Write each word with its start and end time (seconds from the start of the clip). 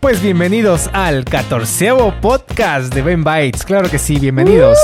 Pues 0.00 0.22
bienvenidos 0.22 0.88
al 0.92 1.24
catorceavo 1.24 2.14
podcast 2.20 2.94
de 2.94 3.02
Ben 3.02 3.24
Bites. 3.24 3.64
Claro 3.64 3.90
que 3.90 3.98
sí, 3.98 4.18
bienvenidos. 4.18 4.78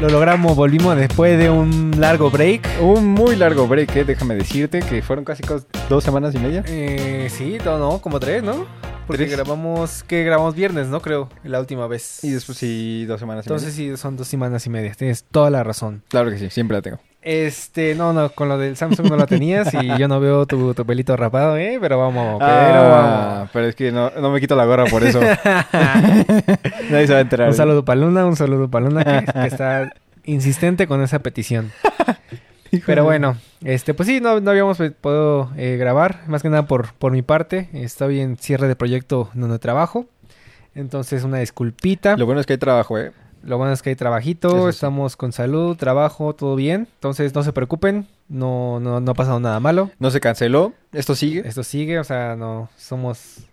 Lo 0.00 0.08
logramos, 0.08 0.54
volvimos 0.54 0.96
después 0.96 1.36
de 1.38 1.50
un 1.50 1.92
largo 1.98 2.30
break. 2.30 2.62
Un 2.80 3.04
muy 3.06 3.34
largo 3.34 3.66
break, 3.66 3.96
eh, 3.96 4.04
déjame 4.04 4.36
decirte, 4.36 4.78
que 4.78 5.02
fueron 5.02 5.24
casi 5.24 5.42
dos 5.88 6.04
semanas 6.04 6.34
y 6.36 6.38
media. 6.38 6.62
Eh, 6.68 7.28
sí, 7.30 7.58
no, 7.64 7.78
no, 7.78 7.98
como 8.00 8.20
tres, 8.20 8.44
¿no? 8.44 8.64
Porque 9.08 9.24
Tres. 9.24 9.36
grabamos, 9.38 10.02
que 10.04 10.22
grabamos 10.22 10.54
viernes, 10.54 10.86
¿no? 10.88 11.00
Creo, 11.00 11.30
la 11.42 11.58
última 11.58 11.86
vez. 11.86 12.22
Y 12.22 12.30
después 12.30 12.58
sí, 12.58 13.06
dos 13.06 13.18
semanas 13.18 13.46
y 13.46 13.48
Entonces 13.48 13.74
sí, 13.74 13.96
son 13.96 14.16
dos 14.18 14.28
semanas 14.28 14.66
y 14.66 14.70
media. 14.70 14.92
Tienes 14.92 15.24
toda 15.24 15.48
la 15.50 15.64
razón. 15.64 15.94
media. 15.94 16.06
Claro 16.10 16.30
que 16.30 16.38
sí, 16.38 16.50
siempre 16.50 16.76
la 16.76 16.82
tengo. 16.82 16.98
Este, 17.30 17.94
no, 17.94 18.14
no, 18.14 18.30
con 18.30 18.48
lo 18.48 18.56
del 18.56 18.74
Samsung 18.74 19.10
no 19.10 19.16
la 19.18 19.26
tenías 19.26 19.74
y 19.74 19.98
yo 19.98 20.08
no 20.08 20.18
veo 20.18 20.46
tu, 20.46 20.72
tu 20.72 20.86
pelito 20.86 21.14
rapado, 21.14 21.58
¿eh? 21.58 21.76
Pero 21.78 21.98
vamos, 21.98 22.38
pero 22.38 22.50
Ah, 22.50 23.46
pero 23.52 23.66
es 23.66 23.74
que 23.74 23.92
no, 23.92 24.10
no 24.18 24.30
me 24.30 24.40
quito 24.40 24.56
la 24.56 24.64
gorra 24.64 24.86
por 24.86 25.04
eso. 25.04 25.20
Nadie 26.90 27.06
se 27.06 27.12
va 27.12 27.18
a 27.18 27.20
enterar. 27.20 27.48
Un 27.48 27.54
saludo 27.54 27.84
para 27.84 28.00
Luna, 28.00 28.24
un 28.24 28.34
saludo 28.34 28.70
para 28.70 28.86
Luna 28.86 29.04
que, 29.04 29.30
que 29.30 29.46
está 29.46 29.92
insistente 30.24 30.86
con 30.86 31.02
esa 31.02 31.18
petición. 31.18 31.70
Pero 32.86 33.04
bueno, 33.04 33.36
este, 33.62 33.92
pues 33.92 34.08
sí, 34.08 34.22
no, 34.22 34.40
no 34.40 34.50
habíamos 34.50 34.80
eh, 34.80 34.90
podido 34.90 35.50
eh, 35.58 35.76
grabar, 35.76 36.22
más 36.28 36.40
que 36.40 36.48
nada 36.48 36.66
por, 36.66 36.94
por 36.94 37.12
mi 37.12 37.20
parte. 37.20 37.68
Estoy 37.74 38.20
en 38.20 38.38
cierre 38.38 38.68
de 38.68 38.74
proyecto 38.74 39.28
donde 39.34 39.58
trabajo. 39.58 40.06
Entonces, 40.74 41.24
una 41.24 41.40
disculpita. 41.40 42.16
Lo 42.16 42.24
bueno 42.24 42.40
es 42.40 42.46
que 42.46 42.54
hay 42.54 42.58
trabajo, 42.58 42.98
¿eh? 42.98 43.12
Lo 43.42 43.58
bueno 43.58 43.72
es 43.72 43.82
que 43.82 43.90
hay 43.90 43.96
trabajito, 43.96 44.64
sí. 44.64 44.70
estamos 44.70 45.16
con 45.16 45.32
salud, 45.32 45.76
trabajo, 45.76 46.34
todo 46.34 46.56
bien. 46.56 46.88
Entonces, 46.94 47.34
no 47.34 47.42
se 47.42 47.52
preocupen, 47.52 48.06
no, 48.28 48.80
no, 48.80 49.00
no 49.00 49.10
ha 49.10 49.14
pasado 49.14 49.40
nada 49.40 49.60
malo. 49.60 49.90
No 49.98 50.10
se 50.10 50.20
canceló, 50.20 50.72
esto 50.92 51.14
sigue. 51.14 51.46
Esto 51.46 51.62
sigue, 51.62 51.98
o 51.98 52.04
sea, 52.04 52.36
no 52.36 52.68
somos 52.76 53.48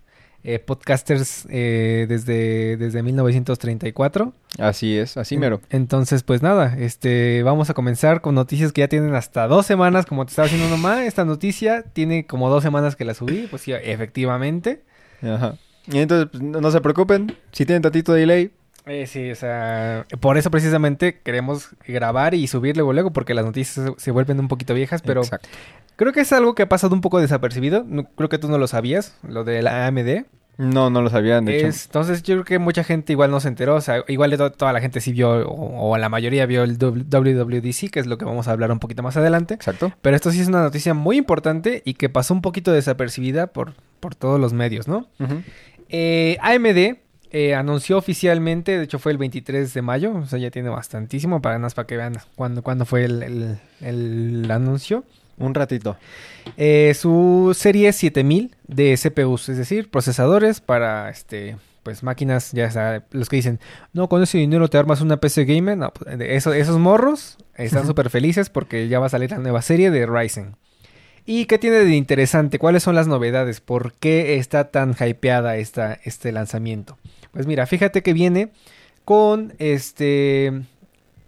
eh, 0.48 0.60
podcasters 0.60 1.48
eh, 1.50 2.06
desde, 2.08 2.78
desde 2.78 3.02
1934. 3.02 4.32
Así 4.60 4.96
es, 4.96 5.18
así 5.18 5.38
mero. 5.38 5.60
Entonces, 5.72 6.22
pues 6.22 6.44
nada, 6.44 6.76
este, 6.78 7.42
vamos 7.42 7.72
a 7.72 7.74
comenzar 7.74 8.22
con 8.22 8.36
noticias 8.36 8.72
que 8.72 8.82
ya 8.82 8.88
tienen 8.88 9.16
hasta 9.16 9.48
dos 9.48 9.66
semanas, 9.66 10.06
como 10.06 10.24
te 10.24 10.30
estaba 10.30 10.48
diciendo 10.48 10.70
nomás. 10.70 11.00
Esta 11.06 11.26
noticia 11.26 11.82
tiene 11.82 12.28
como 12.28 12.48
dos 12.52 12.62
semanas 12.62 12.96
que 12.96 13.06
la 13.06 13.16
subí, 13.16 13.48
pues 13.50 13.64
sí, 13.64 13.72
efectivamente. 13.72 14.84
Ajá. 15.24 15.56
Y 15.88 15.98
entonces, 15.98 16.30
pues, 16.32 16.44
no, 16.44 16.62
no 16.62 16.70
se 16.70 16.80
preocupen, 16.80 17.36
si 17.52 17.66
tienen 17.66 17.82
tantito 17.82 18.14
de 18.14 18.20
delay, 18.20 18.52
Eh, 18.88 19.08
sí, 19.08 19.32
o 19.32 19.36
sea, 19.36 20.06
por 20.20 20.38
eso 20.38 20.52
precisamente 20.52 21.20
queremos 21.24 21.70
grabar 21.88 22.36
y 22.36 22.48
subir 22.48 22.76
luego, 22.78 22.94
luego, 22.94 23.12
porque 23.12 23.34
las 23.34 23.44
noticias 23.46 23.92
se, 23.98 24.12
vuelven 24.12 24.40
un 24.40 24.48
poquito 24.48 24.74
viejas, 24.76 25.02
pero 25.02 25.22
Exacto. 25.22 25.50
creo 25.96 26.14
que 26.14 26.22
es 26.22 26.32
algo 26.32 26.54
que 26.54 26.64
ha 26.64 26.70
pasado 26.70 26.94
un 26.94 27.02
poco 27.02 27.20
desapercibido. 27.20 27.84
No- 27.88 28.04
creo 28.16 28.30
que 28.30 28.38
tú 28.38 28.48
no 28.48 28.58
lo 28.60 28.68
sabías, 28.68 29.18
lo 29.28 29.44
de 29.44 29.62
la 29.64 29.88
AMD. 29.88 30.26
No, 30.58 30.90
no 30.90 31.02
lo 31.02 31.10
sabían, 31.10 31.44
de 31.46 31.58
hecho. 31.58 31.68
Es- 31.68 31.86
entonces 31.88 32.22
yo 32.24 32.36
creo 32.36 32.46
que 32.46 32.60
mucha 32.60 32.84
gente 32.84 33.12
igual 33.12 33.30
no 33.32 33.40
se 33.40 33.48
enteró, 33.50 33.76
o 33.76 33.82
sea, 33.82 34.04
igual 34.08 34.30
de 34.32 34.38
to- 34.38 34.52
toda 34.52 34.72
la 34.72 34.80
gente 34.82 35.02
sí 35.02 35.12
vio, 35.12 35.32
o, 35.50 35.90
o 35.92 35.98
la 35.98 36.08
mayoría 36.08 36.46
vio 36.46 36.64
el 36.64 36.78
WWDC, 36.78 37.90
que 37.90 38.00
es 38.00 38.06
lo 38.06 38.18
que 38.18 38.24
vamos 38.26 38.48
a 38.48 38.52
hablar 38.52 38.72
un 38.72 38.80
poquito 38.80 39.02
más 39.04 39.18
adelante. 39.18 39.56
Exacto. 39.56 39.92
Pero 40.02 40.16
esto 40.16 40.32
sí 40.32 40.40
es 40.42 40.48
una 40.48 40.62
noticia 40.62 40.94
muy 40.94 41.18
importante 41.18 41.82
y 41.86 41.96
que 41.96 42.08
pasó 42.10 42.34
un 42.36 42.42
poquito 42.42 42.72
desapercibida 42.72 43.48
por, 43.48 43.74
por 44.00 44.16
todos 44.16 44.40
los 44.40 44.54
medios, 44.54 44.88
¿no? 44.88 45.08
Eh, 45.90 46.38
AMD 46.42 47.00
eh, 47.32 47.54
anunció 47.56 47.98
oficialmente, 47.98 48.78
de 48.78 48.84
hecho 48.86 49.00
fue 49.00 49.12
el 49.12 49.18
23 49.18 49.74
de 49.74 49.82
mayo, 49.82 50.14
o 50.16 50.26
sea, 50.26 50.40
ya 50.40 50.52
tiene 50.52 50.70
bastantísimo, 50.70 51.42
para, 51.42 51.60
más 51.60 51.74
para 51.74 51.86
que 51.88 51.98
vean 51.98 52.16
cuándo, 52.36 52.62
cuándo 52.64 52.86
fue 52.86 53.04
el, 53.06 53.24
el- 53.24 53.58
el 53.82 54.52
anuncio. 54.52 55.04
Un 55.38 55.54
ratito. 55.54 55.98
Eh, 56.56 56.94
su 56.98 57.54
serie 57.58 57.92
7000 57.92 58.56
de 58.68 58.96
CPUs, 58.98 59.50
es 59.50 59.58
decir, 59.58 59.90
procesadores 59.92 60.62
para 60.62 61.10
este 61.10 61.58
pues 61.84 62.02
máquinas, 62.04 62.52
ya 62.54 62.72
sea, 62.72 63.04
los 63.12 63.28
que 63.30 63.36
dicen, 63.36 63.60
no, 63.94 64.08
con 64.10 64.24
ese 64.24 64.38
dinero 64.40 64.70
te 64.70 64.78
armas 64.80 65.02
una 65.02 65.18
PC 65.18 65.44
gamer, 65.46 65.78
no, 65.78 65.92
pues, 65.94 66.18
de 66.18 66.36
eso- 66.38 66.54
esos 66.54 66.80
morros 66.80 67.38
están 67.58 67.86
súper 67.86 68.10
felices 68.10 68.50
porque 68.50 68.88
ya 68.88 69.00
va 69.00 69.06
a 69.08 69.10
salir 69.10 69.30
la 69.32 69.38
nueva 69.40 69.62
serie 69.62 69.92
de 69.92 70.06
Ryzen. 70.08 70.56
¿Y 71.28 71.46
qué 71.46 71.58
tiene 71.60 71.78
de 71.78 71.96
interesante? 71.96 72.58
¿Cuáles 72.58 72.82
son 72.84 72.96
las 72.96 73.08
novedades? 73.08 73.60
¿Por 73.60 73.94
qué 73.94 74.38
está 74.38 74.72
tan 74.72 74.96
hypeada 75.00 75.58
esta, 75.58 76.00
este 76.06 76.32
lanzamiento? 76.32 76.98
Pues 77.36 77.48
mira, 77.48 77.68
fíjate 77.68 78.02
que 78.02 78.14
viene 78.14 78.50
con 79.04 79.54
este 79.60 80.54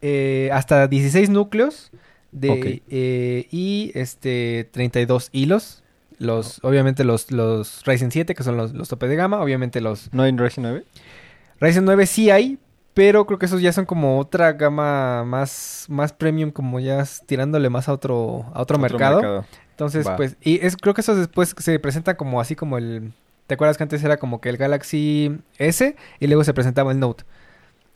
eh, 0.02 0.50
hasta 0.54 0.88
16 0.88 1.30
núcleos 1.30 1.92
de, 2.32 2.82
eh, 2.90 3.48
y 3.52 3.92
este 3.94 4.70
32 4.72 5.28
hilos. 5.34 5.84
Los, 6.18 6.64
obviamente 6.64 7.04
los, 7.04 7.30
los 7.30 7.84
Ryzen 7.86 8.12
7, 8.12 8.36
que 8.36 8.42
son 8.42 8.56
los, 8.56 8.74
los 8.74 8.88
tope 8.88 9.10
de 9.10 9.18
gama. 9.18 9.42
Obviamente 9.42 9.82
los 9.82 10.12
¿No 10.14 10.24
hay 10.24 10.32
Ryzen 10.32 10.64
9? 10.64 10.86
Ryzen 11.60 11.84
9 11.84 12.06
sí 12.06 12.30
hay, 12.30 12.58
pero 12.94 13.26
creo 13.26 13.38
que 13.38 13.46
esos 13.46 13.62
ya 13.62 13.74
son 13.74 13.86
como 13.86 14.18
otra 14.18 14.54
gama 14.54 15.26
más, 15.26 15.88
más 15.90 16.14
premium, 16.14 16.52
como 16.52 16.80
ya 16.80 17.04
tirándole 17.26 17.70
más 17.70 17.90
a 17.90 17.94
otro, 17.94 18.46
a 18.54 18.62
otro, 18.62 18.80
mercado. 18.80 19.46
Entonces, 19.72 20.08
Va. 20.08 20.16
pues, 20.16 20.38
y 20.42 20.66
es, 20.66 20.78
creo 20.78 20.94
que 20.94 21.02
esos 21.02 21.18
después 21.18 21.54
se 21.58 21.78
presentan 21.80 22.16
como 22.16 22.40
así 22.40 22.56
como 22.56 22.78
el... 22.78 23.12
¿Te 23.48 23.54
acuerdas 23.56 23.78
que 23.78 23.84
antes 23.84 24.04
era 24.04 24.18
como 24.18 24.42
que 24.42 24.50
el 24.50 24.58
Galaxy 24.58 25.40
S 25.58 25.96
y 26.20 26.28
luego 26.28 26.44
se 26.44 26.54
presentaba 26.54 26.92
el 26.92 27.00
Note? 27.00 27.24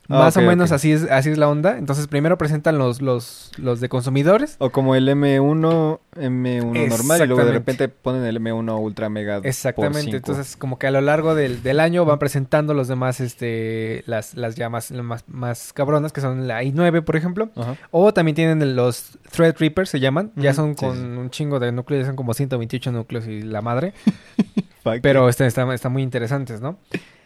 Ah, 0.09 0.19
Más 0.19 0.35
o 0.35 0.41
menos 0.41 0.71
así 0.73 0.91
es, 0.91 1.03
así 1.09 1.29
es 1.29 1.37
la 1.37 1.47
onda. 1.47 1.77
Entonces 1.77 2.07
primero 2.07 2.37
presentan 2.37 2.77
los, 2.77 3.01
los, 3.01 3.51
los 3.57 3.79
de 3.79 3.87
consumidores. 3.87 4.55
O 4.59 4.69
como 4.69 4.95
el 4.95 5.07
M1, 5.07 5.99
M1 6.15 6.89
normal 6.89 7.21
y 7.23 7.27
luego 7.27 7.45
de 7.45 7.51
repente 7.53 7.87
ponen 7.87 8.23
el 8.25 8.41
M1 8.41 8.77
Ultra 8.81 9.09
Mega. 9.09 9.37
por 9.37 9.47
Exactamente. 9.47 10.01
cinco. 10.01 10.17
Entonces, 10.17 10.57
como 10.57 10.77
que 10.79 10.87
a 10.87 10.91
lo 10.91 10.99
largo 10.99 11.33
del, 11.33 11.63
del 11.63 11.79
año 11.79 12.03
van 12.03 12.19
presentando 12.19 12.73
los 12.73 12.89
demás, 12.89 13.21
este, 13.21 14.03
las, 14.05 14.33
las 14.35 14.55
llamas 14.55 14.91
más, 14.91 15.23
más 15.27 15.71
cabronas, 15.71 16.11
que 16.11 16.19
son 16.19 16.45
la 16.47 16.61
i9, 16.63 17.03
por 17.03 17.15
ejemplo. 17.15 17.49
Ajá. 17.55 17.77
O 17.91 18.13
también 18.13 18.35
tienen 18.35 18.75
los 18.75 19.17
Threadripper, 19.31 19.87
se 19.87 19.99
llaman. 20.01 20.31
Ya 20.35 20.53
son 20.53 20.73
con 20.75 20.95
sí. 20.95 21.03
un 21.03 21.29
chingo 21.29 21.59
de 21.59 21.71
núcleos, 21.71 22.01
ya 22.01 22.07
son 22.07 22.15
como 22.17 22.33
128 22.33 22.91
núcleos 22.91 23.27
y 23.27 23.43
la 23.43 23.61
madre. 23.61 23.93
Pero 25.01 25.29
están 25.29 25.47
está, 25.47 25.73
está 25.73 25.89
muy 25.89 26.03
interesantes, 26.03 26.61
¿no? 26.61 26.77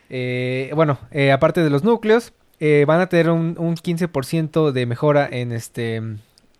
Eh, 0.09 0.71
bueno, 0.75 0.99
eh, 1.11 1.31
aparte 1.31 1.63
de 1.63 1.69
los 1.69 1.83
núcleos, 1.83 2.33
eh, 2.59 2.85
van 2.87 3.01
a 3.01 3.07
tener 3.09 3.29
un, 3.29 3.55
un 3.57 3.75
15% 3.75 4.71
de 4.71 4.85
mejora 4.85 5.27
en 5.29 5.51
este 5.51 6.01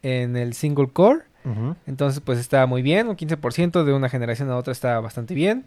en 0.01 0.35
el 0.37 0.53
single 0.53 0.87
core. 0.91 1.21
Entonces, 1.85 2.21
pues 2.25 2.39
está 2.39 2.65
muy 2.65 2.81
bien. 2.81 3.07
Un 3.07 3.15
15% 3.15 3.83
de 3.83 3.93
una 3.93 4.09
generación 4.09 4.49
a 4.49 4.57
otra 4.57 4.71
está 4.71 4.99
bastante 4.99 5.35
bien. 5.35 5.65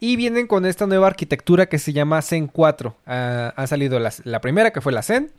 Y 0.00 0.16
vienen 0.16 0.48
con 0.48 0.66
esta 0.66 0.86
nueva 0.88 1.06
arquitectura 1.06 1.66
que 1.66 1.78
se 1.78 1.92
llama 1.92 2.20
Zen 2.22 2.48
4. 2.48 2.96
Ah, 3.06 3.52
ha 3.54 3.66
salido 3.68 4.00
la 4.00 4.40
primera, 4.40 4.72
que 4.72 4.80
fue 4.80 4.90
la 4.92 5.02
Zen. 5.02 5.30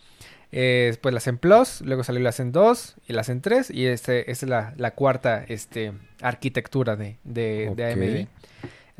eh, 0.54 0.86
después 0.88 1.14
la 1.14 1.20
Zen 1.20 1.38
Plus. 1.38 1.82
Luego 1.82 2.06
salió 2.06 2.22
la 2.22 2.32
Zen 2.32 2.54
2 2.54 2.96
y 3.08 3.12
la 3.14 3.26
Zen 3.26 3.42
3. 3.42 3.70
Y 3.70 3.86
este, 3.88 4.32
esta 4.32 4.46
es 4.46 4.50
la, 4.50 4.74
la 4.78 4.92
cuarta 4.92 5.44
este, 5.50 5.92
arquitectura 6.22 6.96
de, 6.96 7.18
de, 7.26 7.74
de. 7.76 7.92
AMD. 7.92 8.28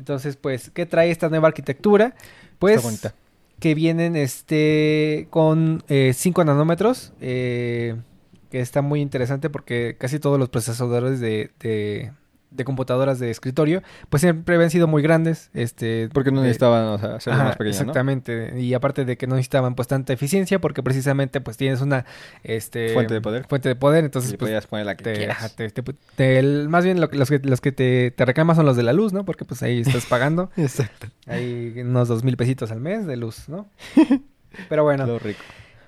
Entonces, 0.02 0.34
pues, 0.34 0.68
¿qué 0.70 0.84
trae 0.84 1.12
esta 1.12 1.28
nueva 1.28 1.46
arquitectura? 1.46 2.16
Pues 2.58 2.78
Está 2.78 2.88
bonita. 2.88 3.14
que 3.60 3.76
vienen 3.76 4.16
este 4.16 5.28
con 5.30 5.84
5 5.88 6.44
nanómetros, 6.44 7.12
eh, 7.20 7.94
que 8.50 8.58
está 8.58 8.82
muy 8.82 9.00
interesante 9.00 9.48
porque 9.48 9.94
casi 10.00 10.18
todos 10.18 10.40
los 10.40 10.48
procesadores 10.48 11.20
de, 11.20 11.52
de, 11.60 12.10
de 12.54 12.64
computadoras 12.64 13.18
de 13.18 13.30
escritorio, 13.30 13.82
pues 14.08 14.20
siempre 14.20 14.54
habían 14.56 14.70
sido 14.70 14.86
muy 14.86 15.02
grandes. 15.02 15.50
Este, 15.54 16.08
Porque 16.12 16.30
no 16.30 16.40
necesitaban, 16.42 16.84
o 16.86 16.98
sea, 16.98 17.14
hacerlo 17.16 17.36
Ajá, 17.40 17.44
más 17.48 17.56
pequeño, 17.56 17.74
¿no? 17.74 17.80
exactamente. 17.80 18.60
Y 18.60 18.74
aparte 18.74 19.04
de 19.04 19.16
que 19.16 19.26
no 19.26 19.34
necesitaban 19.36 19.74
pues 19.74 19.88
tanta 19.88 20.12
eficiencia, 20.12 20.60
porque 20.60 20.82
precisamente 20.82 21.40
pues 21.40 21.56
tienes 21.56 21.80
una 21.80 22.04
este 22.44 22.92
Fuente 22.94 23.14
de 23.14 23.20
poder. 23.20 23.46
Fuente 23.48 23.68
de 23.68 23.76
poder, 23.76 24.04
Y 24.04 24.06
entonces 24.06 24.30
pues 24.32 24.48
podías 24.50 24.66
poner 24.66 24.86
la 24.86 24.96
que 24.96 25.04
te- 25.04 25.10
ajá, 25.30 25.48
quieras. 25.48 25.56
te- 25.56 25.70
te- 25.70 25.94
te- 26.16 26.38
el- 26.38 26.68
más 26.68 26.84
bien 26.84 27.00
lo 27.00 27.08
los 27.12 27.28
que, 27.30 27.38
los 27.40 27.60
que 27.60 27.72
te, 27.72 28.10
te 28.10 28.24
reclaman 28.24 28.56
son 28.56 28.66
los 28.66 28.76
de 28.76 28.82
la 28.82 28.92
luz, 28.92 29.12
¿no? 29.12 29.24
Porque 29.24 29.44
pues 29.44 29.62
ahí 29.62 29.80
estás 29.80 30.06
pagando. 30.06 30.50
Exacto. 30.56 31.06
Hay 31.26 31.74
unos 31.80 32.08
dos 32.08 32.24
mil 32.24 32.36
pesitos 32.36 32.70
al 32.72 32.80
mes 32.80 33.06
de 33.06 33.16
luz, 33.16 33.48
¿no? 33.48 33.68
Pero 34.68 34.84
bueno. 34.84 35.06
Lo 35.06 35.18
rico. 35.18 35.40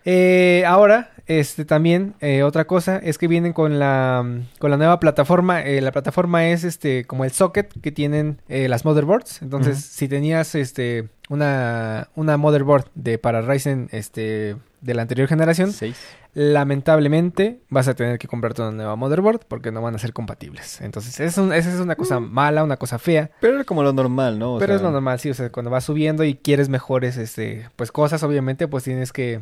Eh, 0.04 0.64
ahora, 0.66 1.10
este 1.26 1.64
también, 1.64 2.14
eh, 2.20 2.42
otra 2.42 2.66
cosa, 2.66 2.98
es 2.98 3.16
que 3.16 3.26
vienen 3.28 3.52
con 3.54 3.78
la, 3.78 4.24
con 4.58 4.70
la 4.70 4.76
nueva 4.76 5.00
plataforma. 5.00 5.62
Eh, 5.62 5.80
la 5.80 5.92
plataforma 5.92 6.46
es 6.48 6.64
este 6.64 7.04
como 7.06 7.24
el 7.24 7.30
socket 7.30 7.72
que 7.80 7.90
tienen 7.92 8.40
eh, 8.48 8.68
las 8.68 8.84
motherboards. 8.84 9.40
Entonces, 9.42 9.78
si 9.82 10.06
tenías 10.08 10.54
este 10.54 11.08
una, 11.30 12.08
una 12.14 12.36
motherboard 12.36 12.86
de 12.94 13.18
para 13.18 13.40
Ryzen 13.40 13.88
este 13.92 14.56
de 14.82 14.92
la 14.94 15.00
anterior 15.00 15.26
generación, 15.26 15.72
Seis. 15.72 15.96
lamentablemente 16.34 17.60
vas 17.70 17.88
a 17.88 17.94
tener 17.94 18.18
que 18.18 18.28
comprarte 18.28 18.60
una 18.60 18.72
nueva 18.72 18.96
motherboard 18.96 19.40
porque 19.48 19.72
no 19.72 19.80
van 19.80 19.94
a 19.94 19.98
ser 19.98 20.12
compatibles. 20.12 20.82
Entonces, 20.82 21.18
es 21.20 21.38
un- 21.38 21.54
esa 21.54 21.72
es 21.72 21.80
una 21.80 21.96
cosa 21.96 22.20
mala, 22.20 22.62
una 22.62 22.76
cosa 22.76 22.98
fea. 22.98 23.30
Pero 23.40 23.54
era 23.54 23.64
como 23.64 23.82
lo 23.82 23.94
normal, 23.94 24.38
¿no? 24.38 24.56
O 24.56 24.58
Pero 24.58 24.74
es 24.74 24.82
lo 24.82 24.90
normal, 24.90 25.18
sí, 25.20 25.30
o 25.30 25.34
sea, 25.34 25.50
cuando 25.50 25.70
vas 25.70 25.84
subiendo 25.84 26.22
y 26.24 26.34
quieres 26.34 26.68
mejores, 26.68 27.16
este, 27.16 27.66
pues 27.76 27.90
cosas, 27.92 28.22
obviamente, 28.22 28.68
pues 28.68 28.84
tienes 28.84 29.10
que, 29.10 29.40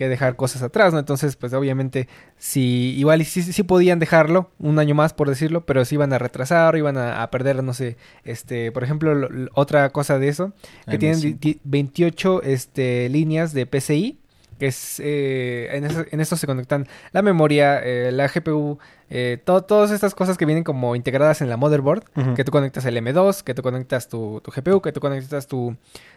que 0.00 0.08
dejar 0.08 0.34
cosas 0.34 0.62
atrás, 0.62 0.92
¿no? 0.94 0.98
Entonces, 0.98 1.36
pues 1.36 1.52
obviamente, 1.52 2.08
si 2.38 2.96
igual 2.98 3.22
sí, 3.24 3.42
sí 3.42 3.62
podían 3.62 3.98
dejarlo 3.98 4.50
un 4.58 4.78
año 4.78 4.94
más, 4.94 5.12
por 5.12 5.28
decirlo, 5.28 5.66
pero 5.66 5.84
si 5.84 5.96
iban 5.96 6.12
a 6.14 6.18
retrasar, 6.18 6.74
iban 6.76 6.96
a, 6.96 7.22
a 7.22 7.30
perder, 7.30 7.62
no 7.62 7.74
sé, 7.74 7.98
este, 8.24 8.72
por 8.72 8.82
ejemplo, 8.82 9.14
lo- 9.14 9.28
lo- 9.28 9.50
otra 9.52 9.90
cosa 9.90 10.18
de 10.18 10.28
eso, 10.28 10.52
que 10.88 10.96
tienen 10.98 11.18
M5. 11.18 11.22
di- 11.22 11.34
di- 11.52 11.60
28 11.64 12.42
este, 12.42 13.08
líneas 13.10 13.52
de 13.52 13.66
PCI, 13.66 14.18
que 14.58 14.66
es, 14.68 15.00
eh, 15.04 15.68
en, 15.72 15.84
eso, 15.84 16.04
en 16.10 16.20
esto 16.20 16.36
se 16.36 16.46
conectan 16.46 16.86
la 17.12 17.22
memoria, 17.22 17.78
eh, 17.82 18.10
la 18.12 18.26
GPU, 18.28 18.78
eh, 19.10 19.38
to- 19.44 19.62
todas 19.62 19.90
estas 19.90 20.14
cosas 20.14 20.38
que 20.38 20.46
vienen 20.46 20.62
como 20.64 20.94
integradas 20.96 21.42
en 21.42 21.48
la 21.50 21.56
motherboard, 21.56 22.04
que 22.36 22.44
tú 22.44 22.52
conectas 22.52 22.84
el 22.84 22.96
M2, 22.96 23.42
que 23.42 23.54
tú 23.54 23.62
conectas 23.62 24.08
tu, 24.08 24.40
tu 24.40 24.50
GPU, 24.52 24.80
que 24.80 24.92
tú 24.92 25.00
conectas 25.00 25.46
tu, 25.48 25.76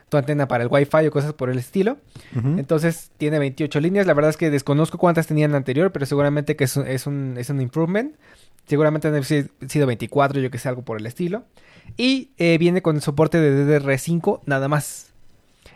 tu 0.10 0.18
antena 0.18 0.48
para 0.48 0.64
el 0.64 0.70
Wi-Fi 0.72 1.08
o 1.08 1.12
cosas 1.12 1.34
por 1.34 1.50
el 1.50 1.58
estilo. 1.58 1.98
Entonces 2.34 3.12
tiene 3.18 3.40
28 3.40 3.80
líneas. 3.80 4.06
La 4.08 4.14
verdad 4.14 4.30
es 4.30 4.38
que 4.38 4.50
desconozco 4.52 4.98
cuántas 4.98 5.28
tenían 5.28 5.56
anterior, 5.56 5.92
pero 5.92 6.06
seguramente 6.06 6.56
que 6.56 6.66
es 6.66 6.78
un, 6.78 6.88
es 6.88 7.08
un, 7.08 7.36
es 7.38 7.50
un 7.50 7.62
improvement. 7.62 8.16
Seguramente 8.68 9.08
han 9.10 9.24
sido 9.24 9.88
24, 9.88 10.40
yo 10.40 10.50
que 10.52 10.58
sé, 10.58 10.70
algo 10.70 10.84
por 10.84 10.98
el 11.00 11.06
estilo. 11.06 11.44
Y 11.98 12.30
eh, 12.38 12.58
viene 12.60 12.82
con 12.82 13.02
soporte 13.02 13.40
de 13.40 13.82
DDR5 13.82 14.42
nada 14.46 14.68
más. 14.68 15.12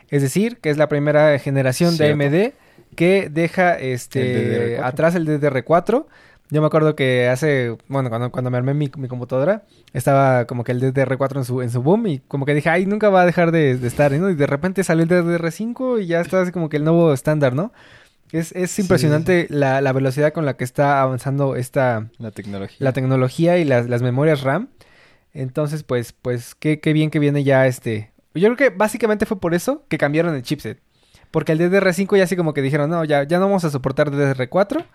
Es 0.09 0.21
decir, 0.21 0.57
que 0.57 0.69
es 0.69 0.77
la 0.77 0.87
primera 0.87 1.37
generación 1.39 1.93
Cierto. 1.95 2.17
de 2.17 2.25
AMD 2.45 2.53
que 2.95 3.29
deja 3.29 3.77
este 3.77 4.75
El 4.75 4.79
DDR4. 4.79 4.83
atrás 4.85 5.15
el 5.15 5.27
DDR4. 5.27 6.05
Yo 6.49 6.61
me 6.61 6.67
acuerdo 6.67 6.95
que 6.95 7.27
hace, 7.27 7.75
bueno, 7.89 8.09
cuando, 8.09 8.31
cuando 8.31 8.49
me 8.49 8.57
armé 8.57 8.73
mi, 8.73 8.89
mi 8.97 9.07
computadora, 9.09 9.63
estaba 9.93 10.45
como 10.45 10.63
que 10.63 10.71
el 10.71 10.81
DDR4 10.81 11.37
en 11.37 11.45
su, 11.45 11.61
en 11.61 11.69
su 11.69 11.81
boom 11.83 12.07
y 12.07 12.19
como 12.19 12.45
que 12.45 12.53
dije, 12.53 12.69
ay, 12.69 12.85
nunca 12.85 13.09
va 13.09 13.21
a 13.21 13.25
dejar 13.25 13.51
de, 13.51 13.77
de 13.77 13.87
estar, 13.87 14.11
¿no? 14.13 14.29
Y 14.29 14.35
de 14.35 14.47
repente 14.47 14.83
salió 14.85 15.03
el 15.03 15.09
DDR5 15.09 16.01
y 16.01 16.07
ya 16.07 16.21
está 16.21 16.41
así 16.41 16.51
como 16.51 16.69
que 16.69 16.77
el 16.77 16.85
nuevo 16.85 17.11
estándar, 17.13 17.53
¿no? 17.53 17.73
Es, 18.31 18.51
es 18.53 18.71
Sí, 18.71 18.81
impresionante 18.81 19.47
La, 19.49 19.81
la 19.81 19.93
velocidad 19.93 20.33
con 20.33 20.45
la 20.45 20.55
que 20.57 20.63
está 20.63 21.01
avanzando 21.01 21.55
esta, 21.55 22.09
La 22.17 22.31
tecnología. 22.31 22.77
la 22.79 22.93
tecnología 22.93 23.57
y 23.57 23.65
las, 23.65 23.87
las 23.89 24.01
memorias 24.01 24.41
RAM. 24.41 24.69
Entonces, 25.33 25.83
pues, 25.83 26.13
pues, 26.13 26.55
qué, 26.55 26.79
qué 26.79 26.93
bien 26.93 27.09
que 27.09 27.19
viene 27.19 27.43
ya 27.43 27.67
este. 27.67 28.11
Yo 28.33 28.53
creo 28.53 28.57
que 28.57 28.69
básicamente 28.75 29.25
fue 29.25 29.39
por 29.39 29.53
eso 29.53 29.83
que 29.89 29.97
cambiaron 29.97 30.35
el 30.35 30.43
chipset. 30.43 30.79
Porque 31.31 31.51
el 31.51 31.59
DDR5 31.59 32.17
ya 32.17 32.23
así 32.23 32.35
como 32.35 32.53
que 32.53 32.61
dijeron, 32.61 32.89
no, 32.89 33.03
ya, 33.03 33.23
ya 33.23 33.37
no 33.39 33.45
vamos 33.47 33.65
a 33.65 33.69
soportar 33.69 34.11
DDR4, 34.11 34.85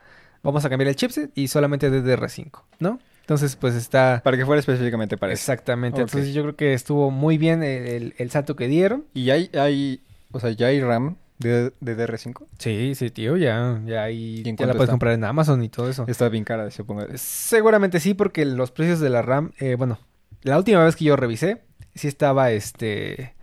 vamos 0.42 0.64
a 0.64 0.70
cambiar 0.70 0.88
el 0.88 0.96
chipset 0.96 1.30
y 1.34 1.48
solamente 1.48 1.90
DDR5, 1.90 2.62
¿no? 2.80 2.98
Entonces, 3.20 3.54
pues 3.56 3.74
está... 3.74 4.20
Para 4.24 4.36
que 4.36 4.44
fuera 4.44 4.58
específicamente 4.60 5.16
para 5.16 5.32
eso. 5.32 5.40
Exactamente. 5.40 6.00
Entonces 6.00 6.34
yo 6.34 6.42
creo 6.42 6.56
que 6.56 6.74
estuvo 6.74 7.10
muy 7.10 7.38
bien 7.38 7.62
el, 7.62 7.86
el- 7.86 8.14
el 8.18 8.30
salto 8.30 8.56
que 8.56 8.66
dieron. 8.66 9.04
Y 9.14 9.30
hay, 9.30 9.48
hay, 9.54 10.00
o 10.32 10.40
sea, 10.40 10.50
ya 10.50 10.66
hay 10.66 10.80
RAM 10.80 11.16
de, 11.38 11.72
de 11.80 11.96
DR5. 11.96 12.44
Sí, 12.58 12.94
sí, 12.96 13.10
tío, 13.10 13.36
ya, 13.36 13.80
ya, 13.86 14.02
ahí 14.02 14.42
¿Y 14.44 14.56
ya 14.56 14.66
la 14.66 14.72
puedes 14.72 14.82
está? 14.82 14.92
comprar 14.92 15.14
en 15.14 15.22
Amazon 15.24 15.62
y 15.62 15.68
todo 15.68 15.88
eso. 15.88 16.04
Está 16.08 16.28
bien 16.28 16.42
cara, 16.44 16.68
supongo. 16.72 17.06
Seguramente 17.14 18.00
sí, 18.00 18.14
porque 18.14 18.44
los 18.44 18.72
precios 18.72 18.98
de 18.98 19.10
la 19.10 19.22
RAM, 19.22 19.52
eh, 19.60 19.76
bueno, 19.76 20.00
la 20.42 20.58
última 20.58 20.84
vez 20.84 20.96
que 20.96 21.04
yo 21.04 21.14
revisé, 21.16 21.62
sí 21.94 22.08
estaba 22.08 22.50
este 22.50 23.34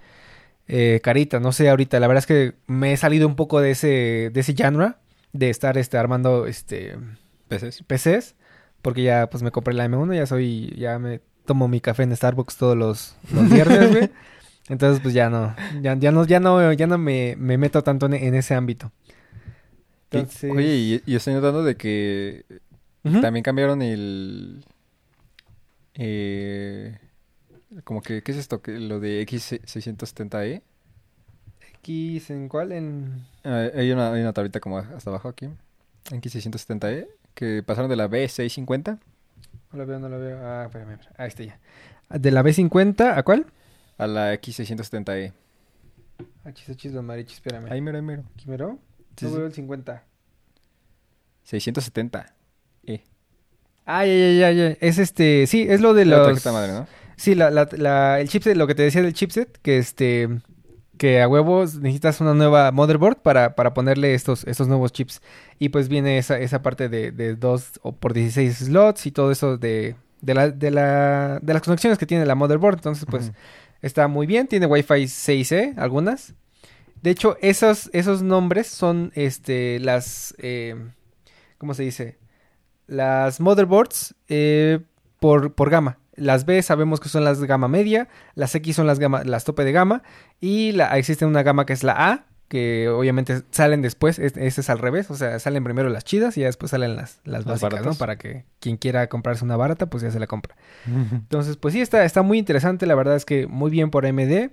eh, 0.68 1.00
carita, 1.02 1.40
no 1.40 1.52
sé 1.54 1.70
ahorita, 1.70 2.00
la 2.02 2.08
verdad 2.08 2.20
es 2.20 2.28
que 2.28 2.54
me 2.68 2.92
he 2.94 2.98
salido 2.98 3.28
un 3.28 3.36
poco 3.36 3.60
de 3.62 3.72
ese, 3.72 4.30
de 4.34 4.40
ese 4.42 4.54
genre, 4.56 4.96
de 5.34 5.50
estar 5.50 5.78
este, 5.78 5.98
armando 5.98 6.46
este 6.48 6.98
¿Peces? 7.48 7.84
PCs, 7.88 8.36
porque 8.82 9.04
ya 9.04 9.30
pues 9.30 9.44
me 9.44 9.52
compré 9.52 9.74
la 9.74 9.86
M1, 9.88 10.16
ya 10.16 10.26
soy, 10.26 10.76
ya 10.78 11.00
me 11.00 11.22
tomo 11.46 11.68
mi 11.68 11.82
café 11.82 12.04
en 12.04 12.16
Starbucks 12.16 12.58
todos 12.58 12.78
los, 12.78 13.16
los 13.34 13.50
viernes, 13.50 13.92
güey. 13.92 14.12
Entonces 14.70 15.02
pues 15.02 15.16
ya 15.16 15.30
no, 15.30 15.56
ya, 15.82 15.96
ya 15.96 16.12
no, 16.12 16.26
ya 16.26 16.40
no, 16.40 16.74
ya 16.74 16.86
no 16.86 16.98
me, 17.00 17.36
me 17.38 17.58
meto 17.58 17.84
tanto 17.84 18.06
en, 18.06 18.14
en 18.14 18.36
ese 18.36 18.54
ámbito. 18.54 18.92
Entonces, 20.12 20.52
Oye, 20.52 20.76
y, 20.76 21.04
y 21.06 21.16
estoy 21.16 21.34
notando 21.34 21.64
de 21.64 21.76
que 21.76 22.46
también 23.22 23.44
cambiaron 23.44 23.82
el... 23.82 24.64
Eh, 25.96 26.98
como 27.84 28.02
que, 28.02 28.24
¿qué 28.24 28.32
es 28.32 28.38
esto? 28.38 28.62
Lo 28.66 29.00
de 29.00 29.26
X670E. 29.28 30.62
X, 31.82 32.30
¿en 32.30 32.50
cuál? 32.50 32.72
En... 32.72 33.26
Ah, 33.44 33.68
hay, 33.76 33.92
una, 33.92 34.14
hay 34.14 34.22
una 34.22 34.34
tablita 34.34 34.60
como 34.60 34.78
hasta 34.78 35.10
abajo 35.10 35.30
aquí. 35.30 35.50
X670E. 36.10 37.08
Que 37.34 37.64
pasaron 37.64 37.90
de 37.90 37.96
la 37.96 38.10
B650 38.10 39.00
No 39.72 39.78
lo 39.80 39.86
veo, 39.86 40.00
no 40.00 40.10
lo 40.10 40.20
veo. 40.20 40.40
Ah, 40.44 40.64
espérame, 40.66 40.92
espérame. 40.94 41.16
Ahí 41.18 41.28
está 41.28 41.44
ya. 41.44 41.60
De 42.10 42.32
la 42.32 42.44
B50, 42.44 43.18
¿a 43.18 43.24
cuál? 43.24 43.46
a 43.98 44.08
la 44.08 44.34
X670E. 44.36 45.34
HH 46.46 46.90
Don 46.92 47.06
Marichi, 47.06 47.34
espérame. 47.34 47.70
Ahí 47.72 47.82
mero, 47.82 47.98
ahí 47.98 48.04
mero. 48.04 48.24
¿Quimero? 48.38 48.80
Sí, 49.18 49.26
no 49.26 49.32
sí. 49.32 49.38
veo 49.38 49.46
el 49.48 49.54
50. 49.54 50.04
670. 51.44 52.34
E. 52.86 53.04
Ah, 53.86 54.06
ya, 54.06 54.14
ya, 54.14 54.32
ya, 54.32 54.52
ya. 54.52 54.78
Es 54.80 54.98
este, 55.00 55.48
sí, 55.48 55.66
es 55.70 55.82
lo 55.82 55.94
de 55.94 56.06
La 56.06 56.18
los... 56.20 56.28
tarjeta 56.28 56.52
madre, 56.52 56.72
¿no? 56.74 56.88
Sí, 57.18 57.36
la, 57.36 57.50
la, 57.52 57.68
la- 57.74 58.20
el 58.22 58.30
chipset, 58.30 58.56
lo 58.56 58.68
que 58.68 58.76
te 58.76 58.84
decía 58.84 59.02
del 59.02 59.14
chipset, 59.14 59.58
que 59.62 59.78
este, 59.78 60.30
que 61.00 61.20
a 61.24 61.28
huevos 61.28 61.78
necesitas 61.78 62.22
una 62.22 62.36
nueva 62.36 62.72
motherboard 62.72 63.18
para, 63.24 63.56
para 63.56 63.74
ponerle 63.74 64.14
estos, 64.14 64.44
estos 64.46 64.68
nuevos 64.68 64.92
chips. 64.92 65.22
Y 65.58 65.70
pues 65.70 65.90
viene 65.90 66.20
esa, 66.20 66.38
esa 66.38 66.62
parte 66.62 66.90
de, 66.90 67.12
de 67.12 67.36
2 67.36 67.80
o 67.82 67.94
por 67.94 68.14
16 68.14 68.56
slots 68.68 69.08
y 69.08 69.12
todo 69.12 69.32
eso 69.32 69.58
de, 69.58 69.96
de, 70.22 70.34
la, 70.36 70.52
de, 70.52 70.70
la, 70.70 71.40
de 71.42 71.54
las 71.54 71.64
conexiones 71.64 71.98
que 71.98 72.06
tiene 72.06 72.28
la 72.28 72.36
motherboard. 72.36 72.76
Entonces, 72.76 73.06
pues. 73.10 73.32
Está 73.82 74.08
muy 74.08 74.28
bien, 74.28 74.48
tiene 74.48 74.66
Wi-Fi 74.66 75.04
6E, 75.06 75.78
algunas. 75.78 76.34
De 77.02 77.12
hecho, 77.12 77.38
esos, 77.42 77.90
esos 77.94 78.22
nombres 78.22 78.68
son 78.68 79.12
este, 79.16 79.80
las. 79.80 80.36
eh, 80.38 80.76
¿Cómo 81.58 81.74
se 81.74 81.84
dice? 81.84 82.18
Las 82.88 83.40
motherboards 83.40 84.16
eh, 84.28 84.80
por, 85.20 85.54
por 85.54 85.70
gama. 85.70 85.98
Las 86.20 86.46
B 86.46 86.62
sabemos 86.62 87.00
que 87.00 87.10
son 87.10 87.24
las 87.24 87.44
gama 87.44 87.68
media, 87.68 88.08
las 88.36 88.54
X 88.56 88.76
son 88.76 88.88
las 88.88 89.00
gama, 89.00 89.24
las 89.24 89.44
tope 89.46 89.64
de 89.64 89.72
gama, 89.72 90.04
y 90.40 90.72
la, 90.74 90.98
existe 90.98 91.26
una 91.26 91.44
gama 91.44 91.66
que 91.66 91.74
es 91.74 91.84
la 91.84 91.94
A, 92.12 92.26
que 92.48 92.90
obviamente 92.90 93.44
salen 93.52 93.84
después, 93.84 94.18
es- 94.18 94.36
ese 94.36 94.62
es 94.62 94.70
al 94.72 94.80
revés, 94.80 95.12
o 95.12 95.16
sea, 95.16 95.38
salen 95.38 95.64
primero 95.64 95.88
las 95.90 96.04
chidas 96.04 96.36
y 96.36 96.42
ya 96.42 96.48
después 96.48 96.72
salen 96.72 96.96
las, 96.96 97.20
las 97.24 97.46
Las 97.46 97.62
básicas, 97.62 97.86
¿no? 97.86 97.94
Para 98.00 98.18
que 98.18 98.44
quien 98.60 98.78
quiera 98.78 99.08
comprarse 99.08 99.46
una 99.46 99.56
barata, 99.56 99.86
pues 99.88 100.02
ya 100.02 100.10
se 100.10 100.20
la 100.20 100.26
compra. 100.28 100.56
Entonces, 100.88 101.58
pues 101.58 101.74
sí, 101.76 101.82
está, 101.82 102.04
está 102.06 102.22
muy 102.24 102.40
interesante. 102.40 102.88
La 102.88 102.96
verdad 102.96 103.16
es 103.16 103.26
que 103.26 103.46
muy 103.46 103.70
bien 103.70 103.92
por 103.92 104.06
AMD. 104.08 104.50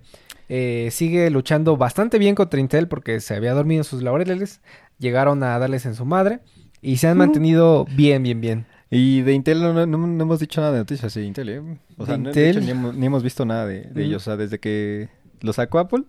Eh, 0.48 0.88
sigue 0.92 1.28
luchando 1.30 1.76
bastante 1.76 2.18
bien 2.18 2.34
contra 2.34 2.60
Intel 2.60 2.86
porque 2.86 3.18
se 3.20 3.34
había 3.34 3.52
dormido 3.54 3.80
en 3.80 3.84
sus 3.84 4.02
laureles. 4.02 4.60
Llegaron 4.98 5.42
a 5.42 5.58
darles 5.58 5.86
en 5.86 5.94
su 5.94 6.04
madre. 6.04 6.40
Y 6.82 6.98
se 6.98 7.08
han 7.08 7.16
mantenido 7.16 7.86
bien, 7.96 8.22
bien, 8.22 8.40
bien. 8.42 8.66
Y 8.90 9.22
de 9.22 9.32
Intel 9.32 9.60
no, 9.60 9.72
no- 9.86 9.86
no 10.06 10.22
hemos 10.22 10.38
dicho 10.40 10.60
nada 10.60 10.72
de 10.74 10.78
noticias 10.78 11.12
de 11.14 11.24
Intel, 11.24 11.48
¿eh? 11.48 11.60
O 11.96 12.06
sea, 12.06 12.16
¿De 12.16 12.22
no- 12.22 12.28
Intel? 12.30 12.64
ni, 12.64 12.70
hemos, 12.70 12.94
ni 12.94 13.06
hemos 13.06 13.22
visto 13.22 13.44
nada 13.44 13.66
de, 13.66 13.82
de 13.82 14.02
Mm. 14.02 14.06
ellos. 14.06 14.22
O 14.22 14.24
sea, 14.26 14.36
desde 14.36 14.58
que 14.60 15.08
lo 15.40 15.52
sacó 15.52 15.78
Apple. 15.80 16.04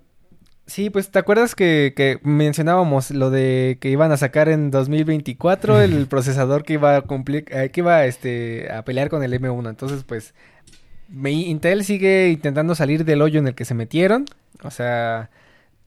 Sí, 0.67 0.89
pues 0.89 1.09
¿te 1.09 1.17
acuerdas 1.17 1.55
que, 1.55 1.93
que 1.95 2.19
mencionábamos 2.23 3.11
lo 3.11 3.29
de 3.31 3.77
que 3.79 3.89
iban 3.89 4.11
a 4.11 4.17
sacar 4.17 4.49
en 4.49 4.69
2024 4.69 5.81
el 5.81 6.05
procesador 6.09 6.63
que 6.63 6.73
iba 6.73 6.97
a 6.97 7.01
cumplir, 7.01 7.45
eh, 7.49 7.69
que 7.71 7.79
iba 7.79 8.05
este, 8.05 8.69
a 8.71 8.83
pelear 8.83 9.09
con 9.09 9.23
el 9.23 9.33
M1? 9.33 9.69
Entonces, 9.69 10.03
pues 10.03 10.33
me- 11.09 11.31
Intel 11.31 11.83
sigue 11.85 12.29
intentando 12.29 12.75
salir 12.75 13.05
del 13.05 13.21
hoyo 13.21 13.39
en 13.39 13.47
el 13.47 13.55
que 13.55 13.65
se 13.65 13.73
metieron. 13.73 14.25
O 14.63 14.69
sea, 14.71 15.29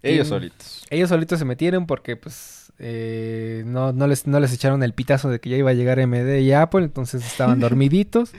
Ellos 0.02 0.28
solitos. 0.28 0.86
Ellos 0.90 1.10
solitos 1.10 1.38
se 1.38 1.44
metieron 1.44 1.86
porque 1.86 2.16
pues 2.16 2.59
eh, 2.82 3.62
no, 3.66 3.92
no, 3.92 4.06
les, 4.06 4.26
no 4.26 4.40
les 4.40 4.54
echaron 4.54 4.82
el 4.82 4.94
pitazo 4.94 5.28
de 5.28 5.38
que 5.38 5.50
ya 5.50 5.58
iba 5.58 5.70
a 5.70 5.74
llegar 5.74 6.04
MD 6.06 6.40
y 6.40 6.52
Apple, 6.52 6.82
entonces 6.84 7.24
estaban 7.24 7.60
dormiditos. 7.60 8.32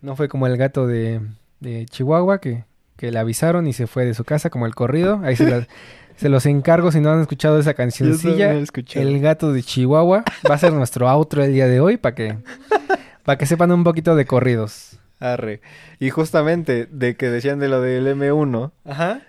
No 0.00 0.16
fue 0.16 0.28
como 0.28 0.46
el 0.46 0.56
gato 0.56 0.86
de, 0.86 1.20
de 1.60 1.84
Chihuahua 1.84 2.40
que, 2.40 2.64
que 2.96 3.12
le 3.12 3.18
avisaron 3.18 3.66
y 3.66 3.74
se 3.74 3.86
fue 3.86 4.06
de 4.06 4.14
su 4.14 4.24
casa 4.24 4.48
como 4.48 4.64
el 4.64 4.74
corrido. 4.74 5.20
Ahí 5.22 5.36
se, 5.36 5.66
se 6.16 6.28
los 6.30 6.46
encargo 6.46 6.90
si 6.90 7.00
no 7.00 7.12
han 7.12 7.20
escuchado 7.20 7.58
esa 7.58 7.74
cancioncilla. 7.74 8.52
El 8.94 9.20
gato 9.20 9.52
de 9.52 9.62
Chihuahua 9.62 10.24
va 10.50 10.54
a 10.54 10.58
ser 10.58 10.72
nuestro 10.72 11.08
outro 11.10 11.44
el 11.44 11.52
día 11.52 11.68
de 11.68 11.80
hoy 11.80 11.98
para 11.98 12.14
que, 12.14 12.38
para 13.24 13.36
que 13.36 13.44
sepan 13.44 13.72
un 13.72 13.84
poquito 13.84 14.16
de 14.16 14.24
corridos. 14.24 14.98
Arre. 15.20 15.60
Y 15.98 16.08
justamente 16.08 16.86
de 16.90 17.16
que 17.16 17.28
decían 17.28 17.58
de 17.58 17.68
lo 17.68 17.82
del 17.82 18.06
M1, 18.06 18.72
Ajá. 18.86 19.20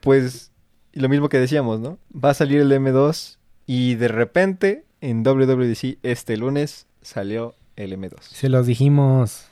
pues 0.00 0.50
lo 0.92 1.08
mismo 1.08 1.28
que 1.28 1.38
decíamos, 1.38 1.78
¿no? 1.78 1.98
Va 2.12 2.30
a 2.30 2.34
salir 2.34 2.60
el 2.60 2.72
M2 2.72 3.38
y 3.66 3.94
de 3.96 4.08
repente 4.08 4.84
en 5.00 5.22
WWDC 5.22 5.98
este 6.02 6.36
lunes 6.36 6.86
salió 7.02 7.54
el 7.76 7.92
M2. 7.98 8.20
Se 8.22 8.48
los 8.48 8.66
dijimos. 8.66 9.46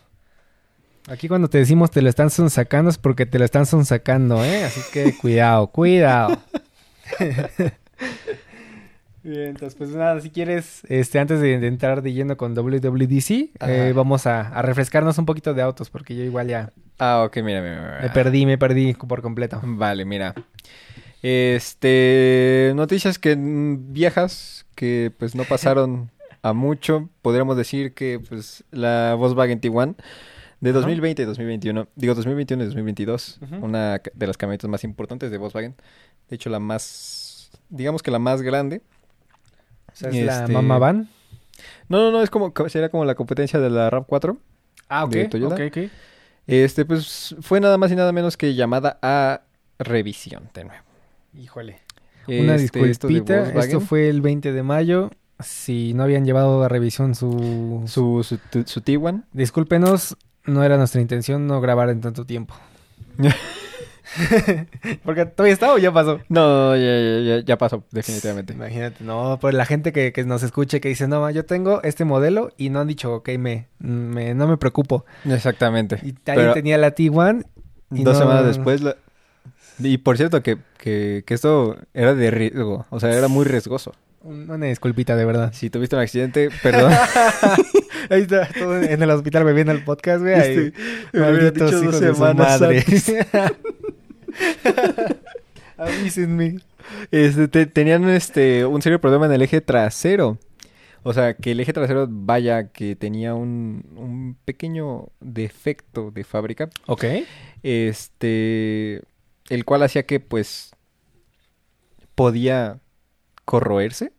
Aquí 1.09 1.29
cuando 1.29 1.49
te 1.49 1.59
decimos 1.59 1.91
te 1.91 2.01
lo 2.03 2.09
están 2.09 2.31
sacando 2.31 2.91
es 2.91 2.99
porque 2.99 3.27
te 3.27 3.39
lo 3.39 3.45
están 3.45 3.67
sacando, 3.67 4.45
¿eh? 4.45 4.65
Así 4.65 4.81
que 4.93 5.17
cuidado, 5.21 5.67
cuidado. 5.69 6.39
Bien, 9.25 9.51
entonces 9.51 9.77
pues 9.77 9.91
nada, 9.91 10.21
si 10.21 10.31
quieres, 10.31 10.83
este, 10.89 11.21
antes 11.21 11.41
de, 11.41 11.61
de 11.61 11.67
entrar 11.69 12.03
de 12.03 12.13
lleno 12.13 12.37
con 12.37 12.55
WWDC, 12.55 13.51
eh, 13.61 13.93
vamos 13.95 14.27
a, 14.27 14.49
a 14.49 14.63
refrescarnos 14.63 15.17
un 15.19 15.27
poquito 15.27 15.55
de 15.55 15.63
autos 15.63 15.91
porque 15.91 16.17
yo 16.17 16.25
igual 16.25 16.49
ya 16.49 16.73
Ah, 16.99 17.25
ok, 17.25 17.37
mira, 17.39 17.61
mira, 17.63 17.81
mira. 17.83 17.99
me 18.03 18.11
perdí, 18.11 18.47
me 18.47 18.59
perdí 18.59 18.95
por 18.95 19.23
completo. 19.23 19.61
Vale, 19.65 20.05
mira. 20.05 20.35
Este, 21.23 22.73
noticias 22.75 23.19
que 23.19 23.37
mm, 23.37 23.93
viejas 23.93 24.67
que 24.75 25.13
pues 25.19 25.35
no 25.35 25.45
pasaron 25.45 26.11
a 26.43 26.53
mucho, 26.53 27.09
podríamos 27.23 27.57
decir 27.57 27.95
que 27.95 28.21
pues 28.29 28.65
la 28.73 29.15
Volkswagen 29.17 29.61
Tiguan 29.61 29.97
de 30.61 30.71
Ajá. 30.71 30.81
2020 30.81 31.23
y 31.23 31.25
2021, 31.25 31.89
digo 31.95 32.15
2021 32.15 32.63
y 32.63 32.67
2022, 32.67 33.39
Ujú. 33.43 33.65
una 33.65 33.99
ca- 34.01 34.11
de 34.15 34.27
las 34.27 34.37
camionetas 34.37 34.69
más 34.69 34.83
importantes 34.85 35.31
de 35.31 35.39
Volkswagen, 35.39 35.75
de 36.29 36.37
hecho 36.37 36.51
la 36.51 36.59
más, 36.59 37.51
digamos 37.69 38.03
que 38.03 38.11
la 38.11 38.19
más 38.19 38.43
grande. 38.43 38.81
O 39.93 39.97
sea, 39.97 40.11
es 40.11 40.25
la 40.25 40.41
Este- 40.41 40.53
Mama 40.53 40.79
Van. 40.79 41.09
No, 41.89 41.99
no, 41.99 42.11
no, 42.11 42.23
es 42.23 42.31
como, 42.31 42.53
sería 42.69 42.89
como 42.89 43.05
la 43.05 43.15
competencia 43.15 43.61
de 43.61 43.71
la 43.71 43.91
RAV4. 43.91 44.37
Ah, 44.89 45.05
ok. 45.05 45.17
ok, 45.35 45.61
ok. 45.69 45.79
Este, 46.47 46.85
pues 46.85 47.37
fue 47.41 47.61
nada 47.61 47.79
más 47.79 47.93
y 47.93 47.97
nada 47.97 48.11
menos 48.13 48.37
que 48.37 48.55
llamada 48.55 48.99
a 49.03 49.43
revisión 49.79 50.49
de 50.55 50.65
nuevo. 50.65 50.83
Híjole. 51.35 51.81
Una 52.29 52.55
Este, 52.55 52.79
disculpita. 52.85 53.51
Esto, 53.59 53.81
fue 53.81 54.09
el 54.09 54.21
20 54.21 54.53
de 54.53 54.63
mayo. 54.63 55.11
Si 55.41 55.93
no 55.95 56.05
habían 56.05 56.25
llevado 56.25 56.63
a 56.63 56.69
revisión 56.69 57.15
su... 57.15 57.83
su, 57.87 58.23
su, 58.23 58.39
tu- 58.39 58.63
su 58.67 58.81
Tiguan. 58.81 59.25
Discúlpenos, 59.33 60.17
no 60.45 60.63
era 60.63 60.77
nuestra 60.77 61.01
intención 61.01 61.47
no 61.47 61.61
grabar 61.61 61.89
en 61.91 62.01
tanto 62.01 62.25
tiempo. 62.25 62.55
Porque 65.05 65.25
todavía 65.27 65.55
está 65.55 65.73
o 65.73 65.79
ya 65.79 65.93
pasó. 65.93 66.21
No, 66.29 66.77
ya, 66.77 66.83
ya, 66.83 67.19
ya, 67.39 67.45
ya 67.45 67.57
pasó, 67.59 67.83
definitivamente. 67.91 68.53
Imagínate, 68.53 69.03
no, 69.03 69.39
por 69.41 69.55
la 69.55 69.65
gente 69.65 69.93
que, 69.93 70.13
que 70.13 70.25
nos 70.25 70.43
escuche 70.43 70.81
que 70.81 70.89
dice, 70.91 71.09
no, 71.09 71.21
ma, 71.21 71.31
yo 71.31 71.45
tengo 71.47 71.83
este 71.83 72.05
modelo 72.05 72.51
y 72.59 72.69
no 72.71 72.81
han 72.81 72.89
dicho, 72.89 73.15
ok, 73.15 73.31
me, 73.39 73.69
me- 73.79 74.35
no 74.35 74.47
me 74.47 74.57
preocupo. 74.59 75.07
Exactamente. 75.25 75.97
Y 76.03 76.09
alguien 76.09 76.25
Pero 76.25 76.53
tenía 76.53 76.79
la 76.79 76.95
T1 76.95 77.45
y 77.93 78.03
dos 78.05 78.15
no- 78.15 78.21
semanas 78.21 78.45
después... 78.47 78.83
la- 78.83 78.97
Y 79.83 79.99
por 79.99 80.17
cierto, 80.17 80.43
que, 80.43 80.59
que, 80.79 81.23
que 81.27 81.35
esto 81.35 81.77
era 81.95 82.15
de 82.15 82.31
riesgo, 82.31 82.87
o 82.91 83.01
sea, 83.01 83.11
era 83.17 83.29
muy 83.29 83.45
riesgoso. 83.45 83.93
Una 84.25 84.57
disculpita, 84.67 85.17
de 85.17 85.25
verdad. 85.25 85.53
Si 85.53 85.69
tuviste 85.69 85.97
un 85.97 86.03
accidente, 86.03 86.49
perdón. 86.63 86.93
Ahí 88.11 88.23
está, 88.23 88.49
todo 88.57 88.81
en 88.81 89.03
el 89.03 89.11
hospital 89.11 89.43
bebiendo 89.45 89.73
el 89.73 89.83
podcast, 89.85 90.21
güey. 90.23 90.35
ahí. 90.35 90.73
Este, 91.13 91.19
Malditos 91.19 91.53
dicho 91.55 91.71
dos 91.71 91.83
hijos 91.83 92.01
de 92.01 92.15
su 92.15 92.21
madre. 92.35 92.85
Avísenme. 95.77 96.59
Este, 97.11 97.49
te- 97.49 97.67
tenían 97.67 98.09
este 98.11 98.65
un 98.67 98.83
serio 98.83 99.01
problema 99.01 99.27
en 99.27 99.33
el 99.33 99.43
eje 99.43 99.61
trasero. 99.61 100.39
O 101.05 101.13
sea, 101.13 101.35
que 101.35 101.51
el 101.53 101.61
eje 101.61 101.73
trasero, 101.73 102.07
vaya, 102.09 102.69
que 102.69 102.95
tenía 102.95 103.35
un, 103.35 103.85
un 103.97 104.37
pequeño 104.45 105.09
defecto 105.21 106.13
de 106.13 106.23
fábrica. 106.23 106.71
Ok. 106.87 107.05
Este, 107.65 109.03
el 109.55 109.65
cual 109.65 109.83
hacía 109.83 110.05
que, 110.05 110.21
pues, 110.21 110.71
podía 112.15 112.81
corroerse 113.45 114.13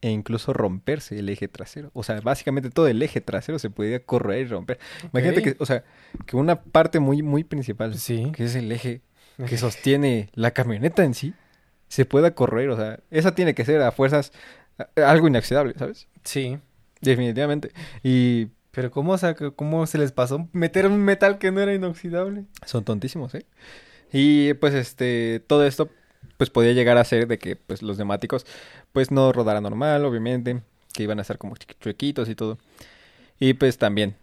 e 0.00 0.10
incluso 0.10 0.52
romperse 0.52 1.18
el 1.18 1.28
eje 1.28 1.48
trasero. 1.48 1.90
O 1.94 2.02
sea, 2.02 2.20
básicamente 2.20 2.70
todo 2.70 2.88
el 2.88 3.00
eje 3.02 3.20
trasero 3.20 3.58
se 3.58 3.70
podía 3.70 4.04
corroer 4.04 4.46
y 4.46 4.48
romper. 4.50 4.78
Imagínate 5.12 5.42
que, 5.42 5.56
o 5.58 5.66
sea, 5.66 5.82
que 6.26 6.36
una 6.36 6.60
parte 6.62 7.00
muy, 7.00 7.22
muy 7.22 7.42
principal, 7.44 7.96
Sí. 7.98 8.30
que 8.34 8.44
es 8.44 8.54
el 8.54 8.70
eje 8.70 9.00
que 9.48 9.56
sostiene 9.56 10.28
la 10.34 10.50
camioneta 10.52 11.04
en 11.04 11.14
sí, 11.14 11.34
se 11.88 12.04
pueda 12.04 12.34
corroer. 12.34 12.68
O 12.70 12.76
sea, 12.76 13.00
esa 13.10 13.34
tiene 13.34 13.54
que 13.54 13.64
ser 13.64 13.80
a 13.80 13.92
fuerzas 13.92 14.32
algo 14.96 15.26
inoxidable, 15.28 15.74
¿sabes? 15.78 16.08
Sí. 16.24 16.58
Definitivamente. 17.00 17.70
Y 18.02 18.48
Pero 18.72 18.90
¿cómo, 18.90 19.12
o 19.12 19.18
sea, 19.18 19.34
cómo 19.34 19.86
se 19.86 19.98
les 19.98 20.10
pasó 20.12 20.48
meter 20.52 20.86
un 20.86 20.98
metal 20.98 21.38
que 21.38 21.50
no 21.52 21.60
era 21.60 21.72
inoxidable? 21.74 22.44
son 22.66 22.84
tontísimos, 22.84 23.34
¿eh? 23.36 23.46
Y 24.16 24.54
pues 24.54 24.72
este, 24.74 25.42
todo 25.46 25.66
esto 25.66 25.90
pues 26.36 26.48
podía 26.50 26.72
llegar 26.72 26.96
a 26.98 27.04
ser 27.04 27.26
de 27.26 27.36
que 27.38 27.56
pues 27.56 27.82
los 27.82 27.98
neumáticos 27.98 28.46
pues 28.92 29.10
no 29.10 29.32
rodaran 29.32 29.64
normal, 29.64 30.04
obviamente, 30.04 30.62
que 30.92 31.02
iban 31.02 31.18
a 31.18 31.22
estar 31.22 31.36
como 31.36 31.56
chiqui- 31.56 31.76
chuequitos 31.80 32.28
y 32.28 32.34
todo. 32.36 32.58
Y 33.40 33.54
pues 33.54 33.76
también 33.76 34.14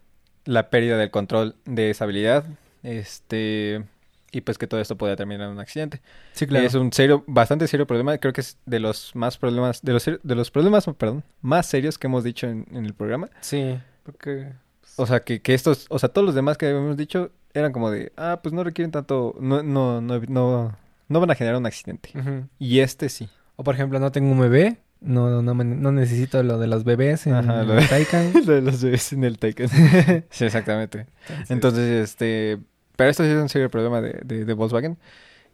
la 0.45 0.69
pérdida 0.69 0.97
del 0.97 1.11
control 1.11 1.55
de 1.65 1.89
esa 1.89 2.05
habilidad, 2.05 2.45
este, 2.83 3.83
y 4.31 4.41
pues 4.41 4.57
que 4.57 4.67
todo 4.67 4.79
esto 4.79 4.95
podía 4.97 5.15
terminar 5.17 5.47
en 5.47 5.53
un 5.53 5.59
accidente. 5.59 6.01
Sí, 6.33 6.45
Es 6.51 6.73
un 6.73 6.91
serio, 6.93 7.23
bastante 7.27 7.67
serio 7.67 7.85
problema. 7.85 8.17
Creo 8.17 8.31
que 8.33 8.41
es 8.41 8.57
de 8.65 8.79
los 8.79 9.13
más 9.15 9.37
problemas, 9.37 9.81
de 9.81 9.91
los, 9.93 10.03
ser- 10.03 10.21
de 10.23 10.35
los 10.35 10.49
problemas, 10.51 10.85
perdón, 10.97 11.23
más 11.41 11.65
serios 11.65 11.97
que 11.97 12.07
hemos 12.07 12.23
dicho 12.23 12.47
en, 12.47 12.65
en 12.71 12.85
el 12.85 12.93
programa. 12.93 13.29
Sí, 13.41 13.77
porque... 14.03 14.53
O 14.97 15.05
sea, 15.05 15.21
que, 15.21 15.41
que 15.41 15.53
estos, 15.53 15.85
o 15.89 15.99
sea, 15.99 16.09
todos 16.09 16.25
los 16.25 16.35
demás 16.35 16.57
que 16.57 16.67
habíamos 16.67 16.97
dicho 16.97 17.31
eran 17.53 17.71
como 17.71 17.89
de, 17.91 18.11
ah, 18.17 18.39
pues 18.41 18.53
no 18.53 18.63
requieren 18.63 18.91
tanto, 18.91 19.35
no, 19.39 19.61
no, 19.63 20.01
no, 20.01 20.19
no, 20.19 20.77
no 21.07 21.19
van 21.19 21.31
a 21.31 21.35
generar 21.35 21.57
un 21.57 21.65
accidente. 21.65 22.11
Y 22.59 22.79
este 22.79 23.09
sí. 23.09 23.29
O 23.55 23.63
por 23.63 23.75
ejemplo, 23.75 23.99
no 23.99 24.11
tengo 24.11 24.31
un 24.31 24.39
bebé, 24.39 24.77
no, 25.01 25.41
no, 25.41 25.53
me- 25.55 25.63
no 25.65 25.91
necesito 25.91 26.41
lo 26.43 26.57
de 26.59 26.67
los 26.67 26.83
bebés 26.83 27.27
en 27.27 27.33
Ajá, 27.33 27.63
lo 27.63 27.73
de- 27.75 27.87
Taycan. 27.87 28.33
Lo 28.45 28.53
de 28.53 28.61
los 28.61 28.83
bebés 28.83 29.11
en 29.13 29.23
el 29.23 29.37
Taken. 29.39 29.69
sí, 30.29 30.45
exactamente. 30.45 31.07
Entonces, 31.49 32.03
este, 32.09 32.59
pero 32.95 33.09
esto 33.09 33.23
sí 33.23 33.29
es 33.29 33.37
un 33.37 33.49
serio 33.49 33.69
problema 33.69 33.99
de, 34.01 34.19
de, 34.23 34.45
de 34.45 34.53
Volkswagen. 34.53 34.97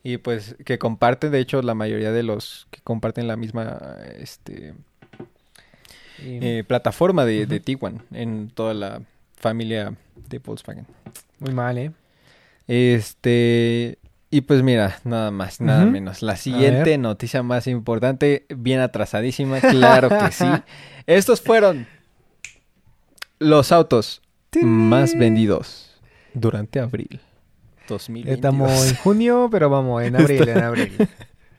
Y 0.04 0.18
pues 0.18 0.56
que 0.66 0.77
comparten, 0.77 1.32
de 1.32 1.39
hecho, 1.39 1.62
la 1.62 1.74
mayoría 1.74 2.12
de 2.12 2.24
los 2.24 2.68
que 2.72 2.80
comparten 2.82 3.27
la 3.27 3.36
misma, 3.36 3.80
este, 4.20 4.74
eh, 6.20 6.63
plataforma 6.68 7.25
de, 7.25 7.46
de 7.46 7.56
Ujú. 7.58 7.63
Tiguan 7.66 8.01
en 8.12 8.50
toda 8.54 8.74
la 8.74 9.01
familia 9.38 9.94
de 10.29 10.39
Volkswagen. 10.39 10.86
Muy 11.39 11.53
mal, 11.53 11.77
¿eh? 11.77 11.91
Este, 12.67 13.98
y 14.29 14.41
pues 14.41 14.62
mira, 14.62 15.00
nada 15.03 15.32
más, 15.32 15.62
nada 15.62 15.86
menos. 15.86 16.22
La 16.22 16.36
siguiente 16.36 16.98
noticia 16.98 17.44
más 17.44 17.67
importante, 17.67 18.46
bien 18.50 18.82
atrasadísima, 18.82 19.62
claro 19.62 20.10
que 20.10 20.32
sí. 20.32 20.46
Estos 21.08 21.41
fueron 21.41 21.88
los 23.39 23.72
autos 23.72 24.22
más 24.62 25.17
vendidos 25.17 25.98
durante 26.34 26.79
abril 26.79 27.22
2022. 27.88 28.36
Estamos 28.36 28.89
en 28.89 28.96
junio, 28.98 29.48
pero 29.50 29.70
vamos, 29.70 30.03
en 30.03 30.15
abril, 30.15 30.50
en 30.50 30.63
abril. 30.63 30.98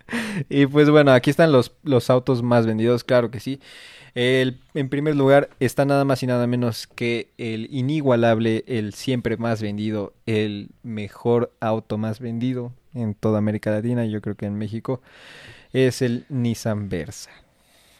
Y 0.48 0.66
pues 0.66 0.90
bueno, 0.90 1.12
aquí 1.12 1.30
están 1.30 1.52
los, 1.52 1.72
los 1.82 2.10
autos 2.10 2.42
más 2.42 2.66
vendidos, 2.66 3.04
claro 3.04 3.30
que 3.30 3.40
sí. 3.40 3.60
El, 4.14 4.58
en 4.74 4.88
primer 4.88 5.14
lugar 5.14 5.50
está 5.60 5.84
nada 5.84 6.04
más 6.04 6.22
y 6.22 6.26
nada 6.26 6.46
menos 6.46 6.86
que 6.86 7.30
el 7.38 7.68
inigualable, 7.70 8.64
el 8.66 8.94
siempre 8.94 9.36
más 9.36 9.62
vendido, 9.62 10.14
el 10.26 10.70
mejor 10.82 11.52
auto 11.60 11.98
más 11.98 12.18
vendido 12.18 12.72
en 12.94 13.14
toda 13.14 13.38
América 13.38 13.70
Latina, 13.70 14.06
yo 14.06 14.20
creo 14.20 14.34
que 14.34 14.46
en 14.46 14.56
México, 14.56 15.02
es 15.72 16.02
el 16.02 16.24
Nissan 16.28 16.88
Versa. 16.88 17.30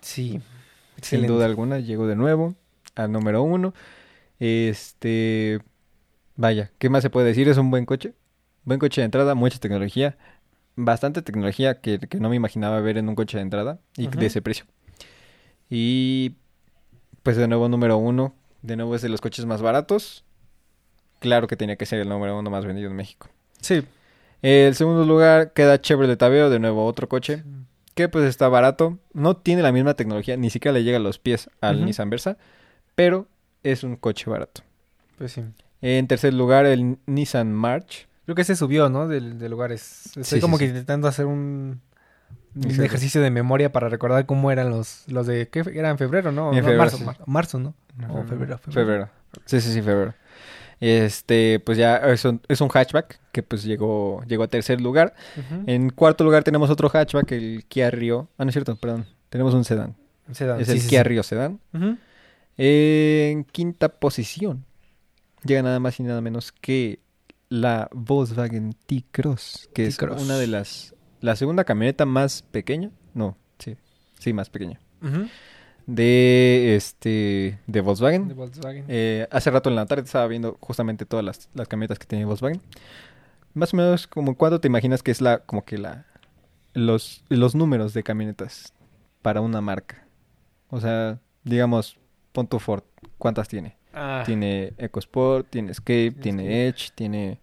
Sí. 0.00 0.30
Sin 0.30 0.42
Excelente. 0.96 1.28
duda 1.28 1.44
alguna, 1.46 1.78
llegó 1.78 2.06
de 2.06 2.16
nuevo 2.16 2.54
al 2.94 3.12
número 3.12 3.42
uno. 3.42 3.74
Este, 4.40 5.60
vaya, 6.36 6.70
¿qué 6.78 6.88
más 6.88 7.02
se 7.02 7.10
puede 7.10 7.28
decir? 7.28 7.48
Es 7.48 7.58
un 7.58 7.70
buen 7.70 7.86
coche. 7.86 8.14
Buen 8.64 8.80
coche 8.80 9.00
de 9.00 9.06
entrada, 9.06 9.34
mucha 9.34 9.58
tecnología. 9.58 10.16
Bastante 10.80 11.22
tecnología 11.22 11.80
que, 11.80 11.98
que 11.98 12.20
no 12.20 12.28
me 12.28 12.36
imaginaba 12.36 12.80
ver 12.80 12.98
en 12.98 13.08
un 13.08 13.14
coche 13.14 13.36
de 13.36 13.42
entrada 13.42 13.80
y 13.96 14.06
de 14.06 14.26
ese 14.26 14.42
precio. 14.42 14.64
Y 15.68 16.36
pues 17.22 17.36
de 17.36 17.48
nuevo 17.48 17.68
número 17.68 17.96
uno. 17.96 18.34
De 18.62 18.76
nuevo 18.76 18.94
es 18.94 19.02
de 19.02 19.08
los 19.08 19.20
coches 19.20 19.44
más 19.44 19.60
baratos. 19.60 20.24
Claro 21.18 21.48
que 21.48 21.56
tenía 21.56 21.76
que 21.76 21.86
ser 21.86 21.98
el 22.00 22.08
número 22.08 22.38
uno 22.38 22.50
más 22.50 22.64
vendido 22.64 22.88
en 22.88 22.96
México. 22.96 23.28
Sí. 23.60 23.82
El 24.40 24.74
segundo 24.76 25.04
lugar 25.04 25.52
queda 25.52 25.80
Chevrolet 25.80 26.22
Aveo, 26.22 26.48
de 26.48 26.60
nuevo 26.60 26.86
otro 26.86 27.08
coche 27.08 27.42
que 27.98 28.08
pues 28.08 28.26
está 28.26 28.48
barato, 28.48 29.00
no 29.12 29.36
tiene 29.36 29.60
la 29.60 29.72
misma 29.72 29.94
tecnología, 29.94 30.36
ni 30.36 30.50
siquiera 30.50 30.72
le 30.72 30.84
llega 30.84 30.98
a 30.98 31.00
los 31.00 31.18
pies 31.18 31.50
al. 31.60 31.84
Nissan 31.84 32.10
Versa, 32.10 32.36
pero 32.94 33.26
es 33.64 33.82
un 33.82 33.96
coche 33.96 34.30
barato. 34.30 34.62
Pues 35.16 35.32
sí. 35.32 35.42
En 35.82 36.06
tercer 36.06 36.32
lugar, 36.32 36.64
el 36.64 36.98
Nissan 37.06 37.52
March. 37.52 38.06
Creo 38.28 38.36
que 38.36 38.44
se 38.44 38.56
subió, 38.56 38.90
¿no? 38.90 39.08
De 39.08 39.48
lugares. 39.48 40.04
Estoy 40.08 40.22
Sí, 40.24 40.34
sí, 40.36 40.40
como 40.42 40.58
que 40.58 40.66
sí. 40.66 40.68
intentando 40.68 41.08
hacer 41.08 41.24
un, 41.24 41.80
un 42.54 42.84
ejercicio 42.84 43.22
de 43.22 43.30
memoria 43.30 43.72
para 43.72 43.88
recordar 43.88 44.26
cómo 44.26 44.50
eran 44.50 44.68
los, 44.68 45.04
los 45.06 45.26
de... 45.26 45.48
¿Qué? 45.48 45.60
Era 45.72 45.88
en 45.88 45.96
febrero, 45.96 46.30
¿no? 46.30 46.50
En 46.52 46.58
No, 46.58 46.62
febrero, 46.62 46.78
marzo, 46.78 46.98
mar- 46.98 47.20
marzo, 47.24 47.58
¿no? 47.58 47.74
O 48.10 48.24
febrero, 48.24 48.58
febrero. 48.58 48.72
Febrero. 48.72 49.08
Sí, 49.46 49.62
sí, 49.62 49.72
sí, 49.72 49.80
febrero. 49.80 50.12
Este, 50.78 51.58
pues 51.60 51.78
ya 51.78 51.96
es 51.96 52.22
un, 52.26 52.42
es 52.48 52.60
un 52.60 52.68
hatchback 52.68 53.18
que 53.32 53.42
pues 53.42 53.62
llegó, 53.64 54.22
llegó 54.26 54.42
a 54.42 54.48
tercer 54.48 54.78
lugar. 54.78 55.14
En 55.64 55.88
cuarto 55.88 56.22
lugar 56.22 56.44
tenemos 56.44 56.68
otro 56.68 56.90
hatchback, 56.90 57.32
el 57.32 57.64
Kia 57.66 57.90
Rio. 57.90 58.28
Ah, 58.36 58.44
no 58.44 58.50
es 58.50 58.52
cierto, 58.52 58.76
perdón. 58.76 59.06
Tenemos 59.30 59.54
un 59.54 59.64
sedán. 59.64 59.96
Sedán, 60.32 60.60
Es 60.60 60.66
sí, 60.66 60.74
el 60.74 60.80
sí, 60.82 60.88
Kia 60.88 61.02
sí. 61.02 61.08
Rio 61.08 61.22
sedán. 61.22 61.60
En 62.58 63.44
quinta 63.44 63.88
posición 63.88 64.66
llega 65.44 65.62
nada 65.62 65.80
más 65.80 65.98
y 65.98 66.02
nada 66.02 66.20
menos 66.20 66.52
que 66.52 67.00
la 67.48 67.88
Volkswagen 67.92 68.74
T-Cross, 68.86 69.70
que 69.74 69.86
es 69.86 69.98
una 69.98 70.36
de 70.36 70.46
las... 70.46 70.94
La 71.20 71.34
segunda 71.34 71.64
camioneta 71.64 72.06
más 72.06 72.42
pequeña, 72.42 72.90
no, 73.12 73.36
sí, 73.58 73.76
sí, 74.20 74.32
más 74.32 74.50
pequeña, 74.50 74.78
de 75.86 76.76
este 76.76 77.58
de 77.66 77.80
Volkswagen. 77.80 78.28
De 78.28 78.34
Volkswagen. 78.34 78.84
Eh, 78.86 79.26
hace 79.30 79.50
rato 79.50 79.68
en 79.68 79.76
la 79.76 79.86
tarde 79.86 80.04
estaba 80.04 80.26
viendo 80.28 80.56
justamente 80.60 81.06
todas 81.06 81.24
las, 81.24 81.48
las 81.54 81.66
camionetas 81.66 81.98
que 81.98 82.06
tiene 82.06 82.26
Volkswagen. 82.26 82.60
Más 83.54 83.72
o 83.72 83.76
menos 83.78 84.06
como 84.06 84.36
cuánto 84.36 84.60
te 84.60 84.68
imaginas 84.68 85.02
que 85.02 85.10
es 85.10 85.20
la 85.20 85.38
como 85.38 85.64
que 85.64 85.78
la 85.78 86.06
los, 86.74 87.24
los 87.28 87.54
números 87.54 87.94
de 87.94 88.02
camionetas 88.02 88.74
para 89.22 89.40
una 89.40 89.60
marca. 89.60 90.06
O 90.68 90.78
sea, 90.78 91.20
digamos, 91.42 91.98
pon 92.32 92.46
tu 92.46 92.58
Ford, 92.58 92.84
¿cuántas 93.16 93.48
tiene? 93.48 93.77
Ah, 93.92 94.22
Tiene 94.24 94.72
EcoSport, 94.78 95.48
tiene 95.50 95.72
Escape, 95.72 96.12
tiene. 96.20 96.68
Edge, 96.68 96.90
tiene 96.94 97.38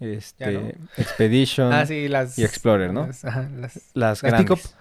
este. 0.00 0.74
Expedition 0.96 1.72
ah, 1.72 1.86
sí, 1.86 2.08
las... 2.08 2.38
y 2.38 2.44
Explorer, 2.44 2.92
¿no? 2.92 3.06
las- 3.06 3.24
ajá, 3.24 3.48
las... 3.56 3.74
las 3.94 4.22
las 4.22 4.22
grandes. 4.22 4.76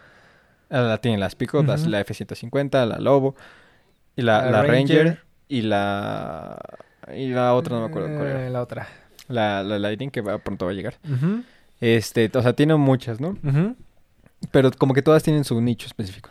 Ah, 0.69 0.81
la 0.81 0.97
tiene 0.99 1.17
las 1.17 1.35
Ujú. 1.35 1.89
la 1.89 2.03
F150, 2.05 2.85
la 2.87 2.97
Lobo, 2.99 3.35
y 4.15 4.21
la, 4.21 4.41
La 4.45 4.51
la 4.51 4.63
Ranger, 4.63 4.97
Ranger. 5.05 5.19
y 5.49 5.61
la 5.61 6.57
y 7.13 7.27
la 7.29 7.53
otra 7.53 7.75
no 7.75 7.81
me 7.83 7.87
acuerdo 7.87 8.07
cuál 8.15 8.27
Eh, 8.27 8.31
era. 8.31 8.49
La 8.49 8.61
otra. 8.61 8.87
La, 9.27 9.63
la 9.63 9.79
Lightning 9.79 10.09
que 10.09 10.21
va, 10.21 10.37
pronto 10.39 10.65
va 10.65 10.71
a 10.71 10.73
llegar. 10.73 10.95
Este, 11.79 12.29
o 12.33 12.41
sea, 12.41 12.53
tiene 12.53 12.75
muchas, 12.75 13.19
¿no? 13.21 13.37
Pero 14.51 14.71
como 14.71 14.93
que 14.93 15.01
todas 15.01 15.23
tienen 15.23 15.43
su 15.43 15.59
nicho 15.61 15.87
específico, 15.87 16.29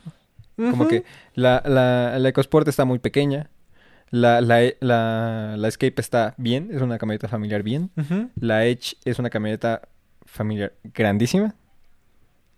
¿no? 0.56 0.70
Como 0.70 0.88
que 0.88 1.04
la, 1.34 1.62
la, 1.64 2.18
la 2.18 2.28
EcoSport 2.28 2.66
está 2.68 2.84
muy 2.84 2.98
pequeña. 2.98 3.48
La, 4.10 4.40
la, 4.40 4.60
la, 4.80 5.54
la 5.56 5.68
Escape 5.68 6.00
está 6.00 6.34
bien, 6.36 6.70
es 6.72 6.82
una 6.82 6.98
camioneta 6.98 7.28
familiar 7.28 7.62
bien. 7.62 7.90
La 8.34 8.66
Edge 8.66 8.96
es 9.04 9.18
una 9.18 9.30
camioneta 9.30 9.82
familiar 10.24 10.72
grandísima. 10.82 11.54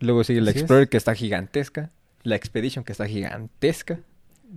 Luego 0.01 0.25
sigue 0.25 0.41
la 0.41 0.51
Así 0.51 0.59
es. 0.59 0.63
Explorer 0.63 0.89
que 0.89 0.97
está 0.97 1.15
gigantesca. 1.15 1.91
La 2.23 2.37
Expedition 2.37 2.85
que 2.85 2.93
está 2.93 3.07
gigantesca. 3.07 4.01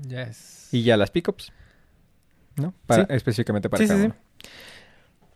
Ya 0.07 0.23
es... 0.23 0.69
Y 0.71 0.83
ya 0.83 0.97
las 0.97 1.11
pickups. 1.11 1.51
¿No? 2.55 2.73
Para, 2.85 3.03
Sí. 3.05 3.13
Específicamente 3.13 3.69
para 3.69 3.83
Sí, 3.83 3.87
cada 3.87 3.99
sí, 3.99 4.05
uno. 4.05 4.15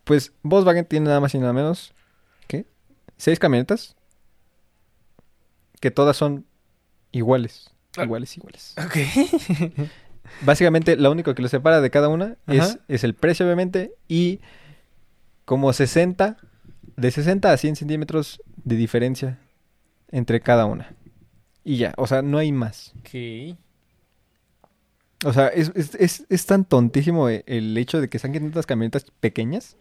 Pues 0.05 0.33
Volkswagen 0.41 0.85
tiene 0.85 1.07
nada 1.07 1.19
más 1.19 1.33
y 1.35 1.39
nada 1.39 1.53
menos 1.53 1.93
que 2.47 2.65
seis 3.17 3.37
camionetas 3.37 3.95
que 5.81 5.91
todas 5.91 6.17
son 6.17 6.45
iguales. 7.11 7.69
Ah. 7.97 8.03
Iguales, 8.05 8.35
iguales. 8.37 8.75
Ok. 8.77 8.95
Básicamente, 10.41 10.95
lo 10.95 11.11
único 11.11 11.33
que 11.35 11.41
los 11.41 11.51
separa 11.51 11.81
de 11.81 11.89
cada 11.89 12.07
una 12.09 12.37
es, 12.47 12.79
es 12.87 13.03
el 13.03 13.13
precio, 13.13 13.45
obviamente, 13.45 13.91
y 14.07 14.39
como 15.45 15.71
60, 15.73 16.37
de 16.95 17.11
60 17.11 17.51
a 17.51 17.57
100 17.57 17.75
centímetros 17.75 18.41
de 18.63 18.75
diferencia 18.75 19.39
entre 20.11 20.39
cada 20.41 20.65
una. 20.65 20.93
Y 21.63 21.77
ya, 21.77 21.93
o 21.97 22.07
sea, 22.07 22.21
no 22.21 22.37
hay 22.37 22.51
más. 22.51 22.93
ok. 22.99 23.57
O 25.25 25.33
sea, 25.33 25.47
es, 25.49 25.71
es, 25.75 25.95
es, 25.95 26.25
es 26.29 26.45
tan 26.45 26.63
tontísimo 26.63 27.27
e- 27.27 27.43
el 27.45 27.77
hecho 27.77 27.99
de 27.99 28.07
que 28.07 28.19
saquen 28.19 28.43
tantas 28.43 28.65
camionetas 28.65 29.05
pequeñas 29.19 29.75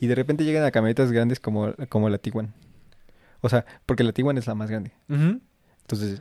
y 0.00 0.06
de 0.06 0.14
repente 0.14 0.44
llegan 0.44 0.64
a 0.64 0.70
camionetas 0.70 1.12
grandes 1.12 1.40
como, 1.40 1.72
como 1.88 2.10
la 2.10 2.18
Tiguan. 2.18 2.52
O 3.40 3.48
sea, 3.48 3.64
porque 3.86 4.04
la 4.04 4.12
Tiguan 4.12 4.36
es 4.36 4.46
la 4.46 4.54
más 4.54 4.68
grande. 4.70 4.92
Entonces, 5.80 6.20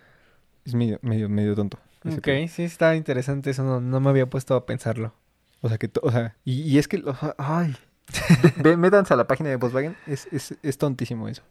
es 0.63 0.73
medio, 0.73 0.99
medio, 1.01 1.27
medio 1.27 1.53
tonto. 1.53 1.79
Ok, 2.05 2.27
sí, 2.49 2.63
está 2.63 2.95
interesante 2.95 3.49
eso, 3.49 3.63
no, 3.63 3.81
no 3.81 3.99
me 3.99 4.09
había 4.09 4.29
puesto 4.29 4.55
a 4.55 4.65
pensarlo. 4.65 5.13
O 5.61 5.69
sea, 5.69 5.77
que, 5.77 5.89
o 6.01 6.11
sea, 6.11 6.35
y, 6.45 6.61
y 6.61 6.77
es 6.77 6.87
que, 6.87 6.97
o 7.05 7.15
sea, 7.15 7.33
ay, 7.37 7.75
Ve- 8.57 8.77
métanse 8.77 9.13
a 9.13 9.17
la 9.17 9.25
página 9.27 9.49
de 9.49 9.55
Volkswagen, 9.55 9.95
es, 10.05 10.27
es, 10.31 10.55
es 10.61 10.77
tontísimo 10.77 11.27
eso. 11.27 11.41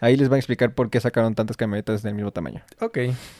Ahí 0.00 0.16
les 0.16 0.28
van 0.28 0.36
a 0.36 0.38
explicar 0.40 0.74
por 0.74 0.90
qué 0.90 0.98
sacaron 1.00 1.34
tantas 1.36 1.56
camionetas 1.56 2.02
del 2.02 2.14
mismo 2.14 2.32
tamaño. 2.32 2.62
Ok, 2.80 2.98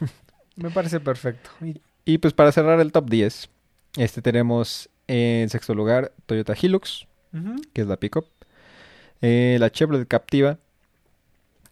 me 0.56 0.70
parece 0.70 1.00
perfecto. 1.00 1.50
Y- 1.60 1.80
Y 2.04 2.18
pues 2.18 2.32
para 2.34 2.52
cerrar 2.52 2.78
el 2.80 2.92
top 2.92 3.10
10, 3.10 3.48
este 3.96 4.22
tenemos 4.22 4.88
en 5.08 5.48
sexto 5.50 5.74
lugar 5.74 6.12
Toyota 6.26 6.54
Hilux, 6.60 7.06
Ujú. 7.32 7.56
que 7.72 7.80
es 7.82 7.86
la 7.88 7.96
pickup. 7.96 8.26
Eh, 9.20 9.56
la 9.60 9.70
Chevrolet 9.70 10.06
Captiva, 10.06 10.58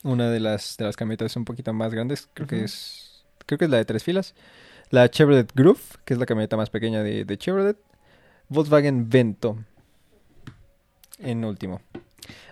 una 0.02 0.30
de 0.30 0.40
las, 0.40 0.76
de 0.76 0.84
las 0.86 0.96
camionetas 0.96 1.36
un 1.36 1.44
poquito 1.44 1.72
más 1.72 1.92
grandes, 1.92 2.28
creo 2.34 2.46
que 2.48 2.56
Ujú. 2.56 2.64
es 2.64 3.06
creo 3.46 3.58
que 3.58 3.64
es 3.66 3.70
la 3.70 3.76
de 3.78 3.84
tres 3.84 4.02
filas. 4.04 4.34
La 4.90 5.08
Chevrolet 5.08 5.50
Groove, 5.54 5.80
que 6.04 6.14
es 6.14 6.20
la 6.20 6.26
camioneta 6.26 6.56
más 6.56 6.70
pequeña 6.70 7.02
de, 7.02 7.24
de 7.24 7.38
Chevrolet. 7.38 7.76
Volkswagen 8.48 9.08
Vento, 9.08 9.56
en 11.18 11.44
último. 11.44 11.80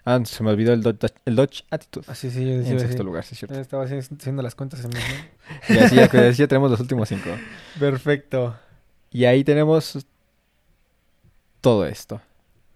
Ah, 0.05 0.21
se 0.25 0.43
me 0.43 0.51
olvidó 0.51 0.73
el 0.73 0.83
Dodge, 0.83 1.13
el 1.25 1.35
Dodge 1.37 1.65
Attitude. 1.71 2.07
Ah, 2.09 2.15
sí, 2.15 2.31
sí, 2.31 2.45
yo 2.45 2.59
decía, 2.59 2.73
En 2.73 2.79
sí. 2.81 2.87
sexto 2.87 3.03
lugar, 3.03 3.25
sí 3.25 3.35
cierto. 3.35 3.59
Estaba 3.61 3.85
haci- 3.87 4.17
haciendo 4.19 4.43
las 4.43 4.55
cuentas 4.55 4.85
en. 4.85 4.93
Y 5.69 5.79
así 5.79 5.97
ya, 5.97 6.09
ya 6.31 6.47
tenemos 6.49 6.71
los 6.71 6.81
últimos 6.81 7.09
cinco. 7.09 7.31
Perfecto, 7.81 8.57
Y 9.11 9.25
ahí 9.25 9.43
tenemos 9.45 10.07
todo 11.61 11.85
esto. 11.87 12.21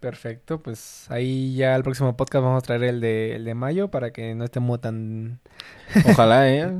perfecto. 0.01 0.61
Pues 0.61 1.09
ahí 1.09 1.55
ya 1.55 1.73
al 1.75 1.83
próximo 1.83 2.15
podcast 2.17 2.43
vamos 2.43 2.61
a 2.61 2.65
traer 2.65 2.83
el 2.83 2.99
de, 3.01 3.35
el 3.37 3.45
de 3.45 3.55
mayo 3.55 3.87
para 3.89 4.11
que 4.11 4.35
no 4.35 4.43
estemos 4.43 4.79
tan, 4.81 5.39
Ojalá, 6.09 6.49
¿eh? 6.53 6.69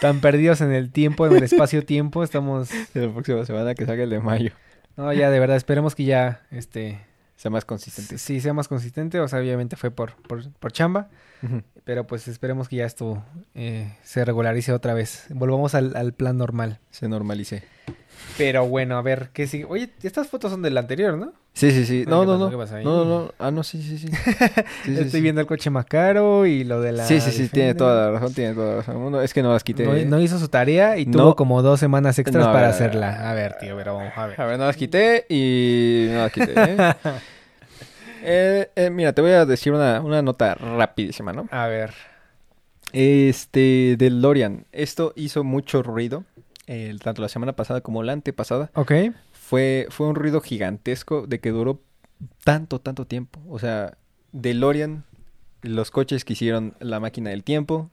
tan 0.00 0.20
perdidos 0.20 0.60
en 0.60 0.72
el 0.72 0.90
tiempo, 0.90 1.26
en 1.26 1.36
el 1.36 1.42
espacio-tiempo. 1.42 2.22
Estamos... 2.22 2.70
La 2.94 3.12
próxima 3.12 3.44
semana 3.44 3.74
que 3.74 3.86
salga 3.86 4.04
el 4.04 4.10
de 4.10 4.20
mayo. 4.20 4.52
No, 4.96 5.12
ya 5.12 5.30
de 5.30 5.38
verdad, 5.40 5.56
esperemos 5.56 5.94
que 5.94 6.04
ya, 6.04 6.42
este... 6.50 7.00
Sea 7.36 7.50
más 7.50 7.64
consistente. 7.64 8.18
Sí, 8.18 8.40
sea 8.40 8.52
más 8.52 8.68
consistente. 8.68 9.18
O 9.18 9.26
sea, 9.26 9.38
obviamente 9.38 9.74
fue 9.76 9.90
por, 9.90 10.14
por, 10.24 10.50
por 10.52 10.72
chamba. 10.72 11.08
Pero 11.84 12.06
pues 12.06 12.28
esperemos 12.28 12.68
que 12.68 12.76
ya 12.76 12.84
esto 12.84 13.24
eh, 13.54 13.96
se 14.02 14.26
regularice 14.26 14.74
otra 14.74 14.92
vez. 14.92 15.24
Volvamos 15.30 15.74
al, 15.74 15.96
al 15.96 16.12
plan 16.12 16.36
normal. 16.36 16.80
Se 16.90 17.08
normalice. 17.08 17.62
Pero 18.38 18.66
bueno, 18.66 18.96
a 18.96 19.02
ver, 19.02 19.30
¿qué 19.32 19.46
sigue? 19.46 19.66
Oye, 19.68 19.90
estas 20.02 20.28
fotos 20.28 20.50
son 20.50 20.62
del 20.62 20.76
anterior, 20.78 21.18
¿no? 21.18 21.32
Sí, 21.52 21.72
sí, 21.72 21.84
sí. 21.84 22.04
No, 22.06 22.20
¿qué 22.20 22.26
no, 22.26 22.38
no. 22.38 22.50
No, 22.50 22.82
no, 22.82 23.04
no. 23.04 23.34
Ah, 23.38 23.50
no, 23.50 23.62
sí, 23.62 23.82
sí, 23.82 23.98
sí. 23.98 24.08
Estoy 24.86 25.10
sí. 25.10 25.20
viendo 25.20 25.40
el 25.40 25.46
coche 25.46 25.68
más 25.68 25.84
caro 25.84 26.46
y 26.46 26.64
lo 26.64 26.80
de 26.80 26.92
la... 26.92 27.04
Sí, 27.04 27.20
sí, 27.20 27.32
sí, 27.32 27.48
tiene 27.48 27.74
toda 27.74 28.06
la 28.06 28.18
razón, 28.18 28.32
tiene 28.32 28.54
toda 28.54 28.70
la 28.70 28.76
razón. 28.76 29.12
No, 29.12 29.20
es 29.20 29.34
que 29.34 29.42
no 29.42 29.52
las 29.52 29.64
quité. 29.64 29.84
No, 29.84 29.92
no 29.92 30.20
hizo 30.22 30.38
su 30.38 30.48
tarea 30.48 30.96
y 30.96 31.06
tuvo 31.06 31.36
como 31.36 31.60
dos 31.60 31.80
semanas 31.80 32.18
extras 32.18 32.46
a 32.46 32.52
para 32.52 32.52
ver, 32.52 32.64
a 32.64 32.68
ver, 32.68 32.74
hacerla. 32.74 33.30
A 33.30 33.34
ver, 33.34 33.58
tío, 33.58 33.76
pero 33.76 33.96
vamos 33.96 34.12
a 34.16 34.26
ver. 34.26 34.40
A 34.40 34.46
ver, 34.46 34.58
no 34.58 34.66
las 34.66 34.76
quité 34.76 35.26
y 35.28 36.06
no 36.10 36.18
las 36.18 36.32
quité. 36.32 36.54
¿eh? 36.56 36.76
Eh, 38.22 38.70
eh, 38.76 38.90
mira, 38.90 39.14
te 39.14 39.22
voy 39.22 39.30
a 39.30 39.46
decir 39.46 39.72
una, 39.72 40.02
una 40.02 40.20
nota 40.20 40.54
rapidísima, 40.54 41.32
¿no? 41.32 41.48
A 41.50 41.66
ver. 41.68 41.94
Este, 42.92 43.96
del 43.96 44.20
Lorian. 44.20 44.66
Esto 44.72 45.12
hizo 45.16 45.44
mucho 45.44 45.82
ruido, 45.82 46.24
eh, 46.72 46.96
tanto 47.02 47.20
la 47.20 47.28
semana 47.28 47.56
pasada 47.56 47.80
como 47.80 48.04
la 48.04 48.12
antepasada. 48.12 48.70
Ok. 48.74 48.92
Fue, 49.32 49.88
fue 49.90 50.06
un 50.06 50.14
ruido 50.14 50.40
gigantesco 50.40 51.26
de 51.26 51.40
que 51.40 51.50
duró 51.50 51.82
tanto, 52.44 52.80
tanto 52.80 53.08
tiempo. 53.08 53.40
O 53.48 53.58
sea, 53.58 53.98
DeLorean, 54.30 55.04
los 55.62 55.90
coches 55.90 56.24
que 56.24 56.34
hicieron 56.34 56.76
la 56.78 57.00
máquina 57.00 57.30
del 57.30 57.42
tiempo, 57.42 57.90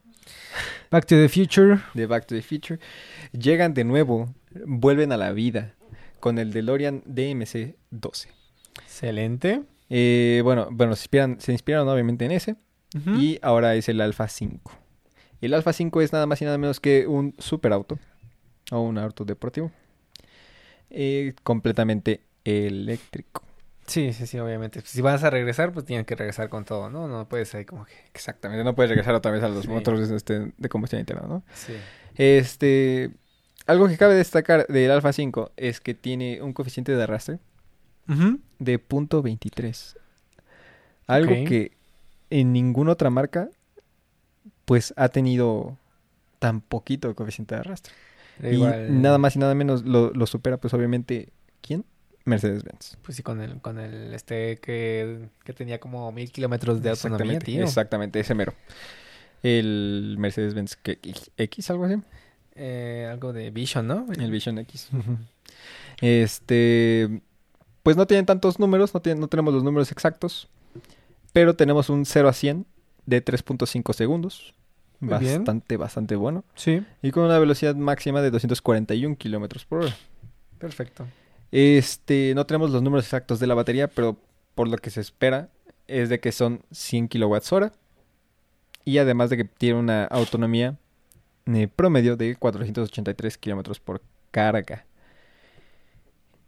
Back 0.92 1.08
to 1.08 1.16
the 1.16 1.28
Future. 1.28 1.80
de 1.96 2.06
Back 2.06 2.28
to 2.28 2.36
the 2.36 2.44
Future, 2.44 2.80
llegan 3.32 3.74
de 3.74 3.84
nuevo, 3.84 4.32
vuelven 4.68 5.12
a 5.12 5.18
la 5.18 5.32
vida 5.32 5.74
con 6.20 6.38
el 6.38 6.54
DeLorean 6.54 7.02
DMC 7.08 7.76
12. 7.90 8.30
Excelente. 8.84 9.64
Eh, 9.90 10.42
bueno, 10.44 10.68
bueno, 10.70 10.96
se 10.96 11.02
inspiran, 11.02 11.42
se 11.42 11.52
inspiraron 11.52 11.90
obviamente 11.90 12.26
en 12.26 12.32
ese 12.32 12.56
y 13.18 13.40
ahora 13.42 13.74
es 13.74 13.90
el 13.90 14.02
Alpha 14.02 14.28
5. 14.28 14.72
El 15.42 15.56
Alpha 15.56 15.74
5 15.74 16.02
es 16.02 16.14
nada 16.14 16.28
más 16.28 16.42
y 16.44 16.46
nada 16.46 16.60
menos 16.60 16.80
que 16.80 17.08
un 17.08 17.34
superauto 17.40 17.98
o 18.72 18.80
un 18.82 18.98
auto 18.98 19.24
deportivo 19.26 19.72
eh, 20.90 21.34
completamente 21.44 22.22
eléctrico. 22.44 23.44
Sí, 23.86 24.12
sí, 24.12 24.28
sí, 24.28 24.38
obviamente. 24.40 24.82
Si 24.84 25.02
vas 25.02 25.24
a 25.24 25.30
regresar, 25.30 25.72
pues 25.72 25.86
tienes 25.86 26.06
que 26.06 26.16
regresar 26.16 26.50
con 26.50 26.66
todo, 26.66 26.90
¿no? 26.90 27.08
No 27.08 27.28
puedes 27.30 27.54
ahí 27.56 27.64
como 27.64 27.86
que... 27.86 27.94
Exactamente, 28.14 28.64
no 28.66 28.76
puedes 28.76 28.90
regresar 28.90 29.16
otra 29.16 29.32
vez 29.32 29.44
a 29.44 29.48
los 29.50 29.64
Sí. 29.64 29.70
motores 29.70 30.10
este, 30.12 30.52
de 30.58 30.70
combustión 30.70 31.00
interna, 31.00 31.26
¿no? 31.28 31.44
Sí. 31.54 31.74
Este, 32.16 33.12
algo 33.66 33.88
que 33.88 33.98
cabe 33.98 34.16
destacar 34.16 34.68
del 34.68 34.92
Alpha 34.92 35.14
5 35.14 35.52
es 35.56 35.80
que 35.80 35.94
tiene 35.94 36.42
un 36.42 36.52
coeficiente 36.52 36.94
de 36.94 37.02
arrastre 37.04 37.40
Ujú. 38.10 38.40
de 38.60 38.78
.23. 38.80 39.96
Algo 41.08 41.32
que 41.46 41.72
en 42.30 42.52
ninguna 42.52 42.92
otra 42.92 43.10
marca 43.10 43.50
pues 44.66 44.94
ha 44.98 45.08
tenido 45.08 45.78
tan 46.40 46.60
poquito 46.60 47.16
coeficiente 47.16 47.56
de 47.56 47.62
arrastre. 47.62 47.94
Y 48.44 48.58
nada 48.92 49.18
más 49.18 49.36
y 49.36 49.40
nada 49.40 49.56
menos 49.56 49.84
lo, 49.84 50.12
lo 50.12 50.26
supera 50.28 50.58
pues 50.58 50.74
obviamente 50.74 51.30
¿quién? 51.62 51.86
Mercedes-Benz. 52.26 52.98
Pues 53.04 53.16
sí, 53.16 53.24
con 53.24 53.42
el, 53.42 53.62
con 53.62 53.80
el 53.80 54.14
este 54.14 54.58
que, 54.58 55.30
que 55.46 55.54
tenía 55.54 55.80
como 55.80 56.12
mil 56.12 56.30
kilómetros 56.32 56.82
de 56.82 56.90
autonomía, 56.90 57.38
Exactamente, 57.38 57.46
tío. 57.46 57.64
exactamente, 57.64 58.20
ese 58.20 58.36
mero. 58.36 58.54
El 59.44 60.16
Mercedes-Benz 60.20 60.78
X, 61.38 61.70
algo 61.72 61.86
así. 61.86 61.96
Eh, 62.56 63.08
algo 63.10 63.32
de 63.34 63.50
Vision, 63.52 63.88
¿no? 63.88 64.08
El 64.12 64.30
Vision 64.32 64.58
X. 64.60 64.90
Este, 66.02 67.22
pues 67.84 67.96
no 67.98 68.06
tienen 68.08 68.26
tantos 68.26 68.60
números, 68.60 68.94
no, 68.94 69.02
tienen, 69.02 69.22
no 69.22 69.28
tenemos 69.28 69.54
los 69.54 69.64
números 69.64 69.92
exactos, 69.92 70.50
pero 71.34 71.56
tenemos 71.56 71.90
un 71.90 72.06
0 72.06 72.28
a 72.30 72.34
100 72.34 72.66
de 73.06 73.24
3.5 73.24 73.94
segundos. 73.94 74.54
Muy 75.00 75.18
bien. 75.20 75.40
Bastante, 75.40 75.78
bastante 75.78 76.16
bueno. 76.16 76.44
Sí, 76.56 76.84
Y 77.02 77.12
con 77.12 77.24
una 77.24 77.38
velocidad 77.40 77.76
máxima 77.76 78.22
de 78.22 78.32
241 78.32 79.16
kilómetros 79.16 79.66
por 79.66 79.84
hora. 79.84 79.96
perfecto. 80.58 81.06
Este, 81.52 82.34
no 82.36 82.46
tenemos 82.46 82.72
los 82.72 82.82
números 82.82 83.06
exactos 83.06 83.40
de 83.40 83.48
la 83.48 83.54
batería, 83.54 83.88
pero 83.88 84.18
por 84.56 84.68
lo 84.68 84.78
que 84.78 84.90
se 84.90 85.02
espera 85.02 85.50
es 85.88 86.10
de 86.10 86.20
que 86.20 86.32
son 86.32 86.62
100 86.72 87.08
kilowatts 87.08 87.54
hora 87.54 87.72
y 88.84 88.98
además 88.98 89.30
de 89.30 89.38
que 89.38 89.46
tiene 89.46 89.80
una 89.80 90.06
autonomía 90.06 90.78
eh, 91.46 91.68
promedio 91.74 92.18
de 92.18 92.36
483 92.36 93.38
kilómetros 93.38 93.80
por 93.80 94.02
carga. 94.32 94.86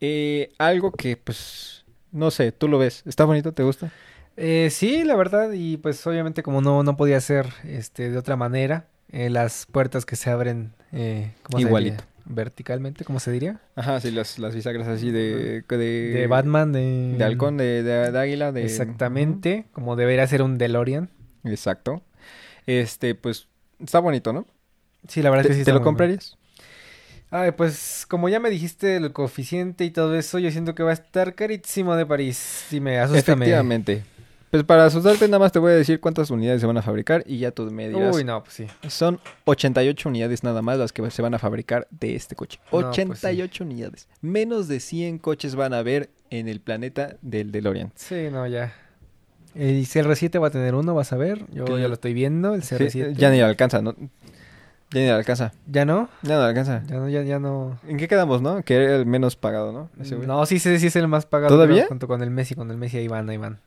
Eh, 0.02 0.52
algo 0.58 0.92
que, 0.92 1.18
pues, 1.18 1.86
no 2.12 2.32
sé, 2.32 2.52
tú 2.52 2.68
lo 2.68 2.80
ves. 2.80 3.04
¿Está 3.06 3.26
bonito? 3.26 3.54
¿Te 3.54 3.64
gusta? 3.64 3.92
Eh, 4.42 4.70
sí, 4.72 5.04
la 5.04 5.16
verdad, 5.18 5.52
y 5.54 5.76
pues 5.78 6.06
obviamente 6.08 6.44
como 6.44 6.62
no, 6.62 6.82
no 6.82 6.96
podía 6.96 7.20
ser 7.20 7.48
este, 7.66 8.10
de 8.10 8.18
otra 8.18 8.38
manera, 8.38 8.86
eh, 9.12 9.30
las 9.30 9.66
puertas 9.66 10.06
que 10.06 10.16
se 10.16 10.30
abren 10.30 10.72
eh, 10.94 11.34
¿cómo 11.44 11.60
Igualito. 11.60 12.06
verticalmente, 12.24 13.04
¿cómo 13.04 13.20
se 13.20 13.32
diría? 13.32 13.60
Ajá, 13.76 14.00
sí, 14.00 14.12
las, 14.12 14.40
las 14.40 14.56
bisagras 14.56 14.88
así 14.88 15.12
de... 15.12 15.64
De, 15.68 15.78
De 15.78 16.28
Batman, 16.28 16.72
de... 16.72 17.16
De 17.18 17.24
halcón, 17.26 17.58
de, 17.58 17.84
de, 17.84 18.12
de 18.12 18.20
águila, 18.20 18.54
de... 18.54 18.64
Exactamente, 18.64 19.66
como 19.74 19.98
debería 19.98 20.26
ser 20.26 20.42
un 20.42 20.58
DeLorean. 20.58 21.10
Exacto. 21.44 22.02
Este, 22.66 23.16
pues, 23.16 23.48
está 23.80 24.00
bonito, 24.00 24.32
¿no? 24.32 24.46
Sí, 25.08 25.22
la 25.22 25.32
verdad 25.32 25.48
¿Te, 25.48 25.52
es 25.52 25.58
que 25.58 25.64
sí. 25.64 25.66
te 25.66 25.74
lo 25.74 25.82
comprarías? 25.82 26.38
Ay, 27.32 27.52
pues 27.52 28.06
como 28.08 28.30
ya 28.30 28.40
me 28.40 28.50
dijiste 28.50 28.96
el 28.96 29.12
coeficiente 29.12 29.84
y 29.86 29.92
todo 29.92 30.16
eso, 30.16 30.40
yo 30.40 30.50
siento 30.50 30.76
que 30.76 30.84
va 30.84 30.92
a 30.92 30.94
estar 30.94 31.36
carísimo 31.36 31.96
de 31.96 32.06
París. 32.06 32.66
Sí, 32.70 32.80
me 32.80 33.00
asusta. 33.00 33.36
me- 33.36 33.46
Efectivamente. 33.46 34.04
Pues 34.52 34.64
para 34.64 34.86
asustarte 34.86 35.28
nada 35.28 35.38
más 35.40 35.52
te 35.52 35.60
voy 35.60 35.72
a 35.74 35.76
decir 35.76 36.00
cuántas 36.00 36.32
unidades 36.32 36.60
se 36.62 36.66
van 36.68 36.78
a 36.78 36.82
fabricar 36.82 37.24
y 37.28 37.38
ya 37.38 37.52
tú 37.52 37.70
me 37.72 37.88
dirás. 37.90 38.16
Uy, 38.16 38.24
no, 38.24 38.44
pues 38.44 38.56
sí. 38.56 38.68
Son 38.88 39.20
88 39.46 40.10
unidades 40.10 40.44
nada 40.44 40.62
más 40.64 40.80
las 40.80 40.92
que 40.92 41.10
se 41.12 41.22
van 41.22 41.36
a 41.36 41.40
fabricar 41.40 41.88
de 41.92 42.16
este 42.16 42.36
coche. 42.36 42.60
No, 42.66 42.80
pues 42.82 42.96
sí. 42.96 43.02
88 43.02 43.64
unidades. 43.64 44.08
Menos 44.22 44.68
de 44.68 44.80
100 44.80 45.20
coches 45.20 45.56
van 45.56 45.74
a 45.74 45.80
haber 45.80 46.10
en 46.32 46.48
el 46.48 46.62
planeta 46.62 47.18
del 47.22 47.52
DeLorean. 47.52 47.92
Sí, 47.96 48.30
no, 48.32 48.48
ya. 48.48 48.74
El 49.54 49.86
CR7 49.86 50.42
va 50.42 50.48
a 50.48 50.52
tener 50.52 50.74
uno, 50.74 50.96
vas 50.96 51.14
a 51.14 51.18
ver. 51.18 51.46
Yo 51.52 51.78
ya 51.78 51.88
lo 51.88 51.94
estoy 51.94 52.14
viendo, 52.14 52.56
el 52.56 52.64
Sí, 52.64 52.76
CR7. 52.76 53.14
ya 53.14 53.30
ni 53.30 53.38
le 53.38 53.44
alcanza, 53.44 53.82
¿no? 53.82 53.94
Ya 54.92 55.02
ni 55.02 55.06
le 55.06 55.12
alcanza. 55.12 55.54
¿Ya 55.68 55.86
no? 55.86 56.10
Ya 56.24 56.36
no 56.36 56.42
le 56.42 56.48
alcanza. 56.48 56.84
Ya 56.88 56.96
no, 56.98 57.08
ya, 57.10 57.22
ya 57.22 57.38
no. 57.38 57.80
¿En 57.88 57.98
qué 57.98 58.08
quedamos, 58.08 58.42
no? 58.42 58.64
Que 58.64 58.76
era 58.76 58.96
el 58.96 59.06
menos 59.06 59.36
pagado, 59.36 59.72
¿no? 59.72 59.90
Ese. 60.02 60.16
No, 60.16 60.44
sí, 60.48 60.58
sí, 60.58 60.80
sí 60.80 60.88
es 60.88 60.96
el 60.96 61.08
más 61.08 61.28
pagado. 61.28 61.54
¿Todavía? 61.54 61.86
junto 61.88 62.08
con 62.08 62.24
el 62.24 62.32
Messi, 62.32 62.56
con 62.56 62.72
el 62.72 62.78
Messi, 62.78 62.98
ahí 62.98 63.08
van, 63.08 63.30
ahí 63.30 63.38
van. 63.38 63.60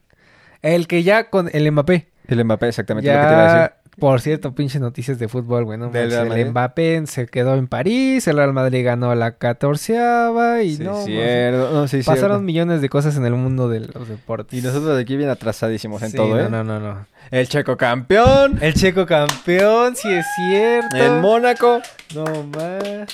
El 0.62 0.86
que 0.86 1.02
ya 1.02 1.28
con 1.30 1.50
el 1.52 1.70
Mbappé. 1.72 2.08
El 2.28 2.44
Mbappé, 2.44 2.68
exactamente 2.68 3.08
lo 3.12 3.18
que 3.20 3.26
te 3.26 3.32
iba 3.32 3.50
a 3.50 3.54
decir. 3.62 3.72
Por 3.98 4.22
cierto, 4.22 4.54
pinches 4.54 4.80
noticias 4.80 5.18
de 5.18 5.28
fútbol, 5.28 5.64
güey. 5.64 5.78
No 5.78 5.90
manches, 5.90 6.14
el 6.14 6.50
Mbappé 6.50 7.02
se 7.06 7.26
quedó 7.26 7.56
en 7.56 7.68
París, 7.68 8.26
el 8.26 8.36
Real 8.38 8.54
Madrid 8.54 8.82
ganó 8.86 9.14
la 9.14 9.32
catorceava 9.36 10.62
y 10.62 10.76
Sí, 10.76 10.82
no. 10.84 11.04
cierto. 11.04 11.70
No, 11.72 11.88
sí, 11.88 11.98
Pasaron 11.98 12.20
cierto. 12.20 12.40
millones 12.40 12.80
de 12.80 12.88
cosas 12.88 13.16
en 13.18 13.26
el 13.26 13.34
mundo 13.34 13.68
de 13.68 13.80
los 13.80 14.08
deportes. 14.08 14.58
Y 14.58 14.62
nosotros 14.62 14.98
aquí 14.98 15.16
bien 15.16 15.28
atrasadísimos 15.28 16.02
en 16.02 16.10
Sí, 16.12 16.16
todo, 16.16 16.40
¿eh? 16.40 16.48
No, 16.50 16.64
no, 16.64 16.80
no. 16.80 17.06
El 17.30 17.46
checo 17.48 17.76
campeón. 17.76 18.58
El 18.62 18.72
checo 18.74 19.04
campeón, 19.04 19.94
sí 19.94 20.08
es 20.10 20.24
cierto. 20.36 20.96
El 20.96 21.20
Mónaco. 21.20 21.80
No 22.14 22.24
más. 22.56 23.08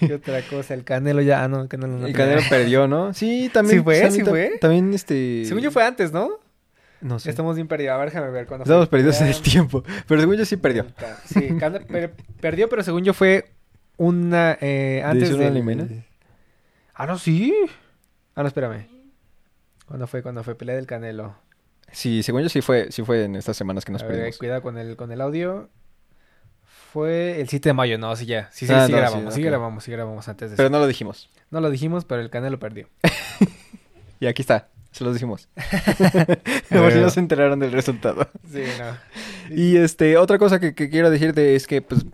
¿Qué 0.00 0.14
otra 0.14 0.42
cosa? 0.42 0.74
El 0.74 0.82
Canelo 0.84 1.22
ya. 1.22 1.44
Ah, 1.44 1.48
no, 1.48 1.62
el 1.62 1.68
Canelo 1.68 1.96
no. 1.96 2.06
El. 2.08 2.12
Canelo 2.12 2.42
perdió, 2.50 2.88
¿no? 2.88 3.14
Sí, 3.14 3.50
también. 3.52 3.78
Sí 3.78 3.84
fue, 3.84 4.10
sí 4.10 4.20
fue. 4.22 4.58
También 4.60 4.92
este. 4.92 5.44
Según 5.46 5.62
yo 5.62 5.70
fue 5.70 5.84
antes, 5.84 6.12
¿no? 6.12 6.30
No 7.00 7.18
sé. 7.18 7.30
Estamos 7.30 7.54
bien 7.56 7.68
perdidos. 7.68 7.94
A 7.94 7.98
ver, 7.98 8.08
déjame 8.10 8.30
ver 8.30 8.46
cuándo 8.46 8.64
fue. 8.64 8.72
Estamos 8.72 8.88
perdidos 8.88 9.20
en 9.20 9.26
el 9.28 9.34
Ya. 9.34 9.42
tiempo. 9.42 9.82
Pero 10.06 10.20
según 10.20 10.36
yo 10.36 10.44
sí 10.44 10.56
perdió. 10.56 10.86
Sí, 11.26 11.40
per- 11.88 12.14
perdió, 12.40 12.68
pero 12.68 12.82
según 12.82 13.04
yo 13.04 13.12
fue 13.14 13.52
una. 13.96 14.56
Eh, 14.60 15.02
antes 15.04 15.24
¿Dice 15.28 15.34
una 15.34 15.44
del- 15.44 15.54
limena? 15.54 15.86
Ah, 16.94 17.06
no, 17.06 17.18
sí. 17.18 17.54
Ah, 18.34 18.42
no, 18.42 18.48
espérame. 18.48 18.86
¿Cuándo 19.86 20.06
fue? 20.06 20.22
¿Cuándo 20.22 20.42
fue? 20.42 20.54
Pelea 20.54 20.76
del 20.76 20.86
Canelo. 20.86 21.36
Sí, 21.92 22.22
según 22.22 22.42
yo 22.42 22.48
sí 22.48 22.60
fue, 22.62 22.90
sí 22.90 23.04
fue 23.04 23.24
en 23.24 23.36
estas 23.36 23.56
semanas 23.56 23.84
que 23.84 23.92
nos 23.92 24.02
A 24.02 24.06
ver, 24.06 24.16
perdimos. 24.16 24.38
cuidado 24.38 24.62
con 24.62 24.76
el, 24.78 24.96
con 24.96 25.12
el 25.12 25.20
audio. 25.20 25.68
Fue 26.92 27.40
el 27.40 27.48
7 27.48 27.68
de 27.68 27.72
mayo, 27.74 27.98
no, 27.98 28.16
sí, 28.16 28.26
ya. 28.26 28.48
Sí, 28.52 28.66
sí, 28.66 28.72
Ah, 28.72 28.86
sí 28.86 28.92
no, 28.92 28.96
sí, 28.98 29.02
grabamos, 29.02 29.34
sí, 29.34 29.40
ok. 29.40 29.46
grabamos, 29.46 29.84
sí 29.84 29.90
grabamos 29.92 30.28
antes 30.28 30.50
de 30.50 30.56
Pero 30.56 30.66
eso. 30.68 30.72
no 30.72 30.78
lo 30.80 30.86
dijimos. 30.86 31.30
No 31.50 31.60
lo 31.60 31.70
dijimos, 31.70 32.04
pero 32.04 32.22
el 32.22 32.30
Canelo 32.30 32.58
perdió. 32.58 32.88
Y 34.20 34.26
aquí 34.26 34.40
está. 34.42 34.68
Se 34.96 35.04
los 35.04 35.12
dijimos. 35.12 35.48
Por 36.70 36.90
si 36.92 36.98
no 37.00 37.10
se 37.10 37.20
enteraron 37.20 37.60
del 37.60 37.70
resultado. 37.70 38.30
Sí, 38.50 38.62
no. 38.78 39.54
Y 39.54 39.76
este, 39.76 40.16
otra 40.16 40.38
cosa 40.38 40.58
que, 40.58 40.74
que 40.74 40.88
quiero 40.88 41.10
decirte 41.10 41.54
es 41.54 41.66
que, 41.66 41.82
pues. 41.82 42.06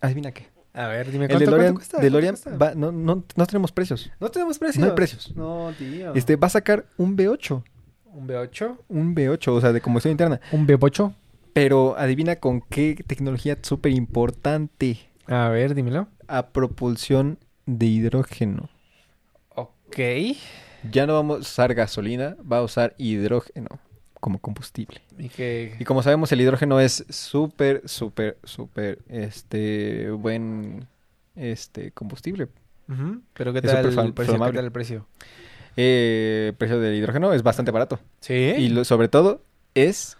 Adivina 0.00 0.32
qué. 0.32 0.48
A 0.72 0.86
ver, 0.86 1.10
dime 1.12 1.26
El 1.26 1.32
cuánto, 1.32 1.44
DeLorean, 1.50 1.74
cuánto 1.74 1.78
cuesta. 1.80 2.00
DeLorean 2.00 2.34
¿Cuánto 2.36 2.58
cuesta? 2.58 2.64
va- 2.70 2.74
no, 2.74 2.90
no, 2.90 3.24
no 3.36 3.46
tenemos 3.46 3.70
precios. 3.70 4.10
No 4.18 4.30
tenemos 4.30 4.58
precios. 4.58 4.80
No 4.82 4.86
hay 4.86 4.96
precios. 4.96 5.36
No, 5.36 5.70
tío. 5.78 6.14
Este, 6.14 6.36
va 6.36 6.46
a 6.46 6.50
sacar 6.50 6.86
un 6.96 7.18
V8. 7.18 7.62
Un 8.06 8.26
B8. 8.26 8.78
Un 8.88 9.14
V8, 9.14 9.48
o 9.48 9.60
sea, 9.60 9.72
de 9.74 9.82
combustión 9.82 10.12
interna. 10.12 10.40
Un 10.52 10.66
B8. 10.66 11.14
Pero 11.52 11.98
adivina 11.98 12.36
con 12.36 12.62
qué 12.62 12.96
tecnología 13.06 13.58
súper 13.60 13.92
importante. 13.92 14.98
A 15.26 15.48
ver, 15.50 15.74
dímelo. 15.74 16.08
A 16.28 16.46
propulsión 16.48 17.38
de 17.66 17.84
hidrógeno. 17.84 18.70
Ok. 19.54 19.98
Ya 20.90 21.06
no 21.06 21.14
vamos 21.14 21.36
a 21.36 21.40
usar 21.40 21.74
gasolina, 21.74 22.36
va 22.50 22.58
a 22.58 22.62
usar 22.62 22.94
hidrógeno 22.98 23.68
como 24.20 24.38
combustible. 24.40 25.00
Y 25.18 25.28
que... 25.28 25.76
Y 25.78 25.84
como 25.84 26.02
sabemos, 26.02 26.30
el 26.32 26.40
hidrógeno 26.40 26.78
es 26.80 27.04
súper, 27.08 27.82
súper, 27.88 28.38
súper, 28.44 28.98
este, 29.08 30.10
buen, 30.10 30.86
este, 31.34 31.90
combustible. 31.92 32.48
Pero 33.32 33.52
¿qué 33.52 33.62
tal 33.62 33.86
el 33.86 34.12
precio? 34.12 34.34
¿Qué 34.34 34.52
tal 34.52 34.64
el 34.64 34.72
precio? 34.72 35.06
Eh, 35.76 36.46
el 36.50 36.54
precio 36.54 36.78
del 36.78 36.94
hidrógeno 36.94 37.32
es 37.32 37.42
bastante 37.42 37.70
barato. 37.70 37.98
Sí. 38.20 38.34
Y 38.34 38.68
lo- 38.68 38.84
sobre 38.84 39.08
todo 39.08 39.42
es 39.74 40.18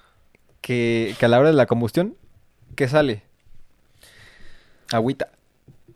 que, 0.63 1.15
que 1.19 1.27
a 1.27 1.29
la 1.29 1.39
hora 1.39 1.51
de 1.51 1.55
la 1.57 1.67
combustión, 1.67 2.17
¿qué 2.75 2.89
sale? 2.89 3.25
Agüita. 4.93 5.29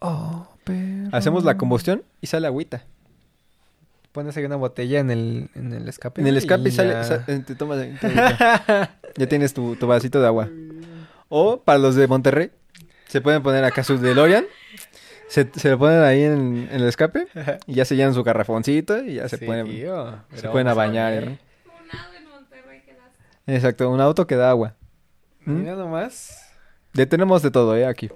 Oh, 0.01 0.49
pero... 0.65 1.09
Hacemos 1.13 1.45
la 1.45 1.57
combustión 1.57 2.03
y 2.21 2.27
sale 2.27 2.47
agüita. 2.47 2.85
Pones 4.17 4.35
ahí 4.39 4.47
una 4.47 4.57
botella 4.57 4.99
en 5.01 5.11
el, 5.11 5.51
en 5.55 5.75
el 5.75 5.87
escape. 5.89 6.23
En 6.23 6.27
el 6.27 6.39
escape 6.39 6.67
y 6.71 6.73
sale, 6.73 6.93
ya. 7.07 7.27
te 7.45 7.55
tomas 7.55 7.79
te- 8.01 8.15
ya, 8.15 9.29
tienes 9.29 9.53
tu, 9.53 9.77
tu 9.77 9.87
vasito 9.87 10.23
de 10.23 10.27
agua. 10.27 10.49
O 11.29 11.61
para 11.61 11.79
los 11.79 11.97
de 11.97 12.07
Monterrey, 12.07 12.51
se 13.09 13.21
pueden 13.21 13.43
poner 13.43 13.63
acá 13.65 13.85
su 13.85 13.99
DeLorean, 13.99 14.47
se, 15.29 15.47
se 15.55 15.69
lo 15.69 15.79
ponen 15.79 16.01
ahí 16.03 16.23
en, 16.23 16.67
en 16.73 16.81
el 16.81 16.85
escape 16.89 17.29
y 17.67 17.75
ya 17.75 17.85
se 17.85 17.95
llenan 17.95 18.15
su 18.15 18.23
garrafoncito 18.25 19.05
y 19.05 19.17
ya 19.17 19.29
se 19.29 19.37
Sí, 19.37 19.45
pueden, 19.45 19.67
tío, 19.67 20.19
se 20.35 20.49
pueden 20.49 20.69
a 20.69 20.73
bañar. 20.75 21.13
ahí. 21.13 21.19
Unado 21.85 22.15
en 22.17 22.27
Monterrey. 22.31 22.83
Exacto, 23.47 23.91
un 23.91 24.01
auto 24.01 24.27
que 24.27 24.37
da 24.37 24.49
agua. 24.49 24.75
¿Mm? 25.45 25.53
Mira 25.61 25.75
nomás. 25.75 26.43
Ya 26.95 27.05
tenemos 27.05 27.43
de 27.43 27.51
todo, 27.51 27.77
¿eh? 27.77 27.85
Aquí. 27.85 28.09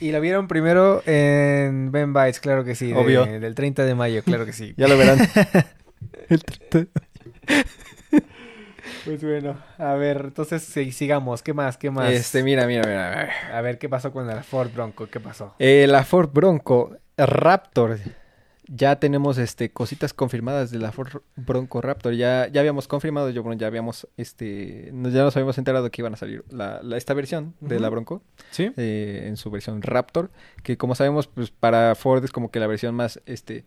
Y 0.00 0.10
la 0.12 0.18
vieron 0.20 0.48
primero 0.48 1.02
en 1.06 1.90
Ben 1.92 2.12
Bites, 2.12 2.40
claro 2.40 2.64
que 2.64 2.74
sí. 2.74 2.88
de- 2.88 2.94
Obvio. 2.98 3.24
Del 3.26 3.54
30 3.54 3.84
de 3.84 3.94
mayo, 3.94 4.22
claro 4.22 4.44
que 4.44 4.52
sí. 4.52 4.74
Ya 4.76 4.88
lo 4.88 4.98
verán. 4.98 5.18
El 6.28 6.42
treinta- 6.44 7.00
Pues 9.04 9.22
bueno, 9.22 9.56
a 9.78 9.94
ver, 9.94 10.22
entonces 10.24 10.62
sí, 10.62 10.90
sigamos. 10.92 11.42
¿Qué 11.42 11.52
más? 11.52 11.76
¿Qué 11.76 11.90
más? 11.90 12.10
Este, 12.10 12.42
mira, 12.42 12.66
mira, 12.66 12.82
mira. 12.86 13.30
A 13.52 13.60
ver, 13.60 13.78
¿qué 13.78 13.88
pasó 13.88 14.12
con 14.12 14.26
la 14.26 14.42
Ford 14.42 14.70
Bronco? 14.74 15.06
¿Qué 15.08 15.20
pasó? 15.20 15.54
Eh, 15.58 15.86
la 15.88 16.04
Ford 16.04 16.30
Bronco 16.32 16.96
Raptor. 17.16 17.98
Ya 18.66 18.96
tenemos 18.98 19.36
este 19.36 19.70
cositas 19.70 20.14
confirmadas 20.14 20.70
de 20.70 20.78
la 20.78 20.90
Ford 20.90 21.08
Bronco 21.36 21.80
Raptor. 21.82 22.14
Ya, 22.14 22.48
ya 22.48 22.60
habíamos 22.60 22.88
confirmado, 22.88 23.28
yo 23.30 23.42
bueno, 23.42 23.58
ya 23.60 23.66
habíamos 23.66 24.08
este 24.16 24.86
ya 24.92 25.22
nos 25.22 25.36
habíamos 25.36 25.58
enterado 25.58 25.90
que 25.90 26.00
iban 26.00 26.14
a 26.14 26.16
salir 26.16 26.44
la, 26.50 26.80
la- 26.82 26.96
esta 26.96 27.12
versión 27.12 27.54
de 27.60 27.78
la. 27.78 27.90
Bronco 27.90 28.22
¿Sí? 28.50 28.72
eh, 28.78 29.24
en 29.28 29.36
su 29.36 29.50
versión 29.50 29.82
Raptor, 29.82 30.30
que 30.62 30.78
como 30.78 30.94
sabemos, 30.94 31.26
pues 31.26 31.50
para 31.50 31.94
Ford 31.94 32.24
es 32.24 32.32
como 32.32 32.50
que 32.50 32.58
la 32.58 32.66
versión 32.66 32.94
más 32.94 33.20
este 33.26 33.66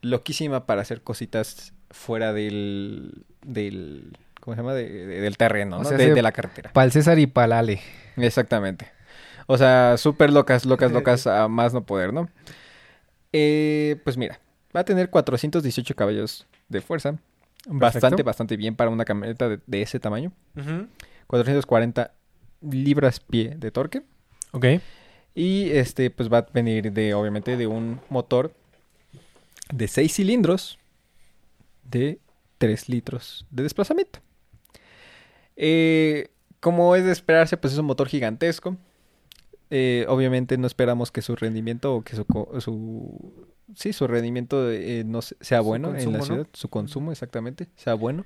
loquísima 0.00 0.64
para 0.66 0.82
hacer 0.82 1.02
cositas 1.02 1.72
fuera 1.90 2.32
del 2.32 3.24
del 3.44 4.16
¿cómo 4.40 4.54
se 4.54 4.60
llama? 4.62 4.74
De- 4.74 4.88
de- 5.06 5.20
del 5.22 5.36
terreno, 5.36 5.78
O 5.78 5.82
¿no? 5.82 5.88
sea, 5.88 5.98
de, 5.98 6.22
la 6.22 6.30
carretera. 6.32 6.72
Para 6.72 6.84
el 6.84 6.92
César 6.92 7.18
y 7.18 7.26
para 7.26 7.58
Ale. 7.58 7.80
Exactamente. 8.16 8.92
O 9.48 9.58
sea, 9.58 9.96
súper 9.96 10.30
locas, 10.32 10.64
locas, 10.66 10.92
locas 10.92 11.26
a 11.26 11.48
más 11.48 11.72
no 11.74 11.84
poder, 11.84 12.12
¿no? 12.12 12.28
Eh, 13.38 13.96
pues 14.02 14.16
mira, 14.16 14.40
va 14.74 14.80
a 14.80 14.84
tener 14.84 15.10
418 15.10 15.94
caballos 15.94 16.46
de 16.70 16.80
fuerza. 16.80 17.18
Bastante, 17.66 18.00
Perfecto. 18.00 18.24
bastante 18.24 18.56
bien 18.56 18.76
para 18.76 18.90
una 18.90 19.04
camioneta 19.04 19.48
de, 19.48 19.60
de 19.66 19.82
ese 19.82 20.00
tamaño. 20.00 20.32
440 21.26 22.12
libras 22.62 23.20
pie 23.20 23.56
de 23.58 23.70
torque. 23.70 24.02
Ok. 24.52 24.66
Y 25.34 25.70
este, 25.70 26.10
pues 26.10 26.32
va 26.32 26.38
a 26.38 26.46
venir 26.50 26.92
de, 26.92 27.12
obviamente, 27.12 27.58
de 27.58 27.66
un 27.66 28.00
motor 28.08 28.54
de 29.70 29.86
6 29.86 30.14
cilindros 30.14 30.78
de 31.84 32.18
3 32.56 32.88
litros 32.88 33.44
de 33.50 33.64
desplazamiento. 33.64 34.20
Eh, 35.56 36.30
como 36.60 36.96
es 36.96 37.04
de 37.04 37.12
esperarse, 37.12 37.58
pues 37.58 37.74
es 37.74 37.78
un 37.78 37.86
motor 37.86 38.08
gigantesco. 38.08 38.78
Eh, 39.70 40.06
obviamente 40.08 40.56
no 40.58 40.66
esperamos 40.66 41.10
que 41.10 41.22
su 41.22 41.34
rendimiento 41.36 41.96
o 41.96 42.02
que 42.04 42.14
su, 42.14 43.46
sí, 43.74 43.92
su 43.92 44.06
rendimiento 44.06 44.70
eh, 44.70 45.02
no 45.04 45.22
se- 45.22 45.36
sea 45.40 45.60
bueno 45.60 45.88
en 45.88 46.12
la 46.12 46.18
ciudad, 46.22 46.46
su 46.52 46.68
consumo 46.68 47.10
exactamente, 47.12 47.68
sea 47.76 47.94
bueno. 47.94 48.24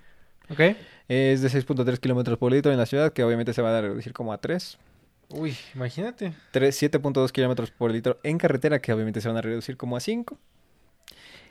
Ok. 0.50 0.60
Es 1.08 1.40
de 1.42 1.48
6.3 1.48 1.98
kilómetros 1.98 2.36
por 2.38 2.52
litro 2.52 2.72
en 2.72 2.78
la 2.78 2.86
ciudad, 2.86 3.12
que 3.12 3.24
obviamente 3.24 3.54
se 3.54 3.62
va 3.62 3.76
a 3.76 3.80
reducir 3.80 4.12
como 4.12 4.32
a 4.32 4.38
3. 4.38 4.78
Uy, 5.30 5.56
imagínate. 5.74 6.32
3 6.50 6.82
7.2 6.82 7.30
kilómetros 7.30 7.70
por 7.70 7.90
litro 7.92 8.18
en 8.24 8.36
carretera, 8.36 8.80
que 8.80 8.92
obviamente 8.92 9.20
se 9.20 9.28
van 9.28 9.36
a 9.36 9.42
reducir 9.42 9.76
como 9.76 9.96
a 9.96 10.00
5. 10.00 10.36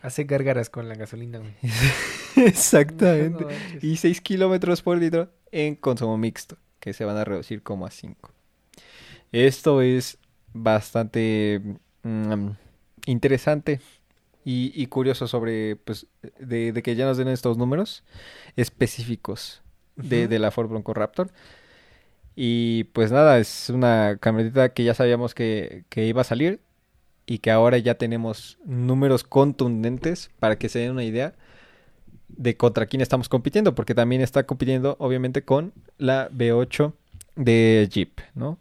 Hace 0.01 0.25
gárgaras 0.25 0.69
con 0.69 0.87
la 0.87 0.95
gasolina, 0.95 1.39
güey. 1.39 1.53
Exactamente. 2.35 3.43
No 3.43 3.49
y 3.81 3.97
6 3.97 4.21
kilómetros 4.21 4.81
por 4.81 4.97
litro 4.97 5.29
en 5.51 5.75
consumo 5.75 6.17
mixto, 6.17 6.57
que 6.79 6.93
se 6.93 7.05
van 7.05 7.17
a 7.17 7.23
reducir 7.25 7.63
como 7.63 7.85
a 7.85 7.91
5. 7.91 8.31
Esto 9.31 9.81
es 9.81 10.17
bastante 10.53 11.61
mm, 12.03 12.49
interesante 13.05 13.79
y, 14.43 14.71
y 14.75 14.87
curioso 14.87 15.27
sobre, 15.27 15.75
pues, 15.75 16.07
de, 16.39 16.71
de 16.71 16.83
que 16.83 16.95
ya 16.95 17.05
nos 17.05 17.17
den 17.17 17.27
estos 17.27 17.57
números 17.57 18.03
específicos 18.55 19.61
de, 19.95 20.39
la 20.39 20.51
Ford 20.51 20.69
Bronco 20.69 20.93
Raptor. 20.93 21.31
Y 22.35 22.85
pues 22.85 23.11
nada, 23.11 23.37
es 23.37 23.69
una 23.69 24.17
camioneta 24.19 24.69
que 24.69 24.83
ya 24.83 24.93
sabíamos 24.93 25.35
que, 25.35 25.83
que 25.89 26.05
iba 26.05 26.21
a 26.21 26.25
salir 26.25 26.61
y 27.25 27.39
que 27.39 27.51
ahora 27.51 27.77
ya 27.77 27.95
tenemos 27.95 28.57
números 28.65 29.23
contundentes 29.23 30.31
para 30.39 30.57
que 30.57 30.69
se 30.69 30.79
den 30.79 30.91
una 30.91 31.03
idea 31.03 31.35
de 32.29 32.55
contra 32.55 32.85
quién 32.85 33.01
estamos 33.01 33.27
compitiendo, 33.27 33.75
porque 33.75 33.93
también 33.93 34.21
está 34.21 34.45
compitiendo 34.45 34.95
obviamente 34.99 35.43
con 35.43 35.73
la 35.97 36.29
V8 36.29 36.93
de 37.35 37.89
Jeep, 37.91 38.21
¿no? 38.35 38.57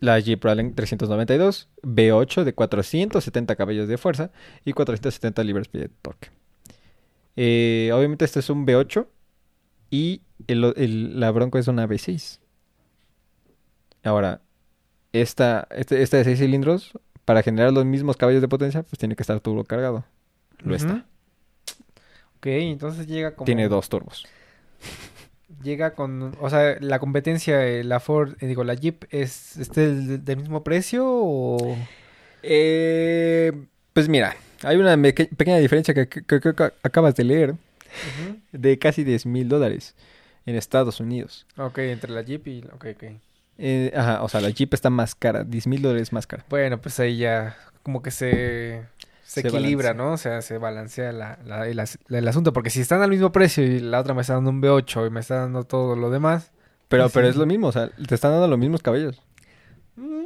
La 0.00 0.18
Jeep 0.18 0.42
Wrangler 0.42 0.74
392, 0.74 1.68
V8 1.82 2.44
de 2.44 2.54
470 2.54 3.54
caballos 3.56 3.86
de 3.88 3.98
fuerza 3.98 4.30
y 4.64 4.72
470 4.72 5.44
libras-pie 5.44 5.80
de 5.82 5.88
torque. 6.02 6.30
Eh, 7.36 7.90
obviamente 7.94 8.24
este 8.24 8.40
es 8.40 8.48
un 8.50 8.64
V8 8.66 9.06
y 9.90 10.22
el- 10.46 10.72
el- 10.76 11.20
la 11.20 11.30
Bronco 11.30 11.58
es 11.58 11.68
una 11.68 11.86
V6. 11.86 12.40
Ahora, 14.02 14.40
esta, 15.12 15.68
este, 15.70 16.00
esta 16.02 16.16
de 16.16 16.24
6 16.24 16.38
cilindros, 16.38 16.92
para 17.26 17.42
generar 17.42 17.72
los 17.72 17.84
mismos 17.84 18.16
caballos 18.16 18.40
de 18.40 18.48
potencia, 18.48 18.82
pues 18.82 18.98
tiene 18.98 19.14
que 19.16 19.22
estar 19.22 19.38
turbo 19.40 19.64
cargado. 19.64 20.04
Lo 20.62 20.74
está. 20.74 21.06
Ok, 22.38 22.46
entonces 22.46 23.06
llega 23.06 23.34
como... 23.34 23.44
Tiene 23.44 23.68
dos 23.68 23.88
turbos. 23.90 24.26
Llega 25.62 25.94
con... 25.94 26.36
O 26.40 26.48
sea, 26.50 26.76
la 26.80 26.98
competencia, 26.98 27.66
eh, 27.66 27.84
la 27.84 28.00
Ford, 28.00 28.34
eh, 28.40 28.46
digo, 28.46 28.64
la 28.64 28.74
Jeep, 28.74 29.04
¿es 29.10 29.56
este 29.56 29.80
del, 29.92 30.24
del 30.24 30.36
mismo 30.38 30.62
precio 30.64 31.04
o...? 31.06 31.76
Eh, 32.42 33.52
pues 33.92 34.08
mira, 34.08 34.36
hay 34.62 34.76
una 34.76 34.96
pequeña 35.00 35.58
diferencia 35.58 35.92
que, 35.94 36.08
que- 36.08 36.22
que- 36.24 36.40
que 36.40 36.72
acabas 36.82 37.14
de 37.16 37.24
leer 37.24 37.54
de 38.52 38.78
casi 38.78 39.04
10 39.04 39.26
mil 39.26 39.48
dólares 39.48 39.94
en 40.46 40.56
Estados 40.56 41.00
Unidos. 41.00 41.46
Ok, 41.58 41.78
entre 41.78 42.10
la 42.12 42.22
Jeep 42.22 42.46
y... 42.46 42.64
Ok, 42.72 42.86
ok. 42.94 43.04
Eh, 43.58 43.92
ajá, 43.94 44.22
o 44.22 44.28
sea, 44.28 44.40
la 44.40 44.48
Jeep 44.50 44.72
está 44.72 44.88
más 44.88 45.14
cara, 45.14 45.44
10 45.44 45.66
mil 45.66 45.82
dólares 45.82 46.12
más 46.12 46.26
cara. 46.26 46.44
Bueno, 46.48 46.80
pues 46.80 46.98
ahí 47.00 47.18
ya 47.18 47.56
como 47.82 48.00
que 48.02 48.10
se... 48.10 48.82
Se, 49.30 49.42
Se 49.42 49.48
equilibra, 49.48 49.90
balancea. 49.90 49.94
¿no? 50.06 50.12
O 50.12 50.16
sea, 50.16 50.42
se 50.42 50.58
balancea 50.58 51.12
la, 51.12 51.38
la- 51.44 51.68
el, 51.68 51.78
as- 51.78 51.98
el 52.08 52.26
asunto. 52.26 52.52
Porque 52.52 52.68
si 52.70 52.80
están 52.80 53.00
al 53.00 53.10
mismo 53.10 53.30
precio 53.30 53.62
y 53.64 53.78
la 53.78 54.00
otra 54.00 54.12
me 54.12 54.22
está 54.22 54.34
dando 54.34 54.50
un 54.50 54.60
V8 54.60 55.06
y 55.06 55.10
me 55.10 55.20
está 55.20 55.36
dando 55.36 55.62
todo 55.64 55.94
lo 55.94 56.10
demás... 56.10 56.50
Pero, 56.88 57.04
Pues 57.04 57.12
pero 57.12 57.28
es 57.28 57.36
lo 57.36 57.46
mismo, 57.46 57.68
o 57.68 57.72
sea, 57.72 57.88
te 57.90 58.16
están 58.16 58.32
dando 58.32 58.48
los 58.48 58.58
mismos 58.58 58.82
cabellos. 58.82 59.22
mm, 59.94 60.24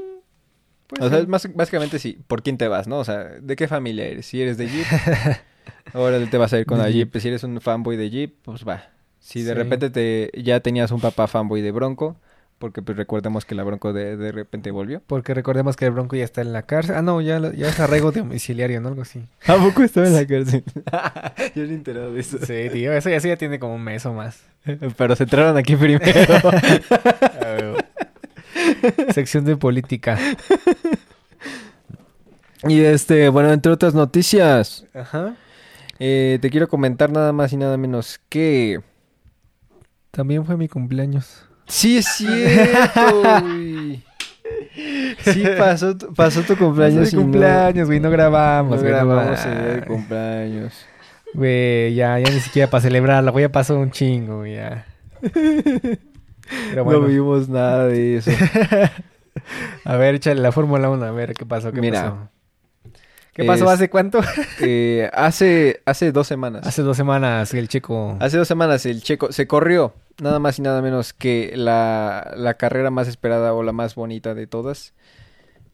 pues 0.86 1.02
o 1.02 1.08
sea, 1.10 1.20
sí. 1.20 1.26
más, 1.26 1.54
básicamente 1.54 1.98
sí, 1.98 2.18
¿por 2.26 2.42
quién 2.42 2.56
te 2.56 2.66
vas, 2.68 2.88
no? 2.88 2.98
O 3.00 3.04
sea, 3.04 3.18
¿de 3.24 3.56
qué 3.56 3.68
familia 3.68 4.06
eres? 4.06 4.24
Si 4.24 4.40
eres 4.40 4.56
de 4.56 4.68
Jeep, 4.68 4.86
ahora 5.92 6.24
te 6.24 6.38
vas 6.38 6.52
a 6.54 6.58
ir 6.58 6.64
con 6.64 6.78
la 6.78 6.88
Jeep. 6.88 7.12
Jeep. 7.12 7.20
Si 7.20 7.28
eres 7.28 7.44
un 7.44 7.60
fanboy 7.60 7.98
de 7.98 8.08
Jeep, 8.08 8.36
pues 8.42 8.66
va. 8.66 8.84
Si 9.18 9.42
de 9.42 9.50
Sí. 9.52 9.54
repente 9.54 9.90
te 9.90 10.30
ya 10.42 10.60
tenías 10.60 10.90
un 10.90 11.02
papá 11.02 11.26
fanboy 11.26 11.60
de 11.60 11.70
Bronco, 11.72 12.16
porque 12.58 12.82
pues 12.82 12.96
recordemos 12.96 13.44
que 13.44 13.54
la 13.54 13.64
Bronco 13.64 13.92
de, 13.92 14.16
de 14.16 14.32
repente 14.32 14.70
volvió. 14.70 15.02
Porque 15.06 15.34
recordemos 15.34 15.76
que 15.76 15.86
el 15.86 15.90
Bronco 15.90 16.16
ya 16.16 16.24
está 16.24 16.40
en 16.40 16.52
la 16.52 16.62
cárcel. 16.62 16.96
Ah, 16.96 17.02
no, 17.02 17.20
ya, 17.20 17.38
ya 17.52 17.68
es 17.68 17.80
arraigo 17.80 18.12
domiciliario, 18.12 18.80
¿no? 18.80 18.88
Algo 18.88 19.02
así. 19.02 19.22
¿A 19.46 19.56
poco 19.56 19.82
estaba 19.82 20.06
en 20.06 20.14
la 20.14 20.26
cárcel? 20.26 20.64
Yo 21.54 21.64
no 21.64 21.70
he 21.70 21.74
enterado 21.74 22.12
de 22.12 22.20
eso. 22.20 22.38
Sí, 22.38 22.70
tío, 22.72 22.92
eso 22.92 23.10
ya, 23.10 23.16
eso 23.16 23.28
ya 23.28 23.36
tiene 23.36 23.58
como 23.58 23.74
un 23.74 23.82
mes 23.82 24.06
o 24.06 24.12
más. 24.12 24.42
Pero 24.96 25.14
se 25.16 25.24
entraron 25.24 25.56
aquí 25.56 25.76
primero. 25.76 26.12
Sección 29.12 29.44
de 29.44 29.56
política. 29.56 30.18
y 32.66 32.80
este, 32.80 33.28
bueno, 33.28 33.52
entre 33.52 33.72
otras 33.72 33.94
noticias, 33.94 34.86
Ajá. 34.94 35.36
eh, 35.98 36.38
te 36.40 36.48
quiero 36.50 36.68
comentar 36.68 37.10
nada 37.10 37.32
más 37.32 37.52
y 37.52 37.56
nada 37.56 37.76
menos 37.76 38.20
que... 38.28 38.80
También 40.10 40.46
fue 40.46 40.56
mi 40.56 40.68
cumpleaños. 40.68 41.43
Sí 41.66 41.98
es 41.98 42.06
cierto, 42.06 43.20
güey. 43.22 44.02
Sí 45.24 45.44
pasó, 45.58 45.96
pasó 46.14 46.42
tu 46.42 46.56
cumpleaños. 46.56 47.10
Pasó 47.10 47.86
güey, 47.86 48.00
no 48.00 48.10
grabamos, 48.10 48.82
No 48.82 48.86
grabamos 48.88 49.44
el 49.44 49.50
día 49.52 49.62
de 49.62 49.68
mames. 49.72 49.86
cumpleaños. 49.86 50.86
Güey, 51.32 51.94
ya, 51.94 52.18
ya 52.18 52.30
ni 52.30 52.40
siquiera 52.40 52.70
para 52.70 52.80
celebrarla, 52.82 53.30
güey, 53.30 53.44
ya 53.44 53.48
pasó 53.52 53.78
un 53.78 53.90
chingo, 53.90 54.38
güey, 54.38 54.54
ya. 54.56 54.84
Pero 56.70 56.84
bueno, 56.84 57.00
No 57.00 57.06
vimos 57.06 57.48
nada 57.48 57.86
de 57.86 58.16
eso. 58.16 58.30
a 59.84 59.96
ver, 59.96 60.16
échale 60.16 60.40
la 60.40 60.52
Fórmula 60.52 60.90
1, 60.90 61.04
a 61.04 61.10
ver 61.10 61.34
qué 61.34 61.46
pasó, 61.46 61.72
qué 61.72 61.80
Mira, 61.80 62.02
pasó. 62.02 62.28
¿Qué 63.32 63.44
pasó 63.44 63.64
es- 63.64 63.70
hace 63.70 63.90
cuánto? 63.90 64.20
Eh, 64.60 65.10
hace, 65.12 65.80
hace 65.86 66.12
dos 66.12 66.26
semanas. 66.26 66.66
hace 66.66 66.82
dos 66.82 66.96
semanas, 66.96 67.52
el 67.54 67.68
chico. 67.68 68.16
Hace 68.20 68.36
dos 68.36 68.46
semanas 68.46 68.84
el 68.86 69.02
checo 69.02 69.32
se 69.32 69.46
corrió 69.46 69.94
nada 70.20 70.38
más 70.38 70.58
y 70.58 70.62
nada 70.62 70.82
menos 70.82 71.12
que 71.12 71.52
la, 71.56 72.32
la 72.36 72.54
carrera 72.54 72.90
más 72.90 73.08
esperada 73.08 73.54
o 73.54 73.62
la 73.62 73.72
más 73.72 73.94
bonita 73.94 74.34
de 74.34 74.46
todas. 74.46 74.94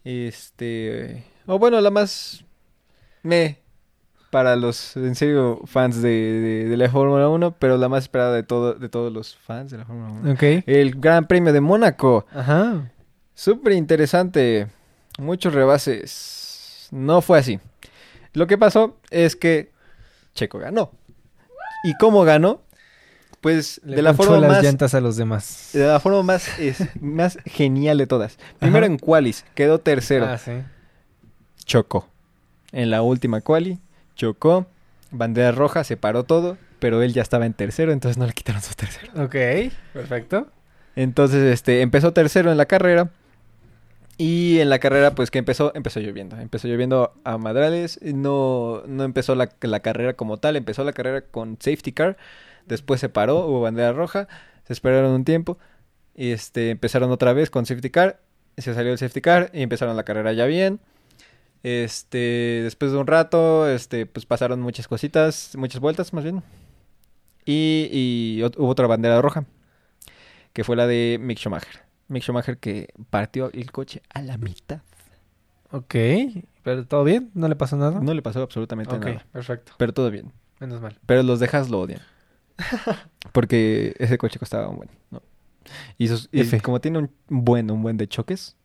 Este, 0.05 1.25
o 1.47 1.59
bueno, 1.59 1.81
la 1.81 1.91
más 1.91 2.45
me 3.23 3.59
para 4.31 4.55
los 4.57 4.97
en 4.97 5.15
serio 5.15 5.61
fans 5.67 6.01
de, 6.01 6.09
de, 6.09 6.69
de 6.69 6.77
la 6.77 6.89
Fórmula 6.89 7.29
1, 7.29 7.57
pero 7.59 7.77
la 7.77 7.89
más 7.89 8.05
esperada 8.05 8.33
de 8.35 8.45
todo 8.45 8.75
de 8.75 8.89
todos 8.89 9.13
los 9.13 9.37
fans 9.37 9.73
de 9.73 9.79
la 9.79 9.85
Fórmula 9.85 10.13
1. 10.23 10.33
Ok. 10.33 10.43
El 10.67 10.93
Gran 11.01 11.27
Premio 11.27 11.53
de 11.53 11.61
Mónaco. 11.61 12.27
Ajá. 12.33 12.91
Súper 13.35 13.73
interesante. 13.73 14.69
Muchos 15.19 15.53
rebases. 15.53 16.89
No 16.93 17.21
fue 17.21 17.39
así. 17.39 17.61
Lo 18.33 18.47
que 18.47 18.57
pasó 18.57 18.97
es 19.11 19.35
que 19.35 19.73
Checo 20.35 20.59
ganó. 20.59 20.93
¿Y 21.83 21.95
cómo 21.97 22.23
ganó? 22.23 22.63
Pues 23.41 23.81
Le 23.85 23.97
de 23.97 24.03
la 24.03 24.13
forma 24.15 24.39
las 24.39 24.51
más 24.51 24.63
llantas 24.63 24.95
a 24.95 25.01
los 25.01 25.17
demás. 25.17 25.71
de 25.73 25.87
la 25.87 25.99
forma 26.01 26.23
más 26.23 26.59
es- 26.59 26.85
más 27.01 27.39
genial 27.47 27.97
de 27.99 28.07
todas. 28.07 28.39
Primero 28.59 28.85
Ajá. 28.85 28.93
en 28.93 28.99
qualis, 28.99 29.45
quedó 29.55 29.79
tercero. 29.81 30.27
Ah, 30.27 30.37
sí. 30.39 30.53
Chocó. 31.65 32.09
En 32.73 32.91
la 32.91 33.03
última 33.03 33.41
quali 33.41 33.79
chocó, 34.15 34.67
bandera 35.11 35.53
roja, 35.53 35.83
se 35.85 35.97
paró 35.97 36.25
todo, 36.25 36.59
pero 36.79 37.03
él 37.03 37.13
ya 37.15 37.23
estaba 37.23 37.47
en 37.47 37.55
tercero, 37.55 37.93
entonces 37.93 38.19
no 38.19 38.27
le 38.27 38.33
quitaron 38.35 38.61
su 38.61 38.75
tercero. 38.75 39.13
Ok, 39.25 39.35
perfecto. 39.95 40.49
Entonces, 40.95 41.43
este, 41.53 41.81
empezó 41.81 42.13
tercero 42.13 42.51
en 42.51 42.59
la 42.59 42.67
carrera. 42.67 43.11
Y 44.19 44.59
en 44.61 44.69
la 44.69 44.79
carrera, 44.79 45.15
pues 45.15 45.31
que 45.31 45.39
empezó, 45.39 45.73
empezó 45.75 45.99
lloviendo. 46.01 46.37
Empezó 46.39 46.69
lloviendo 46.69 47.15
a 47.25 47.39
madrales. 47.39 47.99
No, 48.03 48.83
no 48.87 49.05
empezó 49.05 49.35
la, 49.35 49.49
la 49.63 49.81
carrera 49.81 50.13
como 50.13 50.37
tal. 50.37 50.57
Empezó 50.57 50.85
la 50.85 50.93
carrera 50.93 51.23
con 51.23 51.57
safety 51.59 51.93
car. 51.93 52.19
Después 52.71 53.01
se 53.01 53.09
paró, 53.09 53.47
hubo 53.47 53.61
bandera 53.61 53.93
roja. 53.93 54.29
Se 54.65 54.73
esperaron 54.73 55.11
un 55.11 55.25
tiempo. 55.25 55.59
Y 56.15 56.31
este, 56.31 56.71
empezaron 56.71 57.11
otra 57.11 57.33
vez 57.33 57.51
con 57.51 57.67
safety 57.67 57.91
car. 57.91 58.21
Se 58.57 58.75
salió 58.75 58.93
el 58.93 58.99
safety 58.99 59.21
car 59.21 59.51
y 59.53 59.63
empezaron 59.63 59.97
la 59.97 60.05
carrera 60.05 60.33
ya 60.33 60.47
bien. 60.47 60.81
Este, 61.63 62.61
después 62.63 62.93
de 62.93 62.99
un 62.99 63.07
rato, 63.07 63.69
este, 63.69 64.07
pues 64.07 64.25
pasaron 64.25 64.61
muchas 64.61 64.87
cositas, 64.87 65.57
muchas 65.57 65.81
vueltas 65.81 66.13
más 66.13 66.23
bien. 66.25 66.43
Y, 67.45 67.89
y 67.91 68.43
hubo 68.57 68.69
otra 68.69 68.87
bandera 68.87 69.21
roja 69.21 69.45
que 70.53 70.63
fue 70.63 70.77
la 70.77 70.87
de 70.87 71.19
Mick 71.21 71.39
Schumacher. 71.39 71.83
Mick 72.09 72.23
Schumacher 72.23 72.59
que 72.59 72.89
partió 73.11 73.51
el 73.53 73.73
coche 73.73 74.03
a 74.13 74.23
la 74.23 74.39
mitad. 74.39 74.81
Ok, 75.73 75.95
pero 76.63 76.87
¿todo 76.87 77.05
bien? 77.05 77.31
¿No 77.35 77.49
le 77.49 77.57
pasó 77.57 77.77
nada? 77.77 78.01
No 78.01 78.15
le 78.15 78.23
pasó 78.23 78.43
absolutamente 78.43 78.99
nada. 78.99 79.25
perfecto. 79.33 79.73
Pero 79.77 79.93
todo 79.93 80.11
bien. 80.11 80.33
Menos 80.59 80.81
mal. 80.81 80.99
Pero 81.07 81.23
los 81.23 81.41
dejas 81.41 81.71
lo 81.71 81.81
odian. 81.81 82.01
Porque 83.33 83.95
ese 83.99 84.19
coche 84.19 84.39
costaba 84.39 84.69
un 84.69 84.77
buen, 84.77 84.91
¿no? 85.11 85.23
Y, 85.99 86.09
como 86.61 86.81
tiene 86.81 86.99
un 86.99 87.11
buen, 87.29 87.71
un 87.71 87.83
buen 87.83 87.97
de 87.97 88.09
choques, 88.09 88.57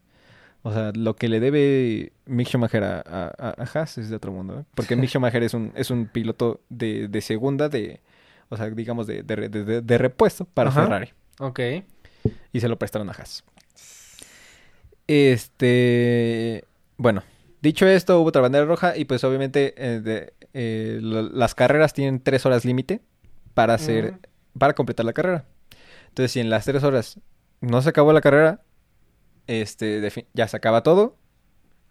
o 0.63 0.73
sea, 0.73 0.91
lo 0.95 1.15
que 1.15 1.29
le 1.29 1.39
debe 1.39 2.13
Mick 2.25 2.47
Schumacher 2.47 2.83
a, 2.83 2.97
a, 3.05 3.25
a- 3.37 3.55
a 3.61 3.63
Haas 3.79 3.97
es 3.99 4.09
de 4.09 4.15
otro 4.15 4.31
mundo, 4.31 4.59
¿eh? 4.61 4.63
Porque 4.73 4.95
Mick 4.95 5.09
Schumacher 5.11 5.43
es 5.43 5.53
un, 5.53 5.71
es 5.75 5.91
un 5.91 6.07
piloto 6.07 6.61
de, 6.69 7.07
de 7.07 7.21
segunda, 7.21 7.69
de, 7.69 8.01
o 8.49 8.57
sea, 8.57 8.69
digamos, 8.71 9.05
de, 9.05 9.21
de, 9.23 9.35
re- 9.35 9.49
de- 9.49 9.63
de- 9.63 9.81
de 9.81 9.97
repuesto 9.97 10.45
para 10.45 10.69
Ajá. 10.69 10.83
Ferrari. 10.83 11.09
Ok. 11.39 11.59
y 12.53 12.59
se 12.59 12.67
lo 12.67 12.79
prestaron 12.79 13.09
a 13.09 13.13
Haas. 13.13 13.43
Este, 15.07 16.65
bueno, 16.97 17.23
dicho 17.61 17.85
esto, 17.87 18.19
hubo 18.19 18.29
otra 18.29 18.41
bandera 18.41 18.65
roja 18.65 18.97
y 18.97 19.05
pues 19.05 19.23
obviamente 19.23 19.73
eh, 19.77 20.31
eh, 20.53 20.99
las 21.01 21.53
carreras 21.53 21.93
tienen 21.93 22.19
tres 22.19 22.45
horas 22.45 22.65
límite 22.65 23.01
para 23.55 23.73
hacer 23.73 24.19
para 24.57 24.73
completar 24.73 25.05
la 25.05 25.13
carrera. 25.13 25.45
Entonces, 26.09 26.31
si 26.31 26.39
en 26.39 26.49
las 26.49 26.65
tres 26.65 26.83
horas 26.83 27.19
no 27.61 27.81
se 27.81 27.89
acabó 27.89 28.13
la 28.13 28.21
carrera, 28.21 28.61
este, 29.47 30.27
ya 30.33 30.47
se 30.47 30.57
acaba 30.57 30.83
todo, 30.83 31.17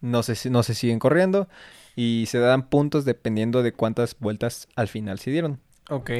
no 0.00 0.22
se, 0.22 0.50
no 0.50 0.62
se 0.62 0.74
siguen 0.74 0.98
corriendo 0.98 1.48
y 1.96 2.24
se 2.28 2.38
dan 2.38 2.68
puntos 2.68 3.04
dependiendo 3.04 3.62
de 3.62 3.72
cuántas 3.72 4.18
vueltas 4.18 4.68
al 4.76 4.88
final 4.88 5.18
se 5.18 5.30
dieron. 5.30 5.60
Ok. 5.90 6.10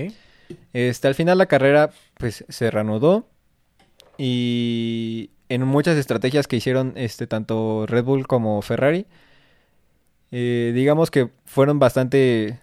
Este, 0.73 1.09
al 1.09 1.15
final 1.15 1.39
la 1.39 1.47
carrera 1.47 1.91
pues 2.19 2.45
se 2.49 2.71
reanudó 2.71 3.29
y 4.19 5.31
en 5.49 5.67
muchas 5.67 5.97
estrategias 5.97 6.47
que 6.47 6.57
hicieron 6.57 6.93
este 6.97 7.27
tanto 7.27 7.87
Red 7.87 8.05
Bull 8.05 8.27
como 8.27 8.61
Ferrari, 8.61 9.07
eh, 10.31 10.73
digamos 10.75 11.11
que 11.11 11.31
fueron 11.47 11.79
bastante 11.79 12.61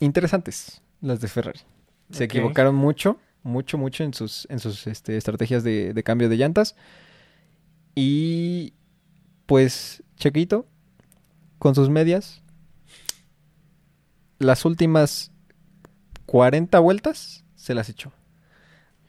interesantes 0.00 0.83
las 1.04 1.20
de 1.20 1.28
Ferrari. 1.28 1.60
Se 2.10 2.24
equivocaron 2.24 2.74
mucho, 2.74 3.18
mucho, 3.42 3.78
mucho 3.78 4.04
en 4.04 4.14
sus, 4.14 4.46
en 4.50 4.58
sus 4.58 4.86
este, 4.86 5.16
estrategias 5.16 5.64
de, 5.64 5.92
de 5.92 6.02
cambio 6.02 6.28
de 6.28 6.36
llantas. 6.36 6.76
Y 7.94 8.74
pues 9.46 10.02
Chequito, 10.16 10.66
con 11.58 11.74
sus 11.74 11.90
medias, 11.90 12.42
las 14.38 14.64
últimas 14.64 15.32
40 16.26 16.78
vueltas 16.78 17.44
se 17.54 17.74
las 17.74 17.88
echó. 17.88 18.12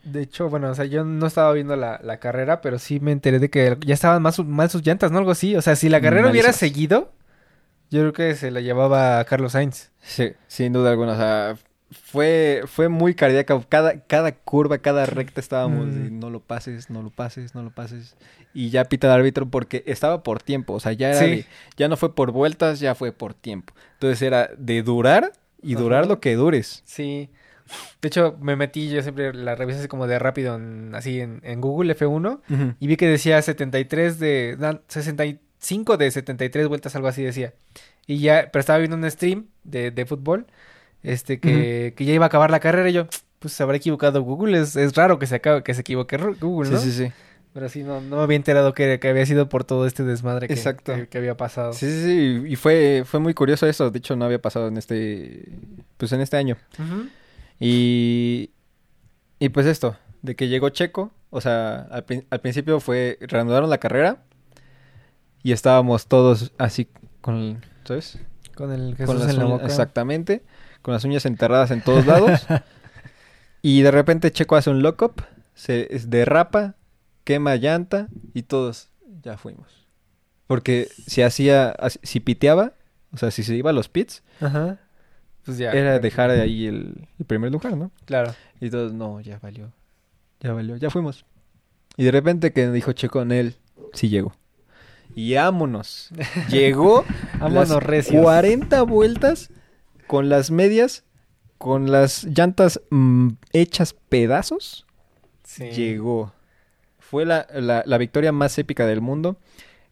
De 0.04 0.22
hecho, 0.22 0.50
bueno, 0.50 0.70
o 0.70 0.76
sea, 0.76 0.86
yo 0.86 1.04
no 1.04 1.26
estaba 1.26 1.52
viendo 1.52 1.76
la, 1.76 2.00
la 2.04 2.20
carrera, 2.20 2.62
pero 2.62 2.78
sí 2.78 3.00
me 3.00 3.12
enteré 3.12 3.40
de 3.40 3.50
que 3.50 3.76
ya 3.86 3.96
estaban 3.96 4.22
más, 4.22 4.38
mal 4.40 4.70
sus 4.70 4.86
llantas, 4.86 5.12
¿no? 5.12 5.18
Algo 5.18 5.32
así. 5.32 5.56
O 5.56 5.62
sea, 5.62 5.76
si 5.76 5.90
la 5.90 6.00
carrera 6.00 6.30
hubiera 6.30 6.54
seguido, 6.54 7.12
yo 7.90 8.02
creo 8.02 8.14
que 8.14 8.36
se 8.36 8.52
la 8.52 8.62
llevaba 8.62 9.20
a 9.20 9.26
Carlos 9.26 9.54
Sainz. 9.54 9.92
Sí, 10.02 10.34
sin 10.48 10.74
duda 10.74 10.92
alguna. 10.92 11.14
O 11.14 11.18
sea, 11.18 11.58
fue, 11.92 12.64
fue 12.68 12.90
muy 12.90 13.14
cardíaca. 13.16 13.60
Cada, 13.70 14.00
cada 14.06 14.32
curva, 14.34 14.78
cada 14.80 15.06
recta 15.06 15.40
estábamos 15.40 15.94
de 15.94 16.10
Mm. 16.10 16.20
no 16.20 16.30
lo 16.30 16.40
pases, 16.40 16.90
no 16.90 17.02
lo 17.02 17.10
pases, 17.10 17.56
no 17.56 17.64
lo 17.64 17.72
pases. 17.72 18.16
Y 18.54 18.70
ya 18.70 18.86
pita 18.86 19.08
el 19.08 19.14
árbitro 19.14 19.46
porque 19.50 19.84
estaba 19.86 20.24
por 20.24 20.42
tiempo. 20.42 20.74
O 20.74 20.80
sea, 20.80 20.94
ya, 20.94 21.10
era 21.12 21.20
Sí. 21.20 21.26
de- 21.28 21.46
ya 21.78 21.88
no 21.88 21.98
fue 21.98 22.16
por 22.16 22.32
vueltas, 22.32 22.80
ya 22.80 22.96
fue 22.96 23.12
por 23.12 23.34
tiempo. 23.34 23.74
Entonces 23.94 24.22
era 24.22 24.50
de 24.58 24.82
durar 24.84 25.34
y 25.62 25.74
Ajá. 25.74 25.84
durar 25.84 26.08
lo 26.08 26.20
que 26.20 26.36
dures. 26.36 26.82
Sí. 26.86 27.30
De 28.02 28.08
hecho, 28.10 28.38
me 28.42 28.56
metí, 28.56 28.90
yo 28.90 29.02
siempre 29.02 29.34
la 29.34 29.56
revisé 29.56 29.80
así 29.80 29.88
como 29.88 30.06
de 30.08 30.20
rápido, 30.20 30.56
en- 30.56 30.94
así 30.94 31.20
en, 31.20 31.42
en 31.44 31.62
Google 31.62 31.96
F1, 31.96 32.42
y 32.80 32.86
vi 32.88 32.96
que 32.96 33.08
decía 33.08 33.42
73 33.42 34.20
de... 34.20 34.56
no, 34.60 34.82
65 34.88 35.98
de 35.98 36.12
73 36.12 36.68
vueltas, 36.68 36.96
algo 36.96 37.08
así 37.08 37.24
decía. 37.24 37.54
Y 38.06 38.20
ya, 38.20 38.50
pero 38.52 38.60
estaba 38.60 38.78
viendo 38.80 38.96
un 38.98 39.10
stream 39.10 39.48
de, 39.64 39.90
de 39.90 40.06
fútbol, 40.06 40.46
este, 41.06 41.40
que, 41.40 41.94
que 41.96 42.06
ya 42.06 42.14
iba 42.14 42.26
a 42.26 42.28
acabar 42.28 42.52
la 42.52 42.60
carrera 42.60 42.90
y 42.90 42.94
yo, 42.94 43.08
pues 43.40 43.54
se 43.54 43.64
habrá 43.64 43.78
equivocado 43.78 44.22
Google, 44.22 44.60
es, 44.60 44.76
es 44.76 44.94
raro 44.96 45.20
que 45.20 45.28
se 45.28 45.36
acabe, 45.36 45.64
que 45.64 45.74
se 45.74 45.82
equivoque 45.82 46.18
Google, 46.18 46.72
¿no? 46.72 46.80
Sí, 46.80 46.92
sí, 46.92 47.06
sí. 47.06 47.12
Pero 47.54 47.70
sí, 47.70 47.84
no, 47.84 48.02
no 48.02 48.18
me 48.18 48.24
había 48.24 48.36
enterado 48.36 48.74
que, 48.74 49.00
que 49.00 49.08
había 49.08 49.26
sido 49.26 49.48
por 49.48 49.64
todo 49.64 49.88
este 49.88 50.04
desmadre 50.04 50.48
que, 50.48 50.54
Exacto. 50.54 50.94
que, 50.94 51.08
que 51.08 51.18
había 51.18 51.38
pasado. 51.38 51.72
Sí, 51.72 51.86
sí, 51.90 52.04
sí. 52.04 52.44
Y 52.52 52.58
fue, 52.58 53.04
fue 53.06 53.22
muy 53.22 53.34
curioso 53.34 53.66
eso. 53.66 53.92
De 53.92 54.00
hecho, 54.00 54.18
no 54.18 54.26
había 54.26 54.42
pasado 54.42 54.68
en 54.68 54.76
este, 54.76 55.54
pues 55.96 56.12
en 56.12 56.20
este 56.20 56.36
año. 56.36 56.58
Y, 57.60 58.52
y 59.40 59.50
pues 59.50 59.66
esto, 59.68 59.96
de 60.22 60.36
que 60.36 60.50
llegó 60.50 60.68
Checo, 60.70 61.12
o 61.30 61.40
sea, 61.40 61.88
al, 61.92 62.06
prin- 62.06 62.26
al 62.30 62.42
principio 62.42 62.80
fue, 62.82 63.18
reanudaron 63.22 63.70
la 63.70 63.78
carrera 63.78 64.24
y 65.42 65.54
estábamos 65.54 66.08
todos 66.08 66.52
así 66.58 66.90
con, 67.22 67.64
¿sabes? 67.86 68.20
Con 68.56 68.72
el 68.74 68.96
Jesús 68.96 69.16
con 69.16 69.30
en 69.30 69.38
la 69.38 69.46
boca. 69.46 69.66
Exactamente, 69.66 70.44
con 70.86 70.94
las 70.94 71.04
uñas 71.04 71.26
enterradas 71.26 71.72
en 71.72 71.82
todos 71.82 72.06
lados. 72.06 72.46
y 73.64 73.82
de 73.82 73.90
repente 73.90 74.32
Checo 74.32 74.56
hace 74.56 74.70
un 74.70 74.84
lock-up, 74.84 75.24
se 75.56 75.88
derrapa, 76.06 76.76
quema 77.24 77.56
llanta 77.56 78.08
y 78.36 78.44
todos 78.44 78.90
ya 79.24 79.36
fuimos. 79.36 79.88
Porque 80.46 80.88
si 81.08 81.24
hacía, 81.24 81.76
si 82.04 82.20
piteaba, 82.20 82.74
o 83.12 83.18
sea, 83.18 83.32
si 83.32 83.42
se 83.42 83.56
iba 83.56 83.72
a 83.72 83.74
los 83.74 83.90
pits, 83.90 84.22
Ajá. 84.40 84.78
Pues 85.44 85.58
ya. 85.58 85.72
era 85.72 85.98
dejar 85.98 86.30
ahí 86.30 86.68
el, 86.68 87.08
el 87.18 87.26
primer 87.26 87.52
lugar, 87.52 87.76
¿no? 87.76 87.90
Claro. 88.06 88.36
Y 88.62 88.70
todos, 88.70 88.94
no, 88.94 89.20
ya 89.22 89.40
valió. 89.40 89.74
Ya 90.40 90.54
valió, 90.54 90.78
ya 90.78 90.92
fuimos. 90.92 91.26
Y 91.98 92.04
de 92.04 92.12
repente 92.12 92.54
que 92.54 92.70
dijo 92.70 92.94
Checo 92.94 93.24
en 93.24 93.32
él, 93.32 93.56
sí 93.94 94.10
llegó. 94.10 94.36
Y 95.16 95.34
vámonos. 95.34 96.12
Llegó 96.50 97.06
Vámonos 97.40 97.70
las 97.70 97.84
recios. 97.84 98.22
40 98.22 98.84
vueltas 98.84 99.50
con 100.08 100.30
las 100.30 100.52
medias, 100.52 101.04
con 101.58 101.92
las 101.92 102.24
llantas 102.26 102.82
mm, 102.90 103.30
hechas 103.54 103.94
pedazos. 104.10 104.86
Sí. 105.44 105.70
Llegó. 105.72 106.34
Fue 107.00 107.26
la, 107.26 107.48
la- 107.54 107.84
la 107.86 107.98
victoria 107.98 108.32
más 108.32 108.58
épica 108.58 108.86
del 108.86 109.02
mundo. 109.02 109.38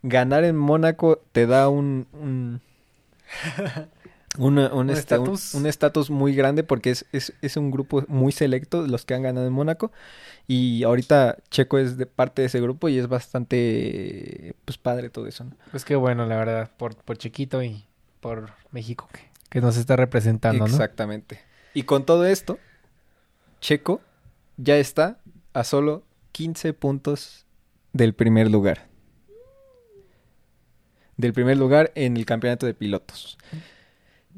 Ganar 0.01 0.43
en 0.43 0.57
Mónaco 0.57 1.21
te 1.31 1.45
da 1.47 1.69
un... 1.69 2.07
un 2.13 2.61
una- 4.37 4.73
un 4.73 4.89
este, 4.89 5.15
estatus. 5.15 5.53
un 5.53 5.65
estatus 5.65 6.09
muy 6.09 6.35
grande 6.35 6.63
porque 6.63 6.89
es, 6.91 7.05
es, 7.11 7.33
es 7.41 7.55
un 7.57 7.71
grupo 7.71 8.03
muy 8.07 8.31
selecto 8.31 8.85
los 8.87 9.05
que 9.05 9.13
han 9.13 9.21
ganado 9.21 9.47
en 9.47 9.53
Mónaco 9.53 9.91
y 10.47 10.83
ahorita 10.83 11.37
Checo 11.49 11.77
es 11.77 11.97
de 11.97 12.05
parte 12.05 12.41
de 12.41 12.47
ese 12.47 12.59
grupo 12.59 12.89
y 12.89 12.97
es 12.97 13.07
bastante 13.07 14.55
pues 14.65 14.77
padre 14.77 15.09
todo 15.09 15.27
eso, 15.27 15.45
¿no? 15.45 15.51
Pues 15.71 15.85
qué 15.85 15.95
bueno, 15.95 16.25
la 16.25 16.35
verdad, 16.35 16.71
por, 16.77 16.95
por 16.95 17.17
Chiquito 17.17 17.63
y 17.63 17.85
por 18.19 18.51
México 18.71 19.07
que, 19.13 19.19
que 19.53 19.61
nos 19.61 19.77
está 19.77 19.95
representando, 19.95 20.65
¿no? 20.65 20.65
Exactamente. 20.65 21.39
Y 21.75 21.83
con 21.83 22.07
todo 22.07 22.25
esto, 22.25 22.57
Checo 23.61 24.01
ya 24.57 24.77
está 24.77 25.19
a 25.53 25.63
solo 25.63 26.01
15 26.31 26.73
puntos 26.73 27.45
del 27.91 28.15
primer 28.15 28.49
lugar. 28.49 28.87
Del 31.17 31.33
primer 31.33 31.55
lugar 31.55 31.91
en 31.93 32.17
el 32.17 32.25
campeonato 32.25 32.65
de 32.65 32.73
pilotos. 32.73 33.37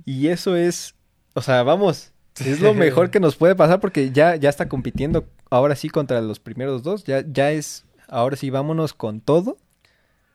Y 0.04 0.28
eso 0.28 0.58
es, 0.58 0.96
o 1.34 1.42
sea, 1.42 1.64
vamos, 1.64 2.12
es 2.44 2.60
lo 2.60 2.74
mejor 2.86 3.10
que 3.10 3.22
nos 3.22 3.38
puede 3.38 3.56
pasar 3.56 3.80
porque 3.80 4.12
ya, 4.12 4.36
ya 4.36 4.50
está 4.50 4.68
compitiendo 4.68 5.30
ahora 5.50 5.78
sí 5.78 5.88
contra 5.88 6.20
los 6.20 6.42
primeros 6.42 6.84
dos. 6.84 7.06
Ya, 7.06 7.24
ya 7.26 7.52
es, 7.52 7.86
ahora 8.10 8.36
sí, 8.36 8.50
vámonos 8.50 8.94
con 8.94 9.22
todo 9.22 9.56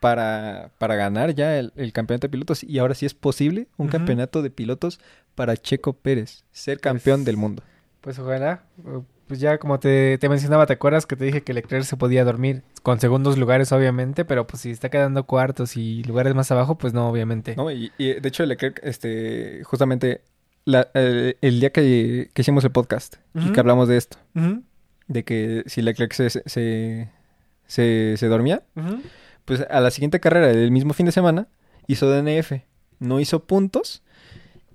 para, 0.01 0.71
para 0.79 0.97
ganar 0.97 1.35
ya 1.35 1.59
el, 1.59 1.73
el 1.77 1.93
campeonato 1.93 2.27
de 2.27 2.31
pilotos. 2.31 2.65
Y 2.65 2.79
ahora 2.79 2.95
sí 2.95 3.07
es 3.07 3.15
posible 3.15 3.69
un 3.77 3.89
campeonato 3.89 4.43
de 4.43 4.51
pilotos 4.51 4.99
para 5.35 5.57
Checo 5.57 5.93
Pérez, 5.93 6.45
ser 6.51 6.81
campeón 6.81 7.21
Pues, 7.21 7.27
del 7.27 7.37
mundo. 7.37 7.63
Pues 8.01 8.19
ojalá. 8.19 8.65
eh, 8.85 9.01
Pues 9.29 9.39
ya 9.41 9.59
como 9.59 9.79
te, 9.79 10.19
te 10.19 10.29
mencionaba, 10.29 10.67
¿te 10.67 10.73
acuerdas 10.73 11.07
que 11.07 11.15
te 11.17 11.25
dije 11.27 11.43
que 11.43 11.55
Leclerc 11.55 11.85
se 11.85 11.97
podía 11.97 12.25
dormir? 12.25 12.63
Con 12.83 12.99
segundos 12.99 13.39
lugares, 13.39 13.71
obviamente, 13.73 14.25
pero 14.25 14.47
pues 14.47 14.63
si 14.63 14.71
está 14.71 14.89
quedando 14.89 15.25
cuartos 15.25 15.77
y 15.77 16.03
lugares 16.05 16.35
más 16.35 16.51
abajo, 16.51 16.77
pues 16.79 16.95
no, 16.95 17.09
obviamente. 17.09 17.55
¿no? 17.57 17.71
Y, 17.71 17.93
y, 17.99 18.15
de 18.15 18.29
hecho 18.29 18.45
Leclerc, 18.47 18.81
este, 18.83 19.63
justamente 19.65 20.23
la- 20.65 20.89
el, 20.95 21.37
el 21.43 21.61
día 21.61 21.71
que, 21.71 22.31
que 22.33 22.43
hicimos 22.43 22.65
el 22.65 22.71
podcast 22.73 23.17
y 23.35 23.53
que 23.53 23.61
hablamos 23.61 23.87
de 23.89 23.99
esto, 23.99 24.17
de 25.09 25.25
que 25.25 25.63
si 25.67 25.83
Leclerc 25.83 26.13
se, 26.15 26.31
se, 26.31 26.43
se, 27.67 28.15
se- 28.17 28.27
dormía. 28.29 28.63
Pues 29.57 29.67
a 29.69 29.81
la 29.81 29.91
siguiente 29.91 30.21
carrera 30.21 30.47
del 30.49 30.71
mismo 30.71 30.93
fin 30.95 31.07
de 31.07 31.13
semana 31.13 31.49
hizo 31.89 32.09
DNF, 32.09 32.53
no 33.01 33.19
hizo 33.19 33.45
puntos 33.47 34.03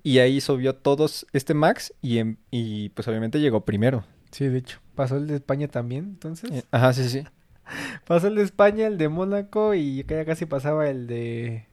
y 0.02 0.18
ahí 0.18 0.40
subió 0.40 0.74
todos 0.76 1.26
este 1.32 1.54
Max 1.54 1.94
y, 2.02 2.18
en- 2.18 2.38
y 2.50 2.90
pues 2.90 3.08
obviamente 3.08 3.40
llegó 3.40 3.64
primero. 3.64 4.04
Sí, 4.30 4.46
de 4.48 4.58
hecho. 4.58 4.80
Pasó 4.94 5.16
el 5.16 5.26
de 5.28 5.36
España 5.36 5.68
también, 5.68 6.04
entonces. 6.04 6.50
Eh, 6.50 6.62
Ajá, 6.70 6.92
sí, 6.92 7.08
sí. 7.08 7.24
Pasó 8.06 8.26
el 8.28 8.34
de 8.34 8.42
España, 8.42 8.86
el 8.86 8.98
de 8.98 9.08
Mónaco 9.08 9.74
y 9.74 10.04
ya 10.04 10.24
casi 10.24 10.44
pasaba 10.46 10.88
el 10.90 11.06
de... 11.06 11.66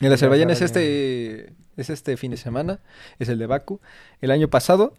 El 0.00 0.12
Azerbaiyán 0.12 0.50
es 0.50 0.62
este, 0.62 1.54
es 1.76 1.90
este 1.90 2.16
fin 2.16 2.30
de 2.30 2.36
semana, 2.36 2.78
es 3.18 3.28
el 3.28 3.38
de 3.38 3.46
Baku. 3.46 3.80
El 4.20 4.30
año 4.30 4.48
pasado, 4.48 4.94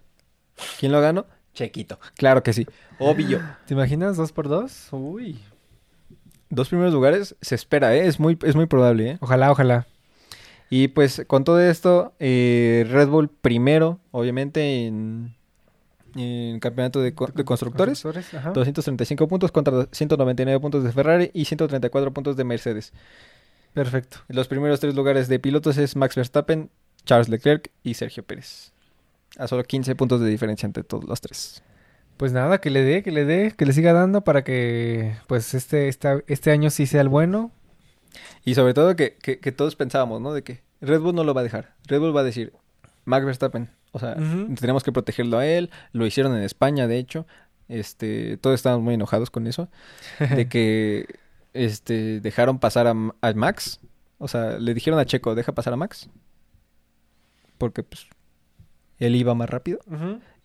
¿quién 0.80 0.92
lo 0.92 1.00
ganó? 1.00 1.26
Chequito. 1.54 2.00
Claro 2.16 2.44
que 2.44 2.52
sí, 2.54 2.68
obvio. 3.00 3.42
¿Te 3.66 3.74
imaginas? 3.74 4.18
¿Dos 4.18 4.32
por 4.34 4.50
dos? 4.50 4.90
Uy. 4.92 5.40
Dos 6.50 6.70
primeros 6.70 6.94
lugares 6.94 7.36
se 7.42 7.56
espera, 7.56 7.96
¿eh? 7.96 8.08
Es 8.08 8.20
muy, 8.20 8.38
es 8.44 8.56
muy 8.56 8.66
probable, 8.66 9.12
¿eh? 9.12 9.18
Ojalá, 9.22 9.52
ojalá. 9.52 9.88
Y 10.72 10.90
pues 10.90 11.24
con 11.28 11.44
todo 11.44 11.60
esto, 11.62 12.14
eh, 12.20 12.86
Red 12.90 13.08
Bull 13.08 13.30
primero, 13.30 14.00
obviamente, 14.12 14.86
en, 14.88 15.36
en 16.16 16.60
campeonato 16.60 17.02
de, 17.02 17.14
co- 17.14 17.28
de 17.34 17.44
constructores. 17.44 18.04
ajá. 18.34 18.52
235 18.52 19.28
puntos 19.28 19.52
contra 19.52 19.88
199 19.92 20.60
puntos 20.60 20.84
de 20.84 20.92
Ferrari 20.92 21.32
y 21.34 21.46
134 21.46 22.14
puntos 22.14 22.36
de 22.36 22.44
Mercedes. 22.44 22.94
Perfecto. 23.74 24.18
Los 24.28 24.48
primeros 24.48 24.80
tres 24.80 24.96
lugares 24.96 25.28
de 25.28 25.40
pilotos 25.40 25.78
es 25.78 25.96
Max 25.96 26.16
Verstappen, 26.16 26.70
Charles 27.06 27.30
Leclerc 27.30 27.72
y 27.84 27.94
Sergio 27.96 28.24
Pérez. 28.24 28.72
A 29.38 29.48
solo 29.48 29.64
15 29.64 29.96
puntos 29.96 30.20
de 30.22 30.28
diferencia 30.28 30.66
entre 30.66 30.84
todos 30.84 31.04
los 31.06 31.22
tres. 31.22 31.64
Pues 32.20 32.34
nada, 32.34 32.60
que 32.60 32.70
le 32.70 32.84
dé, 32.84 33.02
que 33.02 33.12
le 33.12 33.24
dé, 33.24 33.54
que 33.56 33.66
le 33.66 33.72
siga 33.72 33.94
dando 33.94 34.26
para 34.26 34.44
que 34.44 35.16
pues 35.28 35.54
este, 35.54 35.88
esta- 35.88 36.22
este 36.28 36.52
año 36.52 36.70
sí 36.70 36.86
sea 36.86 37.00
el 37.00 37.08
bueno. 37.08 37.52
Y 38.44 38.56
sobre 38.56 38.74
todo 38.74 38.96
que, 38.98 39.16
que- 39.22 39.40
que 39.40 39.52
todos 39.54 39.78
pensábamos, 39.78 40.20
¿no? 40.20 40.34
De 40.34 40.44
que 40.44 40.62
Red 40.82 41.00
Bull 41.00 41.16
no 41.16 41.24
lo 41.24 41.34
va 41.34 41.40
a 41.40 41.44
dejar. 41.46 41.76
Red 41.88 42.00
Bull 42.02 42.14
va 42.16 42.20
a 42.22 42.26
decir, 42.26 42.52
Max 43.06 43.26
Verstappen. 43.26 43.70
O 43.94 44.00
sea, 44.00 44.16
tenemos 44.60 44.84
que 44.84 44.92
protegerlo 44.92 45.38
a 45.38 45.46
él. 45.48 45.70
Lo 45.94 46.06
hicieron 46.06 46.36
en 46.36 46.44
España, 46.44 46.88
de 46.88 46.98
hecho. 46.98 47.26
Este, 47.70 48.36
todos 48.38 48.56
estaban 48.56 48.82
muy 48.84 48.96
enojados 48.96 49.30
con 49.32 49.48
eso. 49.48 49.70
De 50.36 50.50
que 50.50 51.06
este, 51.54 52.20
dejaron 52.20 52.60
pasar 52.60 52.86
a, 52.88 52.94
Max. 53.34 53.80
O 54.18 54.28
sea, 54.28 54.60
le 54.60 54.74
dijeron 54.74 55.00
a 55.00 55.06
Checo, 55.06 55.36
deja 55.36 55.54
pasar 55.54 55.72
a 55.72 55.78
Max. 55.78 56.10
Porque 57.58 57.84
pues 57.84 58.08
él 59.00 59.16
iba 59.16 59.34
más 59.34 59.50
rápido. 59.50 59.80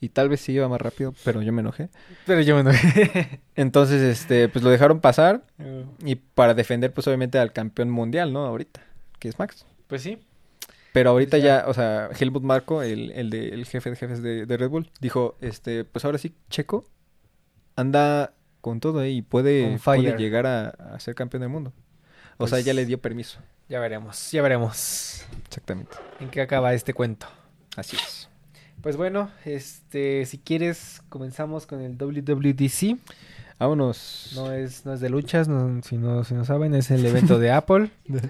Y 0.04 0.10
tal 0.10 0.28
vez 0.28 0.40
sí 0.40 0.52
iba 0.52 0.68
más 0.68 0.80
rápido, 0.80 1.14
pero 1.24 1.40
yo 1.40 1.52
me 1.52 1.60
enojé. 1.60 1.88
Pero 2.26 2.40
yo 2.42 2.54
me 2.54 2.60
enojé. 2.60 3.40
Entonces, 3.56 4.02
este, 4.02 4.48
pues 4.48 4.62
lo 4.62 4.70
dejaron 4.70 5.00
pasar. 5.00 5.44
Y 6.04 6.16
para 6.16 6.52
defender, 6.54 6.92
pues 6.92 7.06
obviamente 7.06 7.38
al 7.38 7.52
campeón 7.52 7.90
mundial, 7.90 8.32
¿no? 8.32 8.44
Ahorita, 8.44 8.82
que 9.18 9.28
es 9.28 9.38
Max. 9.38 9.64
Pues 9.86 10.02
sí. 10.02 10.18
Pero 10.92 11.10
ahorita 11.10 11.38
ya. 11.38 11.62
ya, 11.62 11.68
o 11.68 11.74
sea, 11.74 12.10
Helmut 12.18 12.42
Marco, 12.42 12.82
el, 12.82 13.10
el, 13.12 13.30
de, 13.30 13.48
el 13.48 13.64
jefe 13.66 13.90
de 13.90 13.96
jefes 13.96 14.22
de, 14.22 14.46
de 14.46 14.56
Red 14.56 14.68
Bull, 14.68 14.90
dijo, 15.00 15.36
este, 15.40 15.84
pues 15.84 16.04
ahora 16.04 16.18
sí, 16.18 16.34
Checo 16.50 16.84
anda 17.76 18.32
con 18.60 18.80
todo 18.80 19.02
¿eh? 19.02 19.10
y 19.10 19.22
puede, 19.22 19.78
puede 19.84 20.16
llegar 20.16 20.46
a, 20.46 20.68
a 20.68 21.00
ser 21.00 21.14
campeón 21.14 21.40
del 21.40 21.50
mundo. 21.50 21.72
O 22.36 22.46
sea, 22.46 22.56
Pues- 22.56 22.64
ya 22.64 22.74
le 22.74 22.84
dio 22.86 22.98
permiso. 23.00 23.40
Ya 23.68 23.80
veremos, 23.80 24.30
ya 24.30 24.42
veremos 24.42 25.24
Exactamente. 25.46 25.96
en 26.20 26.28
qué 26.28 26.42
acaba 26.42 26.74
este 26.74 26.92
cuento. 26.92 27.26
Así 27.76 27.96
es. 27.96 28.28
Pues 28.84 28.98
bueno, 28.98 29.30
este, 29.46 30.26
si 30.26 30.36
quieres, 30.36 31.00
comenzamos 31.08 31.66
con 31.66 31.80
el 31.80 31.96
WWDC. 31.96 32.98
Vámonos. 33.58 34.32
No 34.36 34.52
es, 34.52 34.84
no 34.84 34.92
es 34.92 35.00
de 35.00 35.08
luchas, 35.08 35.48
no- 35.48 35.80
si, 35.82 35.96
no, 35.96 36.22
si 36.22 36.34
no 36.34 36.44
saben, 36.44 36.74
es 36.74 36.90
el 36.90 37.02
evento 37.06 37.38
de 37.38 37.50
Apple. 37.50 37.90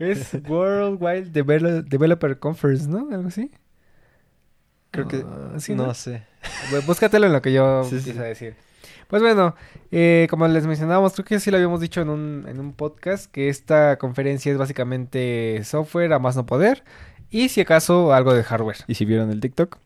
es 0.00 0.34
World 0.48 1.00
Wide 1.00 1.32
Devel- 1.32 1.84
Developer 1.84 2.40
Conference, 2.40 2.88
¿no? 2.88 3.08
Algo 3.14 3.28
así. 3.28 3.52
Creo 4.90 5.06
que... 5.06 5.24
Ah, 5.24 5.60
sí, 5.60 5.76
no, 5.76 5.86
¿no? 5.86 5.94
sé. 5.94 6.24
Búscatelo 6.84 7.26
en 7.26 7.32
lo 7.32 7.40
que 7.40 7.52
yo 7.52 7.84
Sí, 7.88 8.10
a 8.18 8.22
decir. 8.22 8.56
Pues 9.06 9.22
bueno, 9.22 9.54
eh, 9.92 10.26
como 10.28 10.48
les 10.48 10.66
mencionábamos, 10.66 11.12
creo 11.12 11.24
que 11.24 11.38
sí 11.38 11.52
lo 11.52 11.56
habíamos 11.58 11.80
dicho 11.80 12.00
en 12.00 12.08
un, 12.08 12.46
en 12.48 12.58
un 12.58 12.72
podcast, 12.72 13.30
que 13.30 13.48
esta 13.48 13.96
conferencia 13.98 14.50
es 14.50 14.58
básicamente 14.58 15.60
software 15.64 16.12
a 16.14 16.18
más 16.18 16.34
no 16.34 16.46
poder. 16.46 16.82
Y 17.32 17.48
si 17.48 17.62
acaso 17.62 18.12
algo 18.12 18.34
de 18.34 18.44
hardware. 18.44 18.76
¿Y 18.86 18.94
si 18.94 19.04
vieron 19.04 19.30
el 19.30 19.40
TikTok? 19.40 19.78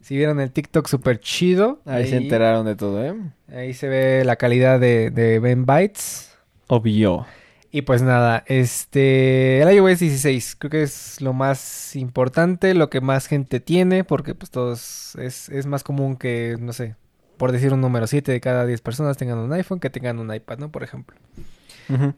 Si 0.00 0.16
vieron 0.16 0.40
el 0.40 0.50
TikTok 0.50 0.88
súper 0.88 1.20
chido, 1.20 1.80
Ahí, 1.84 2.08
se 2.08 2.16
enteraron 2.16 2.64
de 2.64 2.76
todo, 2.76 3.04
¿eh? 3.04 3.14
ahí 3.52 3.74
se 3.74 3.88
ve 3.88 4.24
la 4.24 4.36
calidad 4.36 4.80
de, 4.80 5.10
de 5.10 5.38
Ben 5.38 5.66
Bytes. 5.66 6.36
Obvio. 6.68 7.26
Y 7.70 7.82
pues 7.82 8.00
nada, 8.00 8.44
este, 8.46 9.60
el 9.60 9.70
iOS 9.70 9.98
16 9.98 10.56
creo 10.58 10.70
que 10.70 10.82
es 10.82 11.20
lo 11.20 11.34
más 11.34 11.94
importante, 11.96 12.72
lo 12.72 12.88
que 12.88 13.02
más 13.02 13.26
gente 13.26 13.60
tiene, 13.60 14.04
porque 14.04 14.34
pues 14.34 14.50
todos, 14.50 15.14
es, 15.16 15.50
es 15.50 15.66
más 15.66 15.84
común 15.84 16.16
que, 16.16 16.56
no 16.58 16.72
sé, 16.72 16.94
por 17.36 17.52
decir 17.52 17.74
un 17.74 17.82
número, 17.82 18.06
7 18.06 18.32
de 18.32 18.40
cada 18.40 18.64
10 18.64 18.80
personas 18.80 19.18
tengan 19.18 19.38
un 19.38 19.52
iPhone 19.52 19.80
que 19.80 19.90
tengan 19.90 20.18
un 20.18 20.34
iPad, 20.34 20.58
¿no? 20.58 20.70
Por 20.70 20.82
ejemplo. 20.82 21.16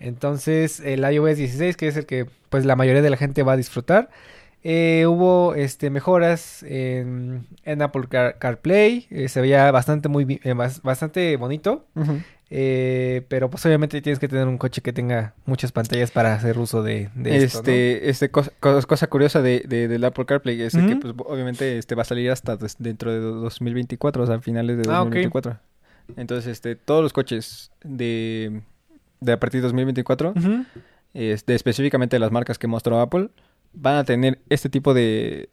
Entonces, 0.00 0.80
el 0.80 1.00
iOS 1.00 1.36
16, 1.36 1.76
que 1.76 1.86
es 1.86 1.96
el 1.96 2.04
que 2.04 2.26
pues 2.48 2.64
la 2.64 2.74
mayoría 2.74 3.02
de 3.02 3.10
la 3.10 3.16
gente 3.16 3.44
va 3.44 3.52
a 3.52 3.56
disfrutar, 3.56 4.10
eh, 4.62 5.06
hubo 5.06 5.54
este, 5.54 5.90
mejoras 5.90 6.62
en, 6.64 7.46
en 7.64 7.82
Apple 7.82 8.04
Car- 8.08 8.36
CarPlay, 8.38 9.06
eh, 9.10 9.28
se 9.28 9.40
veía 9.40 9.70
bastante, 9.70 10.08
muy, 10.08 10.40
eh, 10.44 10.54
bas- 10.54 10.82
bastante 10.82 11.36
bonito. 11.36 11.86
Eh, 12.52 13.22
pero 13.28 13.48
pues 13.48 13.64
obviamente 13.64 14.02
tienes 14.02 14.18
que 14.18 14.26
tener 14.26 14.48
un 14.48 14.58
coche 14.58 14.82
que 14.82 14.92
tenga 14.92 15.34
muchas 15.46 15.70
pantallas 15.70 16.10
para 16.10 16.34
hacer 16.34 16.58
uso 16.58 16.82
de, 16.82 17.08
de 17.14 17.36
esto, 17.44 17.58
¿no? 17.58 17.60
este, 17.60 18.10
este 18.10 18.30
cosa, 18.30 18.50
cosa- 18.58 19.06
curiosa 19.06 19.40
de, 19.40 19.60
de- 19.68 19.86
del 19.86 20.02
Apple 20.02 20.26
CarPlay 20.26 20.60
es 20.60 20.74
que 20.76 20.96
pues 20.96 21.14
obviamente 21.26 21.78
este 21.78 21.94
va 21.94 22.02
a 22.02 22.04
salir 22.04 22.28
hasta 22.28 22.58
dentro 22.80 23.12
de 23.12 23.20
do- 23.20 23.34
2024, 23.36 24.24
o 24.24 24.26
sea, 24.26 24.40
finales 24.40 24.78
de 24.78 24.82
Ah, 24.88 25.02
ok. 25.02 25.10
2024. 25.10 25.58
Entonces, 26.16 26.50
este, 26.50 26.74
todos 26.74 27.04
los 27.04 27.12
coches 27.12 27.70
de, 27.84 28.62
de 29.20 29.32
a 29.32 29.38
partir 29.38 29.60
de 29.60 29.68
2024, 29.68 30.30
Ujú. 30.36 30.64
este, 31.14 31.54
específicamente 31.54 32.18
las 32.18 32.32
marcas 32.32 32.58
que 32.58 32.66
mostró 32.66 32.98
Apple, 33.00 33.28
van 33.72 33.96
a 33.96 34.04
tener 34.04 34.38
este 34.48 34.68
tipo 34.68 34.94
de 34.94 35.48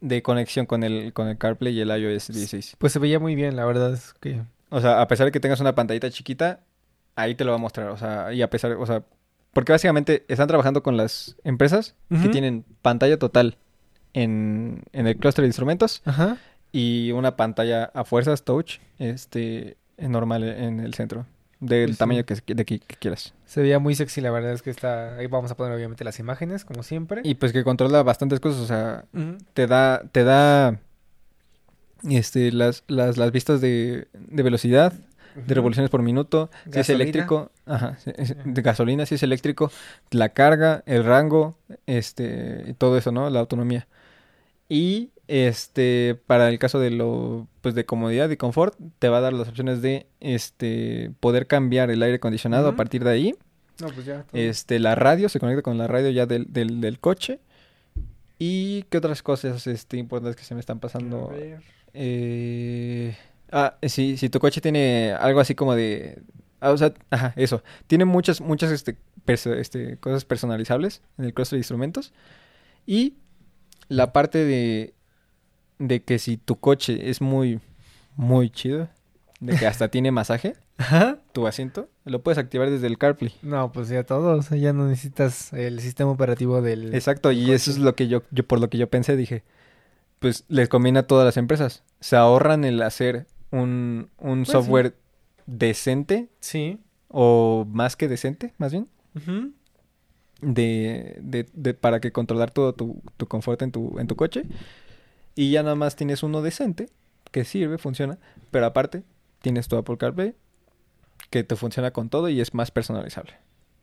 de 0.00 0.22
conexión 0.22 0.66
con 0.66 0.82
el 0.82 1.12
con 1.12 1.28
el 1.28 1.38
CarPlay 1.38 1.74
y 1.74 1.80
el 1.80 1.88
iOS 1.88 2.28
16. 2.28 2.76
Pues 2.78 2.92
se 2.92 2.98
veía 2.98 3.18
muy 3.18 3.34
bien, 3.34 3.56
la 3.56 3.64
verdad 3.64 3.92
es 3.92 4.14
que... 4.20 4.42
O 4.68 4.80
sea, 4.80 5.00
a 5.00 5.08
pesar 5.08 5.26
de 5.26 5.32
que 5.32 5.40
tengas 5.40 5.60
una 5.60 5.74
pantallita 5.74 6.10
chiquita, 6.10 6.60
ahí 7.14 7.34
te 7.34 7.44
lo 7.44 7.52
va 7.52 7.56
a 7.56 7.60
mostrar. 7.60 7.88
O 7.88 7.96
sea, 7.96 8.32
y 8.32 8.42
a 8.42 8.50
pesar, 8.50 8.72
o 8.72 8.86
sea, 8.86 9.04
porque 9.52 9.72
básicamente 9.72 10.24
están 10.28 10.48
trabajando 10.48 10.82
con 10.82 10.96
las 10.96 11.36
empresas 11.44 11.94
que 12.10 12.28
tienen 12.28 12.64
pantalla 12.82 13.18
total 13.18 13.56
en, 14.12 14.82
en 14.92 15.06
el 15.06 15.16
clúster 15.16 15.42
de 15.42 15.48
instrumentos 15.48 16.02
Ajá. 16.04 16.36
y 16.72 17.12
una 17.12 17.36
pantalla 17.36 17.84
a 17.94 18.04
fuerzas 18.04 18.44
touch, 18.44 18.80
este, 18.98 19.76
normal 19.96 20.44
en 20.44 20.80
el 20.80 20.94
centro, 20.94 21.26
del 21.60 21.92
sí. 21.92 21.98
tamaño 21.98 22.24
que, 22.24 22.34
de 22.54 22.64
que, 22.64 22.78
que 22.80 22.96
quieras. 22.96 23.32
Se 23.46 23.62
veía 23.62 23.78
muy 23.78 23.94
sexy, 23.94 24.20
la 24.20 24.30
verdad 24.30 24.52
es 24.52 24.62
que 24.62 24.70
está... 24.70 25.16
Ahí 25.16 25.26
vamos 25.26 25.50
a 25.50 25.56
poner 25.56 25.74
obviamente 25.74 26.04
las 26.04 26.18
imágenes, 26.18 26.64
como 26.64 26.82
siempre. 26.82 27.22
Y 27.24 27.36
pues 27.36 27.52
que 27.52 27.64
controla 27.64 28.02
bastantes 28.02 28.40
cosas, 28.40 28.60
o 28.60 28.66
sea, 28.66 29.04
te 29.54 29.66
da, 29.66 30.02
te 30.12 30.24
da, 30.24 30.78
este, 32.08 32.52
las, 32.52 32.84
las, 32.88 33.16
las 33.16 33.32
vistas 33.32 33.60
de, 33.60 34.08
de 34.12 34.42
velocidad, 34.42 34.92
de 35.34 35.54
revoluciones 35.54 35.90
por 35.90 36.02
minuto, 36.02 36.50
si 36.72 36.78
es 36.78 36.88
eléctrico, 36.88 37.50
ajá, 37.66 37.98
si 37.98 38.10
es- 38.16 38.34
de 38.42 38.62
gasolina, 38.62 39.04
si 39.04 39.16
es 39.16 39.22
eléctrico, 39.22 39.70
la 40.10 40.30
carga, 40.30 40.82
el 40.86 41.04
rango, 41.04 41.58
este, 41.86 42.64
y 42.68 42.72
todo 42.72 42.96
eso, 42.96 43.12
¿no? 43.12 43.28
La 43.28 43.40
autonomía. 43.40 43.86
Y 44.68 45.10
este, 45.28 46.18
para 46.26 46.48
el 46.48 46.58
caso 46.58 46.78
de 46.78 46.90
lo, 46.90 47.46
pues 47.60 47.74
de 47.74 47.84
comodidad 47.84 48.30
y 48.30 48.36
confort, 48.36 48.78
te 48.98 49.08
va 49.08 49.18
a 49.18 49.20
dar 49.20 49.32
las 49.32 49.48
opciones 49.48 49.82
de, 49.82 50.06
este, 50.20 51.10
poder 51.20 51.46
cambiar 51.46 51.90
el 51.90 52.02
aire 52.02 52.16
acondicionado 52.16 52.68
a 52.68 52.76
partir 52.76 53.04
de 53.04 53.10
ahí. 53.10 53.34
No, 53.80 53.88
pues 53.88 54.06
ya. 54.06 54.22
todo. 54.22 54.40
Este, 54.40 54.78
la 54.78 54.94
radio, 54.94 55.28
se 55.28 55.40
conecta 55.40 55.62
con 55.62 55.76
la 55.78 55.86
radio 55.86 56.10
ya 56.10 56.26
del, 56.26 56.46
del, 56.52 56.80
del 56.80 56.98
coche. 56.98 57.40
Y 58.38 58.82
qué 58.90 58.98
otras 58.98 59.22
cosas, 59.22 59.66
este, 59.66 59.96
importantes 59.96 60.36
que 60.36 60.44
se 60.44 60.54
me 60.54 60.60
están 60.60 60.78
pasando. 60.78 61.30
A 61.30 61.34
ver. 61.34 61.60
Eh, 61.94 63.16
ah, 63.50 63.76
sí, 63.82 64.16
si 64.18 64.28
tu 64.28 64.40
coche 64.40 64.60
tiene 64.60 65.12
algo 65.18 65.40
así 65.40 65.54
como 65.54 65.74
de... 65.74 66.20
ah, 66.60 66.70
o 66.70 66.76
sea, 66.76 66.92
ajá, 67.10 67.32
eso. 67.36 67.62
Tiene 67.86 68.04
muchas, 68.04 68.42
muchas 68.42 68.70
este, 68.70 68.96
perso- 69.26 69.54
este, 69.54 69.96
cosas 69.96 70.26
personalizables 70.26 71.02
en 71.16 71.24
el 71.24 71.32
clúster 71.34 71.56
de 71.56 71.60
instrumentos. 71.60 72.12
Y 72.86 73.14
la 73.88 74.12
parte 74.12 74.44
de, 74.44 74.92
de 75.78 76.02
que 76.02 76.18
si 76.18 76.36
tu 76.36 76.56
coche 76.56 77.10
es 77.10 77.20
muy, 77.20 77.60
muy 78.16 78.50
chido, 78.50 78.88
de 79.40 79.56
que 79.56 79.66
hasta 79.66 79.88
tiene 79.90 80.10
masaje, 80.10 80.54
tu 81.32 81.46
asiento, 81.46 81.88
lo 82.04 82.22
puedes 82.22 82.38
activar 82.38 82.70
desde 82.70 82.86
el 82.86 82.98
CarPlay. 82.98 83.32
No, 83.42 83.72
pues 83.72 83.88
ya 83.88 84.04
todo, 84.04 84.36
o 84.38 84.42
sea, 84.42 84.56
ya 84.58 84.72
no 84.72 84.86
necesitas 84.88 85.52
el 85.52 85.80
sistema 85.80 86.10
operativo 86.10 86.60
del... 86.62 86.94
Exacto, 86.94 87.32
y 87.32 87.40
coche. 87.42 87.54
eso 87.54 87.70
es 87.70 87.78
lo 87.78 87.94
que 87.94 88.08
yo, 88.08 88.22
yo 88.30 88.46
por 88.46 88.60
lo 88.60 88.68
que 88.70 88.78
yo 88.78 88.88
pensé, 88.88 89.16
dije, 89.16 89.42
pues 90.18 90.44
les 90.48 90.68
conviene 90.68 90.98
a 91.00 91.06
todas 91.06 91.24
las 91.24 91.36
empresas. 91.36 91.82
Se 92.00 92.16
ahorran 92.16 92.64
el 92.64 92.80
hacer 92.82 93.26
un, 93.50 94.08
un 94.18 94.38
Pues 94.44 94.46
sí. 94.48 94.52
software 94.52 94.94
decente, 95.46 96.28
Sí. 96.40 96.78
o 97.08 97.66
más 97.70 97.96
que 97.96 98.08
decente, 98.08 98.52
más 98.58 98.72
bien, 98.72 98.88
de, 100.40 101.18
de, 101.22 101.46
de- 101.54 101.74
para 101.74 102.00
que 102.00 102.12
controlar 102.12 102.50
todo 102.50 102.74
tu, 102.74 103.02
tu 103.16 103.26
confort 103.26 103.60
en 103.62 103.72
tu, 103.72 103.98
en 103.98 104.06
tu 104.06 104.16
coche. 104.16 104.42
Y 105.36 105.52
ya 105.52 105.62
nada 105.62 105.76
más 105.76 105.94
tienes 105.94 106.24
uno 106.24 106.42
decente, 106.42 106.88
que 107.30 107.44
sirve, 107.44 107.78
funciona, 107.78 108.18
pero 108.50 108.66
aparte 108.66 109.04
tienes 109.42 109.68
tu 109.68 109.76
Apple 109.76 109.98
CarPlay, 109.98 110.34
que 111.30 111.44
te 111.44 111.54
funciona 111.54 111.92
con 111.92 112.08
todo 112.08 112.28
y 112.28 112.40
es 112.40 112.54
más 112.54 112.72
personalizable. 112.72 113.34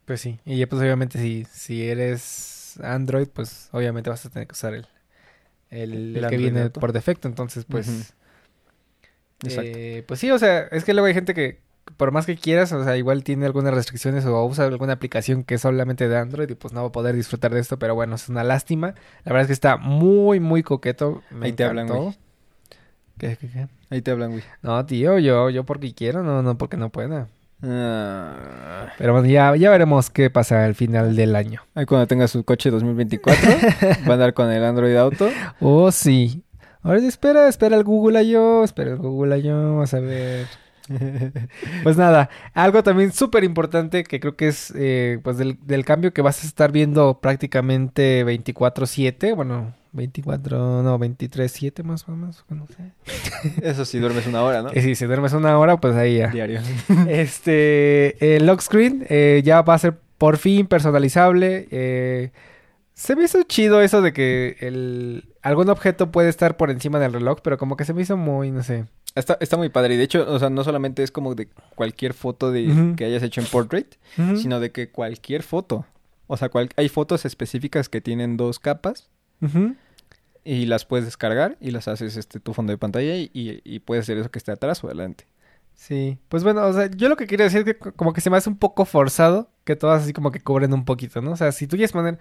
Pues 0.05 0.19
sí, 0.19 0.39
y 0.43 0.57
ya 0.57 0.67
pues 0.67 0.81
obviamente 0.81 1.19
si, 1.19 1.45
si 1.45 1.87
eres 1.87 2.77
Android, 2.83 3.27
pues 3.27 3.69
obviamente 3.71 4.09
vas 4.09 4.25
a 4.25 4.29
tener 4.29 4.47
que 4.47 4.53
usar 4.53 4.73
el, 4.73 4.87
el, 5.69 6.25
que 6.27 6.37
viene 6.37 6.69
por 6.71 6.91
defecto, 6.91 7.29
entonces 7.29 7.63
pues... 7.65 8.13
Exacto. 9.43 9.71
eh, 9.73 10.03
pues 10.07 10.19
sí, 10.19 10.31
o 10.31 10.39
sea, 10.39 10.61
es 10.71 10.83
que 10.83 10.93
luego 10.93 11.07
hay 11.07 11.13
gente 11.13 11.33
que 11.33 11.62
por 11.97 12.11
más 12.11 12.25
que 12.25 12.37
quieras, 12.37 12.71
o 12.71 12.83
sea, 12.83 12.97
igual 12.97 13.23
tiene 13.23 13.45
algunas 13.45 13.73
restricciones 13.73 14.25
o 14.25 14.45
usa 14.45 14.65
alguna 14.65 14.93
aplicación 14.93 15.43
que 15.43 15.55
es 15.55 15.61
solamente 15.61 16.07
de 16.07 16.17
Android 16.17 16.49
y 16.49 16.55
pues 16.55 16.73
no 16.73 16.81
va 16.81 16.87
a 16.87 16.91
poder 16.91 17.15
disfrutar 17.15 17.53
de 17.53 17.59
esto, 17.59 17.77
pero 17.77 17.95
bueno, 17.95 18.15
es 18.15 18.29
una 18.29 18.43
lástima. 18.43 18.95
La 19.25 19.33
verdad 19.33 19.41
es 19.41 19.47
que 19.47 19.53
está 19.53 19.77
muy, 19.77 20.39
muy 20.39 20.63
coqueto. 20.63 21.21
Me 21.29 21.47
Ahí 21.47 21.53
te 21.53 21.63
hablan, 21.63 21.87
güey. 21.87 22.17
¿Qué, 23.17 23.37
qué, 23.37 23.47
qué? 23.47 23.67
Ahí 23.89 24.01
te 24.01 24.11
hablan, 24.11 24.31
güey. 24.31 24.43
No, 24.61 24.85
tío, 24.85 25.19
yo, 25.19 25.49
yo 25.49 25.65
porque 25.65 25.93
quiero, 25.93 26.23
no, 26.23 26.41
no 26.41 26.57
porque 26.57 26.77
no 26.77 26.89
pueda. 26.89 27.27
Ah. 27.61 28.87
Pero 28.97 29.13
bueno, 29.13 29.27
ya, 29.27 29.55
ya 29.55 29.69
veremos 29.69 30.09
qué 30.09 30.29
pasa 30.29 30.65
al 30.65 30.75
final 30.75 31.15
del 31.15 31.35
año. 31.35 31.61
Ahí 31.75 31.85
cuando 31.85 32.07
tenga 32.07 32.27
su 32.27 32.43
coche 32.43 32.69
2024, 32.69 33.49
va 34.07 34.09
a 34.09 34.13
andar 34.13 34.33
con 34.33 34.51
el 34.51 34.63
Android 34.63 34.95
Auto. 34.95 35.29
Oh, 35.61 35.91
sí. 35.91 36.43
Ahora 36.81 36.99
espera, 36.99 37.47
espera 37.47 37.77
el 37.77 37.83
Google 37.85 38.21
I.O., 38.23 38.63
espera 38.65 38.91
el 38.91 38.97
Google 38.97 39.39
I.O., 39.39 39.55
vamos 39.55 39.93
a 39.93 39.99
ver. 40.01 40.47
Pues 41.83 41.97
nada, 41.97 42.29
algo 42.53 42.83
también 42.83 43.11
súper 43.11 43.43
importante 43.43 44.03
que 44.03 44.19
creo 44.19 44.35
que 44.35 44.47
es 44.49 44.73
eh, 44.75 45.19
pues 45.23 45.37
del, 45.37 45.57
del 45.65 45.85
cambio 45.85 46.13
que 46.13 46.21
vas 46.21 46.43
a 46.43 46.47
estar 46.47 46.71
viendo 46.71 47.19
prácticamente 47.21 48.25
24/7, 48.25 49.35
bueno, 49.35 49.73
24, 49.93 50.83
no, 50.83 50.99
23/7 50.99 51.83
más 51.83 52.07
o 52.07 52.11
menos, 52.11 52.43
no 52.49 52.67
sé. 52.67 52.91
Eso 53.61 53.85
sí, 53.85 53.99
duermes 53.99 54.27
una 54.27 54.43
hora, 54.43 54.61
¿no? 54.61 54.71
Y 54.73 54.81
si 54.81 54.95
se 54.95 55.07
duermes 55.07 55.33
una 55.33 55.57
hora, 55.57 55.77
pues 55.77 55.95
ahí 55.95 56.17
ya. 56.17 56.27
Diario. 56.27 56.59
Este, 57.07 58.35
el 58.35 58.45
lock 58.45 58.61
screen 58.61 59.05
eh, 59.09 59.41
ya 59.43 59.61
va 59.61 59.75
a 59.75 59.79
ser 59.79 59.97
por 60.17 60.37
fin 60.37 60.67
personalizable. 60.67 61.67
eh, 61.71 62.31
se 62.95 63.15
me 63.15 63.23
hizo 63.23 63.41
chido 63.43 63.81
eso 63.81 64.01
de 64.01 64.13
que 64.13 64.55
el, 64.59 65.33
algún 65.41 65.69
objeto 65.69 66.11
puede 66.11 66.29
estar 66.29 66.57
por 66.57 66.69
encima 66.69 66.99
del 66.99 67.13
reloj, 67.13 67.39
pero 67.43 67.57
como 67.57 67.75
que 67.75 67.85
se 67.85 67.93
me 67.93 68.03
hizo 68.03 68.17
muy, 68.17 68.51
no 68.51 68.61
sé. 68.63 68.85
Está, 69.15 69.37
está 69.39 69.57
muy 69.57 69.69
padre. 69.69 69.93
Y 69.93 69.97
de 69.97 70.03
hecho, 70.03 70.25
o 70.27 70.39
sea, 70.39 70.49
no 70.49 70.63
solamente 70.63 71.03
es 71.03 71.11
como 71.11 71.35
de 71.35 71.47
cualquier 71.75 72.13
foto 72.13 72.51
de, 72.51 72.95
que 72.95 73.05
hayas 73.05 73.21
hecho 73.23 73.41
en 73.41 73.47
portrait, 73.47 73.95
sino 74.37 74.59
de 74.59 74.71
que 74.71 74.89
cualquier 74.89 75.43
foto. 75.43 75.85
O 76.27 76.37
sea, 76.37 76.49
cual- 76.49 76.69
hay 76.77 76.89
fotos 76.89 77.25
específicas 77.25 77.89
que 77.89 78.01
tienen 78.01 78.37
dos 78.37 78.59
capas 78.59 79.09
y 80.45 80.65
las 80.65 80.85
puedes 80.85 81.05
descargar 81.05 81.57
y 81.61 81.71
las 81.71 81.87
haces 81.87 82.17
este 82.17 82.39
tu 82.39 82.53
fondo 82.53 82.71
de 82.71 82.77
pantalla 82.77 83.15
y, 83.15 83.29
y, 83.33 83.61
y 83.63 83.79
puedes 83.79 84.03
hacer 84.05 84.17
eso 84.17 84.31
que 84.31 84.39
esté 84.39 84.51
atrás 84.51 84.83
o 84.83 84.87
adelante. 84.87 85.25
Sí, 85.75 86.17
pues 86.29 86.43
bueno, 86.43 86.65
o 86.65 86.73
sea, 86.73 86.89
yo 86.89 87.09
lo 87.09 87.17
que 87.17 87.25
quiero 87.27 87.43
decir 87.43 87.59
es 87.59 87.65
que 87.65 87.77
co- 87.77 87.93
como 87.93 88.13
que 88.13 88.21
se 88.21 88.29
me 88.29 88.37
hace 88.37 88.49
un 88.49 88.57
poco 88.57 88.85
forzado 88.85 89.49
que 89.63 89.75
todas 89.75 90.03
así 90.03 90.13
como 90.13 90.31
que 90.31 90.39
cubren 90.39 90.73
un 90.73 90.85
poquito, 90.85 91.21
¿no? 91.21 91.31
O 91.31 91.35
sea, 91.35 91.51
si 91.51 91.65
tú 91.67 91.75
quieres 91.75 91.91
poner 91.91 92.19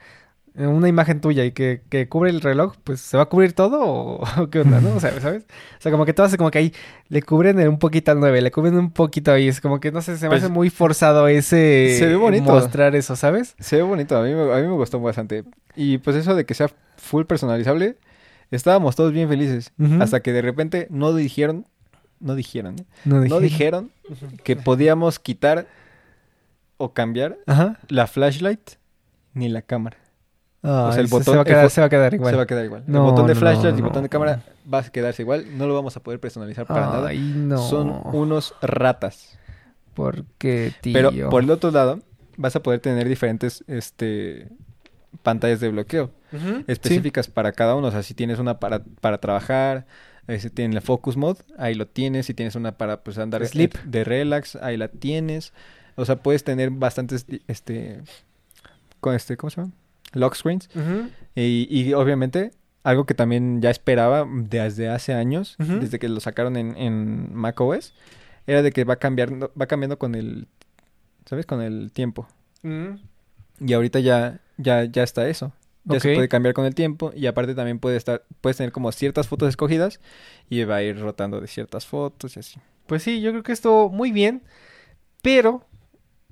una 0.55 0.87
imagen 0.89 1.21
tuya 1.21 1.45
y 1.45 1.53
que, 1.53 1.81
que 1.89 2.09
cubre 2.09 2.31
el 2.31 2.41
reloj, 2.43 2.75
pues 2.85 3.01
¿se 3.01 3.17
va 3.17 3.23
a 3.23 3.27
cubrir 3.27 3.55
todo 3.55 3.81
o, 3.83 4.23
o 4.43 4.51
qué 4.51 4.61
onda, 4.61 4.81
no? 4.81 4.95
O 4.97 5.01
sea, 5.01 5.19
¿sabes? 5.21 5.45
O 5.45 5.81
sea, 5.81 5.91
como 5.93 6.05
que 6.05 6.13
todas 6.13 6.37
como 6.37 6.51
que 6.51 6.59
ahí 6.59 6.75
le 7.09 7.23
cubren 7.23 7.59
un 7.69 7.79
poquito 7.79 8.11
al 8.13 8.21
9, 8.21 8.43
le 8.43 8.51
cubren 8.51 8.77
un 8.77 8.91
poquito 8.91 9.33
ahí, 9.33 9.49
es 9.49 9.61
como 9.61 9.81
que 9.81 9.91
no 9.93 10.03
sé, 10.03 10.17
se 10.19 10.27
me 10.27 10.31
Pues, 10.31 10.43
hace 10.45 10.53
muy 10.53 10.69
forzado 10.71 11.27
ese 11.29 11.97
se 11.99 12.07
ve 12.07 12.17
bonito. 12.17 12.53
mostrar 12.53 12.95
eso, 12.95 13.17
¿sabes? 13.17 13.55
Se 13.61 13.77
ve 13.77 13.83
bonito, 13.83 14.17
a 14.19 14.23
mí, 14.23 14.35
me- 14.35 14.53
a 14.53 14.57
mí 14.57 14.63
me 14.67 14.75
gustó 14.75 15.01
bastante. 15.01 15.45
Y 15.75 15.99
pues 15.99 16.17
eso 16.17 16.35
de 16.35 16.45
que 16.45 16.53
sea 16.55 16.69
full 16.97 17.25
personalizable, 17.25 17.97
estábamos 18.51 18.95
todos 18.95 19.13
bien 19.13 19.29
felices. 19.29 19.73
Hasta 20.01 20.21
que 20.21 20.33
de 20.33 20.43
repente 20.43 20.87
no 20.91 21.15
dijeron, 21.15 21.67
no 22.21 22.35
dijeron, 22.35 22.77
¿eh? 22.79 22.85
No, 23.07 23.17
no 23.17 23.41
dije- 23.41 23.41
dijeron 23.41 23.91
que 24.45 24.55
podíamos 24.57 25.19
quitar 25.19 25.67
o 26.77 26.93
cambiar 26.93 27.39
Ajá. 27.47 27.79
la 27.89 28.07
flashlight 28.07 28.73
ni 29.35 29.49
la 29.49 29.63
cámara. 29.63 29.97
Ah, 30.65 30.87
O 30.89 30.93
sea, 30.93 31.01
el 31.01 31.09
se 31.09 31.15
botón- 31.15 31.35
va 31.35 31.39
a 31.39 31.43
el 31.43 31.47
quedar, 31.47 31.67
fo- 31.67 31.71
se 31.71 31.81
va 31.81 31.87
a 31.87 31.91
quedar 31.91 32.15
igual. 32.15 32.31
Se 32.33 32.37
va 32.37 32.43
a 32.43 32.47
quedar 32.47 32.65
igual. 32.65 32.85
No, 32.87 33.05
el 33.07 33.11
botón 33.11 33.27
de 33.27 33.35
no, 33.35 33.41
flashlight 33.41 33.75
y 33.75 33.79
el 33.79 33.83
botón 33.85 34.03
de 34.05 34.09
cámara 34.09 34.43
va 34.73 34.79
a 34.79 34.83
quedarse 34.85 35.23
igual. 35.23 35.59
No 35.59 35.67
lo 35.67 35.75
vamos 35.75 35.97
a 35.97 36.01
poder 36.01 36.21
personalizar 36.21 36.67
para 36.67 36.83
nada. 36.87 37.09
Ay. 37.09 37.49
Son 37.69 38.01
unos 38.13 38.55
ratas. 38.63 39.39
Porque, 39.95 40.73
tío. 40.81 40.93
Pero 40.93 41.31
por 41.31 41.43
el 41.43 41.51
otro 41.51 41.71
lado, 41.71 41.99
vas 42.37 42.55
a 42.57 42.63
poder 42.63 42.81
tener 42.81 43.09
diferentes 43.09 43.65
este, 43.67 44.49
pantallas 45.23 45.61
de 45.61 45.69
bloqueo. 45.71 46.11
Específicas 46.67 47.29
para 47.29 47.53
cada 47.53 47.75
uno. 47.75 47.89
O 47.89 47.91
sea, 47.91 48.03
si 48.03 48.15
tienes 48.15 48.39
una 48.39 48.59
para, 48.59 48.83
para 49.01 49.19
trabajar, 49.19 49.87
eh, 50.29 50.39
si 50.39 50.49
tienes 50.49 50.75
la 50.75 50.81
Focus 50.81 51.17
Mode, 51.17 51.41
ahí 51.59 51.75
lo 51.75 51.87
tienes. 51.89 52.27
Si 52.27 52.35
tienes 52.35 52.55
una 52.55 52.73
para 52.79 53.03
pues 53.03 53.19
andar 53.19 53.45
Sleep. 53.47 53.75
eh, 53.75 53.79
de 53.85 54.05
relax, 54.05 54.57
ahí 54.57 54.77
la 54.77 54.89
tienes. 54.89 55.53
O 55.97 56.05
sea, 56.07 56.17
puedes 56.23 56.43
tener 56.45 56.71
bastantes, 56.71 57.27
este, 57.49 58.01
con 59.01 59.15
este, 59.15 59.37
¿cómo 59.37 59.51
se 59.51 59.61
llama? 59.61 59.73
Lock 60.13 60.35
screens. 60.35 60.69
Y, 61.35 61.67
y 61.71 61.93
obviamente, 61.95 62.53
algo 62.83 63.07
que 63.07 63.15
también 63.15 63.61
ya 63.63 63.71
esperaba 63.71 64.27
desde 64.31 64.89
hace 64.89 65.15
años, 65.15 65.57
desde 65.59 65.99
que 65.99 66.09
lo 66.09 66.21
sacaron 66.21 66.57
en, 66.57 66.77
en 66.77 67.35
macOS, 67.35 67.95
era 68.47 68.63
de 68.63 68.73
que 68.73 68.85
va 68.85 68.97
cambiando, 68.97 69.53
va 69.61 69.67
cambiando 69.67 69.99
con 69.99 70.15
el, 70.15 70.49
¿sabes? 71.27 71.47
Con 71.47 71.63
el 71.63 71.93
tiempo. 71.93 72.27
Mm. 72.63 72.95
Y 73.61 73.73
ahorita 73.73 74.01
ya, 74.01 74.41
ya, 74.57 74.85
ya 74.85 75.03
está 75.03 75.29
eso. 75.29 75.53
Ya 75.85 75.99
se 75.99 76.15
puede 76.15 76.29
cambiar 76.29 76.55
con 76.55 76.65
el 76.65 76.77
tiempo 76.77 77.13
y 77.15 77.27
aparte 77.27 77.57
también 77.57 77.81
puede 77.81 77.97
estar, 77.97 78.23
puedes 78.41 78.57
tener 78.57 78.71
como 78.71 78.93
ciertas 78.93 79.27
fotos 79.27 79.49
escogidas 79.49 79.99
y 80.49 80.63
va 80.63 80.77
a 80.77 80.83
ir 80.83 81.01
rotando 81.01 81.41
de 81.41 81.49
ciertas 81.49 81.87
fotos 81.87 82.37
y 82.37 82.41
así. 82.41 82.61
Pues 82.87 83.03
sí, 83.03 83.21
yo 83.21 83.31
creo 83.33 83.43
que 83.43 83.53
estuvo 83.53 83.91
muy 83.91 84.13
bien, 84.13 84.43
pero 85.23 85.67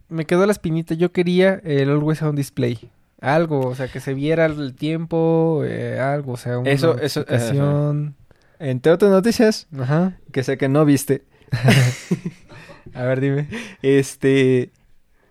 me 0.08 0.24
quedó 0.24 0.46
la 0.46 0.52
espinita. 0.52 0.94
Yo 0.94 1.10
quería 1.10 1.60
el 1.64 1.90
Always 1.90 2.22
On 2.22 2.36
Display. 2.36 2.90
Algo, 3.20 3.66
o 3.66 3.74
sea, 3.74 3.88
que 3.88 4.00
se 4.00 4.14
viera 4.14 4.46
el 4.46 4.74
tiempo, 4.74 5.62
eh, 5.64 5.98
algo, 6.00 6.32
o 6.32 6.36
sea, 6.36 6.58
una 6.58 6.70
Eso- 6.70 6.98
eso- 6.98 7.20
notificación. 7.20 8.14
Entre 8.58 8.92
otras 8.92 9.10
noticias, 9.10 9.66
Ajá. 9.78 10.18
que 10.32 10.42
sé 10.42 10.56
que 10.58 10.68
no 10.68 10.84
viste, 10.84 11.24
A 12.94 13.04
ver, 13.04 13.20
dime. 13.20 13.48
este, 13.82 14.70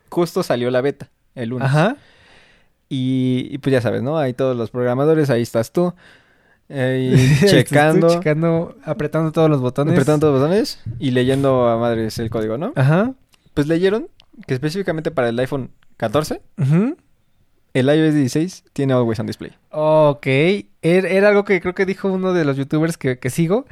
justo 0.10 0.44
salió 0.44 0.72
la 0.72 0.82
beta 0.82 1.10
el 1.36 1.50
lunes. 1.50 1.68
Ajá. 1.68 1.98
Y, 2.90 3.48
y 3.52 3.58
pues 3.60 3.72
ya 3.72 3.82
sabes, 3.82 4.02
¿no? 4.02 4.18
Ahí 4.18 4.34
todos 4.34 4.56
los 4.58 4.72
programadores, 4.72 5.30
ahí 5.30 5.42
estás 5.44 5.72
tú, 5.72 5.94
eh, 6.70 7.16
y 7.42 7.46
checando, 7.48 8.10
checando, 8.10 8.76
apretando 8.84 9.32
todos 9.32 9.50
los 9.50 9.62
botones. 9.62 9.94
apretando 9.94 10.20
todos 10.28 10.34
los 10.34 10.42
botones 10.42 10.80
y 11.00 11.12
leyendo 11.12 11.68
a 11.70 11.78
madres 11.78 12.18
el 12.20 12.30
código, 12.30 12.58
¿no? 12.58 12.74
Ajá. 12.76 13.14
Pues 13.54 13.68
leyeron 13.68 14.08
que 14.48 14.54
específicamente 14.54 15.12
para 15.12 15.30
el 15.30 15.38
iPhone 15.40 15.72
14, 15.98 16.42
Ujú. 16.58 16.96
El 17.74 17.88
iOS 17.88 18.14
16 18.16 18.64
tiene 18.74 18.94
Always 18.94 19.20
on 19.20 19.28
Display. 19.28 19.52
Ok, 19.72 20.26
Er- 20.26 20.66
era 20.82 21.30
algo 21.30 21.44
que 21.44 21.62
creo 21.62 21.76
que 21.76 21.86
dijo 21.86 22.08
uno 22.12 22.34
de 22.34 22.46
los 22.46 22.58
youtubers 22.58 22.98
que, 22.98 23.20
que 23.20 23.30
sigo, 23.30 23.66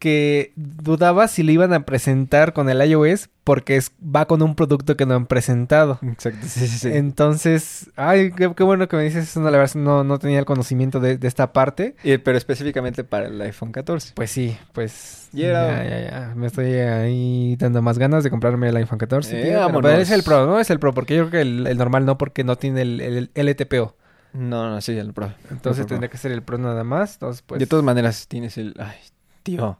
que 0.00 0.52
dudaba 0.56 1.28
si 1.28 1.42
lo 1.44 1.52
iban 1.52 1.72
a 1.72 1.84
presentar 1.84 2.52
con 2.54 2.68
el 2.70 2.82
iOS 2.90 3.28
porque 3.44 3.76
es, 3.76 3.92
va 4.02 4.24
con 4.26 4.40
un 4.42 4.54
producto 4.54 4.96
que 4.96 5.04
no 5.06 5.14
han 5.14 5.26
presentado. 5.26 5.98
Exacto, 6.02 6.46
sí, 6.48 6.66
sí, 6.66 6.78
sí. 6.78 6.88
Entonces, 6.92 7.90
ay, 7.96 8.32
qué, 8.32 8.50
qué 8.56 8.62
bueno 8.62 8.88
que 8.88 8.96
me 8.96 9.02
dices 9.04 9.24
eso, 9.28 9.40
no, 9.40 9.50
la 9.50 9.58
verdad 9.58 9.74
no, 9.74 10.02
no 10.02 10.18
tenía 10.18 10.38
el 10.38 10.46
conocimiento 10.46 11.00
de, 11.00 11.18
de 11.18 11.28
esta 11.28 11.52
parte. 11.52 11.94
Eh, 12.02 12.18
pero 12.18 12.38
específicamente 12.38 13.04
para 13.04 13.26
el 13.28 13.40
iPhone 13.42 13.72
14. 13.72 14.12
Pues 14.14 14.30
sí, 14.30 14.56
pues 14.72 15.28
Y 15.34 15.42
era- 15.42 15.84
ya, 15.84 15.88
ya, 16.00 16.10
ya, 16.10 16.32
me 16.34 16.46
estoy 16.46 16.72
ahí 16.72 17.56
dando 17.58 17.82
más 17.82 17.98
ganas 17.98 18.24
de 18.24 18.30
comprarme 18.30 18.70
el 18.70 18.76
iPhone 18.76 18.98
14. 18.98 19.30
Eh, 19.38 19.42
tío, 19.42 19.50
pero- 19.52 19.60
vámonos. 19.60 19.82
pero 19.90 20.02
es 20.02 20.10
el 20.10 20.22
Pro, 20.22 20.46
¿no? 20.46 20.58
Es 20.58 20.70
el 20.70 20.78
Pro, 20.80 20.94
porque 20.94 21.14
yo 21.16 21.28
creo 21.28 21.30
que 21.30 21.40
el, 21.42 21.66
el 21.66 21.76
normal 21.76 22.06
no, 22.06 22.16
porque 22.16 22.42
no 22.42 22.56
tiene 22.56 22.80
el, 22.82 23.00
el, 23.00 23.30
LTPO. 23.46 23.94
No, 24.32 24.70
no, 24.70 24.80
sí, 24.80 24.96
el 24.96 25.12
Pro. 25.12 25.32
Entonces 25.50 25.80
El 25.80 25.86
Pro. 25.86 25.94
tendría 25.94 26.08
que 26.10 26.16
ser 26.16 26.32
el 26.32 26.42
Pro 26.42 26.56
nada 26.56 26.84
más. 26.84 27.14
Entonces, 27.14 27.42
pues... 27.42 27.58
De 27.58 27.66
todas 27.66 27.84
maneras, 27.84 28.26
tienes 28.28 28.56
el... 28.58 28.74
Ay, 28.78 28.96
tío. 29.42 29.76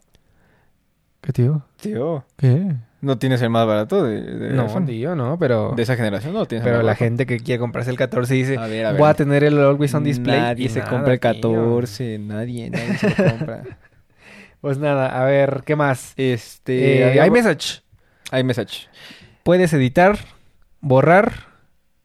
¿Qué 1.20 1.32
tío? 1.32 1.62
Tío. 1.80 2.24
¿Qué? 2.36 2.74
No 3.02 3.18
tienes 3.18 3.40
el 3.42 3.50
más 3.50 3.66
barato 3.66 4.02
de, 4.04 4.20
de 4.20 4.50
No, 4.50 4.64
iPhone. 4.64 4.86
tío, 4.86 5.14
no, 5.16 5.38
pero... 5.38 5.72
De 5.74 5.82
esa 5.82 5.96
generación 5.96 6.34
no 6.34 6.44
tienes 6.46 6.62
el 6.62 6.66
Pero 6.66 6.76
más 6.78 6.84
la 6.84 6.90
barato. 6.92 7.04
gente 7.04 7.26
que 7.26 7.38
quiere 7.40 7.58
comprarse 7.58 7.90
el 7.90 7.96
14 7.96 8.34
dice, 8.34 8.58
A 8.58 8.66
ver, 8.66 8.86
a 8.86 8.92
ver. 8.92 9.00
voy 9.00 9.08
a 9.10 9.14
tener 9.14 9.42
el 9.44 9.58
Always 9.58 9.94
On 9.94 10.04
Display. 10.04 10.38
Nadie 10.38 10.66
y 10.66 10.68
se 10.68 10.80
nada, 10.80 10.90
compra 10.90 11.12
el 11.14 11.20
tío. 11.20 11.30
14. 11.32 12.18
Nadie, 12.18 12.70
nadie 12.70 12.96
se 12.98 13.08
lo 13.08 13.30
compra. 13.30 13.62
Pues 14.60 14.76
nada, 14.76 15.18
a 15.18 15.24
ver, 15.24 15.62
¿qué 15.64 15.74
más? 15.74 16.12
Este... 16.18 17.18
Eh, 17.18 17.26
iMessage. 17.26 17.82
iMessage. 18.30 18.90
Puedes 19.42 19.72
editar, 19.72 20.18
borrar 20.82 21.32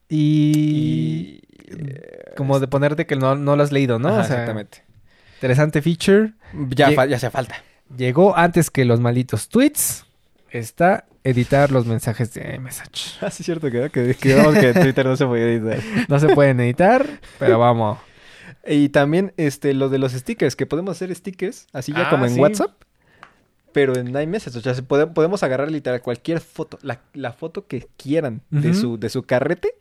y... 0.07 1.41
Y... 1.68 2.36
Como 2.38 2.61
de 2.61 2.68
ponerte 2.70 3.05
que 3.05 3.18
no, 3.18 3.36
no 3.36 3.57
lo 3.57 3.63
has 3.63 3.74
leído, 3.74 3.99
¿no? 3.99 4.07
Ajá, 4.07 4.22
O 4.22 4.24
sea, 4.24 4.36
exactamente. 4.36 4.84
interesante 5.36 5.82
feature. 5.82 6.32
Ya, 6.70 6.89
Lle- 6.91 6.95
fa- 6.95 7.05
ya 7.07 7.18
hace 7.18 7.30
falta. 7.30 7.55
Llegó 7.96 8.36
antes 8.38 8.70
que 8.70 8.86
los 8.86 9.00
malditos 9.00 9.50
tweets. 9.50 10.06
Está 10.50 11.06
editar 11.24 11.72
los 11.72 11.86
mensajes 11.86 12.34
de 12.34 12.56
iMessage. 12.56 13.18
Ah, 13.22 13.30
sí 13.32 13.42
es 13.42 13.46
cierto 13.46 13.70
que, 13.70 13.90
que, 13.90 14.16
que, 14.16 14.74
Twitter 14.80 15.06
no 15.06 15.18
se 15.18 15.26
puede 15.26 15.56
editar. 15.56 15.80
No 16.08 16.20
se 16.20 16.30
pueden 16.30 16.60
editar, 16.62 17.06
pero 17.40 17.60
vamos. 17.60 17.98
Y 18.66 18.90
también 18.90 19.34
este 19.38 19.74
lo 19.74 19.90
de 19.90 19.98
los 19.98 20.14
stickers, 20.14 20.56
que 20.56 20.66
podemos 20.66 20.96
hacer 20.96 21.14
stickers 21.14 21.68
así 21.74 21.92
ya 21.92 22.08
Ah, 22.08 22.10
como 22.10 22.26
en 22.26 22.36
sí. 22.36 22.40
WhatsApp, 22.40 22.72
pero 23.74 23.96
en 23.98 24.08
iMessage. 24.18 24.56
O 24.58 24.62
sea, 24.62 24.74
se 24.74 24.82
puede- 24.84 25.08
podemos 25.08 25.44
agarrar 25.44 25.70
literal 25.72 26.02
cualquier 26.02 26.40
foto, 26.40 26.80
la, 26.82 27.02
la 27.14 27.34
foto 27.34 27.68
que 27.68 27.88
quieran 27.98 28.42
de, 28.50 28.74
su, 28.74 28.98
de 28.98 29.10
su 29.10 29.24
carrete, 29.24 29.74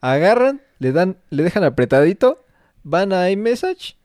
agarran, 0.00 0.60
le 0.78 0.92
dan, 0.92 1.16
le 1.30 1.42
dejan 1.44 1.64
apretadito, 1.64 2.44
van 2.82 3.12
a 3.12 3.30
iMessage 3.30 3.96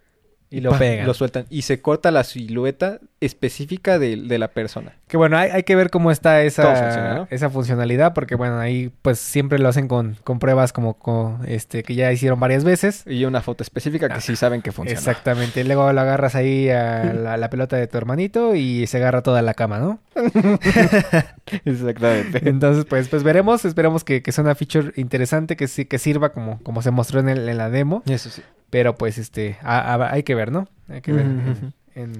Y 0.57 0.61
lo 0.61 0.77
pegan. 0.77 1.05
Lo 1.07 1.13
sueltan. 1.13 1.45
Y 1.49 1.63
se 1.63 1.81
corta 1.81 2.11
la 2.11 2.23
silueta 2.23 2.99
específica 3.19 3.97
de, 3.99 4.17
de 4.17 4.37
la 4.37 4.49
persona. 4.49 4.93
Que 5.07 5.17
bueno, 5.17 5.37
hay, 5.37 5.49
hay 5.51 5.63
que 5.63 5.75
ver 5.75 5.89
cómo 5.89 6.11
está 6.11 6.41
esa, 6.43 6.63
funciona, 6.75 7.13
¿no? 7.15 7.27
esa 7.29 7.49
funcionalidad, 7.49 8.13
porque 8.13 8.35
bueno, 8.35 8.59
ahí 8.59 8.91
pues 9.01 9.19
siempre 9.19 9.59
lo 9.59 9.69
hacen 9.69 9.87
con, 9.87 10.17
con 10.23 10.39
pruebas 10.39 10.73
como 10.73 10.95
con, 10.95 11.39
este 11.47 11.83
que 11.83 11.95
ya 11.95 12.11
hicieron 12.11 12.39
varias 12.39 12.63
veces. 12.63 13.03
Y 13.07 13.25
una 13.25 13.41
foto 13.41 13.63
específica 13.63 14.09
que 14.09 14.21
sí 14.21 14.35
saben 14.35 14.61
que 14.61 14.71
funciona. 14.71 14.99
Exactamente. 14.99 15.63
Luego 15.63 15.91
lo 15.93 16.01
agarras 16.01 16.35
ahí 16.35 16.69
a 16.69 17.13
la, 17.13 17.33
a 17.33 17.37
la 17.37 17.49
pelota 17.49 17.77
de 17.77 17.87
tu 17.87 17.97
hermanito 17.97 18.55
y 18.55 18.85
se 18.87 18.97
agarra 18.97 19.21
toda 19.23 19.41
la 19.41 19.53
cama, 19.53 19.79
¿no? 19.79 19.99
Exactamente. 21.65 22.47
Entonces, 22.49 22.85
pues, 22.85 23.07
pues 23.09 23.23
veremos, 23.23 23.65
esperemos 23.65 24.03
que, 24.03 24.21
que 24.21 24.31
sea 24.31 24.43
una 24.43 24.55
feature 24.55 24.91
interesante, 24.95 25.55
que 25.55 25.67
sí, 25.67 25.85
que 25.85 25.99
sirva 25.99 26.31
como, 26.33 26.61
como 26.63 26.81
se 26.81 26.91
mostró 26.91 27.19
en, 27.19 27.29
el- 27.29 27.47
en 27.49 27.57
la 27.57 27.69
demo. 27.69 28.03
Eso 28.07 28.29
sí. 28.29 28.41
Pero 28.73 28.95
pues 28.95 29.19
este, 29.19 29.57
a- 29.61 29.93
a- 29.93 30.11
hay 30.13 30.23
que 30.23 30.33
ver, 30.33 30.51
¿no? 30.51 30.67
Hay 30.89 31.01
que 31.01 31.13
ver 31.13 31.27
en, 31.27 31.73
en- 31.93 32.11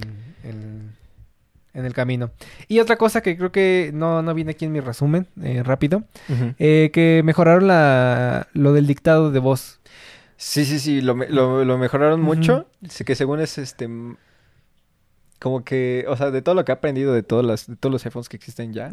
en- 0.44 0.92
en 1.74 1.86
el 1.86 1.94
camino. 1.96 2.30
Y 2.68 2.78
otra 2.80 2.96
cosa 2.96 3.22
que 3.22 3.36
creo 3.36 3.52
que 3.52 3.90
no, 3.92 4.22
no 4.22 4.36
viene 4.36 4.52
aquí 4.52 4.66
en 4.66 4.72
mi 4.72 4.80
resumen, 4.80 5.26
eh, 5.42 5.64
rápido, 5.64 6.04
eh, 6.60 6.92
que 6.94 7.24
mejoraron 7.26 7.66
la, 7.68 8.48
lo 8.54 8.72
del 8.74 8.86
dictado 8.86 9.32
de 9.32 9.40
voz. 9.40 9.80
Sí, 10.38 10.64
sí, 10.66 10.78
sí, 10.78 11.02
lo, 11.02 11.16
lo, 11.16 11.66
lo 11.66 11.78
mejoraron 11.80 12.22
mucho. 12.22 12.68
Sí, 12.88 13.04
que 13.04 13.16
según 13.16 13.40
es 13.40 13.58
este. 13.58 13.90
Como 15.40 15.64
que, 15.64 16.06
o 16.08 16.16
sea, 16.16 16.30
de 16.30 16.44
todo 16.44 16.54
lo 16.56 16.64
que 16.66 16.72
he 16.72 16.76
aprendido 16.76 17.14
de, 17.14 17.24
todas 17.24 17.44
las, 17.46 17.66
de 17.68 17.76
todos 17.76 17.92
los 17.92 18.06
iPhones 18.06 18.30
que 18.30 18.38
existen 18.38 18.74
ya, 18.74 18.90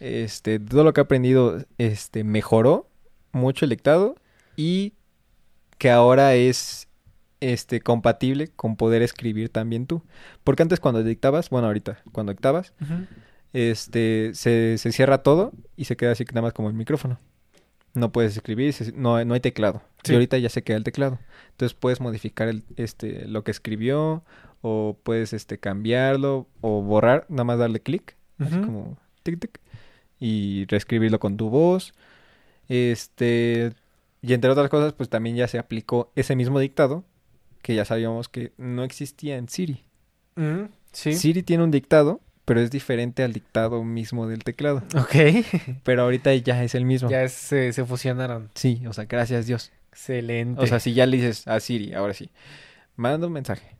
este, 0.00 0.58
todo 0.58 0.82
lo 0.84 0.92
que 0.92 1.00
he 1.00 1.04
aprendido, 1.04 1.64
este, 1.78 2.24
mejoró 2.24 2.88
mucho 3.32 3.64
el 3.64 3.70
dictado 3.70 4.16
y 4.56 4.92
que 5.78 5.90
ahora 5.90 6.34
es, 6.34 6.88
este, 7.40 7.80
compatible 7.80 8.48
con 8.48 8.76
poder 8.76 9.02
escribir 9.02 9.48
también 9.50 9.86
tú. 9.86 10.02
Porque 10.44 10.62
antes 10.62 10.80
cuando 10.80 11.02
dictabas, 11.02 11.50
bueno, 11.50 11.66
ahorita, 11.66 11.98
cuando 12.12 12.32
dictabas, 12.32 12.72
este, 13.52 14.30
se, 14.34 14.78
se 14.78 14.92
cierra 14.92 15.18
todo 15.22 15.52
y 15.76 15.84
se 15.84 15.96
queda 15.96 16.12
así 16.12 16.24
nada 16.24 16.42
más 16.42 16.52
como 16.52 16.68
el 16.68 16.74
micrófono. 16.74 17.18
No 17.94 18.12
puedes 18.12 18.36
escribir, 18.36 18.72
se- 18.72 18.92
no, 18.92 19.22
no 19.24 19.34
hay 19.34 19.40
teclado. 19.40 19.82
Sí. 20.04 20.12
Y 20.12 20.14
ahorita 20.16 20.38
ya 20.38 20.48
se 20.50 20.62
queda 20.62 20.76
el 20.76 20.84
teclado. 20.84 21.18
Entonces 21.52 21.74
puedes 21.74 22.00
modificar 22.00 22.48
el, 22.48 22.62
este, 22.76 23.26
lo 23.26 23.42
que 23.44 23.50
escribió 23.50 24.22
o 24.60 24.98
puedes 25.02 25.32
este, 25.32 25.58
cambiarlo 25.58 26.46
o 26.60 26.82
borrar, 26.82 27.24
nada 27.28 27.44
más 27.44 27.58
darle 27.58 27.80
clic, 27.80 28.16
así 28.38 28.56
como 28.60 28.98
tic 29.22 29.38
tic, 29.40 29.60
y 30.20 30.66
reescribirlo 30.68 31.18
con 31.20 31.36
tu 31.36 31.48
voz. 31.48 31.94
Este, 32.68 33.72
y 34.26 34.34
entre 34.34 34.50
otras 34.50 34.68
cosas, 34.68 34.92
pues 34.92 35.08
también 35.08 35.36
ya 35.36 35.46
se 35.46 35.58
aplicó 35.58 36.12
ese 36.16 36.34
mismo 36.34 36.58
dictado 36.58 37.04
que 37.62 37.74
ya 37.74 37.84
sabíamos 37.84 38.28
que 38.28 38.52
no 38.58 38.82
existía 38.84 39.36
en 39.36 39.48
Siri. 39.48 39.84
Sí. 40.92 41.14
Siri 41.14 41.42
tiene 41.42 41.62
un 41.64 41.70
dictado, 41.70 42.20
pero 42.44 42.60
es 42.60 42.70
diferente 42.70 43.22
al 43.22 43.32
dictado 43.32 43.84
mismo 43.84 44.26
del 44.26 44.44
teclado. 44.44 44.82
Ok. 44.96 45.14
Pero 45.82 46.02
ahorita 46.02 46.34
ya 46.34 46.62
es 46.62 46.74
el 46.74 46.84
mismo. 46.84 47.08
ya 47.10 47.28
se, 47.28 47.72
se 47.72 47.84
fusionaron. 47.84 48.50
Sí, 48.54 48.82
o 48.86 48.92
sea, 48.92 49.04
gracias 49.06 49.46
Dios. 49.46 49.72
Excelente. 49.90 50.60
O 50.62 50.66
sea, 50.66 50.78
si 50.78 50.92
ya 50.92 51.06
le 51.06 51.16
dices 51.16 51.48
a 51.48 51.58
Siri, 51.58 51.94
ahora 51.94 52.14
sí, 52.14 52.30
manda 52.96 53.26
un 53.26 53.32
mensaje. 53.32 53.76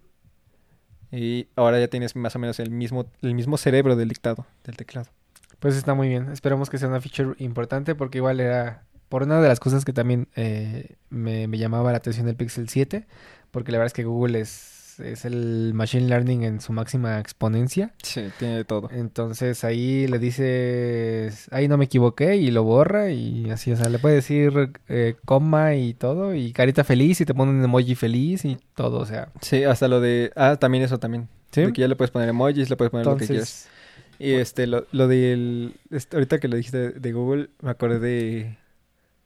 Y 1.13 1.49
ahora 1.57 1.79
ya 1.79 1.89
tienes 1.89 2.17
más 2.17 2.35
o 2.35 2.39
menos 2.39 2.59
el 2.59 2.71
mismo, 2.71 3.07
el 3.23 3.35
mismo 3.35 3.57
cerebro 3.57 3.97
del 3.97 4.09
dictado, 4.09 4.47
del 4.65 4.77
teclado. 4.77 5.11
Pues 5.59 5.77
está 5.77 5.95
muy 5.95 6.09
bien. 6.09 6.31
Esperemos 6.33 6.71
que 6.71 6.79
sea 6.79 6.89
una 6.89 7.01
feature 7.01 7.35
importante 7.39 7.95
porque 7.95 8.19
igual 8.19 8.41
era 8.41 8.86
por 9.09 9.23
una 9.23 9.41
de 9.41 9.49
las 9.49 9.61
cosas 9.61 9.85
que 9.85 9.93
también 9.93 10.29
eh, 10.37 10.97
me, 11.11 11.47
me 11.49 11.59
llamaba 11.59 11.93
la 11.93 11.99
atención 11.99 12.27
del 12.27 12.37
Pixel 12.37 12.69
7, 12.69 13.07
porque 13.51 13.73
la 13.73 13.79
verdad 13.79 13.89
es 13.89 13.93
que 13.93 14.05
Google 14.05 14.41
es, 14.41 14.99
es 15.01 15.25
el 15.25 15.73
Machine 15.75 16.09
Learning 16.09 16.43
en 16.43 16.61
su 16.61 16.73
máxima 16.73 17.19
exponencia. 17.21 17.93
Sí, 18.03 18.23
tiene 18.39 18.57
de 18.57 18.65
todo. 18.65 18.89
Entonces 18.91 19.63
ahí 19.65 20.07
le 20.09 20.19
dices, 20.19 21.49
ahí 21.53 21.69
no 21.69 21.77
me 21.77 21.85
equivoqué 21.85 22.37
y 22.37 22.51
lo 22.51 22.65
borra 22.65 23.11
y 23.11 23.51
así, 23.51 23.73
o 23.73 23.77
sea, 23.77 23.89
le 23.89 23.99
puede 23.99 24.17
decir 24.17 24.73
eh, 24.89 25.15
coma 25.25 25.75
y 25.75 25.95
todo 25.95 26.35
y 26.35 26.53
carita 26.53 26.83
feliz 26.85 27.21
y 27.21 27.25
te 27.25 27.35
pone 27.35 27.53
un 27.53 27.63
emoji 27.63 27.95
feliz 27.95 28.45
y 28.45 28.59
todo, 28.75 28.99
o 28.99 29.07
sea. 29.07 29.29
Sí, 29.41 29.65
hasta 29.65 29.89
lo 29.89 30.01
de... 30.01 30.33
Ah, 30.37 30.57
también 30.57 30.85
eso 30.85 30.99
también. 30.99 31.29
¿Sí? 31.53 31.63
De 31.63 31.73
que 31.73 31.81
ya 31.83 31.89
le 31.89 31.97
puedes 31.97 32.11
poner 32.11 32.29
emojis, 32.29 32.69
le 32.69 32.77
puedes 32.77 32.91
poner 32.91 33.07
lo 33.07 33.17
que 33.17 33.27
quieras. 33.27 33.69
Entonces, 33.69 34.19
Y 34.19 34.33
este, 34.33 34.67
lo, 34.67 34.87
lo 34.93 35.09
del... 35.09 35.75
este, 35.91 36.17
ahorita 36.17 36.39
que 36.39 36.49
lo 36.49 36.57
dijiste 36.57 36.79
de, 36.79 36.91
de 37.01 37.13
Google, 37.13 37.51
me 37.63 37.71
acordé 37.71 37.99
de, 37.99 38.57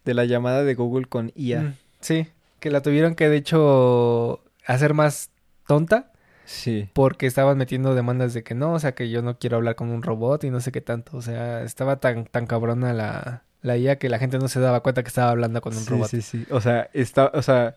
de 0.04 0.14
la 0.14 0.24
llamada 0.24 0.64
de 0.64 0.74
Google 0.74 1.06
con 1.06 1.32
IA. 1.34 1.62
mm, 1.62 1.74
sí, 2.00 2.28
que 2.60 2.70
la 2.70 2.82
tuvieron 2.82 3.14
que 3.14 3.28
de 3.28 3.36
hecho 3.36 4.42
hacer 4.66 4.94
más 4.94 5.30
tonta. 5.66 6.06
Sí. 6.44 6.88
porque 6.94 7.26
estaban 7.26 7.56
metiendo 7.58 7.94
demandas 7.94 8.34
de 8.34 8.42
que 8.42 8.56
no, 8.56 8.72
o 8.72 8.78
sea, 8.80 8.92
que 8.96 9.08
yo 9.08 9.22
no 9.22 9.38
quiero 9.38 9.56
hablar 9.56 9.76
con 9.76 9.88
un 9.90 10.02
robot 10.02 10.42
y 10.42 10.50
no 10.50 10.60
sé 10.60 10.72
qué 10.72 10.80
tanto. 10.80 11.16
O 11.16 11.22
sea, 11.22 11.62
estaba 11.62 12.00
tan, 12.00 12.24
tan 12.26 12.46
cabrona 12.46 12.92
la, 12.92 13.44
la 13.62 13.76
IA 13.76 13.98
que 14.00 14.08
la 14.08 14.18
gente 14.18 14.38
no 14.40 14.48
se 14.48 14.58
daba 14.58 14.80
cuenta 14.82 15.04
que 15.04 15.08
estaba 15.08 15.30
hablando 15.30 15.60
con 15.60 15.76
un 15.76 15.86
sí, 15.86 15.88
robot. 15.88 16.10
Sí, 16.10 16.22
sí, 16.22 16.46
O 16.50 16.60
sea, 16.60 16.90
está, 16.92 17.30
o 17.34 17.42
sea, 17.42 17.76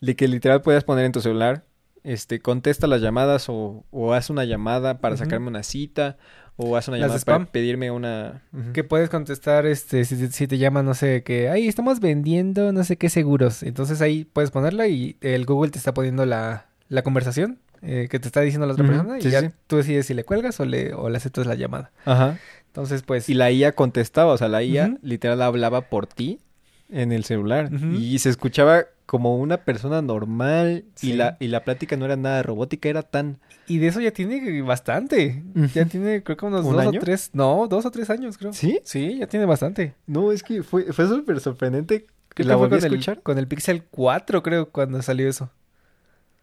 de 0.00 0.16
que 0.16 0.26
literal 0.26 0.62
puedas 0.62 0.84
poner 0.84 1.04
en 1.04 1.12
tu 1.12 1.20
celular, 1.20 1.64
este, 2.02 2.40
contesta 2.40 2.86
las 2.86 3.02
llamadas 3.02 3.48
o, 3.50 3.84
o 3.90 4.14
haz 4.14 4.30
una 4.30 4.44
llamada 4.44 5.00
para 5.00 5.18
sacarme 5.18 5.48
una 5.48 5.62
cita 5.62 6.16
o 6.56 6.76
haz 6.76 6.88
una 6.88 6.98
llamada 6.98 7.18
para 7.20 7.44
pedirme 7.46 7.90
una... 7.90 8.42
Que 8.72 8.84
puedes 8.84 9.10
contestar, 9.10 9.66
este, 9.66 10.04
si, 10.04 10.28
si 10.28 10.46
te 10.46 10.58
llaman, 10.58 10.86
no 10.86 10.94
sé, 10.94 11.22
que, 11.22 11.48
ay, 11.48 11.66
estamos 11.66 12.00
vendiendo 12.00 12.72
no 12.72 12.84
sé 12.84 12.96
qué 12.96 13.08
seguros. 13.08 13.62
Entonces 13.62 14.00
ahí 14.00 14.24
puedes 14.24 14.50
ponerla 14.50 14.86
y 14.86 15.16
el 15.20 15.46
Google 15.46 15.72
te 15.72 15.78
está 15.78 15.94
poniendo 15.94 16.26
la, 16.26 16.66
la 16.88 17.02
conversación 17.02 17.58
eh, 17.82 18.08
que 18.10 18.18
te 18.18 18.28
está 18.28 18.40
diciendo 18.40 18.66
la 18.66 18.74
otra 18.74 18.86
persona 18.86 19.18
y 19.18 19.22
ya 19.22 19.40
sí. 19.40 19.48
tú 19.66 19.76
decides 19.76 20.06
si 20.06 20.14
le 20.14 20.24
cuelgas 20.24 20.58
o 20.60 20.64
le, 20.64 20.94
o 20.94 21.08
le 21.08 21.16
aceptas 21.16 21.46
la 21.46 21.54
llamada. 21.54 21.90
Ajá. 22.04 22.38
Entonces, 22.66 23.02
pues... 23.02 23.28
Y 23.28 23.34
la 23.34 23.50
IA 23.50 23.72
contestaba, 23.72 24.32
o 24.32 24.36
sea, 24.38 24.48
la 24.48 24.62
IA 24.62 24.96
literal 25.02 25.42
hablaba 25.42 25.82
por 25.82 26.06
ti 26.06 26.40
en 26.88 27.12
el 27.12 27.24
celular 27.24 27.70
y 27.98 28.18
se 28.18 28.30
escuchaba 28.30 28.84
como 29.06 29.36
una 29.36 29.58
persona 29.58 30.02
normal 30.02 30.84
y 31.02 31.14
la 31.14 31.36
y 31.40 31.48
la 31.48 31.64
plática 31.64 31.96
no 31.96 32.04
era 32.04 32.16
nada 32.16 32.42
robótica, 32.42 32.88
era 32.88 33.02
tan 33.02 33.38
Y 33.66 33.78
de 33.78 33.86
eso 33.88 34.00
ya 34.00 34.10
tiene 34.12 34.60
bastante. 34.62 35.42
Ya 35.74 35.84
tiene, 35.86 36.22
creo 36.22 36.36
que 36.36 36.46
unos 36.46 36.64
¿Un 36.66 36.72
dos 36.72 36.80
año? 36.86 36.98
o 36.98 37.02
tres. 37.02 37.30
No, 37.32 37.66
dos 37.68 37.86
o 37.86 37.90
tres 37.90 38.10
años, 38.10 38.36
creo. 38.38 38.52
¿Sí? 38.52 38.80
Sí, 38.84 39.18
ya 39.18 39.26
tiene 39.26 39.46
bastante. 39.46 39.94
No, 40.06 40.32
es 40.32 40.42
que 40.42 40.62
fue 40.62 40.92
fue 40.92 41.06
súper 41.08 41.40
sorprendente 41.40 42.06
que 42.34 42.44
la 42.44 42.54
que 42.54 42.58
volví 42.58 42.74
a 42.74 42.78
el, 42.78 42.84
escuchar. 42.84 43.22
con 43.22 43.38
el 43.38 43.46
Pixel 43.48 43.84
4, 43.84 44.42
creo, 44.42 44.68
cuando 44.70 45.00
salió 45.02 45.28
eso. 45.28 45.50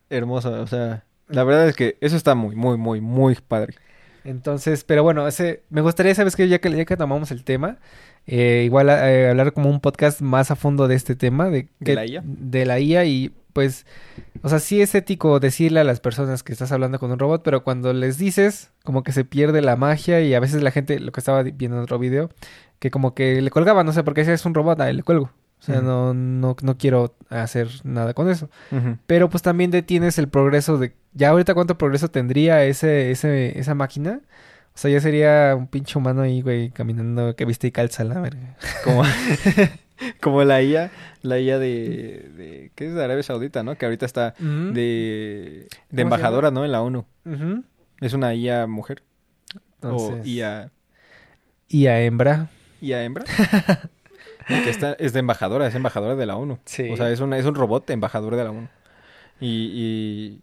Hermosa, 0.09 0.49
o 0.61 0.67
sea, 0.67 1.05
la 1.29 1.43
verdad 1.43 1.67
es 1.69 1.75
que 1.75 1.97
eso 2.01 2.17
está 2.17 2.35
muy 2.35 2.55
muy 2.55 2.77
muy 2.77 2.99
muy 3.01 3.35
padre. 3.35 3.75
Entonces, 4.23 4.83
pero 4.83 5.01
bueno, 5.03 5.27
ese, 5.27 5.63
me 5.69 5.81
gustaría, 5.81 6.13
¿sabes 6.13 6.35
qué? 6.35 6.47
Ya 6.47 6.59
que, 6.59 6.69
ya 6.69 6.85
que 6.85 6.95
tomamos 6.97 7.31
el 7.31 7.43
tema, 7.43 7.77
eh, 8.27 8.61
igual 8.65 8.89
eh, 8.89 9.29
hablar 9.29 9.51
como 9.53 9.69
un 9.69 9.79
podcast 9.79 10.21
más 10.21 10.51
a 10.51 10.55
fondo 10.55 10.87
de 10.87 10.95
este 10.95 11.15
tema. 11.15 11.49
¿De, 11.49 11.63
¿De 11.79 11.85
que- 11.85 11.95
la 11.95 12.05
IA? 12.05 12.21
De 12.25 12.65
la 12.65 12.79
IA 12.79 13.05
y 13.05 13.31
pues, 13.53 13.85
o 14.41 14.49
sea, 14.49 14.59
sí 14.59 14.81
es 14.81 14.93
ético 14.95 15.39
decirle 15.39 15.79
a 15.79 15.83
las 15.83 15.99
personas 15.99 16.43
que 16.43 16.53
estás 16.53 16.71
hablando 16.71 16.99
con 16.99 17.11
un 17.11 17.19
robot, 17.19 17.41
pero 17.43 17.63
cuando 17.63 17.93
les 17.93 18.17
dices, 18.17 18.71
como 18.83 19.03
que 19.03 19.11
se 19.11 19.25
pierde 19.25 19.61
la 19.61 19.75
magia 19.75 20.21
y 20.21 20.33
a 20.33 20.39
veces 20.39 20.63
la 20.63 20.71
gente, 20.71 20.99
lo 20.99 21.11
que 21.11 21.19
estaba 21.19 21.43
viendo 21.43 21.77
en 21.77 21.83
otro 21.83 21.99
video, 21.99 22.29
que 22.79 22.91
como 22.91 23.13
que 23.13 23.41
le 23.41 23.51
colgaba, 23.51 23.83
no 23.83 23.93
sé, 23.93 24.03
porque 24.03 24.25
si 24.25 24.31
es 24.31 24.45
un 24.45 24.53
robot, 24.53 24.79
ahí 24.81 24.93
le 24.93 25.03
cuelgo. 25.03 25.31
O 25.59 25.63
sea, 25.63 25.75
Ujú. 25.77 25.85
no, 25.85 26.13
no, 26.15 26.55
no 26.63 26.77
quiero 26.79 27.15
hacer 27.29 27.69
nada 27.83 28.15
con 28.15 28.27
eso. 28.31 28.49
Pero 29.05 29.29
pues 29.29 29.43
también 29.43 29.69
detienes 29.69 30.17
el 30.17 30.27
progreso 30.27 30.79
de... 30.79 30.93
Ya 31.13 31.29
ahorita 31.29 31.53
cuánto 31.53 31.77
progreso 31.77 32.07
tendría 32.09 32.63
ese, 32.63 33.11
ese, 33.11 33.59
esa 33.59 33.75
máquina. 33.75 34.21
O 34.73 34.77
sea, 34.77 34.89
ya 34.89 34.99
sería 35.01 35.53
un 35.55 35.67
pinche 35.67 35.99
humano 35.99 36.23
ahí, 36.23 36.41
güey, 36.41 36.71
caminando 36.71 37.35
que 37.35 37.45
viste 37.45 37.67
y 37.67 37.71
calza 37.71 38.03
la 38.03 38.19
verga. 38.21 38.55
Como, 38.83 39.03
como 40.19 40.43
la 40.43 40.61
IA, 40.61 40.91
la 41.21 41.39
IA 41.39 41.59
de, 41.59 42.29
de 42.35 42.71
¿qué 42.75 42.87
es 42.87 42.93
de 42.93 43.03
Arabia 43.03 43.23
Saudita, 43.23 43.63
no? 43.63 43.75
Que 43.77 43.85
ahorita 43.85 44.05
está 44.05 44.33
de, 44.39 45.67
de 45.89 46.01
embajadora, 46.01 46.51
¿no? 46.51 46.65
En 46.65 46.71
la 46.71 46.81
ONU. 46.81 47.05
Es 47.99 48.13
una 48.13 48.33
IA 48.33 48.67
mujer 48.67 49.03
o 49.81 49.87
Entonces, 49.87 50.25
IA 50.27 50.71
Y 51.69 51.87
a 51.87 52.01
hembra. 52.01 52.49
IA 52.81 53.03
hembra. 53.03 53.25
que 54.47 54.69
está, 54.69 54.93
es 54.93 55.13
de 55.13 55.19
embajadora, 55.19 55.67
es 55.67 55.75
embajadora 55.75 56.15
de 56.15 56.25
la 56.25 56.35
ONU. 56.35 56.59
Sí. 56.65 56.89
O 56.91 56.97
sea, 56.97 57.11
es 57.11 57.19
un, 57.19 57.33
es 57.33 57.45
un 57.45 57.55
robot 57.55 57.89
embajador 57.89 58.35
de 58.35 58.43
la 58.43 58.51
ONU. 58.51 58.67
Y, 59.39 60.41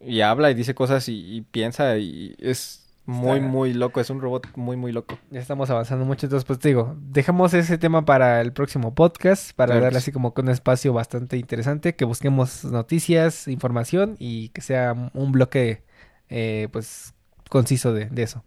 y, 0.00 0.10
y 0.16 0.20
habla 0.20 0.50
y 0.50 0.54
dice 0.54 0.74
cosas 0.74 1.08
y, 1.08 1.36
y 1.36 1.40
piensa 1.42 1.98
y 1.98 2.34
es 2.38 2.81
muy, 3.06 3.38
Está- 3.38 3.48
muy 3.48 3.72
loco. 3.74 4.00
Es 4.00 4.10
un 4.10 4.20
robot 4.20 4.48
muy, 4.56 4.76
muy 4.76 4.92
loco. 4.92 5.18
Ya 5.30 5.40
estamos 5.40 5.68
avanzando 5.70 6.04
mucho, 6.04 6.26
entonces 6.26 6.44
pues 6.44 6.58
te 6.58 6.68
digo, 6.68 6.96
dejamos 7.00 7.52
ese 7.54 7.78
tema 7.78 8.04
para 8.04 8.40
el 8.40 8.52
próximo 8.52 8.94
podcast, 8.94 9.52
para 9.54 9.72
Claro 9.72 9.84
darle 9.84 9.98
sí. 10.00 10.04
así 10.04 10.12
como 10.12 10.34
que 10.34 10.40
un 10.42 10.48
espacio 10.50 10.92
bastante 10.92 11.36
interesante, 11.36 11.94
que 11.94 12.04
busquemos 12.04 12.64
noticias, 12.64 13.48
información 13.48 14.16
y 14.18 14.50
que 14.50 14.60
sea 14.60 15.10
un 15.14 15.32
bloque 15.32 15.82
eh, 16.28 16.68
pues 16.72 17.14
conciso 17.50 17.92
de, 17.92 18.06
de 18.06 18.22
eso. 18.22 18.44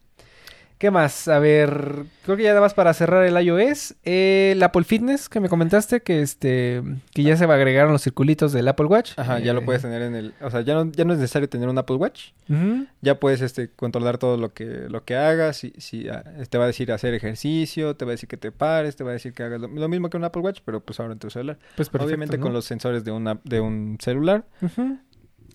¿Qué 0.77 0.91
más? 0.91 1.29
A 1.29 1.39
ver, 1.39 2.03
creo 2.25 2.35
que 2.35 2.43
ya 2.43 2.49
nada 2.49 2.59
más 2.59 2.73
para 2.73 2.93
cerrar 2.93 3.23
el 3.25 3.41
iOS, 3.41 3.95
eh, 4.03 4.51
el 4.53 4.61
Apple 4.61 4.83
Fitness 4.83 5.29
que 5.29 5.39
me 5.39 5.47
comentaste 5.47 6.01
que 6.01 6.21
este 6.21 6.83
que 7.13 7.23
ya 7.23 7.37
se 7.37 7.45
agregaron 7.45 7.93
los 7.93 8.01
circulitos 8.03 8.51
del 8.51 8.67
Apple 8.67 8.87
Watch. 8.87 9.13
Ajá, 9.17 9.39
ya 9.39 9.53
lo 9.53 9.61
Eh, 9.61 9.63
puedes 9.65 9.81
tener 9.83 10.01
en 10.01 10.15
el... 10.15 10.33
O 10.41 10.51
sea, 10.51 10.61
ya 10.61 10.73
no, 10.73 10.91
ya 10.91 11.05
no 11.05 11.13
es 11.13 11.19
necesario 11.19 11.47
tener 11.47 11.69
un 11.69 11.77
Apple 11.77 11.95
Watch. 11.95 12.31
ujú. 12.49 12.87
Ya 13.01 13.19
puedes 13.21 13.39
este, 13.39 13.69
controlar 13.69 14.17
todo 14.17 14.35
lo 14.35 14.53
que, 14.53 14.65
lo 14.89 15.05
que 15.05 15.15
hagas. 15.15 15.55
Si, 15.57 15.71
si, 15.77 16.09
ah, 16.09 16.23
te 16.49 16.57
va 16.57 16.65
a 16.65 16.67
decir 16.67 16.91
hacer 16.91 17.13
ejercicio, 17.13 17.95
te 17.95 18.03
va 18.03 18.11
a 18.11 18.13
decir 18.15 18.27
que 18.27 18.35
te 18.37 18.51
pares, 18.51 18.97
te 18.97 19.05
va 19.05 19.11
a 19.11 19.13
decir 19.13 19.31
que 19.33 19.43
hagas 19.43 19.61
lo, 19.61 19.69
lo 19.69 19.87
mismo 19.87 20.09
que 20.09 20.17
un 20.17 20.25
Apple 20.25 20.41
Watch, 20.41 20.59
pero 20.65 20.81
pues 20.81 20.99
ahora 20.99 21.13
en 21.13 21.19
tu 21.19 21.29
celular. 21.29 21.57
Pues 21.77 21.87
perfecto, 21.87 22.05
Obviamente 22.07 22.37
¿no? 22.37 22.43
con 22.43 22.51
los 22.53 22.65
sensores 22.65 23.05
de, 23.05 23.11
una, 23.11 23.39
de 23.45 23.61
un 23.61 23.97
celular. 24.01 24.43
Ujú. 24.61 24.97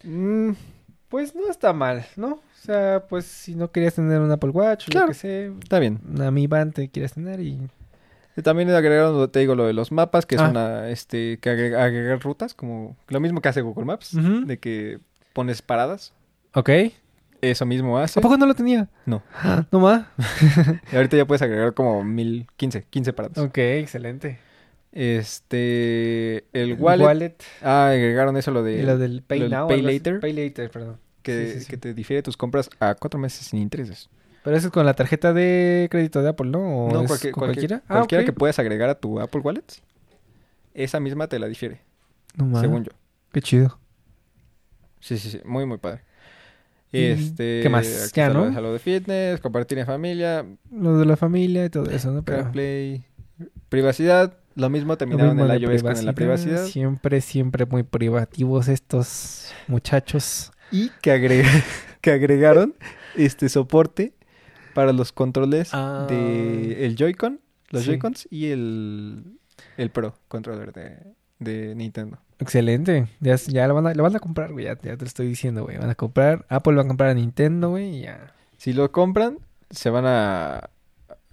Mm, 0.02 0.52
Pues 1.10 1.34
no 1.34 1.50
está 1.50 1.72
mal, 1.74 2.06
¿no? 2.16 2.28
O 2.34 2.40
sea, 2.62 3.04
pues 3.08 3.26
si 3.26 3.54
no 3.54 3.70
querías 3.70 3.94
tener 3.94 4.20
un 4.20 4.30
Apple 4.30 4.50
Watch, 4.50 4.88
Claro. 4.88 5.06
lo 5.08 5.12
que 5.12 5.18
sea, 5.18 5.46
está 5.62 5.78
bien. 5.78 5.98
una 6.08 6.30
Mi 6.30 6.46
Band 6.46 6.72
te 6.72 6.88
quieres 6.88 7.12
tener 7.12 7.40
y... 7.40 7.58
Y 8.36 8.42
también 8.42 8.70
agregaron, 8.70 9.28
te 9.30 9.40
digo, 9.40 9.54
lo 9.56 9.66
de 9.66 9.72
los 9.72 9.90
mapas, 9.92 10.24
que 10.24 10.36
es 10.36 10.40
Ah. 10.40 10.48
una, 10.50 10.88
este, 10.88 11.38
que 11.40 11.50
agre- 11.50 11.76
agregar 11.76 12.20
rutas, 12.20 12.54
como 12.54 12.96
lo 13.08 13.18
mismo 13.20 13.40
que 13.42 13.48
hace 13.48 13.60
Google 13.60 13.84
Maps, 13.84 14.16
de 14.46 14.58
que 14.58 15.00
pones 15.34 15.60
paradas. 15.62 16.12
Ok. 16.54 16.70
eso 17.42 17.64
mismo 17.66 17.98
hace. 17.98 18.20
¿A 18.20 18.22
poco 18.22 18.36
no 18.36 18.44
lo 18.46 18.54
tenía? 18.54 18.88
No. 19.06 19.22
No 19.72 19.80
más. 19.80 20.04
Y 20.92 20.96
ahorita 20.96 21.16
ya 21.16 21.26
puedes 21.26 21.42
agregar 21.42 21.74
como 21.74 22.04
mil, 22.04 22.46
15, 22.56 22.84
15 22.88 23.12
parados. 23.14 23.38
Ok, 23.38 23.56
excelente. 23.58 24.38
Este, 24.92 26.44
el 26.52 26.74
wallet. 26.74 27.36
Ah, 27.62 27.90
agregaron 27.90 28.36
eso 28.36 28.50
lo 28.50 28.62
de 28.62 28.80
y 28.80 28.82
lo 28.82 28.98
del 28.98 29.22
Pay 29.22 29.40
lo 29.40 29.48
Now. 29.48 29.68
Pay. 29.68 29.82
Later. 29.82 30.20
Pay 30.20 30.32
Later, 30.32 30.70
perdón. 30.70 30.98
que, 31.22 31.46
sí, 31.46 31.52
sí, 31.54 31.60
sí. 31.60 31.66
que 31.70 31.76
te 31.76 31.94
difiere 31.94 32.22
tus 32.22 32.36
compras 32.36 32.68
a 32.80 32.94
cuatro 32.94 33.18
meses 33.20 33.46
sin 33.46 33.60
intereses. 33.60 34.08
Pero 34.42 34.56
eso 34.56 34.68
es 34.68 34.72
con 34.72 34.86
la 34.86 34.94
tarjeta 34.94 35.32
de 35.32 35.88
crédito 35.90 36.22
de 36.22 36.30
Apple, 36.30 36.48
¿no? 36.50 36.86
¿O 36.86 36.92
no, 36.92 37.04
cualquier- 37.04 37.32
con 37.32 37.42
cualquier- 37.42 37.68
cualquiera? 37.68 37.82
Ah, 37.88 37.94
cualquiera 37.98 38.24
que 38.24 38.32
puedas 38.32 38.58
agregar 38.58 38.88
a 38.88 38.94
tu 38.94 39.20
Apple 39.20 39.40
Wallet, 39.42 39.64
esa 40.74 40.98
misma 41.00 41.26
te 41.28 41.38
la 41.38 41.46
difiere, 41.46 41.82
No 42.36 42.58
según 42.60 42.84
yo. 42.84 42.92
Qué 43.32 43.42
chido. 43.42 43.78
Sí, 45.00 45.18
sí, 45.18 45.30
sí, 45.30 45.40
muy, 45.44 45.66
muy 45.66 45.78
padre. 45.78 46.02
¿Y 46.92 47.04
Este, 47.04 47.60
qué 47.62 47.68
más? 47.68 47.86
Ya, 48.12 48.26
está 48.26 48.28
lo 48.34 48.50
¿no? 48.50 48.72
de 48.72 48.78
fitness, 48.80 49.40
compartir 49.40 49.78
en 49.78 49.86
familia, 49.86 50.44
Lo 50.72 50.98
de 50.98 51.04
la 51.06 51.16
familia 51.16 51.64
y 51.66 51.70
todo 51.70 51.88
eso, 51.90 52.10
¿no? 52.10 52.22
Pero 52.24 52.42
CarPlay, 52.44 53.04
privacidad, 53.68 54.38
lo 54.54 54.68
mismo 54.70 54.92
lo 54.92 54.98
terminaron 54.98 55.36
mismo 55.36 55.42
en 55.42 55.48
la 55.48 55.56
iOS 55.56 55.82
con 55.82 56.04
la 56.06 56.12
privacidad. 56.12 56.64
Siempre, 56.66 57.20
siempre 57.20 57.66
muy 57.66 57.82
privativos 57.82 58.68
estos 58.68 59.52
muchachos. 59.68 60.52
Y 60.72 60.90
que, 61.02 61.12
agrega- 61.12 61.64
que 62.00 62.12
agregaron 62.12 62.74
este 63.16 63.48
soporte 63.48 64.14
para 64.74 64.92
los 64.92 65.12
controles 65.12 65.70
Ah. 65.72 66.06
de 66.08 66.86
el 66.86 66.96
Joy-Con, 66.96 67.40
los 67.70 67.82
Sí. 67.82 67.90
Joy-Cons 67.90 68.28
y 68.30 68.50
el, 68.50 69.24
el 69.76 69.90
Pro 69.90 70.14
controller 70.28 70.72
de, 70.72 70.98
de 71.38 71.74
Nintendo. 71.74 72.18
Excelente. 72.38 73.06
Ya, 73.20 73.36
ya 73.36 73.66
lo, 73.68 73.74
van 73.74 73.86
a, 73.88 73.94
lo 73.94 74.02
van 74.02 74.16
a 74.16 74.20
comprar, 74.20 74.52
güey. 74.52 74.64
Ya, 74.64 74.72
ya 74.80 74.96
te 74.96 75.00
lo 75.02 75.06
estoy 75.06 75.26
diciendo, 75.28 75.64
güey. 75.64 75.76
Van 75.76 75.90
a 75.90 75.94
comprar. 75.94 76.46
Apple 76.48 76.74
va 76.74 76.82
a 76.82 76.86
comprar 76.86 77.10
a 77.10 77.14
Nintendo, 77.14 77.70
güey. 77.70 77.98
Y 77.98 78.02
ya. 78.02 78.32
Si 78.56 78.72
lo 78.72 78.90
compran, 78.92 79.38
se 79.70 79.90
van 79.90 80.04
a 80.06 80.70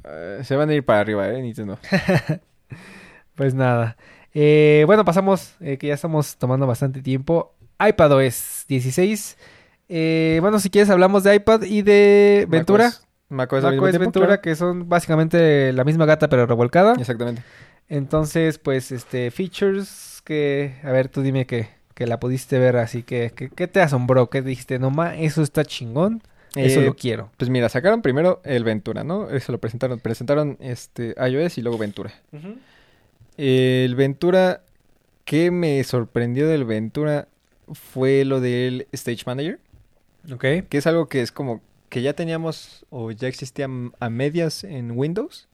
eh, 0.04 0.42
se 0.44 0.56
van 0.56 0.70
a 0.70 0.74
ir 0.74 0.84
para 0.84 1.00
arriba, 1.02 1.30
eh, 1.30 1.42
Nintendo. 1.42 1.78
Pues 3.38 3.54
nada. 3.54 3.96
Eh, 4.34 4.84
bueno, 4.88 5.06
pasamos, 5.06 5.54
eh, 5.60 5.78
que 5.78 5.88
ya 5.88 5.94
estamos 5.94 6.38
tomando 6.38 6.66
bastante 6.66 7.04
tiempo. 7.04 7.54
iPadOS 7.80 8.66
16. 8.68 9.38
Eh, 9.90 10.40
bueno, 10.42 10.60
si 10.60 10.72
quieres 10.72 10.90
hablamos 10.90 11.24
de 11.24 11.36
iPad 11.36 11.62
y 11.62 11.84
de 11.84 12.48
Ventura. 12.50 12.92
macOS 13.30 13.62
tiempo, 13.62 13.86
Ventura, 13.86 14.26
claro. 14.26 14.42
que 14.42 14.56
son 14.56 14.90
básicamente 14.90 15.72
la 15.72 15.84
misma 15.84 16.08
gata 16.08 16.30
pero 16.30 16.48
revolcada. 16.48 16.96
Exactamente. 17.00 17.44
Entonces, 17.90 18.58
pues, 18.58 18.92
este, 18.92 19.30
features 19.30 20.22
que, 20.26 20.78
a 20.84 20.92
ver, 20.92 21.10
tú 21.10 21.22
dime 21.22 21.46
que, 21.46 21.70
que 21.94 22.08
la 22.08 22.20
pudiste 22.20 22.58
ver, 22.58 22.78
así 22.78 23.04
que, 23.04 23.32
¿qué 23.56 23.68
te 23.68 23.82
asombró? 23.82 24.32
¿Qué 24.32 24.42
dijiste? 24.42 24.80
No 24.80 24.90
ma, 24.90 25.16
eso 25.16 25.44
está 25.44 25.64
chingón, 25.64 26.24
eso 26.56 26.82
Eh, 26.82 26.86
lo 26.86 26.96
quiero. 26.96 27.30
Pues 27.38 27.50
mira, 27.52 27.70
sacaron 27.70 28.02
primero 28.02 28.42
el 28.44 28.64
Ventura, 28.64 29.04
¿no? 29.04 29.30
Eso 29.30 29.52
lo 29.52 29.60
presentaron. 29.60 30.00
Presentaron 30.00 30.58
este 30.60 31.16
iOS 31.18 31.60
y 31.60 31.62
luego 31.62 31.78
Ventura. 31.78 32.12
El 33.38 33.96
Ventura, 33.96 34.62
¿qué 35.26 35.52
me 35.52 35.84
sorprendió 35.84 36.48
del 36.48 36.66
Ventura? 36.66 37.28
Fue 37.72 38.26
lo 38.26 38.40
del 38.42 38.88
Stage 38.92 39.24
Manager, 39.26 39.60
Ok. 40.32 40.42
que 40.70 40.78
es 40.78 40.88
algo 40.88 41.08
que 41.10 41.22
es 41.22 41.32
como 41.32 41.62
que 41.90 42.02
ya 42.02 42.14
teníamos 42.14 42.86
o 42.90 43.12
ya 43.12 43.28
existía 43.28 43.68
a 44.00 44.10
medias 44.10 44.64
en 44.64 44.92
Windows. 44.92 45.48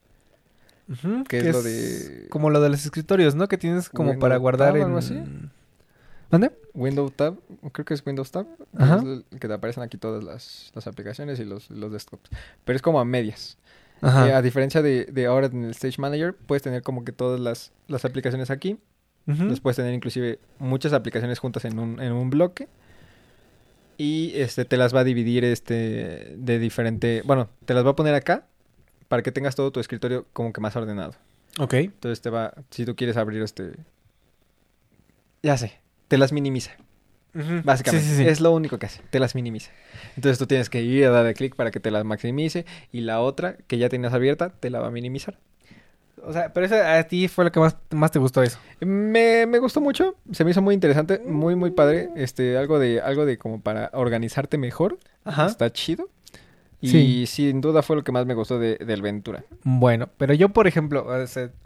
Ujú, 0.89 1.23
que 1.23 1.39
es 1.39 1.45
lo 1.51 1.61
de- 1.63 2.27
Como 2.29 2.49
lo 2.49 2.59
de 2.61 2.69
los 2.69 2.83
escritorios, 2.85 3.35
¿no? 3.35 3.47
Que 3.47 3.57
tienes 3.57 3.89
como 3.89 4.09
Windows 4.11 4.21
para 4.21 4.37
guardar 4.37 4.69
Tab, 4.73 4.77
en... 4.77 4.83
algo 4.83 4.97
así. 4.97 5.17
¿Dónde? 6.29 6.51
Windows 6.73 7.13
Tab, 7.13 7.37
creo 7.71 7.85
que 7.85 7.93
es 7.93 8.03
Windows 8.05 8.31
Tab, 8.31 8.47
que 8.57 8.83
Ajá. 8.83 9.01
que 9.39 9.47
te 9.47 9.53
aparecen 9.53 9.83
aquí 9.83 9.97
todas 9.97 10.23
las, 10.23 10.71
las 10.75 10.87
aplicaciones 10.87 11.39
y 11.39 11.45
los, 11.45 11.69
los 11.69 11.91
desktops. 11.91 12.29
Pero 12.65 12.75
es 12.75 12.81
como 12.81 12.99
a 12.99 13.05
medias. 13.05 13.57
Eh, 14.03 14.33
a 14.33 14.41
diferencia 14.41 14.81
de, 14.81 15.05
de 15.05 15.25
ahora 15.25 15.47
en 15.47 15.63
el 15.63 15.71
Stage 15.71 15.99
Manager, 15.99 16.35
puedes 16.35 16.61
tener 16.61 16.81
como 16.81 17.05
que 17.05 17.11
todas 17.11 17.39
las, 17.39 17.71
las 17.87 18.03
aplicaciones 18.05 18.49
aquí. 18.49 18.77
Ujú. 19.27 19.43
Los 19.45 19.61
puedes 19.61 19.77
tener 19.77 19.93
inclusive 19.93 20.39
muchas 20.59 20.91
aplicaciones 20.91 21.39
juntas 21.39 21.63
en 21.65 21.79
un, 21.79 22.01
en 22.01 22.11
un 22.11 22.29
bloque. 22.29 22.67
Y 23.97 24.33
este 24.35 24.65
te 24.65 24.75
las 24.75 24.93
va 24.93 25.01
a 25.01 25.03
dividir 25.03 25.45
este 25.45 26.35
de 26.37 26.59
diferente. 26.59 27.21
Bueno, 27.25 27.49
te 27.65 27.73
las 27.73 27.85
va 27.85 27.91
a 27.91 27.95
poner 27.95 28.15
acá 28.15 28.45
para 29.07 29.21
que 29.21 29.31
tengas 29.31 29.55
todo 29.55 29.71
tu 29.71 29.79
escritorio 29.79 30.25
como 30.33 30.51
que 30.51 30.59
más 30.59 30.75
ordenado. 30.75 31.13
Ok. 31.59 31.75
Entonces 31.75 32.19
te 32.21 32.29
va, 32.29 32.53
si 32.71 32.85
tú 32.85 32.95
quieres 32.95 33.15
abrir 33.15 33.41
este. 33.41 33.73
Ya 35.43 35.57
sé, 35.57 35.79
te 36.07 36.17
las 36.17 36.33
minimiza. 36.33 36.71
Básicamente, 37.63 38.07
Sí, 38.07 38.15
sí, 38.15 38.23
sí. 38.23 38.27
es 38.27 38.41
lo 38.41 38.51
único 38.51 38.77
que 38.77 38.85
hace, 38.85 39.01
te 39.09 39.19
las 39.19 39.33
minimiza. 39.35 39.71
Entonces 40.15 40.37
tú 40.37 40.45
tienes 40.45 40.69
que 40.69 40.81
ir 40.81 41.05
a 41.05 41.09
darle 41.09 41.33
clic 41.33 41.55
para 41.55 41.71
que 41.71 41.79
te 41.79 41.89
las 41.91 42.05
maximice 42.05 42.65
y 42.91 43.01
la 43.01 43.19
otra 43.21 43.57
que 43.67 43.77
ya 43.77 43.89
tenías 43.89 44.13
abierta 44.13 44.49
te 44.49 44.69
la 44.69 44.79
va 44.79 44.87
a 44.87 44.91
minimizar. 44.91 45.37
O 46.25 46.31
sea, 46.31 46.53
pero 46.53 46.65
eso 46.67 46.75
a 46.75 47.03
ti 47.03 47.27
fue 47.27 47.43
lo 47.43 47.51
que 47.51 47.59
más, 47.59 47.75
más 47.91 48.11
te 48.11 48.19
gustó 48.19 48.43
eso. 48.43 48.57
Me, 48.79 49.45
me 49.45 49.59
gustó 49.59 49.81
mucho, 49.81 50.15
se 50.31 50.45
me 50.45 50.51
hizo 50.51 50.61
muy 50.61 50.73
interesante, 50.73 51.19
muy 51.19 51.55
muy 51.55 51.71
padre, 51.71 52.09
este 52.15 52.55
algo 52.57 52.79
de 52.79 53.01
algo 53.01 53.25
de 53.25 53.37
como 53.37 53.59
para 53.61 53.89
organizarte 53.93 54.57
mejor, 54.57 54.99
Ajá. 55.25 55.47
está 55.47 55.71
chido. 55.73 56.07
Y 56.79 56.89
Sí. 56.89 57.25
sin 57.27 57.61
duda 57.61 57.81
fue 57.81 57.95
lo 57.95 58.03
que 58.03 58.11
más 58.11 58.25
me 58.25 58.33
gustó 58.33 58.59
de, 58.59 58.75
del 58.75 59.01
Ventura. 59.01 59.45
Bueno, 59.63 60.09
pero 60.17 60.33
yo, 60.33 60.49
por 60.49 60.67
ejemplo, 60.67 61.07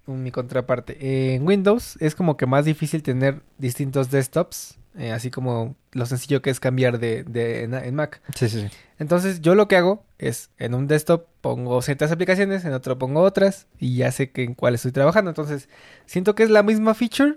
mi 0.06 0.30
contraparte, 0.32 1.34
en 1.36 1.46
Windows 1.46 1.98
es 2.00 2.14
como 2.14 2.38
que 2.38 2.46
más 2.46 2.66
difícil 2.66 3.02
tener 3.02 3.42
distintos 3.58 4.12
desktops, 4.12 4.77
eh, 4.98 5.12
así 5.12 5.32
como 5.32 5.76
lo 5.92 6.06
sencillo 6.06 6.42
que 6.42 6.50
es 6.50 6.60
cambiar 6.60 7.00
de, 7.00 7.24
de 7.24 7.64
en, 7.64 7.74
en 7.74 7.96
Mac. 7.96 8.22
Sí, 8.36 8.50
sí, 8.50 8.62
sí. 8.62 8.78
Entonces, 9.00 9.42
yo 9.42 9.54
lo 9.56 9.68
que 9.68 9.78
hago 9.78 10.04
es 10.18 10.50
en 10.58 10.74
un 10.74 10.88
desktop 10.88 11.26
pongo 11.42 11.82
ciertas 11.82 12.12
aplicaciones, 12.12 12.66
en 12.66 12.74
otro 12.74 12.98
pongo 12.98 13.22
otras 13.22 13.68
y 13.80 13.96
ya 13.98 14.12
sé 14.12 14.32
que 14.32 14.44
en 14.44 14.54
cuál 14.56 14.76
estoy 14.76 14.92
trabajando. 14.92 15.30
Entonces, 15.32 15.70
siento 16.06 16.34
que 16.36 16.44
es 16.44 16.50
la 16.50 16.64
misma 16.64 16.94
feature, 16.96 17.34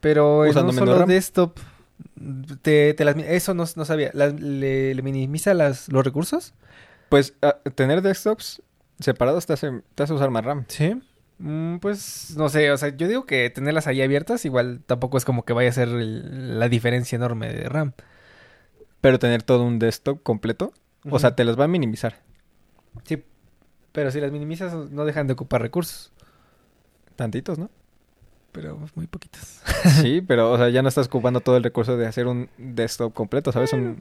pero 0.00 0.44
en 0.44 0.50
Usando 0.50 0.70
un 0.70 0.74
menos 0.74 0.88
solo 0.90 0.98
RAM. 1.00 1.08
desktop 1.08 1.58
te, 2.62 2.94
te 2.94 3.04
las, 3.04 3.16
eso 3.16 3.54
no, 3.54 3.64
no 3.76 3.84
sabía. 3.84 4.10
Las- 4.14 4.38
le, 4.40 4.94
le 4.94 5.02
minimiza 5.02 5.54
las, 5.54 5.88
los 5.88 6.04
recursos? 6.04 6.54
Pues 7.08 7.34
ah, 7.42 7.56
tener 7.74 8.02
desktops 8.02 8.62
separados 8.98 9.46
te 9.46 9.52
hace, 9.52 9.82
te 9.94 10.02
hace 10.02 10.12
usar 10.12 10.30
más 10.30 10.44
RAM. 10.44 10.64
Sí. 10.68 11.00
Mm, 11.38 11.76
pues 11.78 12.34
no 12.36 12.48
sé, 12.48 12.70
o 12.70 12.76
sea, 12.78 12.96
yo 12.96 13.08
digo 13.08 13.26
que 13.26 13.50
tenerlas 13.50 13.86
ahí 13.86 14.00
abiertas 14.00 14.44
igual 14.46 14.80
tampoco 14.86 15.18
es 15.18 15.24
como 15.24 15.44
que 15.44 15.52
vaya 15.52 15.68
a 15.68 15.72
ser 15.72 15.88
el- 15.88 16.58
la 16.58 16.68
diferencia 16.68 17.16
enorme 17.16 17.52
de 17.52 17.68
RAM. 17.68 17.92
Pero 19.00 19.18
tener 19.18 19.42
todo 19.42 19.62
un 19.64 19.78
desktop 19.78 20.22
completo, 20.22 20.72
o 21.08 21.18
sea, 21.18 21.36
te 21.36 21.44
las 21.44 21.58
va 21.58 21.64
a 21.64 21.68
minimizar. 21.68 22.22
Sí, 23.04 23.22
pero 23.92 24.10
si 24.10 24.20
las 24.20 24.32
minimizas 24.32 24.74
no 24.90 25.04
dejan 25.04 25.26
de 25.26 25.34
ocupar 25.34 25.60
recursos, 25.62 26.12
Tantitos, 27.16 27.58
¿no? 27.58 27.70
pero 28.52 28.78
muy 28.94 29.06
poquitos. 29.06 29.60
Sí, 30.02 30.22
pero 30.26 30.50
o 30.52 30.56
sea, 30.56 30.70
ya 30.70 30.82
no 30.82 30.88
estás 30.88 31.06
ocupando 31.06 31.40
todo 31.40 31.58
el 31.58 31.62
recurso 31.62 31.96
de 31.98 32.06
hacer 32.06 32.26
un 32.26 32.48
desktop 32.56 33.12
completo, 33.12 33.52
¿sabes? 33.52 33.72
Un, 33.74 33.96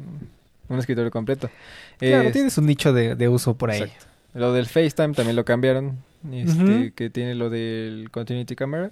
un 0.70 0.80
escritorio 0.80 1.12
completo. 1.12 1.50
Claro, 2.00 2.28
Es- 2.30 2.34
tienes 2.34 2.58
un 2.58 2.66
nicho 2.66 2.94
de, 2.94 3.16
de 3.16 3.28
uso 3.30 3.56
por 3.58 3.72
ahí. 3.72 3.82
Exacto. 3.84 4.06
Lo 4.36 4.54
del 4.54 4.68
FaceTime 4.68 5.14
también 5.14 5.36
lo 5.36 5.44
cambiaron. 5.46 5.98
Este, 6.32 6.92
que 6.96 7.10
tiene 7.10 7.34
lo 7.36 7.50
del 7.50 8.10
Continuity 8.12 8.56
Camera. 8.56 8.92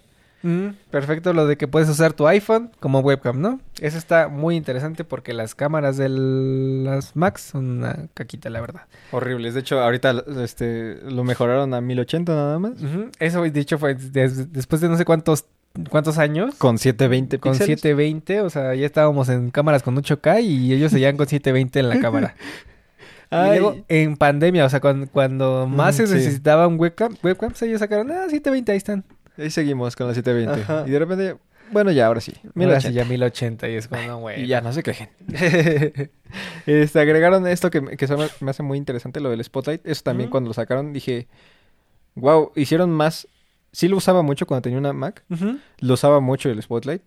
Perfecto, 0.92 1.32
lo 1.32 1.48
de 1.48 1.56
que 1.56 1.70
puedes 1.70 1.88
usar 1.88 2.12
tu 2.12 2.28
iPhone 2.28 2.70
como 2.82 3.00
webcam, 3.00 3.40
¿no? 3.40 3.62
Eso 3.80 3.98
está 3.98 4.28
muy 4.28 4.58
interesante 4.58 5.06
porque 5.06 5.32
las 5.34 5.56
cámaras 5.56 5.96
de 5.96 6.10
las 6.10 7.16
Macs 7.16 7.42
son 7.44 7.78
una 7.80 8.08
caquita, 8.14 8.50
la 8.50 8.60
verdad. 8.60 8.82
Horribles. 9.12 9.54
De 9.54 9.62
hecho, 9.62 9.80
ahorita 9.80 10.24
este, 10.44 10.98
lo 11.10 11.24
mejoraron 11.24 11.74
a 11.74 11.80
1080 11.80 12.36
nada 12.36 12.60
más. 12.60 12.74
Eso, 13.20 13.42
de 13.44 13.60
hecho, 13.60 13.78
fue 13.78 13.96
des- 13.96 14.52
después 14.52 14.82
de 14.82 14.90
no 14.90 14.98
sé 14.98 15.06
cuántos, 15.06 15.46
cuántos 15.90 16.18
años. 16.18 16.56
Con 16.56 16.78
720 16.78 17.40
Con 17.40 17.54
píxeles. 17.54 17.80
720, 17.80 18.42
o 18.42 18.50
sea, 18.50 18.76
ya 18.76 18.86
estábamos 18.86 19.30
en 19.30 19.50
cámaras 19.50 19.82
con 19.82 19.96
8K 19.96 20.42
y 20.44 20.74
ellos 20.74 20.92
seguían 20.92 21.16
con 21.16 21.26
720 21.28 21.80
en 21.80 21.88
la 21.90 22.00
cámara. 22.00 22.36
Y 23.34 23.50
Ay. 23.52 23.60
luego, 23.60 23.84
en 23.88 24.16
pandemia, 24.18 24.66
o 24.66 24.70
sea, 24.70 24.80
cuando, 24.80 25.08
cuando 25.08 25.68
más 25.68 25.96
Mm, 25.96 25.98
se 25.98 26.08
sí. 26.08 26.14
necesitaba 26.14 26.68
un 26.68 26.80
webcam, 26.80 27.16
webcams, 27.24 27.62
ellos 27.64 27.80
sacaron, 27.80 28.12
ah, 28.12 28.26
720, 28.30 28.72
ahí 28.72 28.78
están. 28.78 29.04
Ahí 29.38 29.50
seguimos 29.50 29.96
con 29.96 30.08
la 30.08 30.14
720. 30.14 30.62
Ajá. 30.62 30.84
Y 30.88 30.92
de 30.92 31.00
repente, 31.00 31.36
bueno, 31.72 31.92
ya, 31.92 32.06
ahora 32.08 32.22
sí. 32.22 32.34
Ahora 32.56 32.80
sí 32.82 32.90
1080. 32.90 32.90
ya 32.92 33.06
1080 33.06 33.70
y 33.70 33.76
es 33.76 33.88
como, 33.88 34.02
no, 34.04 34.20
güey. 34.20 34.44
Y 34.44 34.48
ya, 34.48 34.62
no 34.62 34.72
se 34.74 34.84
quejen. 34.84 35.10
este, 36.66 37.00
agregaron 37.00 37.48
esto 37.48 37.70
que, 37.72 37.82
me- 37.82 37.98
que 37.98 38.08
me, 38.08 38.28
me 38.42 38.52
hace 38.52 38.64
muy 38.64 38.78
interesante, 38.78 39.20
lo 39.20 39.30
del 39.30 39.44
Spotlight. 39.44 39.86
Eso 39.86 40.04
también 40.04 40.30
cuando 40.30 40.50
lo 40.50 40.54
sacaron 40.54 40.94
dije, 40.94 41.28
wow, 42.16 42.52
hicieron 42.56 42.92
más. 42.92 43.28
Sí 43.72 43.88
lo 43.88 43.98
usaba 43.98 44.22
mucho 44.22 44.46
cuando 44.46 44.62
tenía 44.62 44.78
una 44.78 44.94
Mac. 44.94 45.24
Lo 45.80 45.94
usaba 45.96 46.20
mucho 46.20 46.50
el 46.50 46.62
Spotlight. 46.62 47.02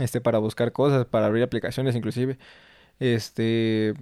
Este, 0.00 0.20
para 0.20 0.38
buscar 0.38 0.72
cosas, 0.72 1.04
para 1.06 1.26
abrir 1.26 1.42
aplicaciones 1.44 1.94
inclusive. 1.94 2.38
Este... 2.98 3.94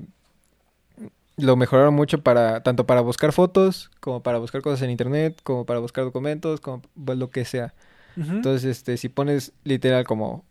Lo 1.41 1.57
mejoraron 1.57 1.95
mucho 1.95 2.23
para, 2.23 2.63
tanto 2.63 2.87
para 2.87 3.01
buscar 3.01 3.33
fotos, 3.33 3.91
como 4.01 4.23
para 4.23 4.39
buscar 4.39 4.63
cosas 4.63 4.83
en 4.83 4.91
internet, 4.91 5.41
como 5.43 5.67
para 5.67 5.81
buscar 5.81 6.05
documentos, 6.05 6.61
como 6.61 6.83
pues, 7.05 7.19
lo 7.19 7.31
que 7.31 7.45
sea. 7.45 7.75
Entonces, 8.17 8.65
este, 8.65 8.97
si 8.97 9.09
pones 9.09 9.53
literal 9.65 10.05
como 10.05 10.45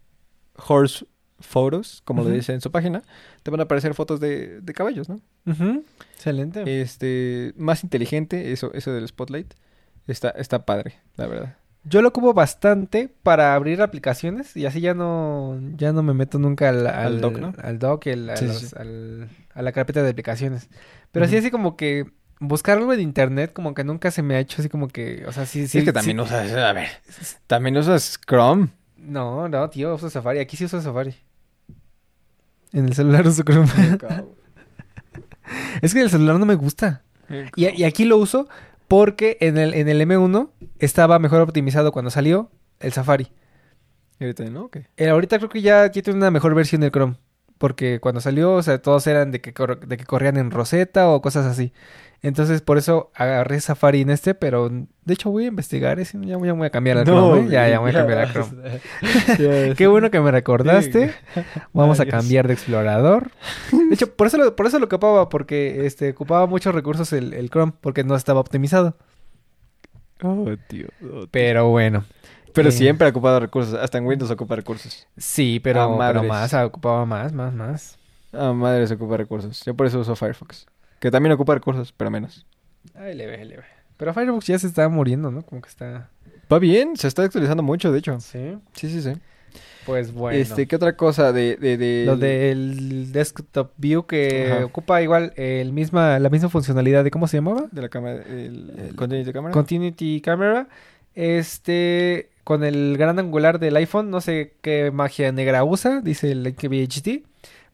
horse 0.67 1.05
Photos, 1.41 2.01
como 2.03 2.23
lo 2.23 2.29
dice 2.29 2.53
en 2.53 2.61
su 2.61 2.69
página, 2.69 3.01
te 3.43 3.51
van 3.51 3.61
a 3.61 3.63
aparecer 3.63 3.93
fotos 3.93 4.19
de, 4.19 4.59
de 4.59 4.73
caballos, 4.73 5.07
¿no? 5.07 5.21
Excelente. 6.13 6.81
Este, 6.81 7.53
más 7.55 7.83
inteligente, 7.83 8.51
eso, 8.51 8.73
eso 8.73 8.91
del 8.91 9.07
Spotlight. 9.07 9.53
Está, 10.07 10.29
está 10.31 10.65
padre, 10.65 10.95
la 11.15 11.27
verdad. 11.27 11.57
Yo 11.85 12.01
lo 12.01 12.09
ocupo 12.09 12.33
bastante 12.33 13.09
para 13.23 13.55
abrir 13.55 13.81
aplicaciones 13.81 14.55
y 14.57 14.65
así 14.65 14.81
ya 14.81 14.93
no, 14.93 15.57
ya 15.77 15.93
no 15.93 16.03
me 16.03 16.13
meto 16.13 16.37
nunca 16.37 16.69
al, 16.69 16.85
Al 16.87 17.21
dock, 17.21 17.39
¿no? 17.39 17.53
Al 17.63 17.79
dock, 17.79 18.05
y 18.07 18.09
el- 18.09 18.29
a, 18.29 18.35
Sí, 18.37 18.45
sí, 18.45 18.47
los- 18.53 18.57
sí. 18.61 18.75
al- 18.77 19.29
a 19.53 19.61
la 19.61 19.71
carpeta 19.71 20.03
de 20.03 20.09
aplicaciones. 20.09 20.69
Pero 21.11 21.25
así 21.25 21.35
Ujú. 21.35 21.39
así 21.45 21.51
como 21.51 21.77
que 21.77 22.05
buscar 22.41 22.77
algo 22.77 22.93
en 22.93 22.99
internet 22.99 23.53
como 23.53 23.73
que 23.73 23.83
nunca 23.83 24.11
se 24.11 24.21
me 24.21 24.35
ha 24.35 24.39
hecho 24.39 24.61
así 24.61 24.69
como 24.69 24.87
que, 24.89 25.25
o 25.25 25.31
sea, 25.31 25.45
sí, 25.45 25.67
Sí, 25.67 25.79
es 25.79 25.83
que 25.85 25.89
sí- 25.91 25.93
también 25.93 26.19
usas, 26.19 26.51
a 26.51 26.73
ver, 26.73 26.89
también 27.47 27.77
usas 27.77 28.19
Chrome. 28.27 28.67
No, 28.97 29.47
no, 29.47 29.69
tío, 29.69 29.95
uso 29.95 30.09
Safari. 30.09 30.39
Aquí 30.39 30.57
sí 30.57 30.65
uso 30.65 30.81
Safari. 30.81 31.15
En 32.73 32.85
el 32.87 32.93
celular 32.93 33.25
uso 33.25 33.43
Chrome. 33.43 33.67
es 35.81 35.93
que 35.93 36.01
el 36.01 36.09
celular 36.09 36.37
no 36.37 36.45
me 36.45 36.55
gusta. 36.55 37.03
Y, 37.55 37.67
y 37.69 37.83
aquí 37.83 38.05
lo 38.05 38.17
uso 38.17 38.47
porque 38.89 39.37
en 39.39 39.57
el, 39.57 39.73
en 39.75 39.87
el 39.87 40.01
M1 40.01 40.49
estaba 40.79 41.19
mejor 41.19 41.41
optimizado 41.41 41.93
cuando 41.93 42.09
salió 42.11 42.51
el 42.79 42.91
Safari. 42.91 43.27
Y 44.19 44.23
ahorita, 44.25 44.43
¿no? 44.45 44.63
Ok. 44.63 44.77
Eh, 44.97 45.07
ahorita 45.07 45.37
creo 45.37 45.49
que 45.49 45.61
ya, 45.61 45.89
ya 45.89 46.01
tiene 46.01 46.17
una 46.17 46.31
mejor 46.31 46.55
versión 46.55 46.81
del 46.81 46.91
Chrome. 46.91 47.15
Porque 47.59 47.99
cuando 47.99 48.21
salió, 48.21 48.53
o 48.53 48.63
sea, 48.63 48.81
todos 48.81 49.05
eran 49.05 49.29
de 49.31 49.41
que, 49.41 49.53
cor- 49.53 49.85
de 49.85 49.97
que 49.97 50.05
corrían 50.05 50.37
en 50.37 50.49
Rosetta 50.49 51.07
o 51.09 51.21
cosas 51.21 51.45
así. 51.45 51.71
Entonces, 52.21 52.61
por 52.61 52.77
eso 52.77 53.11
agarré 53.15 53.61
Safari 53.61 54.01
en 54.01 54.09
este, 54.09 54.33
pero 54.33 54.69
de 54.69 55.13
hecho 55.13 55.29
voy 55.29 55.45
a 55.45 55.47
investigar 55.49 55.99
ese. 55.99 56.17
Ya, 56.25 56.35
voy- 56.37 56.47
ya 56.47 56.53
voy 56.53 56.67
a 56.67 56.69
cambiar 56.69 56.97
al 56.97 57.05
Chrome, 57.05 57.41
¿eh? 57.41 57.47
Ya, 57.49 57.69
ya 57.69 57.79
voy 57.79 57.91
a 57.91 57.93
cambiar 57.93 58.19
al 58.19 58.31
Chrome. 58.33 59.75
Qué 59.77 59.87
bueno 59.87 60.09
que 60.11 60.19
me 60.19 60.31
recordaste. 60.31 61.13
Vamos 61.73 61.99
a 61.99 62.05
cambiar 62.05 62.47
de 62.47 62.53
explorador. 62.55 63.31
De 63.71 63.93
hecho, 63.93 64.13
por 64.15 64.27
eso 64.27 64.37
lo, 64.37 64.55
por 64.55 64.65
eso 64.65 64.79
lo 64.79 64.85
ocupaba, 64.87 65.29
porque 65.29 65.85
este 65.85 66.09
ocupaba 66.11 66.45
muchos 66.47 66.73
recursos 66.73 67.13
el, 67.13 67.33
el 67.33 67.49
Chrome, 67.49 67.73
porque 67.79 68.03
no 68.03 68.15
estaba 68.15 68.39
optimizado. 68.39 68.97
Oh, 70.21 70.45
tío. 70.67 70.87
oh, 71.03 71.19
tío. 71.21 71.27
Pero 71.31 71.69
bueno. 71.69 72.03
Pero 72.53 72.69
Eh, 72.69 72.71
siempre 72.71 73.07
ha 73.07 73.09
ocupado 73.11 73.39
recursos. 73.39 73.73
Hasta 73.75 73.97
en 73.97 74.05
Windows 74.05 74.31
ocupa 74.31 74.55
recursos. 74.55 75.07
Sí, 75.17 75.59
pero, 75.63 75.81
Ah, 76.01 76.13
más, 76.23 76.53
ah, 76.53 76.65
ocupaba 76.65 77.05
más, 77.05 77.31
más, 77.33 77.53
más. 77.53 77.97
Ah, 78.33 78.53
madre, 78.53 78.85
se 78.87 78.93
ocupa 78.95 79.17
recursos. 79.17 79.63
Yo 79.65 79.73
por 79.75 79.85
eso 79.87 79.99
uso 79.99 80.15
Firefox. 80.15 80.65
Que 80.99 81.09
también 81.11 81.33
ocupa 81.33 81.53
recursos, 81.53 81.93
pero 81.95 82.09
menos. 82.11 82.45
Ay, 82.95 83.15
leve, 83.15 83.43
leve. 83.45 83.63
Pero 83.97 84.13
Firefox 84.13 84.47
ya 84.47 84.59
se 84.59 84.67
está 84.67 84.87
muriendo, 84.89 85.31
¿no? 85.31 85.41
Como 85.41 85.61
que 85.61 85.69
está... 85.69 86.09
Va 86.51 86.59
bien, 86.59 86.95
se 86.97 87.07
está 87.07 87.23
actualizando 87.23 87.61
mucho, 87.63 87.91
de 87.91 87.99
hecho. 87.99 88.19
Sí. 88.19 88.57
Sí, 88.73 88.89
sí, 88.89 89.01
sí. 89.01 89.13
Pues 89.85 90.11
bueno. 90.13 90.37
Este, 90.37 90.67
¿qué 90.67 90.75
otra 90.75 90.95
cosa 90.95 91.31
de... 91.31 91.55
de, 91.57 91.77
de- 91.77 92.03
Lo 92.05 92.15
del 92.17 93.11
desktop 93.11 93.71
view 93.77 94.05
que 94.05 94.51
Ajá. 94.51 94.65
ocupa 94.65 95.01
igual 95.01 95.33
el 95.35 95.73
misma, 95.73 96.19
la 96.19 96.29
misma 96.29 96.49
funcionalidad 96.49 97.03
de... 97.03 97.11
¿Cómo 97.11 97.27
se 97.27 97.37
llamaba? 97.37 97.65
de 97.71 97.81
la 97.81 97.89
cámara, 97.89 98.21
el, 98.27 98.73
El- 98.89 98.95
continuity 98.95 99.33
cámara. 99.33 99.53
Continuity 99.53 100.21
Camera. 100.21 100.67
Este, 101.15 102.29
con 102.43 102.63
el 102.63 102.97
gran 102.97 103.19
angular 103.19 103.59
del 103.59 103.75
iPhone, 103.75 104.09
no 104.09 104.21
sé 104.21 104.55
qué 104.61 104.91
magia 104.91 105.31
negra 105.31 105.63
usa, 105.63 106.01
dice 106.01 106.31
el 106.31 106.55
KBHD, 106.55 107.23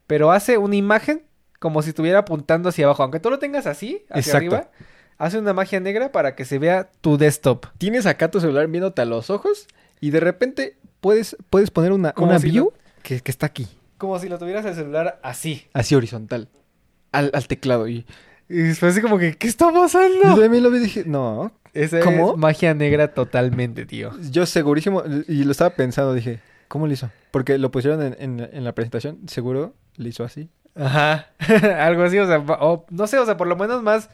pero 0.07 0.31
hace 0.31 0.57
una 0.57 0.75
imagen 0.75 1.23
como 1.59 1.81
si 1.81 1.89
estuviera 1.89 2.19
apuntando 2.19 2.69
hacia 2.69 2.85
abajo. 2.85 3.03
Aunque 3.03 3.19
tú 3.19 3.29
lo 3.29 3.39
tengas 3.39 3.65
así, 3.67 4.05
hacia 4.09 4.19
Exacto. 4.39 4.55
arriba, 4.55 4.71
hace 5.17 5.39
una 5.39 5.53
magia 5.53 5.79
negra 5.79 6.11
para 6.11 6.35
que 6.35 6.45
se 6.45 6.59
vea 6.59 6.89
tu 7.01 7.17
desktop. 7.17 7.65
Tienes 7.77 8.05
acá 8.05 8.29
tu 8.29 8.39
celular 8.41 8.67
viéndote 8.67 9.01
a 9.01 9.05
los 9.05 9.29
ojos 9.29 9.67
y 10.01 10.09
de 10.11 10.19
repente 10.19 10.77
puedes, 10.99 11.37
puedes 11.49 11.71
poner 11.71 11.91
una, 11.93 12.13
una 12.17 12.39
si 12.39 12.49
view 12.49 12.73
que, 13.01 13.21
que 13.21 13.31
está 13.31 13.45
aquí, 13.45 13.67
Como 13.97 14.19
si 14.19 14.27
lo 14.29 14.37
tuvieras 14.37 14.65
el 14.65 14.75
celular 14.75 15.19
así. 15.23 15.67
así 15.73 15.95
horizontal, 15.95 16.49
al, 17.11 17.31
al 17.33 17.47
teclado. 17.47 17.87
Y 17.87 18.05
Y 18.49 18.73
fue 18.73 18.89
así 18.89 19.01
como 19.01 19.17
que, 19.17 19.35
¿qué 19.37 19.47
está 19.47 19.71
yo 19.71 19.81
pasando? 19.81 20.39
también 20.39 20.63
lo 20.63 20.69
vi 20.71 20.77
y 20.77 20.81
dije, 20.81 21.03
no, 21.05 21.51
Esa 21.73 21.99
¿Cómo? 22.01 22.31
es 22.33 22.37
magia 22.37 22.73
negra 22.73 23.13
totalmente, 23.13 23.85
tío. 23.85 24.11
yo 24.31 24.45
segurísimo, 24.45 25.03
y 25.27 25.43
lo 25.43 25.51
estaba 25.51 25.71
pensando, 25.71 26.13
dije, 26.13 26.39
¿cómo 26.67 26.85
lo 26.87 26.93
hizo? 26.93 27.09
Porque 27.31 27.57
lo 27.57 27.71
pusieron 27.71 28.01
en, 28.03 28.15
en- 28.19 28.49
en 28.51 28.63
la 28.63 28.73
presentación, 28.73 29.19
seguro 29.27 29.73
lo 29.97 30.07
hizo 30.07 30.23
así. 30.23 30.49
Ajá, 30.75 31.27
algo 31.79 32.03
así, 32.03 32.17
o 32.19 32.27
sea, 32.27 32.39
o, 32.39 32.85
no 32.91 33.07
sé, 33.07 33.17
o 33.17 33.25
sea, 33.25 33.35
por 33.37 33.47
lo 33.47 33.55
menos 33.55 33.81
más 33.81 34.09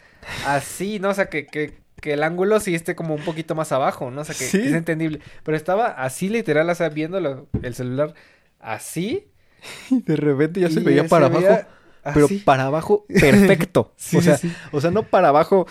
así, 0.46 1.00
¿no? 1.00 1.10
O 1.10 1.14
sea, 1.14 1.26
que, 1.26 1.46
que, 1.48 1.80
que 2.00 2.14
el 2.14 2.24
ángulo 2.24 2.60
sí 2.60 2.74
esté 2.76 2.96
como 2.96 3.16
un 3.16 3.22
poquito 3.24 3.54
más 3.56 3.72
abajo, 3.72 4.12
¿no? 4.12 4.22
O 4.22 4.24
sea, 4.24 4.36
que, 4.36 4.46
Sí. 4.46 4.60
que 4.62 4.68
es 4.68 4.74
entendible. 4.74 5.20
Pero 5.44 5.58
estaba 5.58 5.88
así 5.88 6.30
literal, 6.30 6.70
o 6.70 6.76
sea, 6.76 6.90
viendo 6.90 7.18
el 7.64 7.74
celular 7.76 8.14
así. 8.60 9.28
Y 9.92 10.02
de 10.02 10.16
repente 10.16 10.60
ya 10.60 10.70
se 10.70 10.80
veía 10.80 11.08
para 11.08 11.28
abajo, 11.28 11.68
pero 12.14 12.26
así. 12.26 12.38
para 12.40 12.66
abajo 12.66 13.06
perfecto. 13.20 13.94
Sí, 13.98 14.18
o, 14.18 14.22
sea, 14.22 14.38
sí. 14.38 14.52
o 14.72 14.82
sea, 14.82 14.92
no 14.92 15.04
para 15.04 15.30
abajo 15.30 15.68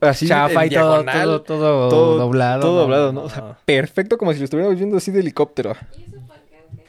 así 0.00 0.26
chafa 0.26 0.66
y 0.66 0.70
todo, 0.70 1.04
todo, 1.04 1.42
todo, 1.42 1.88
todo- 1.88 2.18
doblado. 2.18 2.60
todo 2.62 2.80
doblado, 2.80 3.12
¿no? 3.12 3.20
no, 3.20 3.26
O 3.26 3.30
sea, 3.30 3.58
perfecto 3.64 4.18
como 4.18 4.32
si 4.32 4.38
lo 4.40 4.44
estuviéramos 4.44 4.76
viendo 4.78 4.96
así 4.96 5.10
de 5.10 5.20
helicóptero. 5.20 5.74
¿Y 5.96 6.02
eso 6.04 6.16
por 6.26 6.36
qué? 6.50 6.84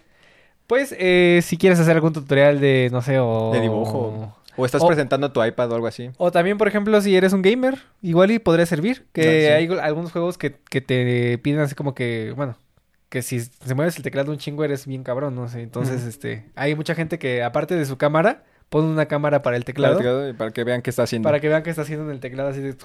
Pues, 0.68 0.96
eh, 0.98 1.42
si 1.44 1.58
quieres 1.58 1.80
hacer 1.80 1.96
algún 1.96 2.14
tutorial 2.14 2.60
de, 2.60 2.90
no 2.92 3.02
sé, 3.02 3.20
o... 3.20 3.52
De 3.54 3.60
dibujo. 3.62 4.36
O 4.56 4.66
estás 4.66 4.82
O- 4.84 4.88
presentando 4.88 5.32
tu 5.32 5.44
iPad 5.44 5.72
o 5.72 5.76
algo 5.76 5.88
así. 5.88 6.12
O 6.18 6.32
también, 6.32 6.58
por 6.58 6.68
ejemplo, 6.68 7.00
si 7.02 7.16
eres 7.16 7.34
un 7.34 7.42
gamer, 7.42 7.80
igual 8.02 8.30
y 8.32 8.40
podría 8.40 8.66
servir. 8.68 9.06
Que 9.12 9.52
Ah, 9.52 9.56
hay 9.58 9.68
algunos 9.82 10.12
juegos 10.12 10.38
que, 10.38 10.56
que 10.70 10.80
te 10.82 11.38
piden 11.40 11.60
así 11.60 11.74
como 11.76 11.96
que, 11.96 12.34
bueno, 12.36 12.56
que 13.10 13.22
si 13.24 13.40
se 13.42 13.74
mueves 13.76 13.98
el 13.98 14.04
teclado 14.04 14.32
un 14.32 14.38
chingo 14.38 14.64
eres 14.64 14.86
bien 14.88 15.04
cabrón, 15.04 15.36
no 15.36 15.48
sé. 15.48 15.62
Entonces, 15.64 16.04
este, 16.04 16.46
hay 16.56 16.76
mucha 16.76 16.94
gente 16.96 17.18
que 17.20 17.42
aparte 17.44 17.76
de 17.76 17.86
su 17.86 17.98
cámara, 17.98 18.44
pone 18.74 18.88
una 18.88 19.05
cámara 19.05 19.43
para 19.43 19.55
el 19.55 19.65
teclado. 19.65 19.97
Para, 19.97 20.09
el 20.09 20.15
teclado 20.15 20.30
y 20.30 20.34
para 20.34 20.51
que 20.51 20.63
vean 20.63 20.82
qué 20.82 20.89
está 20.89 21.03
haciendo. 21.03 21.28
Para 21.28 21.39
que 21.39 21.47
vean 21.47 21.61
qué 21.61 21.69
está 21.69 21.84
haciendo 21.84 22.05
en 22.05 22.11
el 22.11 22.19
teclado 22.19 22.49
así 22.49 22.59
de... 22.59 22.76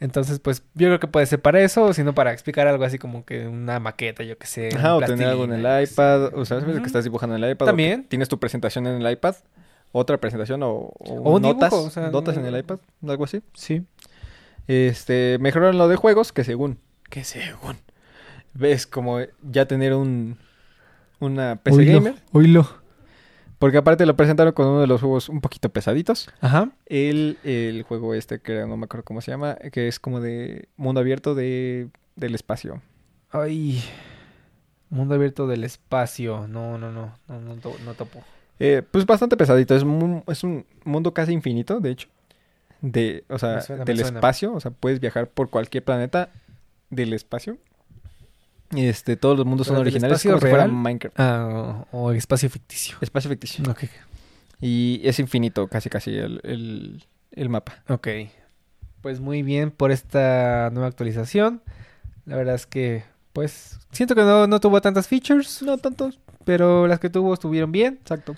Entonces, 0.00 0.40
pues, 0.40 0.64
yo 0.74 0.88
creo 0.88 0.98
que 0.98 1.06
puede 1.06 1.26
ser 1.26 1.40
para 1.40 1.60
eso, 1.60 1.84
o 1.84 1.92
si 1.94 2.02
no 2.02 2.12
para 2.12 2.32
explicar 2.32 2.66
algo 2.66 2.82
así 2.82 2.98
como 2.98 3.24
que 3.24 3.46
una 3.46 3.78
maqueta, 3.78 4.24
yo 4.24 4.36
que 4.36 4.48
sé. 4.48 4.70
Ajá, 4.74 4.96
o 4.96 5.00
tener 5.00 5.28
algo 5.28 5.44
en 5.44 5.52
el 5.52 5.60
iPad. 5.84 6.34
O 6.34 6.44
sea, 6.44 6.58
¿sabes 6.58 6.74
Ujú. 6.74 6.82
que 6.82 6.88
estás 6.88 7.04
dibujando 7.04 7.36
en 7.36 7.44
el 7.44 7.52
iPad? 7.52 7.66
También. 7.66 8.04
tienes 8.08 8.28
tu 8.28 8.40
presentación 8.40 8.88
en 8.88 9.00
el 9.00 9.12
iPad. 9.12 9.36
Otra 9.92 10.18
presentación 10.18 10.60
o, 10.64 10.70
o 10.70 10.92
O 10.98 11.36
un 11.36 11.42
notas. 11.42 11.70
dibujo, 11.70 11.86
o 11.86 11.90
sea, 11.90 12.10
notas 12.10 12.36
en 12.36 12.46
el 12.46 12.58
iPad. 12.58 12.80
Algo 13.06 13.24
así. 13.24 13.42
Sí. 13.54 13.84
Este, 14.66 15.38
mejoraron 15.40 15.78
lo 15.78 15.86
de 15.86 15.94
juegos, 15.94 16.32
que 16.32 16.42
según, 16.42 16.80
que 17.08 17.22
según, 17.22 17.76
ves 18.54 18.88
como 18.88 19.20
ya 19.48 19.66
tener 19.66 19.94
un, 19.94 20.36
una 21.20 21.56
PC 21.62 21.76
Oílo, 21.78 21.92
gamer. 22.00 22.14
oílo. 22.32 22.85
Porque 23.58 23.78
aparte 23.78 24.04
lo 24.04 24.16
presentaron 24.16 24.52
con 24.52 24.66
uno 24.66 24.80
de 24.80 24.86
los 24.86 25.00
juegos 25.00 25.28
un 25.28 25.40
poquito 25.40 25.68
pesaditos. 25.70 26.28
Ajá. 26.40 26.70
El, 26.86 27.38
el 27.42 27.82
juego 27.84 28.12
este, 28.14 28.38
que 28.40 28.66
no 28.66 28.76
me 28.76 28.84
acuerdo 28.84 29.04
cómo 29.04 29.20
se 29.22 29.30
llama, 29.30 29.56
que 29.72 29.88
es 29.88 29.98
como 29.98 30.20
de 30.20 30.68
mundo 30.76 31.00
abierto 31.00 31.34
de, 31.34 31.88
del 32.16 32.34
espacio. 32.34 32.82
Ay. 33.30 33.82
Mundo 34.90 35.14
abierto 35.14 35.46
del 35.46 35.64
espacio. 35.64 36.46
No, 36.48 36.76
no, 36.78 36.92
no. 36.92 37.14
No, 37.28 37.40
no, 37.40 37.54
no 37.84 37.94
topo. 37.94 38.22
Eh, 38.58 38.82
pues 38.90 39.04
bastante 39.06 39.36
pesadito, 39.36 39.74
es, 39.74 39.84
mu- 39.84 40.22
es 40.28 40.44
un 40.44 40.64
mundo 40.84 41.12
casi 41.12 41.32
infinito, 41.32 41.80
de 41.80 41.90
hecho. 41.90 42.08
De, 42.82 43.24
o 43.28 43.38
sea, 43.38 43.62
suena, 43.62 43.84
del 43.84 44.00
espacio, 44.00 44.52
o 44.54 44.60
sea, 44.60 44.70
puedes 44.70 45.00
viajar 45.00 45.28
por 45.28 45.48
cualquier 45.50 45.82
planeta 45.82 46.28
del 46.90 47.14
espacio. 47.14 47.56
Este, 48.74 49.16
todos 49.16 49.36
los 49.36 49.46
mundos 49.46 49.66
son 49.66 49.76
¿Pero 49.76 49.84
del 49.84 49.92
originales 49.94 50.16
espacio 50.16 50.32
como 50.32 50.40
si 50.40 50.48
fuera 50.48 50.64
real? 50.64 50.76
Minecraft. 50.76 51.20
Ah, 51.20 51.84
o, 51.92 52.12
espacio 52.12 52.50
ficticio. 52.50 52.96
Espacio 53.00 53.30
ficticio. 53.30 53.64
Ok. 53.70 53.84
Y 54.60 55.00
es 55.04 55.18
infinito, 55.18 55.68
casi 55.68 55.90
casi 55.90 56.16
el, 56.16 56.40
el, 56.42 57.04
el 57.32 57.48
mapa. 57.48 57.82
Ok. 57.88 58.08
Pues 59.02 59.20
muy 59.20 59.42
bien 59.42 59.70
por 59.70 59.92
esta 59.92 60.70
nueva 60.72 60.88
actualización. 60.88 61.62
La 62.24 62.36
verdad 62.36 62.56
es 62.56 62.66
que, 62.66 63.04
pues, 63.32 63.78
siento 63.92 64.14
que 64.14 64.22
no, 64.22 64.46
no 64.46 64.58
tuvo 64.58 64.80
tantas 64.80 65.06
features. 65.06 65.62
No 65.62 65.78
tantos. 65.78 66.18
Pero 66.44 66.86
las 66.86 66.98
que 66.98 67.10
tuvo 67.10 67.34
estuvieron 67.34 67.70
bien. 67.70 67.98
Exacto. 68.00 68.36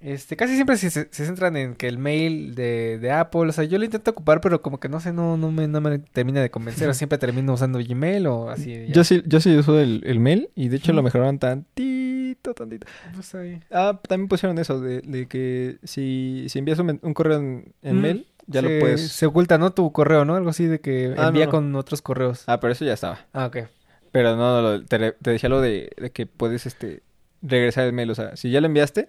Este, 0.00 0.36
casi 0.36 0.54
siempre 0.54 0.76
se, 0.76 0.90
centran 1.10 1.56
en 1.56 1.74
que 1.74 1.88
el 1.88 1.98
mail 1.98 2.54
de, 2.54 2.98
de 2.98 3.10
Apple, 3.12 3.48
o 3.48 3.52
sea, 3.52 3.64
yo 3.64 3.78
lo 3.78 3.84
intento 3.84 4.10
ocupar, 4.10 4.40
pero 4.40 4.62
como 4.62 4.78
que 4.78 4.88
no 4.88 5.00
sé, 5.00 5.12
no, 5.12 5.36
no, 5.36 5.50
me, 5.50 5.66
no 5.68 5.80
me 5.80 5.98
termina 5.98 6.40
de 6.40 6.50
convencer. 6.50 6.88
o 6.88 6.94
siempre 6.94 7.18
termino 7.18 7.52
usando 7.54 7.78
Gmail 7.78 8.26
o 8.26 8.50
así. 8.50 8.86
ya. 8.88 8.92
Yo 8.92 9.04
sí, 9.04 9.22
yo 9.26 9.40
sí 9.40 9.56
uso 9.56 9.78
el, 9.80 10.02
el 10.06 10.20
mail 10.20 10.50
y 10.54 10.68
de 10.68 10.76
hecho 10.76 10.92
lo 10.92 11.02
mejoraron 11.02 11.38
tantito, 11.38 12.54
tantito. 12.54 12.86
Pues 13.14 13.34
ahí. 13.34 13.60
Ah, 13.70 13.98
también 14.06 14.28
pusieron 14.28 14.58
eso 14.58 14.80
de, 14.80 15.00
de 15.00 15.26
que 15.26 15.78
si, 15.84 16.46
si 16.48 16.58
envías 16.58 16.78
un, 16.78 16.98
correo 17.14 17.38
en, 17.38 17.72
en 17.82 17.96
Mm, 17.96 18.00
mail, 18.00 18.26
ya 18.46 18.60
se, 18.60 18.68
lo 18.68 18.80
puedes... 18.80 19.00
Se 19.12 19.26
oculta, 19.26 19.58
¿no? 19.58 19.72
Tu 19.72 19.90
correo, 19.92 20.24
¿no? 20.24 20.36
Algo 20.36 20.50
así 20.50 20.66
de 20.66 20.80
que 20.80 21.14
Ah, 21.16 21.28
envía 21.28 21.46
no. 21.46 21.50
con 21.52 21.74
otros 21.74 22.02
correos. 22.02 22.44
Ah, 22.46 22.60
pero 22.60 22.72
eso 22.72 22.84
ya 22.84 22.92
estaba. 22.92 23.26
Ah, 23.32 23.46
ok. 23.46 23.58
Pero 24.12 24.36
no, 24.36 24.84
te, 24.84 25.12
te 25.12 25.30
decía 25.30 25.48
lo 25.48 25.60
de, 25.60 25.90
de 25.96 26.10
que 26.10 26.26
puedes 26.26 26.64
este 26.66 27.02
regresar 27.42 27.84
el 27.86 27.92
mail. 27.92 28.10
O 28.10 28.14
sea, 28.14 28.36
si 28.36 28.50
ya 28.50 28.60
lo 28.60 28.66
enviaste, 28.66 29.08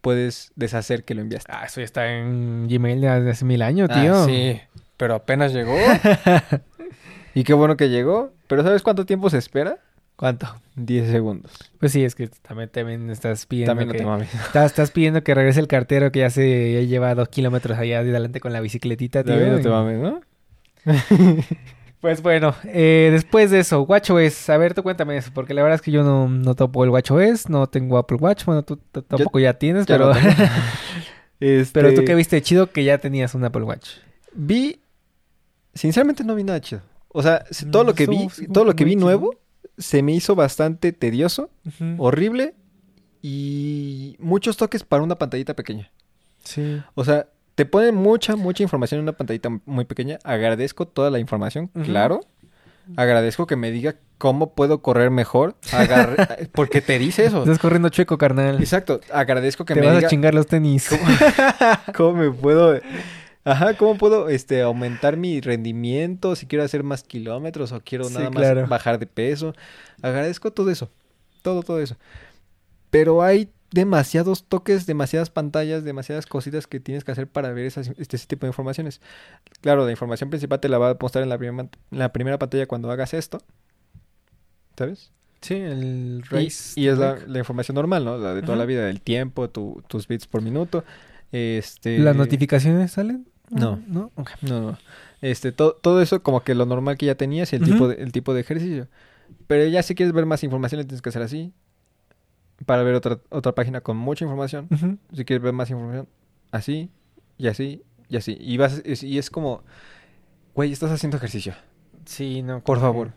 puedes 0.00 0.52
deshacer 0.56 1.04
que 1.04 1.14
lo 1.14 1.22
enviaste. 1.22 1.50
Ah, 1.52 1.64
eso 1.66 1.80
ya 1.80 1.84
está 1.84 2.12
en 2.12 2.66
Gmail 2.68 3.00
desde 3.00 3.30
hace 3.30 3.44
mil 3.44 3.62
años, 3.62 3.88
Ah, 3.92 4.00
tío. 4.00 4.24
sí, 4.26 4.60
pero 4.96 5.14
apenas 5.14 5.52
llegó. 5.52 5.76
y 7.34 7.44
qué 7.44 7.52
bueno 7.54 7.76
que 7.76 7.88
llegó. 7.88 8.32
Pero 8.46 8.62
¿sabes 8.62 8.82
cuánto 8.82 9.04
tiempo 9.06 9.30
se 9.30 9.38
espera? 9.38 9.78
¿Cuánto? 10.16 10.48
10 10.74 11.10
segundos. 11.10 11.52
Pues 11.78 11.92
sí, 11.92 12.04
es 12.04 12.14
que 12.16 12.28
también, 12.28 12.68
también 12.70 13.08
estás 13.10 13.46
pidiendo 13.46 13.70
También 13.70 13.88
no 13.88 13.92
que... 13.92 13.98
te 13.98 14.04
mames. 14.04 14.34
Estás, 14.46 14.66
estás 14.72 14.90
pidiendo 14.90 15.22
que 15.22 15.32
regrese 15.34 15.60
el 15.60 15.68
cartero 15.68 16.10
que 16.10 16.20
ya 16.20 16.30
se 16.30 16.72
ya 16.72 16.80
lleva 16.80 17.14
dos 17.14 17.28
kilómetros 17.28 17.78
allá 17.78 18.02
de 18.02 18.10
adelante 18.10 18.40
con 18.40 18.52
la 18.52 18.60
bicicletita, 18.60 19.22
tío. 19.22 19.34
También 19.34 19.52
no 19.56 19.60
te 19.60 19.68
mames, 19.68 19.98
¿no? 20.00 20.20
Pues 22.00 22.22
bueno, 22.22 22.54
eh, 22.64 23.08
después 23.10 23.50
de 23.50 23.58
eso, 23.60 23.82
WatchOS. 23.82 24.50
A 24.50 24.56
ver, 24.56 24.72
tú 24.74 24.82
cuéntame 24.84 25.16
eso, 25.16 25.30
porque 25.34 25.52
la 25.52 25.62
verdad 25.62 25.76
es 25.76 25.82
que 25.82 25.90
yo 25.90 26.04
no, 26.04 26.28
no 26.28 26.54
topo 26.54 26.84
el 26.84 26.90
WatchOS, 26.90 27.48
no 27.48 27.66
tengo 27.66 27.98
Apple 27.98 28.18
Watch. 28.20 28.44
Bueno, 28.44 28.62
tú 28.62 28.76
tampoco 28.76 29.38
ya 29.40 29.54
tienes, 29.54 29.86
Ya 29.86 29.96
pero... 29.96 30.12
Este, 31.40 31.72
pero 31.72 31.94
tú 31.94 32.04
qué 32.04 32.14
viste 32.14 32.40
chido 32.42 32.70
que 32.70 32.84
ya 32.84 32.98
tenías 32.98 33.34
un 33.34 33.44
Apple 33.44 33.62
Watch. 33.62 33.88
Vi, 34.32 34.80
sinceramente 35.74 36.22
no 36.22 36.34
vi 36.36 36.44
nada 36.44 36.60
chido. 36.60 36.82
O 37.08 37.22
sea, 37.22 37.44
s- 37.50 37.66
todo 37.66 37.82
No, 37.82 37.90
lo 37.90 37.94
que 37.96 38.06
vi, 38.06 38.28
todo 38.52 38.64
lo 38.64 38.72
que 38.72 38.76
que 38.78 38.84
vi 38.84 38.96
nuevo 38.96 39.34
se 39.76 40.02
me 40.02 40.12
hizo 40.12 40.34
bastante 40.36 40.92
tedioso, 40.92 41.50
horrible 41.98 42.54
y 43.22 44.16
muchos 44.20 44.56
toques 44.56 44.84
para 44.84 45.02
una 45.02 45.16
pantallita 45.16 45.54
pequeña. 45.54 45.90
Sí. 46.44 46.80
O 46.94 47.04
sea, 47.04 47.26
te 47.58 47.66
ponen 47.66 47.96
mucha, 47.96 48.36
mucha 48.36 48.62
información 48.62 49.00
en 49.00 49.02
una 49.02 49.14
pantallita 49.14 49.50
muy 49.66 49.84
pequeña. 49.84 50.20
Agradezco 50.22 50.86
toda 50.86 51.10
la 51.10 51.18
información, 51.18 51.66
claro. 51.82 52.20
Agradezco 52.94 53.48
que 53.48 53.56
me 53.56 53.72
diga 53.72 53.96
cómo 54.16 54.54
puedo 54.54 54.80
correr 54.80 55.10
mejor. 55.10 55.56
Agarre- 55.72 56.48
porque 56.52 56.80
te 56.80 57.00
dice 57.00 57.26
eso. 57.26 57.40
Estás 57.42 57.58
corriendo 57.58 57.88
chueco, 57.88 58.16
carnal. 58.16 58.60
Exacto. 58.60 59.00
Agradezco 59.12 59.64
que 59.64 59.74
Te 59.74 59.80
me 59.80 59.86
vas 59.86 59.96
diga 59.96 60.06
a 60.06 60.08
chingar 60.08 60.34
los 60.34 60.46
tenis. 60.46 60.88
cómo 61.96 62.12
me 62.22 62.30
puedo... 62.30 62.78
Ajá, 63.42 63.74
cómo 63.74 63.98
puedo 63.98 64.28
este, 64.28 64.62
aumentar 64.62 65.16
mi 65.16 65.40
rendimiento, 65.40 66.36
si 66.36 66.46
quiero 66.46 66.64
hacer 66.64 66.84
más 66.84 67.02
kilómetros 67.02 67.72
o 67.72 67.80
quiero 67.80 68.04
Sí, 68.04 68.14
nada 68.14 68.30
más 68.30 68.68
bajar 68.68 69.00
de 69.00 69.08
peso. 69.08 69.52
Agradezco 70.00 70.52
todo 70.52 70.70
eso. 70.70 70.90
Todo, 71.42 71.64
todo 71.64 71.80
eso. 71.80 71.96
Pero 72.90 73.20
hay 73.20 73.50
demasiados 73.70 74.44
toques, 74.44 74.86
demasiadas 74.86 75.30
pantallas, 75.30 75.84
demasiadas 75.84 76.26
cositas 76.26 76.66
que 76.66 76.80
tienes 76.80 77.04
que 77.04 77.12
hacer 77.12 77.26
para 77.26 77.52
ver 77.52 77.66
esas, 77.66 77.92
este, 77.98 78.16
ese 78.16 78.26
tipo 78.26 78.46
de 78.46 78.50
informaciones. 78.50 79.00
Claro, 79.60 79.84
la 79.84 79.90
información 79.90 80.30
principal 80.30 80.60
te 80.60 80.68
la 80.68 80.78
va 80.78 80.90
a 80.90 80.96
mostrar 81.00 81.22
en 81.22 81.28
la, 81.28 81.38
primera 81.38 81.68
la 81.90 82.12
primera 82.12 82.38
pantalla 82.38 82.66
cuando 82.66 82.90
hagas 82.90 83.14
esto. 83.14 83.42
¿Sabes? 84.76 85.12
Sí, 85.40 85.54
el 85.54 86.22
race. 86.28 86.80
Y, 86.80 86.88
es 86.88 86.98
la, 86.98 87.18
información 87.38 87.74
normal, 87.76 88.04
¿no? 88.04 88.16
La 88.18 88.34
de 88.34 88.42
toda 88.42 88.54
Ajá. 88.54 88.60
la 88.60 88.66
vida, 88.66 88.84
del 88.84 89.00
tiempo, 89.00 89.48
tu- 89.50 89.82
tus 89.86 90.08
bits 90.08 90.26
por 90.26 90.42
minuto. 90.42 90.84
Este... 91.30 91.98
¿Las 91.98 92.16
notificaciones 92.16 92.92
salen? 92.92 93.28
No. 93.50 93.80
¿No? 93.86 94.10
No, 94.42 94.60
no. 94.60 94.78
Este, 95.20 95.52
to- 95.52 95.78
todo 95.80 96.00
eso 96.02 96.22
como 96.22 96.42
que 96.42 96.54
lo 96.54 96.66
normal 96.66 96.96
que 96.96 97.06
ya 97.06 97.14
tenías 97.14 97.52
y 97.52 97.56
el, 97.56 97.64
tipo 97.64 97.88
de, 97.88 98.02
el 98.02 98.12
tipo 98.12 98.34
de 98.34 98.40
ejercicio. 98.40 98.88
Pero 99.46 99.66
ya 99.66 99.82
si 99.82 99.94
quieres 99.94 100.12
ver 100.12 100.26
más 100.26 100.42
información, 100.42 100.80
le 100.80 100.84
tienes 100.84 101.02
que 101.02 101.08
hacer 101.08 101.22
así. 101.22 101.52
Para 102.66 102.82
ver 102.82 102.94
otra, 102.94 103.20
otra 103.30 103.54
página 103.54 103.80
con 103.80 103.96
mucha 103.96 104.24
información. 104.24 104.68
Si 105.14 105.24
quieres 105.24 105.42
ver 105.42 105.52
más 105.52 105.70
información, 105.70 106.08
así, 106.50 106.90
y 107.36 107.46
así, 107.48 107.82
y 108.08 108.16
así. 108.16 108.36
Y, 108.40 108.56
vas, 108.56 108.82
es- 108.84 109.02
y 109.02 109.18
es 109.18 109.30
como, 109.30 109.62
güey, 110.54 110.72
estás 110.72 110.90
haciendo 110.90 111.16
ejercicio. 111.16 111.54
Sí, 112.04 112.42
no. 112.42 112.62
Por 112.64 112.80
favor. 112.80 113.12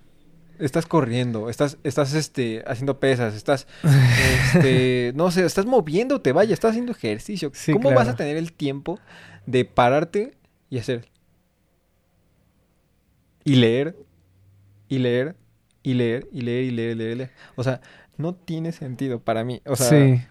Estás 0.60 0.86
corriendo, 0.86 1.50
estás, 1.50 1.80
estás 1.84 2.14
este, 2.14 2.64
haciendo 2.68 3.00
pesas, 3.00 3.34
estás, 3.34 3.66
este, 4.54 5.12
no 5.16 5.32
sé, 5.32 5.44
estás 5.44 5.66
moviéndote, 5.66 6.34
vaya, 6.34 6.54
estás 6.54 6.72
haciendo 6.72 6.92
ejercicio. 6.92 7.50
Sí, 7.54 7.72
¿Cómo 7.74 7.92
vas 7.94 8.08
a 8.10 8.16
tener 8.16 8.38
el 8.38 8.54
tiempo 8.54 9.00
de 9.48 9.66
pararte 9.66 10.38
y 10.70 10.78
hacer? 10.78 11.10
Y 13.44 13.56
leer, 13.56 13.96
y 14.88 15.00
leer, 15.00 15.36
y 15.82 15.96
leer, 15.96 16.28
y 16.32 16.42
leer, 16.42 16.64
y 16.68 16.72
leer, 16.72 16.92
y 16.92 16.96
leer, 16.96 17.12
y 17.12 17.16
leer. 17.16 17.32
O 17.56 17.64
sea, 17.64 17.82
no 18.22 18.36
tiene 18.36 18.72
sentido 18.72 19.20
para 19.20 19.44
mí. 19.44 19.62
O 19.66 19.76
sea, 19.76 19.90
sí. 19.90 20.22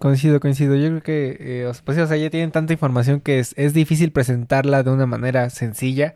Coincido, 0.00 0.40
coincido. 0.40 0.76
Yo 0.76 0.88
creo 0.88 1.02
que, 1.02 1.36
eh, 1.38 1.72
pues, 1.84 1.98
o 1.98 2.06
sea, 2.06 2.16
ya 2.16 2.30
tienen 2.30 2.52
tanta 2.52 2.72
información 2.72 3.20
que 3.20 3.38
es, 3.38 3.52
es 3.58 3.74
difícil 3.74 4.12
presentarla 4.12 4.82
de 4.82 4.90
una 4.90 5.04
manera 5.04 5.50
sencilla. 5.50 6.14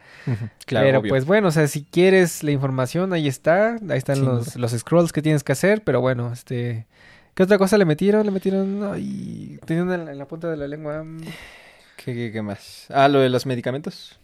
claro, 0.64 0.86
pero 0.86 0.98
obvio. 1.00 1.10
pues 1.10 1.26
bueno, 1.26 1.48
o 1.48 1.50
sea, 1.50 1.68
si 1.68 1.84
quieres 1.84 2.42
la 2.42 2.50
información, 2.50 3.12
ahí 3.12 3.28
está. 3.28 3.76
Ahí 3.90 3.98
están 3.98 4.24
los, 4.24 4.56
los 4.56 4.72
scrolls 4.72 5.12
que 5.12 5.20
tienes 5.20 5.44
que 5.44 5.52
hacer. 5.52 5.84
Pero 5.84 6.00
bueno, 6.00 6.32
este... 6.32 6.86
¿Qué 7.34 7.42
otra 7.42 7.58
cosa 7.58 7.76
le 7.76 7.84
metieron? 7.84 8.24
Le 8.24 8.32
metieron... 8.32 8.90
Ay, 8.90 9.58
tenían 9.66 9.92
en 9.92 10.06
la, 10.06 10.12
en 10.12 10.18
la 10.18 10.26
punta 10.26 10.48
de 10.50 10.56
la 10.56 10.66
lengua... 10.66 11.04
¿Qué, 11.96 12.14
qué, 12.14 12.32
qué 12.32 12.40
más? 12.40 12.86
Ah, 12.88 13.08
lo 13.08 13.20
de 13.20 13.28
los 13.28 13.44
medicamentos. 13.44 14.18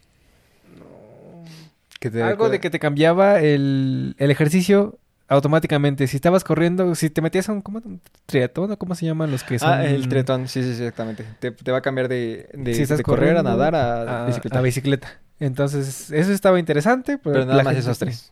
Te 2.09 2.23
Algo 2.23 2.49
de 2.49 2.59
que 2.59 2.71
te 2.71 2.79
cambiaba 2.79 3.39
el, 3.41 4.15
el 4.17 4.31
ejercicio 4.31 4.97
automáticamente. 5.31 6.05
Si 6.07 6.17
estabas 6.17 6.43
corriendo, 6.43 6.93
si 6.95 7.09
te 7.09 7.21
metías 7.21 7.49
a 7.49 7.53
un, 7.53 7.63
un 7.65 8.01
triatlón, 8.25 8.71
¿o 8.71 8.77
¿cómo 8.77 8.93
se 8.95 9.05
llaman 9.05 9.31
los 9.31 9.43
que 9.43 9.57
son? 9.59 9.69
Ah, 9.69 9.85
el 9.85 10.07
tretón, 10.09 10.47
sí, 10.47 10.61
sí, 10.61 10.75
sí, 10.75 10.83
exactamente. 10.83 11.25
Te, 11.39 11.51
te 11.51 11.71
va 11.71 11.79
a 11.79 11.81
cambiar 11.81 12.07
de, 12.07 12.49
de, 12.53 12.73
Si 12.73 12.81
estás 12.83 12.97
de 12.97 13.03
correr 13.03 13.37
a 13.37 13.43
nadar 13.43 13.73
a, 13.75 14.23
a 14.23 14.25
bicicleta. 14.27 14.59
a 14.59 14.61
bicicleta. 14.61 15.19
Entonces, 15.39 16.11
eso 16.11 16.31
estaba 16.31 16.59
interesante. 16.59 17.17
Pero, 17.17 17.33
Pero 17.33 17.45
nada 17.45 17.63
más 17.63 17.73
gente- 17.73 17.79
esos 17.79 17.97
tres. 17.97 18.31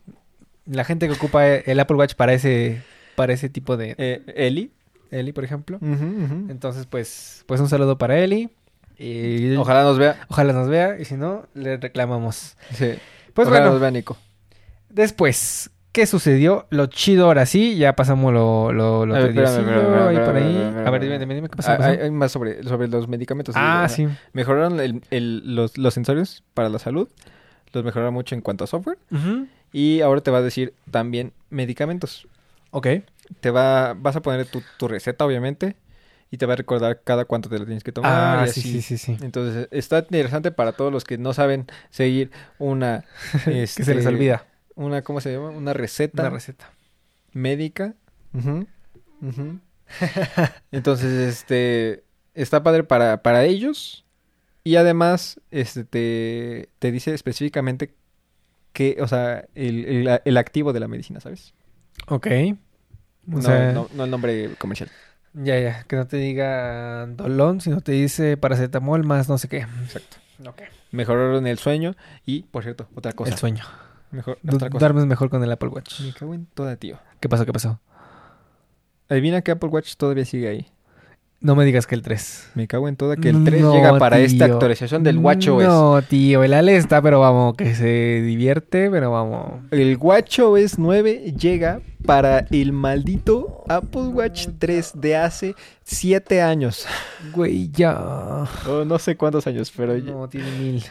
La 0.65 0.83
gente 0.83 1.07
que 1.07 1.13
ocupa 1.13 1.47
el 1.47 1.79
Apple 1.79 1.97
Watch 1.97 2.13
para 2.13 2.33
ese, 2.33 2.83
para 3.15 3.33
ese 3.33 3.49
tipo 3.49 3.75
de... 3.77 3.95
Eh, 3.97 4.21
Eli. 4.35 4.71
Eli, 5.09 5.31
por 5.31 5.43
ejemplo. 5.43 5.79
Entonces, 5.81 6.85
pues, 6.85 7.43
pues 7.47 7.59
un 7.59 7.67
saludo 7.69 7.97
para 7.97 8.19
Eli. 8.19 8.51
Y 8.99 9.55
Ojalá 9.55 9.83
nos 9.83 9.97
vea. 9.97 10.17
ojalá 10.27 10.51
nos 10.53 10.67
vea 10.67 10.99
y 10.99 11.05
si 11.05 11.15
no, 11.15 11.47
le 11.55 11.77
reclamamos. 11.77 12.55
Sí. 12.73 12.91
Pues 13.33 13.47
Ojalá 13.47 13.61
bueno, 13.61 13.71
nos 13.71 13.81
vea 13.81 13.91
Nico. 13.91 14.17
después, 14.89 15.69
¿qué 15.91 16.05
sucedió? 16.05 16.67
Lo 16.69 16.87
chido 16.87 17.25
ahora 17.25 17.45
sí, 17.45 17.75
ya 17.77 17.95
pasamos 17.95 18.33
lo, 18.33 18.71
lo, 18.71 19.05
lo 19.05 19.17
espérame, 19.17 20.07
ahí 20.09 20.17
por 20.17 20.35
ahí. 20.35 20.73
A 20.85 20.89
ver, 20.91 21.01
dime, 21.01 21.19
dime, 21.19 21.35
dime, 21.35 21.49
¿qué 21.49 21.55
pasó? 21.57 21.71
Ah, 21.71 21.75
¿Qué 21.75 21.79
pasó? 21.83 21.91
Hay, 21.91 21.97
hay 21.99 22.11
más 22.11 22.31
sobre, 22.31 22.63
sobre 22.63 22.87
los 22.87 23.07
medicamentos. 23.07 23.55
ah, 23.57 23.87
sí. 23.89 24.07
Mejoraron 24.33 24.79
el- 24.79 25.01
el- 25.11 25.55
los, 25.55 25.77
los 25.77 25.93
sensores 25.93 26.43
para 26.53 26.69
la 26.69 26.79
salud. 26.79 27.07
Los 27.73 27.83
mejoraron 27.83 28.13
mucho 28.13 28.35
en 28.35 28.41
cuanto 28.41 28.63
a 28.63 28.67
software. 28.67 28.97
Y 29.71 30.01
ahora 30.01 30.21
te 30.21 30.31
va 30.31 30.39
a 30.39 30.41
decir 30.41 30.73
también 30.89 31.31
medicamentos. 31.49 32.27
Ok. 32.71 32.87
Te 33.41 33.51
va, 33.51 33.93
vas 33.93 34.15
a 34.15 34.21
poner 34.21 34.45
tu, 34.47 34.63
tu 34.77 34.87
receta, 34.87 35.25
obviamente. 35.25 35.75
Y 36.31 36.37
te 36.37 36.45
va 36.45 36.53
a 36.53 36.55
recordar 36.55 37.01
cada 37.03 37.25
cuánto 37.25 37.49
te 37.49 37.57
lo 37.57 37.65
tienes 37.65 37.83
que 37.83 37.91
tomar. 37.91 38.39
Ah, 38.39 38.43
y 38.45 38.49
así. 38.49 38.61
sí, 38.61 38.81
sí, 38.81 38.97
sí. 38.99 39.17
Entonces, 39.21 39.67
está 39.71 39.99
interesante 39.99 40.51
para 40.51 40.73
todos 40.73 40.91
los 40.91 41.03
que 41.03 41.17
no 41.17 41.33
saben 41.33 41.65
seguir 41.89 42.29
una... 42.59 43.03
que 43.45 43.65
se 43.67 43.83
les 43.95 43.97
este, 44.05 44.07
olvida. 44.07 44.45
Una, 44.79 45.01
¿cómo 45.01 45.19
se 45.19 45.33
llama? 45.33 45.49
Una 45.49 45.73
receta 45.73 46.21
Una 46.23 46.29
receta. 46.31 46.71
médica. 47.33 47.95
Entonces, 50.71 51.11
este... 51.13 52.03
Está 52.35 52.63
padre 52.63 52.83
para, 52.83 53.21
para 53.21 53.43
ellos. 53.43 54.05
Y 54.63 54.75
además, 54.77 55.41
este, 55.51 55.83
te, 55.83 56.69
te 56.79 56.91
dice 56.91 57.13
específicamente 57.13 57.93
que, 58.71 58.97
o 59.01 59.07
sea, 59.07 59.45
el, 59.55 59.85
el- 60.07 60.21
el 60.23 60.37
activo 60.37 60.71
de 60.71 60.79
la 60.79 60.87
medicina, 60.87 61.19
¿sabes? 61.19 61.53
Ok. 62.07 62.27
O 63.27 63.35
No, 63.35 63.41
sea, 63.41 63.71
no, 63.73 63.89
no 63.93 64.05
el 64.05 64.11
nombre 64.11 64.51
comercial. 64.57 64.89
ya, 65.33 65.59
ya. 65.59 65.83
Que 65.83 65.95
no 65.97 66.07
te 66.07 66.17
diga 66.17 67.07
dolón, 67.07 67.59
sino 67.59 67.81
te 67.81 67.91
dice 67.93 68.37
paracetamol 68.37 69.03
más 69.03 69.27
no 69.27 69.37
sé 69.37 69.49
qué. 69.49 69.65
Exacto. 69.83 70.17
Ok. 70.47 70.61
Mejoraron 70.91 71.45
el 71.47 71.57
sueño 71.57 71.95
y, 72.25 72.43
por 72.43 72.63
cierto, 72.63 72.87
otra 72.95 73.11
cosa. 73.11 73.31
El 73.33 73.37
sueño. 73.37 73.63
Mejor, 74.11 74.39
otra 74.47 74.69
cosa. 74.69 74.79
Duermes 74.79 75.05
mejor 75.05 75.29
con 75.29 75.43
el 75.43 75.51
Apple 75.51 75.69
Watch. 75.69 76.01
Me 76.01 76.13
cago 76.13 76.33
en 76.33 76.45
toda, 76.47 76.75
tío. 76.75 76.99
¿Qué 77.19 77.29
pasó? 77.29 77.45
¿Qué 77.45 77.53
pasó? 77.53 77.79
Adivina 79.07 79.41
que 79.41 79.51
Apple 79.51 79.69
Watch 79.69 79.95
todavía 79.95 80.25
sigue 80.25 80.47
ahí. 80.47 80.67
No 81.41 81.55
me 81.55 81.63
digas 81.63 81.87
que 81.87 81.95
el 81.95 82.01
3. 82.01 82.51
Me 82.55 82.67
cago 82.67 82.89
en 82.89 82.97
toda 82.97 83.15
que 83.15 83.29
el 83.29 83.45
3 83.45 83.61
No, 83.61 83.73
llega 83.73 83.97
para 83.97 84.19
esta 84.19 84.43
actualización 84.43 85.03
del 85.03 85.19
WatchOS. 85.19 85.63
No, 85.63 86.01
tío, 86.01 86.43
el 86.43 86.53
Ale 86.53 86.75
está, 86.75 87.01
pero 87.01 87.21
vamos, 87.21 87.55
que 87.55 87.75
se 87.75 88.21
divierte, 88.21 88.91
pero 88.91 89.11
vamos. 89.11 89.61
El 89.71 89.95
WatchOS 89.95 90.77
9 90.77 91.33
llega 91.39 91.79
para 92.05 92.39
el 92.51 92.73
maldito 92.73 93.63
Apple 93.69 94.07
Watch 94.07 94.49
3 94.59 94.91
de 94.95 95.15
hace 95.15 95.55
7 95.83 96.41
años. 96.41 96.85
Güey, 97.33 97.69
ya. 97.71 97.97
O 98.67 98.83
no 98.83 98.99
sé 98.99 99.15
cuántos 99.15 99.47
años, 99.47 99.71
pero, 99.75 99.97
No, 99.97 100.27
tiene 100.27 100.51
mil. 100.51 100.83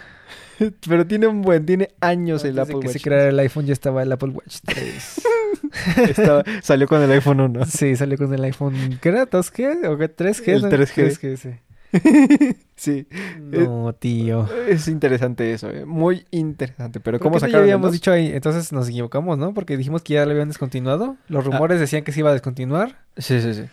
pero 0.89 1.07
tiene 1.07 1.26
un 1.26 1.43
buen, 1.43 1.64
tiene 1.66 1.89
años 2.01 2.45
el 2.45 2.51
Antes 2.51 2.55
de 2.57 2.62
Apple 2.72 2.81
que 2.81 2.87
Watch. 2.89 2.97
se 2.97 3.01
creara 3.03 3.29
el 3.29 3.39
iPhone 3.39 3.66
ya 3.66 3.72
estaba 3.72 4.03
el 4.03 4.12
Apple 4.12 4.31
Watch 4.31 4.59
3. 4.64 5.20
Estaba- 6.11 6.45
salió 6.62 6.87
con 6.87 7.03
el 7.03 7.11
iPhone 7.12 7.41
1. 7.41 7.64
sí, 7.66 7.97
salió 7.97 8.16
con 8.18 8.33
el 8.35 8.43
iPhone. 8.45 8.99
¿Qué 9.01 9.09
era? 9.11 9.29
¿2G? 9.29 9.87
¿O 9.89 9.99
qué? 9.99 10.14
¿3G? 10.14 10.49
El 10.49 10.62
¿no? 10.62 10.68
3G. 10.68 11.18
3G, 11.18 11.37
sí. 11.37 11.51
Sí, 12.79 13.09
No, 13.41 13.93
tío. 13.93 14.49
es 14.68 14.87
interesante 14.87 15.53
eso, 15.53 15.68
eh, 15.70 15.85
muy 15.85 16.24
interesante. 16.31 17.01
Pero 17.01 17.18
¿Cómo 17.18 17.31
¿cómo 17.33 17.37
ya 17.41 17.47
sacaron 17.47 17.61
el 17.64 17.72
habíamos 17.74 17.91
dicho 17.93 18.12
ahí? 18.12 18.31
Entonces 18.33 18.72
nos 18.72 18.89
equivocamos, 18.89 19.37
¿no? 19.37 19.53
Porque 19.53 19.76
dijimos 19.76 20.03
que 20.03 20.14
ya 20.14 20.24
lo 20.24 20.31
habían 20.31 20.47
descontinuado. 20.49 21.16
Los 21.29 21.45
rumores 21.45 21.81
decían 21.81 22.05
que 22.05 22.12
se 22.12 22.20
iba 22.20 22.31
a 22.31 22.35
descontinuar. 22.35 22.99
Sí, 23.16 23.41
sí, 23.41 23.53
sí. 23.55 23.64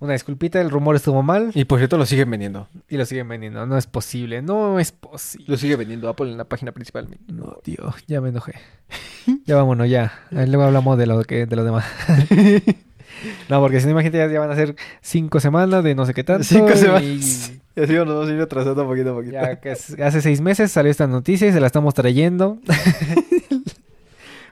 Una 0.00 0.14
disculpita, 0.14 0.60
el 0.62 0.70
rumor 0.70 0.96
estuvo 0.96 1.22
mal 1.22 1.50
Y 1.54 1.66
por 1.66 1.78
cierto 1.78 1.98
lo 1.98 2.06
siguen 2.06 2.30
vendiendo. 2.30 2.68
y 2.88 2.96
lo 2.96 3.04
siguen 3.04 3.28
vendiendo. 3.28 3.66
No 3.66 3.76
es 3.76 3.86
posible, 3.86 4.40
no 4.40 4.78
es 4.80 4.92
posible. 4.92 5.46
Lo 5.48 5.56
sigue 5.58 5.76
vendiendo 5.76 6.08
Apple 6.08 6.30
en 6.30 6.38
la 6.38 6.44
página 6.44 6.72
principal. 6.72 7.06
No, 7.28 7.58
tío, 7.62 7.94
ya 8.06 8.20
me 8.20 8.30
enojé. 8.30 8.54
Ya 9.44 9.54
vámonos, 9.54 9.88
ya. 9.88 10.12
Luego 10.30 10.62
hablamos 10.64 10.96
de 10.98 11.06
lo 11.06 11.22
que 11.24 11.44
de 11.46 11.54
lo 11.54 11.62
demás. 11.62 11.84
no, 13.48 13.60
porque 13.60 13.78
si 13.80 13.86
no, 13.86 13.92
imagínate, 13.92 14.18
ya, 14.18 14.26
ya 14.26 14.40
van 14.40 14.50
a 14.50 14.56
ser 14.56 14.74
cinco 15.02 15.38
semanas 15.40 15.84
de 15.84 15.94
no 15.94 16.06
sé 16.06 16.14
qué 16.14 16.24
tanto. 16.24 16.44
Cinco 16.44 16.74
semanas. 16.74 17.52
Y 17.76 17.82
así 17.82 17.92
nos 17.92 18.08
vamos 18.08 18.28
a 18.28 18.32
ir 18.32 18.40
atrasando 18.40 18.84
poquito 18.84 19.12
a 19.12 19.14
poquito. 19.14 19.34
Ya 19.34 19.60
que 19.60 19.70
hace 19.70 20.20
seis 20.20 20.40
meses 20.40 20.72
salió 20.72 20.90
esta 20.90 21.06
noticia 21.06 21.46
y 21.46 21.52
se 21.52 21.60
la 21.60 21.68
estamos 21.68 21.94
trayendo. 21.94 22.58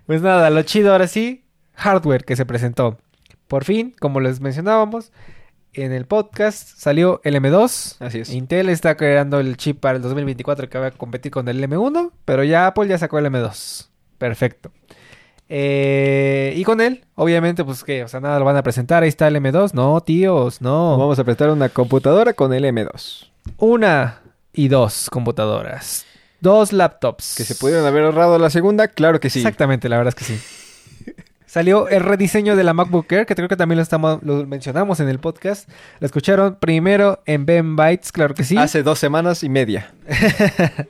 pues 0.06 0.22
nada, 0.22 0.50
lo 0.50 0.62
chido 0.62 0.92
ahora 0.92 1.08
sí, 1.08 1.42
hardware 1.74 2.24
que 2.24 2.36
se 2.36 2.46
presentó. 2.46 2.96
Por 3.48 3.64
fin, 3.64 3.94
como 3.98 4.20
les 4.20 4.40
mencionábamos, 4.40 5.10
en 5.82 5.92
el 5.92 6.06
podcast 6.06 6.68
salió 6.78 7.20
el 7.24 7.34
M2. 7.36 7.96
Así 8.00 8.20
es. 8.20 8.30
Intel 8.30 8.68
está 8.68 8.96
creando 8.96 9.40
el 9.40 9.56
chip 9.56 9.80
para 9.80 9.96
el 9.96 10.02
2024 10.02 10.68
que 10.68 10.78
va 10.78 10.86
a 10.88 10.90
competir 10.90 11.32
con 11.32 11.48
el 11.48 11.62
M1, 11.62 12.10
pero 12.24 12.44
ya 12.44 12.66
Apple 12.66 12.88
ya 12.88 12.98
sacó 12.98 13.18
el 13.18 13.26
M2. 13.26 13.88
Perfecto. 14.18 14.70
Eh, 15.48 16.52
y 16.56 16.64
con 16.64 16.80
él, 16.80 17.04
obviamente, 17.14 17.64
pues 17.64 17.82
que, 17.82 18.04
o 18.04 18.08
sea, 18.08 18.20
nada 18.20 18.38
lo 18.38 18.44
van 18.44 18.56
a 18.56 18.62
presentar. 18.62 19.02
Ahí 19.02 19.08
está 19.08 19.28
el 19.28 19.36
M2. 19.36 19.72
No, 19.72 20.00
tíos, 20.00 20.60
no. 20.60 20.98
Vamos 20.98 21.18
a 21.18 21.24
prestar 21.24 21.50
una 21.50 21.68
computadora 21.68 22.34
con 22.34 22.52
el 22.52 22.64
M2. 22.64 23.30
Una 23.56 24.20
y 24.52 24.68
dos 24.68 25.08
computadoras. 25.10 26.04
Dos 26.40 26.72
laptops. 26.72 27.34
¿Que 27.36 27.44
se 27.44 27.54
pudieron 27.54 27.86
haber 27.86 28.04
ahorrado 28.04 28.38
la 28.38 28.50
segunda? 28.50 28.88
Claro 28.88 29.20
que 29.20 29.30
sí. 29.30 29.40
Exactamente, 29.40 29.88
la 29.88 29.96
verdad 29.96 30.14
es 30.16 30.26
que 30.26 30.34
sí. 30.34 30.40
Salió 31.48 31.88
el 31.88 32.00
rediseño 32.04 32.56
de 32.56 32.62
la 32.62 32.74
MacBook 32.74 33.10
Air, 33.10 33.24
que 33.24 33.34
creo 33.34 33.48
que 33.48 33.56
también 33.56 33.78
lo, 33.78 33.82
estamos, 33.82 34.22
lo 34.22 34.46
mencionamos 34.46 35.00
en 35.00 35.08
el 35.08 35.18
podcast. 35.18 35.68
Lo 35.98 36.04
escucharon 36.06 36.56
primero 36.60 37.22
en 37.24 37.46
Ben 37.46 37.74
Bytes, 37.74 38.12
claro 38.12 38.34
que 38.34 38.44
sí. 38.44 38.56
Hace 38.58 38.82
dos 38.82 38.98
semanas 38.98 39.42
y 39.42 39.48
media. 39.48 39.92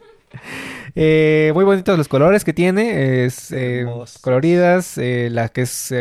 Eh, 0.94 1.52
muy 1.54 1.64
bonitos 1.64 1.96
los 1.96 2.08
colores 2.08 2.44
que 2.44 2.52
tiene. 2.52 3.24
Es 3.24 3.52
eh, 3.52 3.86
coloridas. 4.20 4.98
eh, 4.98 5.28
la 5.30 5.48
que 5.48 5.62
es 5.62 5.94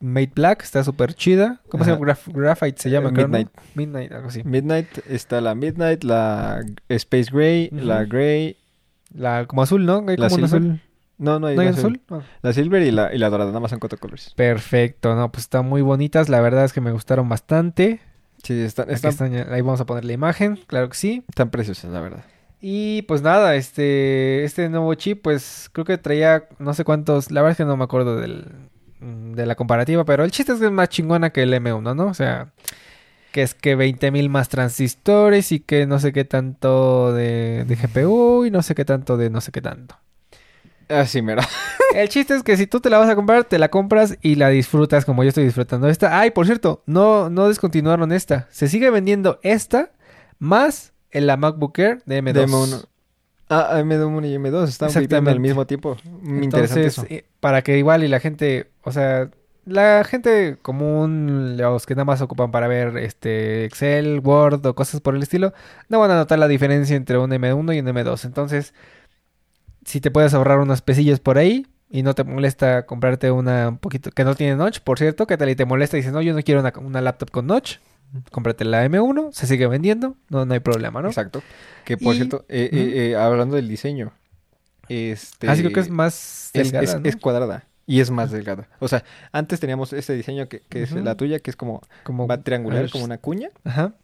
Made 0.00 0.32
Black 0.34 0.62
está 0.64 0.82
súper 0.82 1.14
chida. 1.14 1.60
¿Cómo 1.68 1.84
se 1.84 1.92
llama? 1.92 2.04
Graf- 2.06 2.26
Graphite 2.32 2.80
se 2.82 2.90
llama, 2.90 3.10
Eh, 3.10 3.12
creo, 3.12 3.28
¿no? 3.28 3.38
Midnight. 3.38 3.50
Midnight, 3.74 4.12
algo 4.12 4.28
así. 4.28 4.42
Midnight, 4.44 4.88
está 5.08 5.40
la 5.40 5.54
Midnight, 5.54 6.02
la 6.04 6.60
Space 6.88 7.30
Gray, 7.32 7.68
la 7.70 8.04
Gray, 8.04 8.56
La, 9.14 9.46
como 9.46 9.62
azul, 9.62 9.84
¿no? 9.86 10.04
Hay 10.08 10.16
la 10.16 10.28
como 10.28 10.44
azul. 10.46 10.80
No, 11.20 11.38
no 11.38 11.48
hay, 11.48 11.54
¿No 11.54 11.60
hay 11.62 11.68
azul? 11.68 12.00
azul. 12.06 12.22
Ah. 12.22 12.26
La 12.40 12.52
Silver 12.54 12.82
y 12.82 12.90
la, 12.90 13.14
y 13.14 13.18
la 13.18 13.28
dorada, 13.28 13.50
nada 13.50 13.60
más 13.60 13.70
son 13.70 13.78
cuatro 13.78 13.98
colores. 13.98 14.32
Perfecto, 14.36 15.14
no, 15.14 15.30
pues 15.30 15.44
están 15.44 15.66
muy 15.68 15.82
bonitas. 15.82 16.30
La 16.30 16.40
verdad 16.40 16.64
es 16.64 16.72
que 16.72 16.80
me 16.80 16.92
gustaron 16.92 17.28
bastante. 17.28 18.00
Sí, 18.42 18.58
están, 18.62 18.88
ahí 19.52 19.60
vamos 19.60 19.82
a 19.82 19.86
poner 19.86 20.06
la 20.06 20.14
imagen, 20.14 20.58
claro 20.66 20.88
que 20.88 20.96
sí. 20.96 21.24
están 21.28 21.50
preciosas, 21.50 21.92
la 21.92 22.00
verdad. 22.00 22.24
Y 22.62 23.02
pues 23.02 23.20
nada, 23.20 23.54
este, 23.54 24.44
este 24.44 24.70
nuevo 24.70 24.94
chip, 24.94 25.22
pues 25.22 25.68
creo 25.72 25.84
que 25.84 25.98
traía 25.98 26.44
no 26.58 26.72
sé 26.72 26.84
cuántos, 26.84 27.30
la 27.30 27.42
verdad 27.42 27.52
es 27.52 27.56
que 27.58 27.64
no 27.66 27.76
me 27.76 27.84
acuerdo 27.84 28.16
del, 28.16 28.46
mm, 29.00 29.32
de 29.32 29.44
la 29.44 29.56
comparativa, 29.56 30.06
pero 30.06 30.24
el 30.24 30.30
chiste 30.30 30.52
es 30.52 30.58
que 30.58 30.66
es 30.66 30.72
más 30.72 30.88
chingona 30.88 31.30
que 31.30 31.42
el 31.42 31.52
M1, 31.52 31.94
¿no? 31.94 32.06
O 32.06 32.14
sea, 32.14 32.52
que 33.32 33.42
es 33.42 33.54
que 33.54 33.76
20.000 33.76 34.30
más 34.30 34.48
transistores 34.48 35.52
y 35.52 35.60
que 35.60 35.86
no 35.86 35.98
sé 35.98 36.14
qué 36.14 36.24
tanto 36.24 37.12
de, 37.12 37.64
de 37.66 37.76
GPU 37.76 38.46
y 38.46 38.50
no 38.50 38.62
sé 38.62 38.74
qué 38.74 38.86
tanto 38.86 39.18
de 39.18 39.28
no 39.28 39.42
sé 39.42 39.52
qué 39.52 39.60
tanto. 39.60 39.96
Así, 40.90 41.22
mero. 41.22 41.42
El 41.94 42.08
chiste 42.08 42.34
es 42.34 42.42
que 42.42 42.56
si 42.56 42.66
tú 42.66 42.80
te 42.80 42.90
la 42.90 42.98
vas 42.98 43.08
a 43.08 43.16
comprar, 43.16 43.44
te 43.44 43.58
la 43.58 43.68
compras 43.68 44.16
y 44.22 44.36
la 44.36 44.48
disfrutas 44.48 45.04
como 45.04 45.22
yo 45.22 45.28
estoy 45.28 45.44
disfrutando 45.44 45.88
esta. 45.88 46.20
Ay, 46.20 46.30
por 46.30 46.46
cierto, 46.46 46.82
no, 46.86 47.30
no 47.30 47.48
descontinuaron 47.48 48.12
esta. 48.12 48.46
Se 48.50 48.68
sigue 48.68 48.90
vendiendo 48.90 49.38
esta 49.42 49.90
más 50.38 50.92
en 51.10 51.26
la 51.26 51.36
MacBook 51.36 51.78
Air 51.78 52.02
de 52.06 52.22
M2. 52.22 52.32
De 52.32 52.46
M1. 52.46 52.84
Ah, 53.48 53.80
M1 53.80 54.28
y 54.28 54.36
M2 54.36 54.68
están 54.68 54.90
viviendo 54.94 55.30
al 55.30 55.40
mismo 55.40 55.66
tiempo. 55.66 55.96
Interesante 56.04 56.44
Entonces, 56.44 56.98
eso. 56.98 57.06
eh, 57.08 57.24
para 57.40 57.62
que 57.62 57.78
igual 57.78 58.04
y 58.04 58.08
la 58.08 58.20
gente, 58.20 58.70
o 58.84 58.92
sea, 58.92 59.28
la 59.66 60.04
gente 60.04 60.56
común, 60.62 61.56
los 61.56 61.84
que 61.84 61.94
nada 61.96 62.04
más 62.04 62.20
ocupan 62.20 62.52
para 62.52 62.68
ver 62.68 62.96
este 62.98 63.64
Excel, 63.64 64.20
Word 64.22 64.64
o 64.66 64.74
cosas 64.74 65.00
por 65.00 65.16
el 65.16 65.22
estilo, 65.22 65.52
no 65.88 65.98
van 65.98 66.12
a 66.12 66.16
notar 66.16 66.38
la 66.38 66.46
diferencia 66.46 66.94
entre 66.94 67.18
un 67.18 67.30
M1 67.30 67.74
y 67.76 67.80
un 67.80 67.86
M2. 67.86 68.24
Entonces, 68.24 68.72
si 69.84 70.00
te 70.00 70.10
puedes 70.10 70.34
ahorrar 70.34 70.58
unos 70.58 70.82
pesillos 70.82 71.20
por 71.20 71.38
ahí 71.38 71.66
y 71.90 72.02
no 72.02 72.14
te 72.14 72.22
molesta 72.24 72.86
comprarte 72.86 73.30
una 73.30 73.68
un 73.70 73.78
poquito 73.78 74.10
que 74.10 74.24
no 74.24 74.34
tiene 74.34 74.56
notch, 74.56 74.80
por 74.80 74.98
cierto, 74.98 75.26
que 75.26 75.36
tal 75.36 75.48
y 75.50 75.56
te 75.56 75.64
molesta 75.64 75.96
y 75.96 76.00
dices, 76.00 76.12
no, 76.12 76.22
yo 76.22 76.34
no 76.34 76.42
quiero 76.42 76.60
una, 76.60 76.72
una 76.76 77.00
laptop 77.00 77.30
con 77.30 77.46
notch, 77.46 77.76
cómprate 78.30 78.64
la 78.64 78.84
M1, 78.86 79.32
se 79.32 79.46
sigue 79.46 79.66
vendiendo, 79.66 80.16
no, 80.28 80.44
no 80.44 80.54
hay 80.54 80.60
problema, 80.60 81.00
¿no? 81.02 81.08
Exacto. 81.08 81.42
Que 81.84 81.96
por 81.96 82.14
Y- 82.14 82.18
cierto, 82.18 82.44
eh, 82.48 82.68
eh, 82.72 83.10
eh, 83.12 83.16
hablando 83.16 83.56
del 83.56 83.68
diseño, 83.68 84.12
este... 84.88 85.48
Así 85.48 85.62
creo 85.62 85.72
que 85.72 85.80
es 85.80 85.88
más 85.90 86.50
es, 86.52 86.70
delgada, 86.72 86.84
es- 86.84 87.00
¿no? 87.00 87.08
es 87.08 87.16
cuadrada 87.16 87.64
y 87.86 88.00
es 88.00 88.10
más 88.10 88.30
delgada. 88.30 88.68
O 88.78 88.86
sea, 88.88 89.02
antes 89.32 89.58
teníamos 89.58 89.92
este 89.92 90.12
diseño 90.14 90.48
que, 90.48 90.60
que 90.68 90.82
es 90.84 90.92
la 90.92 91.16
tuya, 91.16 91.40
que 91.40 91.50
es 91.50 91.56
como 91.56 91.82
como 92.04 92.28
va 92.28 92.38
triangular, 92.42 92.88
como 92.90 93.04
una 93.04 93.18
cuña. 93.18 93.48
Ajá, 93.64 93.94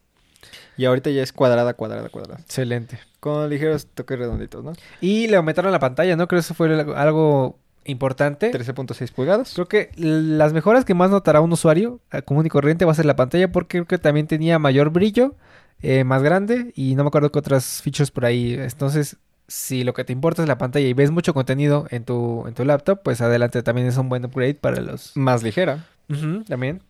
Y 0.76 0.84
ahorita 0.84 1.10
ya 1.10 1.22
es 1.22 1.32
cuadrada, 1.32 1.74
cuadrada, 1.74 2.08
cuadrada. 2.08 2.40
excelente. 2.40 2.98
Con 3.20 3.48
ligeros 3.50 3.86
toques 3.86 4.18
redonditos, 4.18 4.62
¿no? 4.64 4.72
Y 5.00 5.26
le 5.28 5.36
aumentaron 5.36 5.72
la 5.72 5.78
pantalla, 5.78 6.14
¿no? 6.16 6.28
Creo 6.28 6.38
que 6.38 6.42
eso 6.44 6.54
fue 6.54 6.68
algo- 6.94 7.58
importante. 7.84 8.50
13.6 8.50 9.12
pulgadas. 9.12 9.52
Creo 9.54 9.68
que 9.68 9.90
las 9.96 10.52
mejoras 10.52 10.84
que 10.84 10.94
más 10.94 11.10
notará 11.10 11.40
un 11.40 11.52
usuario 11.52 12.00
eh, 12.12 12.20
común 12.22 12.44
y 12.44 12.48
corriente 12.48 12.84
va 12.84 12.90
a 12.92 12.94
ser 12.96 13.06
la 13.06 13.14
pantalla 13.16 13.52
porque 13.52 13.78
creo 13.78 13.86
que 13.86 13.98
también 13.98 14.26
tenía 14.26 14.58
mayor 14.58 14.90
brillo, 14.90 15.36
eh, 15.82 16.02
más 16.04 16.22
grande 16.22 16.72
y 16.74 16.94
no 16.96 17.04
me 17.04 17.08
acuerdo 17.08 17.30
qué 17.30 17.38
otras 17.38 17.80
features 17.82 18.10
por 18.10 18.24
ahí. 18.24 18.54
Entonces, 18.54 19.18
si 19.46 19.84
lo 19.84 19.94
que 19.94 20.02
te 20.04 20.12
importa 20.12 20.42
es 20.42 20.48
la 20.48 20.58
pantalla 20.58 20.86
y 20.88 20.94
ves 20.94 21.12
mucho 21.12 21.32
contenido 21.32 21.86
en 21.90 22.04
tu, 22.04 22.44
en 22.48 22.54
tu 22.54 22.64
laptop, 22.64 23.02
pues 23.04 23.20
adelante 23.20 23.62
también 23.62 23.86
es 23.86 23.96
un 23.96 24.08
buen 24.08 24.24
upgrade 24.24 24.54
para 24.54 24.80
los... 24.80 25.16
Más 25.16 25.44
ligera. 25.44 25.86
Ujú, 26.10 26.42
también. 26.42 26.82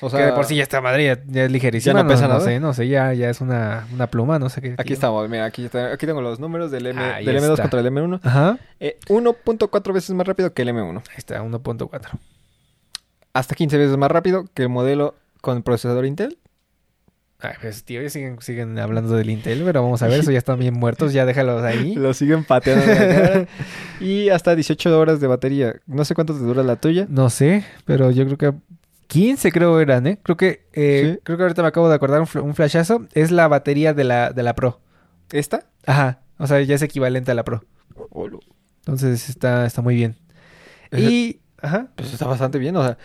O 0.00 0.08
que 0.08 0.16
de 0.18 0.32
por 0.32 0.44
sí 0.46 0.54
ya 0.56 0.62
está 0.62 0.80
madre, 0.80 1.04
ya, 1.04 1.18
ya 1.26 1.44
es 1.44 1.50
ligerísima. 1.52 1.98
Ya 1.98 2.02
no 2.04 2.08
pesa 2.08 2.28
nada. 2.28 2.40
sé, 2.40 2.60
no 2.60 2.72
sé, 2.72 2.88
ya, 2.88 3.12
ya 3.12 3.28
es 3.28 3.40
una, 3.40 3.86
una 3.92 4.06
pluma, 4.06 4.38
no 4.38 4.48
sé 4.48 4.62
qué. 4.62 4.72
Aquí 4.74 4.84
tío. 4.88 4.94
estamos, 4.94 5.28
mira, 5.28 5.44
aquí, 5.44 5.64
está- 5.64 5.92
aquí 5.92 6.06
tengo 6.06 6.22
los 6.22 6.38
números 6.40 6.70
del, 6.70 6.86
M, 6.86 7.02
Ahí 7.02 7.26
del 7.26 7.36
M2 7.38 7.50
está. 7.50 7.62
contra 7.62 7.80
el 7.80 7.86
M1. 7.86 8.20
Ajá. 8.22 8.58
Eh, 8.78 8.98
1.4 9.08 9.92
veces 9.92 10.14
más 10.14 10.26
rápido 10.26 10.54
que 10.54 10.62
el 10.62 10.68
M1. 10.68 10.98
Ahí 11.10 11.14
está, 11.18 11.42
1.4. 11.42 12.18
Hasta 13.32 13.54
15 13.54 13.78
veces 13.78 13.96
más 13.96 14.10
rápido 14.10 14.44
que 14.54 14.62
el 14.62 14.68
modelo 14.68 15.16
con 15.40 15.62
procesador 15.62 16.06
Intel. 16.06 16.38
Ay, 17.42 17.52
pues 17.60 17.84
tío, 17.84 18.02
ya 18.02 18.10
siguen, 18.10 18.40
siguen 18.42 18.78
hablando 18.78 19.14
del 19.16 19.30
Intel, 19.30 19.62
pero 19.64 19.82
vamos 19.82 20.02
a 20.02 20.08
ver, 20.08 20.20
eso 20.20 20.30
ya 20.30 20.36
están 20.38 20.58
bien 20.58 20.74
muertos, 20.74 21.12
ya 21.14 21.24
déjalos 21.24 21.62
ahí. 21.62 21.94
Lo 21.96 22.12
siguen 22.12 22.44
pateando 22.44 22.84
cara. 22.94 23.46
Y 23.98 24.28
hasta 24.28 24.54
18 24.54 24.98
horas 24.98 25.20
de 25.20 25.26
batería. 25.26 25.76
No 25.86 26.04
sé 26.04 26.14
cuánto 26.14 26.34
te 26.34 26.40
dura 26.40 26.62
la 26.62 26.76
tuya. 26.76 27.06
No 27.08 27.30
sé, 27.30 27.64
pero 27.86 28.10
yo 28.10 28.24
creo 28.26 28.36
que 28.36 28.52
15 29.10 29.50
creo 29.50 29.80
eran, 29.80 30.06
¿eh? 30.06 30.18
Creo 30.22 30.36
que, 30.36 30.68
eh, 30.72 31.14
¿Sí? 31.16 31.20
creo 31.24 31.36
que 31.36 31.42
ahorita 31.42 31.62
me 31.62 31.68
acabo 31.68 31.88
de 31.88 31.96
acordar 31.96 32.20
un, 32.20 32.26
fl- 32.26 32.42
un 32.42 32.54
flashazo, 32.54 33.06
es 33.12 33.30
la 33.32 33.48
batería 33.48 33.92
de 33.92 34.04
la, 34.04 34.30
de 34.30 34.42
la 34.44 34.54
Pro. 34.54 34.80
¿Esta? 35.32 35.64
Ajá, 35.84 36.20
o 36.38 36.46
sea, 36.46 36.60
ya 36.62 36.76
es 36.76 36.82
equivalente 36.82 37.30
a 37.30 37.34
la 37.34 37.42
Pro. 37.44 37.64
Entonces 38.78 39.28
está, 39.28 39.66
está 39.66 39.82
muy 39.82 39.94
bien. 39.96 40.16
Y, 40.92 41.40
ajá, 41.60 41.88
Pues 41.96 42.12
está 42.12 42.26
bastante 42.26 42.58
bien, 42.58 42.76
o 42.76 42.82
sea, 42.82 42.98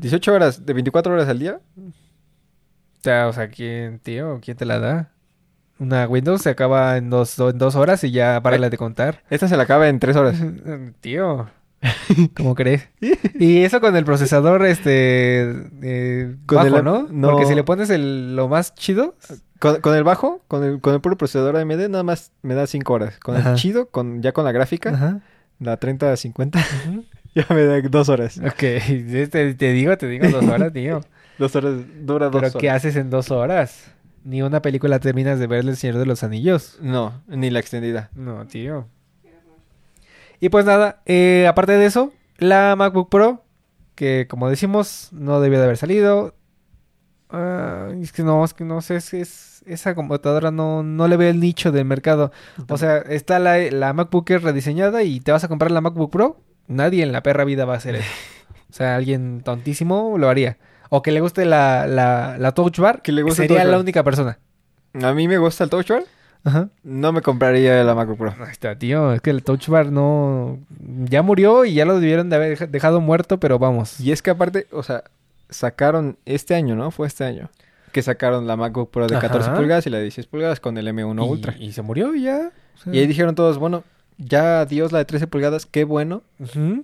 18 0.00 0.32
horas 0.32 0.64
de 0.64 0.72
24 0.72 1.12
horas 1.12 1.28
al 1.28 1.38
día. 1.38 1.60
o 1.76 3.02
sea, 3.02 3.28
o 3.28 3.32
sea, 3.32 3.48
¿quién, 3.48 3.98
tío? 4.00 4.40
¿Quién 4.42 4.56
te 4.56 4.64
la 4.64 4.78
da? 4.78 5.12
Una 5.80 6.08
Windows 6.08 6.42
se 6.42 6.50
acaba 6.50 6.96
en 6.96 7.08
dos, 7.10 7.38
en 7.38 7.58
dos 7.58 7.76
horas 7.76 8.02
y 8.02 8.10
ya 8.10 8.40
para 8.42 8.58
de 8.68 8.76
contar. 8.76 9.22
Esta 9.30 9.46
se 9.46 9.56
la 9.56 9.62
acaba 9.62 9.88
en 9.88 10.00
3 10.00 10.16
horas. 10.16 10.36
Tío, 11.00 11.48
¿cómo 12.36 12.54
crees? 12.54 12.88
Y 13.38 13.62
eso 13.62 13.80
con 13.80 13.94
el 13.96 14.04
procesador, 14.04 14.64
este, 14.66 15.50
eh, 15.82 16.36
Con 16.46 16.56
bajo, 16.56 16.76
el- 16.78 16.84
¿no? 16.84 17.06
no. 17.10 17.30
Porque 17.30 17.46
si 17.46 17.54
le 17.54 17.64
pones 17.64 17.90
el, 17.90 18.34
lo 18.36 18.48
más 18.48 18.74
chido, 18.74 19.16
Con, 19.60 19.80
con 19.80 19.94
el 19.94 20.04
bajo, 20.04 20.42
con 20.48 20.64
el, 20.64 20.80
con 20.80 20.94
el 20.94 21.00
puro 21.00 21.16
procesador 21.16 21.56
AMD, 21.56 21.88
nada 21.88 22.02
más 22.02 22.32
me 22.42 22.54
da 22.54 22.66
5 22.66 22.92
horas. 22.92 23.18
Con 23.18 23.36
Ajá. 23.36 23.50
el 23.52 23.56
chido, 23.56 23.86
con, 23.90 24.22
ya 24.22 24.32
con 24.32 24.44
la 24.44 24.52
gráfica, 24.52 24.90
Ajá. 24.90 25.20
la 25.60 25.76
3050, 25.76 26.58
Ujú. 26.88 27.04
ya 27.34 27.46
me 27.50 27.64
da 27.64 27.80
2 27.80 28.08
horas. 28.08 28.38
Ok, 28.38 28.56
te, 28.58 29.54
te 29.54 29.72
digo, 29.72 29.96
te 29.96 30.08
digo 30.08 30.28
dos 30.28 30.44
horas, 30.44 30.72
tío. 30.72 31.00
2 31.38 31.56
horas, 31.56 31.74
dura 32.00 32.26
2 32.26 32.32
Pero 32.32 32.38
horas. 32.48 32.56
¿qué 32.60 32.70
haces 32.70 32.96
en 32.96 33.10
dos 33.10 33.30
horas? 33.30 33.92
Ni 34.24 34.42
una 34.42 34.60
película 34.60 34.98
terminas 34.98 35.38
de 35.38 35.46
ver 35.46 35.60
El 35.66 35.76
Señor 35.76 35.96
de 35.98 36.04
los 36.06 36.22
Anillos. 36.24 36.76
No, 36.82 37.22
ni 37.28 37.50
la 37.50 37.60
extendida. 37.60 38.10
No, 38.16 38.44
tío. 38.46 38.86
Y 40.40 40.48
pues 40.50 40.64
nada, 40.64 41.02
eh, 41.06 41.46
aparte 41.48 41.72
de 41.72 41.86
eso, 41.86 42.12
la 42.38 42.74
MacBook 42.76 43.08
Pro, 43.10 43.44
que 43.94 44.26
como 44.28 44.48
decimos, 44.48 45.08
no 45.12 45.40
debió 45.40 45.58
de 45.58 45.64
haber 45.64 45.76
salido. 45.76 46.34
Ah, 47.30 47.88
es 48.00 48.12
que 48.12 48.22
no, 48.22 48.44
es 48.44 48.54
que 48.54 48.64
no 48.64 48.80
sé, 48.80 48.96
es, 48.96 49.12
es- 49.14 49.62
esa 49.66 49.94
computadora 49.94 50.50
no, 50.50 50.82
no 50.82 51.08
le 51.08 51.16
ve 51.18 51.28
el 51.28 51.40
nicho 51.40 51.72
del 51.72 51.84
mercado. 51.84 52.32
O 52.70 52.78
sea, 52.78 52.98
está 52.98 53.38
la, 53.38 53.58
la 53.58 53.92
MacBook 53.92 54.30
Air 54.30 54.42
rediseñada 54.42 55.02
y 55.02 55.20
te 55.20 55.30
vas 55.32 55.44
a 55.44 55.48
comprar 55.48 55.70
la 55.70 55.82
MacBook 55.82 56.10
Pro. 56.10 56.40
Nadie 56.68 57.02
en 57.02 57.12
la 57.12 57.22
perra 57.22 57.44
vida 57.44 57.64
va 57.66 57.74
a 57.74 57.76
hacer 57.78 57.96
eso. 57.96 58.10
O 58.70 58.72
sea, 58.72 58.96
alguien 58.96 59.42
tontísimo 59.42 60.16
lo 60.16 60.28
haría. 60.30 60.56
O 60.88 61.02
que 61.02 61.12
le 61.12 61.20
guste 61.20 61.44
la, 61.44 61.86
la, 61.86 62.36
la 62.38 62.52
Touch 62.52 62.78
Bar, 62.78 63.02
Que 63.02 63.12
le 63.12 63.22
guste 63.22 63.42
sería 63.42 63.64
la 63.64 63.78
única 63.78 64.02
persona. 64.04 64.38
A 65.02 65.12
mí 65.12 65.28
me 65.28 65.36
gusta 65.36 65.64
el 65.64 65.70
Touch 65.70 65.88
Bar, 65.88 66.04
Ajá. 66.48 66.68
no 66.82 67.12
me 67.12 67.22
compraría 67.22 67.82
la 67.84 67.94
MacBook 67.94 68.18
Pro. 68.18 68.34
Ahí 68.40 68.50
está, 68.50 68.76
tío. 68.78 69.12
Es 69.12 69.20
que 69.20 69.30
el 69.30 69.42
Touch 69.44 69.68
Bar 69.68 69.92
no... 69.92 70.58
Ya 71.04 71.22
murió 71.22 71.64
y 71.64 71.74
ya 71.74 71.84
lo 71.84 72.00
debieron 72.00 72.28
de 72.30 72.36
haber 72.36 72.50
deja- 72.50 72.66
dejado 72.66 73.00
muerto, 73.00 73.38
pero 73.38 73.58
vamos. 73.58 74.00
Y 74.00 74.12
es 74.12 74.22
que 74.22 74.30
aparte, 74.30 74.66
o 74.72 74.82
sea, 74.82 75.04
sacaron 75.50 76.18
este 76.24 76.54
año, 76.54 76.74
¿no? 76.74 76.90
Fue 76.90 77.06
este 77.06 77.24
año. 77.24 77.50
Que 77.92 78.02
sacaron 78.02 78.46
la 78.46 78.56
MacBook 78.56 78.90
Pro 78.90 79.06
de 79.06 79.18
14 79.18 79.48
Ajá. 79.50 79.56
pulgadas 79.58 79.86
y 79.86 79.90
la 79.90 79.96
de 79.98 80.04
16 80.04 80.26
pulgadas 80.26 80.60
con 80.60 80.76
el 80.76 80.86
M1 80.88 81.24
y, 81.26 81.28
Ultra. 81.28 81.54
Y 81.58 81.72
se 81.72 81.82
murió 81.82 82.14
y 82.14 82.22
ya. 82.22 82.50
O 82.76 82.78
sea, 82.82 82.94
Y 82.94 82.98
ahí 82.98 83.06
dijeron 83.06 83.34
todos, 83.34 83.58
bueno, 83.58 83.82
ya 84.18 84.60
adiós 84.60 84.92
la 84.92 84.98
de 84.98 85.04
13 85.06 85.26
pulgadas, 85.26 85.64
qué 85.66 85.84
bueno, 85.84 86.22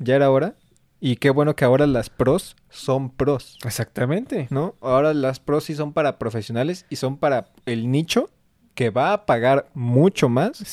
ya 0.00 0.14
era 0.16 0.30
hora. 0.30 0.54
Y 1.00 1.16
qué 1.16 1.28
bueno 1.28 1.54
que 1.54 1.66
ahora 1.66 1.86
las 1.86 2.08
pros 2.08 2.56
son 2.70 3.10
pros, 3.10 3.58
Exactamente. 3.64 4.46
¿no? 4.50 4.74
Ahora 4.80 5.12
las 5.12 5.38
pros 5.38 5.64
sí 5.64 5.74
son 5.74 5.92
para 5.92 6.18
profesionales 6.18 6.86
y 6.88 6.96
son 6.96 7.18
para 7.18 7.48
el 7.66 7.90
nicho 7.90 8.30
que 8.74 8.90
va 8.90 9.12
a 9.12 9.26
pagar 9.26 9.68
mucho 9.74 10.28
más 10.28 10.50
para 10.58 10.58
tener 10.58 10.66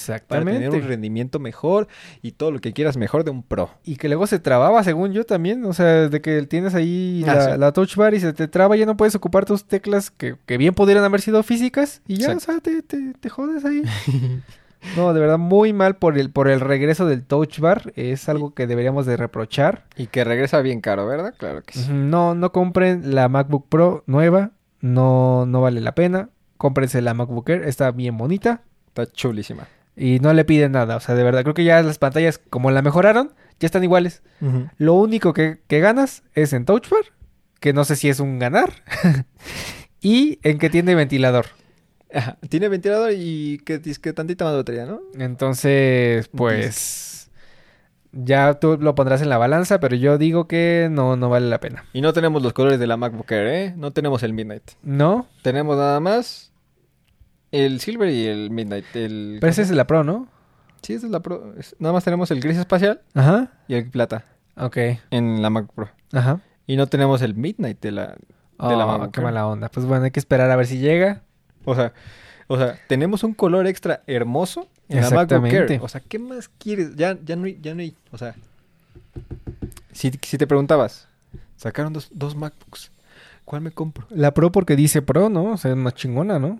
Exactamente. 0.55 0.69
un 0.77 0.87
rendimiento 0.87 1.39
mejor 1.39 1.87
y 2.21 2.31
todo 2.31 2.51
lo 2.51 2.59
que 2.59 2.73
quieras 2.73 2.97
mejor 2.97 3.23
de 3.23 3.31
un 3.31 3.43
pro. 3.43 3.69
Y 3.83 3.97
que 3.97 4.07
luego 4.09 4.25
se 4.27 4.39
trababa, 4.39 4.83
según 4.83 5.11
yo 5.13 5.23
también. 5.23 5.63
O 5.65 5.73
sea, 5.73 6.09
de 6.09 6.21
que 6.21 6.41
tienes 6.47 6.73
ahí 6.73 7.23
Ah, 7.27 7.35
la, 7.35 7.53
sí. 7.53 7.59
la 7.59 7.71
touch 7.71 7.95
bar 7.95 8.13
y 8.13 8.19
se 8.19 8.33
te 8.33 8.47
traba, 8.47 8.75
ya 8.75 8.85
no 8.85 8.97
puedes 8.97 9.13
ocupar 9.15 9.45
tus 9.45 9.65
teclas 9.65 10.09
que, 10.11 10.35
que 10.45 10.57
bien 10.57 10.73
pudieran 10.73 11.03
haber 11.03 11.21
sido 11.21 11.43
físicas. 11.43 12.01
Y 12.07 12.15
ya, 12.17 12.31
Exacto. 12.31 12.69
o 12.69 12.73
sea, 12.73 12.81
te, 12.81 12.81
te, 12.81 13.13
te 13.19 13.29
jodes 13.29 13.63
ahí. 13.65 13.83
no, 14.97 15.13
de 15.13 15.19
verdad, 15.19 15.37
muy 15.37 15.73
mal 15.73 15.95
por 15.97 16.17
el, 16.17 16.31
por 16.31 16.47
el 16.49 16.59
regreso 16.59 17.05
del 17.05 17.23
touch 17.23 17.59
bar. 17.59 17.93
Es 17.95 18.27
algo 18.29 18.53
que 18.55 18.65
deberíamos 18.65 19.05
de 19.05 19.15
reprochar. 19.17 19.85
Y 19.95 20.07
que 20.07 20.23
regresa 20.23 20.61
bien 20.61 20.81
caro, 20.81 21.05
¿verdad? 21.05 21.35
Claro 21.37 21.61
que 21.63 21.73
sí. 21.77 21.87
No, 21.93 22.33
no 22.33 22.51
compren 22.51 23.13
la 23.13 23.29
MacBook 23.29 23.67
Pro 23.69 24.03
nueva. 24.07 24.51
No, 24.79 25.45
no 25.45 25.61
vale 25.61 25.81
la 25.81 25.93
pena. 25.93 26.29
Cómprense 26.61 27.01
la 27.01 27.15
MacBook 27.15 27.49
Air. 27.49 27.63
Está 27.63 27.89
bien 27.89 28.17
bonita. 28.17 28.61
Está 28.89 29.11
chulísima. 29.11 29.67
Y 29.95 30.19
no 30.19 30.31
le 30.31 30.45
piden 30.45 30.73
nada. 30.73 30.95
O 30.95 30.99
sea, 30.99 31.15
de 31.15 31.23
verdad, 31.23 31.41
creo 31.41 31.55
que 31.55 31.63
ya 31.63 31.81
las 31.81 31.97
pantallas, 31.97 32.37
como 32.37 32.69
la 32.69 32.83
mejoraron, 32.83 33.33
ya 33.59 33.65
están 33.65 33.83
iguales. 33.83 34.21
Lo 34.77 34.93
único 34.93 35.33
que, 35.33 35.57
que 35.65 35.79
ganas 35.79 36.21
es 36.35 36.53
en 36.53 36.65
Touch 36.65 36.87
Bar, 36.87 37.05
que 37.59 37.73
no 37.73 37.83
sé 37.83 37.95
si 37.95 38.09
es 38.09 38.19
un 38.19 38.37
ganar, 38.37 38.73
y 40.01 40.37
en 40.43 40.59
que 40.59 40.69
tiene 40.69 40.93
ventilador. 40.93 41.47
Ajá, 42.13 42.37
Tiene 42.47 42.69
ventilador 42.69 43.11
y 43.15 43.57
que, 43.65 43.81
que 43.81 44.13
tantita 44.13 44.45
más 44.45 44.53
batería, 44.53 44.85
¿no? 44.85 45.01
Entonces, 45.17 46.27
pues 46.27 47.31
ya 48.11 48.53
tú 48.59 48.77
lo 48.79 48.93
pondrás 48.93 49.23
en 49.23 49.29
la 49.29 49.39
balanza, 49.39 49.79
pero 49.79 49.95
yo 49.95 50.19
digo 50.19 50.47
que 50.47 50.89
no, 50.91 51.15
no 51.15 51.27
vale 51.27 51.49
la 51.49 51.59
pena. 51.59 51.85
Y 51.91 52.01
no 52.01 52.13
tenemos 52.13 52.43
los 52.43 52.53
colores 52.53 52.79
de 52.79 52.85
la 52.85 52.97
MacBook 52.97 53.31
Air, 53.31 53.47
¿eh? 53.47 53.73
No 53.75 53.93
tenemos 53.93 54.21
el 54.21 54.33
Midnight. 54.33 54.73
¿No? 54.83 55.25
Tenemos 55.41 55.75
nada 55.75 55.99
más 55.99 56.50
el 57.51 57.79
Silver 57.79 58.09
y 58.09 58.25
el 58.27 58.49
Midnight. 58.51 58.85
El... 58.95 59.37
Pero 59.39 59.51
esa 59.51 59.61
es 59.61 59.71
la 59.71 59.85
Pro, 59.87 60.03
¿no? 60.03 60.27
Sí, 60.81 60.93
esa 60.93 61.05
es 61.05 61.11
la 61.11 61.19
Pro. 61.19 61.53
Nada 61.79 61.93
más 61.93 62.03
tenemos 62.03 62.31
el 62.31 62.39
gris 62.39 62.57
espacial 62.57 63.01
Ajá. 63.13 63.51
y 63.67 63.75
el 63.75 63.89
plata 63.89 64.25
Ok. 64.57 64.77
en 65.11 65.41
la 65.41 65.49
MacBook 65.49 65.73
Pro. 65.75 65.89
Ajá. 66.13 66.41
Y 66.67 66.75
no 66.75 66.87
tenemos 66.87 67.21
el 67.21 67.35
Midnight 67.35 67.79
de 67.81 67.91
la, 67.91 68.07
de 68.07 68.15
la 68.57 68.85
Oh, 68.85 68.87
MacBook 68.87 69.11
qué 69.11 69.21
mala 69.21 69.45
onda. 69.47 69.69
Pues 69.69 69.85
bueno, 69.85 70.05
hay 70.05 70.11
que 70.11 70.19
esperar 70.19 70.49
a 70.49 70.55
ver 70.55 70.65
si 70.67 70.77
llega. 70.79 71.23
O 71.65 71.75
sea, 71.75 71.93
o 72.47 72.57
sea, 72.57 72.79
tenemos 72.87 73.23
un 73.23 73.33
color 73.33 73.67
extra 73.67 74.01
hermoso 74.07 74.67
en 74.89 75.01
la 75.01 75.09
MacBook 75.09 75.45
Air. 75.45 75.79
O 75.81 75.87
sea, 75.87 76.01
¿qué 76.01 76.19
más 76.19 76.49
quieres? 76.57 76.95
Ya, 76.95 77.17
ya 77.23 77.35
no 77.35 77.45
hay, 77.45 77.59
ya 77.61 77.73
no 77.75 77.81
hay, 77.81 77.95
o 78.11 78.17
sea, 78.17 78.35
si, 79.91 80.11
si 80.21 80.37
te 80.37 80.47
preguntabas, 80.47 81.07
sacaron 81.57 81.93
dos, 81.93 82.09
dos 82.11 82.35
MacBooks, 82.35 82.91
¿cuál 83.45 83.61
me 83.61 83.71
compro? 83.71 84.05
La 84.09 84.33
Pro 84.33 84.51
porque 84.51 84.75
dice 84.75 85.01
Pro, 85.01 85.29
¿no? 85.29 85.51
O 85.51 85.57
sea, 85.57 85.71
es 85.71 85.77
más 85.77 85.93
chingona, 85.93 86.39
¿no? 86.39 86.59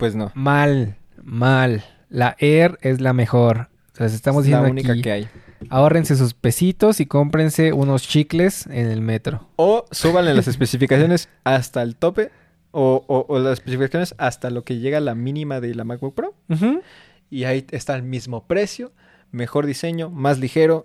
Pues 0.00 0.16
no, 0.16 0.32
Mal, 0.34 0.96
mal. 1.22 1.84
La 2.08 2.34
Air 2.40 2.76
es 2.82 3.00
la 3.00 3.12
mejor. 3.12 3.68
O 3.92 3.96
sea, 3.96 4.06
les 4.06 4.14
estamos 4.14 4.44
es 4.44 4.50
la 4.50 4.56
diciendo 4.62 4.72
única 4.72 4.92
aquí, 4.92 5.02
que 5.02 5.12
hay. 5.12 5.28
ahórrense 5.68 6.16
sus 6.16 6.34
pesitos 6.34 6.98
y 7.00 7.06
cómprense 7.06 7.72
unos 7.72 8.02
chicles 8.08 8.66
en 8.66 8.86
el 8.90 9.00
metro. 9.02 9.48
O 9.56 9.84
súbanle 9.92 10.34
las 10.34 10.48
especificaciones 10.48 11.28
hasta 11.44 11.82
el 11.82 11.94
tope, 11.96 12.30
o, 12.72 13.04
o- 13.06 13.26
o 13.28 13.38
las 13.38 13.54
especificaciones 13.54 14.14
hasta 14.18 14.50
lo 14.50 14.64
que 14.64 14.78
llega 14.78 14.98
a 14.98 15.00
la 15.02 15.14
mínima 15.14 15.60
de 15.60 15.74
la 15.74 15.84
MacBook 15.84 16.14
Pro, 16.14 16.34
y 17.28 17.44
ahí 17.44 17.66
está 17.70 17.94
el 17.94 18.02
mismo 18.02 18.46
precio, 18.46 18.92
mejor 19.32 19.66
diseño, 19.66 20.08
más 20.10 20.38
ligero, 20.38 20.82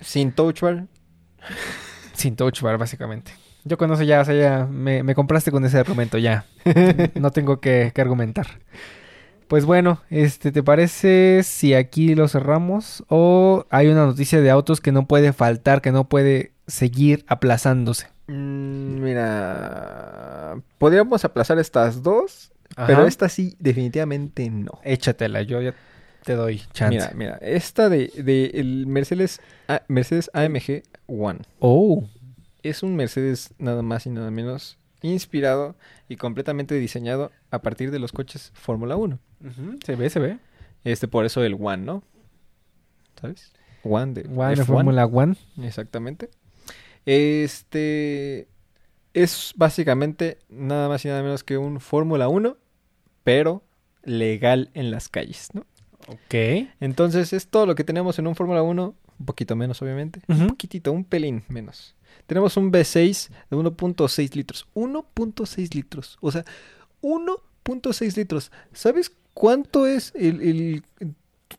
sin 0.00 0.32
touch 0.32 0.60
bar. 0.62 0.86
Sin 2.14 2.36
touch 2.36 2.60
bar, 2.62 2.78
básicamente. 2.78 3.32
Yo 3.64 3.78
con 3.78 3.90
eso 3.92 4.02
ya, 4.02 4.20
o 4.20 4.24
sea, 4.24 4.34
ya 4.34 4.66
me, 4.66 5.02
me 5.02 5.14
compraste 5.14 5.50
con 5.50 5.64
ese 5.64 5.78
argumento, 5.78 6.18
ya. 6.18 6.44
no 7.14 7.30
tengo 7.30 7.60
que, 7.60 7.92
que 7.94 8.00
argumentar. 8.00 8.46
Pues 9.48 9.64
bueno, 9.64 10.00
este, 10.10 10.52
¿te 10.52 10.62
parece 10.62 11.42
si 11.44 11.74
aquí 11.74 12.14
lo 12.14 12.28
cerramos? 12.28 13.04
O 13.08 13.66
hay 13.70 13.88
una 13.88 14.06
noticia 14.06 14.40
de 14.40 14.50
autos 14.50 14.80
que 14.80 14.92
no 14.92 15.06
puede 15.06 15.32
faltar, 15.32 15.80
que 15.80 15.92
no 15.92 16.08
puede 16.08 16.52
seguir 16.66 17.24
aplazándose. 17.28 18.08
Mm, 18.26 19.02
mira, 19.02 20.56
podríamos 20.78 21.24
aplazar 21.24 21.58
estas 21.58 22.02
dos, 22.02 22.52
Ajá. 22.76 22.86
pero 22.86 23.06
esta 23.06 23.28
sí, 23.28 23.54
definitivamente 23.58 24.48
no. 24.50 24.80
Échatela, 24.82 25.42
yo 25.42 25.60
ya 25.60 25.74
te 26.24 26.34
doy 26.34 26.62
chance. 26.72 26.96
Mira, 26.96 27.12
mira, 27.14 27.38
esta 27.42 27.88
de, 27.88 28.10
de 28.16 28.46
el 28.54 28.86
Mercedes, 28.86 29.40
Mercedes 29.88 30.30
AMG 30.32 30.82
One 31.06 31.40
Oh, 31.60 32.04
es 32.64 32.82
un 32.82 32.96
Mercedes 32.96 33.54
nada 33.58 33.82
más 33.82 34.06
y 34.06 34.10
nada 34.10 34.30
menos 34.30 34.78
inspirado 35.02 35.76
y 36.08 36.16
completamente 36.16 36.74
diseñado 36.76 37.30
a 37.50 37.60
partir 37.60 37.90
de 37.90 37.98
los 37.98 38.12
coches 38.12 38.50
Fórmula 38.54 38.96
1. 38.96 39.18
Ujú, 39.40 39.78
se 39.84 39.96
ve, 39.96 40.10
se 40.10 40.18
ve. 40.18 40.38
Este, 40.82 41.08
por 41.08 41.24
eso 41.24 41.44
el 41.44 41.56
One, 41.60 41.84
¿no? 41.84 42.02
¿Sabes? 43.20 43.52
One 43.82 44.14
de 44.14 44.22
One, 44.22 44.54
F1. 44.54 44.64
Fórmula 44.64 45.06
One. 45.06 45.36
Exactamente. 45.62 46.30
Este 47.04 48.48
es 49.12 49.52
básicamente 49.56 50.38
nada 50.48 50.88
más 50.88 51.04
y 51.04 51.08
nada 51.08 51.22
menos 51.22 51.44
que 51.44 51.58
un 51.58 51.80
Fórmula 51.80 52.28
1, 52.28 52.56
pero 53.22 53.62
legal 54.02 54.70
en 54.74 54.90
las 54.90 55.08
calles, 55.08 55.50
¿no? 55.52 55.66
Ok. 56.08 56.68
Entonces 56.80 57.32
es 57.32 57.48
todo 57.48 57.66
lo 57.66 57.74
que 57.74 57.84
tenemos 57.84 58.18
en 58.18 58.26
un 58.26 58.34
Fórmula 58.34 58.62
1, 58.62 58.94
un 59.18 59.26
poquito 59.26 59.54
menos 59.56 59.80
obviamente, 59.82 60.20
un 60.28 60.48
poquitito, 60.48 60.92
un 60.92 61.04
pelín 61.04 61.44
menos. 61.48 61.94
Tenemos 62.26 62.56
un 62.56 62.70
V6 62.72 63.28
de 63.50 63.56
1.6 63.56 64.34
litros, 64.34 64.66
1.6 64.74 65.74
litros, 65.74 66.18
o 66.20 66.30
sea, 66.32 66.44
1.6 67.02 68.16
litros. 68.16 68.50
¿Sabes 68.72 69.12
cuánto 69.34 69.86
es 69.86 70.12
el, 70.14 70.40
el- 71.00 71.14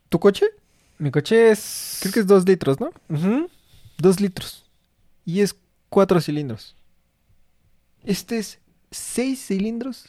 tu 0.08 0.18
coche? 0.18 0.46
Mi 0.98 1.10
coche 1.10 1.50
es... 1.50 1.98
Creo 2.00 2.12
que 2.12 2.20
es 2.20 2.26
2 2.26 2.46
litros, 2.48 2.80
¿no? 2.80 2.90
Ujú. 3.08 3.48
2 3.98 4.20
litros. 4.20 4.64
Y 5.24 5.40
es 5.40 5.54
4 5.90 6.20
cilindros. 6.20 6.74
Este 8.04 8.38
es 8.38 8.58
6 8.90 9.46
cilindros, 9.46 10.06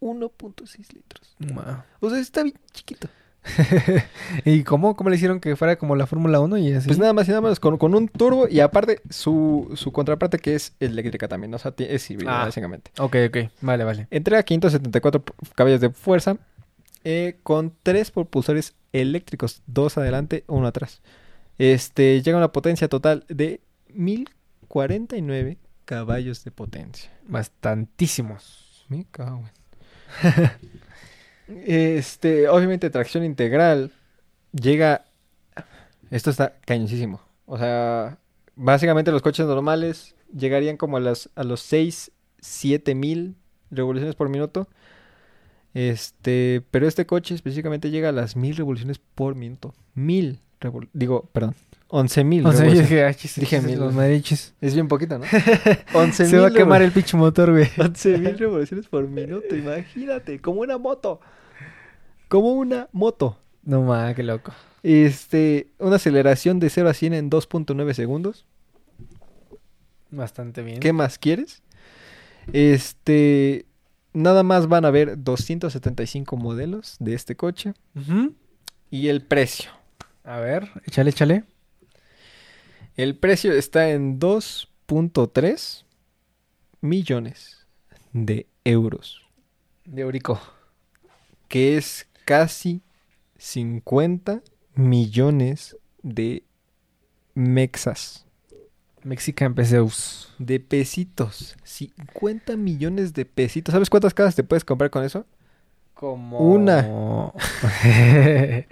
1.6 0.00 0.92
litros. 0.94 1.34
Wow. 1.40 1.82
O 2.00 2.10
sea, 2.10 2.18
está 2.20 2.42
bien 2.42 2.56
chiquito. 2.72 3.08
¿Y 4.44 4.64
cómo? 4.64 4.96
¿Cómo 4.96 5.10
le 5.10 5.16
hicieron 5.16 5.40
que 5.40 5.56
fuera 5.56 5.76
como 5.76 5.96
la 5.96 6.06
Fórmula 6.06 6.40
1 6.40 6.58
y 6.58 6.72
así? 6.74 6.86
Pues 6.86 6.98
nada 6.98 7.12
más 7.12 7.26
y 7.26 7.30
nada 7.30 7.40
menos 7.40 7.58
con, 7.60 7.78
con 7.78 7.94
un 7.94 8.08
turbo 8.08 8.46
y 8.48 8.60
aparte 8.60 9.00
su, 9.08 9.70
su 9.76 9.92
contraparte 9.92 10.38
que 10.38 10.54
es 10.54 10.74
eléctrica 10.80 11.26
también. 11.28 11.52
O 11.54 11.58
sea, 11.58 11.72
es 11.78 12.10
híbrida 12.10 12.42
Ah. 12.42 12.44
básicamente. 12.44 12.90
Ok, 12.98 13.16
ok. 13.28 13.36
Vale, 13.62 13.84
vale. 13.84 14.06
Entrega 14.10 14.42
574 14.42 15.22
p- 15.22 15.32
caballos 15.54 15.80
de 15.80 15.90
fuerza 15.90 16.36
eh, 17.04 17.38
con 17.42 17.72
3 17.82 18.10
propulsores 18.10 18.74
eléctricos. 18.92 19.62
Dos 19.66 19.96
adelante, 19.96 20.44
uno 20.46 20.66
atrás. 20.66 21.00
Este 21.58 22.20
llega 22.22 22.36
a 22.36 22.40
una 22.40 22.52
potencia 22.52 22.88
total 22.88 23.24
de 23.28 23.60
1049 23.94 25.58
caballos 25.84 26.44
de 26.44 26.50
potencia. 26.50 27.10
Bastantísimos. 27.26 28.84
Me 28.88 29.04
cago 29.10 29.44
en- 30.24 30.50
Este, 31.66 32.48
obviamente 32.48 32.90
tracción 32.90 33.24
integral 33.24 33.92
llega 34.52 35.04
esto 36.10 36.30
está 36.30 36.54
cañosísimo. 36.64 37.20
O 37.46 37.58
sea, 37.58 38.18
básicamente 38.56 39.12
los 39.12 39.22
coches 39.22 39.46
normales 39.46 40.14
llegarían 40.36 40.76
como 40.76 40.96
a 40.96 41.00
las 41.00 41.30
a 41.34 41.44
los 41.44 41.60
6 41.60 42.10
7 42.40 42.94
mil 42.94 43.36
revoluciones 43.70 44.14
por 44.16 44.28
minuto. 44.28 44.68
Este, 45.72 46.62
pero 46.70 46.88
este 46.88 47.06
coche 47.06 47.34
específicamente 47.34 47.90
llega 47.90 48.08
a 48.08 48.12
las 48.12 48.34
mil 48.36 48.56
revoluciones 48.56 48.98
por 48.98 49.34
minuto. 49.36 49.74
Mil 49.94 50.40
revol- 50.60 50.88
digo, 50.92 51.28
perdón, 51.32 51.54
11 51.88 52.24
mil. 52.24 52.44
O 52.46 52.50
sea, 52.52 52.60
yo 52.60 52.64
revoluciones. 52.72 52.90
dije, 52.90 53.04
mil. 53.60 53.78
los. 53.78 53.94
Es 54.60 54.74
bien 54.74 54.88
poquito, 54.88 55.18
¿no? 55.18 55.24
11 55.94 56.26
Se 56.26 56.38
va 56.38 56.48
a 56.48 56.50
quemar 56.50 56.82
el 56.82 56.90
pinche 56.90 57.16
motor, 57.16 57.52
güey. 57.52 57.66
11.000 57.66 58.36
revoluciones 58.38 58.86
por 58.88 59.06
minuto, 59.06 59.54
imagínate, 59.54 60.40
como 60.40 60.60
una 60.62 60.76
moto. 60.78 61.20
Como 62.30 62.52
una 62.52 62.88
moto. 62.92 63.40
No 63.64 63.82
ma, 63.82 64.14
qué 64.14 64.22
loco. 64.22 64.52
Este, 64.84 65.66
una 65.80 65.96
aceleración 65.96 66.60
de 66.60 66.70
0 66.70 66.88
a 66.88 66.94
100 66.94 67.12
en 67.14 67.28
2.9 67.28 67.92
segundos. 67.92 68.46
Bastante 70.12 70.62
bien. 70.62 70.78
¿Qué 70.78 70.92
más 70.92 71.18
quieres? 71.18 71.60
Este, 72.52 73.66
nada 74.12 74.44
más 74.44 74.68
van 74.68 74.84
a 74.84 74.88
haber 74.88 75.20
275 75.20 76.36
modelos 76.36 76.94
de 77.00 77.14
este 77.14 77.34
coche. 77.34 77.74
Y 78.92 79.08
el 79.08 79.22
precio. 79.22 79.72
A 80.22 80.38
ver, 80.38 80.70
échale, 80.86 81.10
échale. 81.10 81.42
El 82.94 83.16
precio 83.16 83.52
está 83.52 83.90
en 83.90 84.20
2.3 84.20 85.84
millones 86.80 87.66
de 88.12 88.46
euros. 88.62 89.20
De 89.84 90.02
Eurico. 90.02 90.40
Que 91.48 91.76
es 91.76 92.06
casi 92.30 92.80
50 93.38 94.40
millones 94.76 95.76
de 96.04 96.44
mexas. 97.34 98.24
Mexican 99.02 99.56
Peseus. 99.56 100.32
De 100.38 100.60
pesitos. 100.60 101.56
50 101.64 102.56
millones 102.56 103.14
de 103.14 103.24
pesitos. 103.24 103.72
¿Sabes 103.72 103.90
cuántas 103.90 104.14
casas 104.14 104.36
te 104.36 104.44
puedes 104.44 104.64
comprar 104.64 104.90
con 104.90 105.02
eso? 105.02 105.26
Como... 105.94 106.38
Una. 106.38 106.86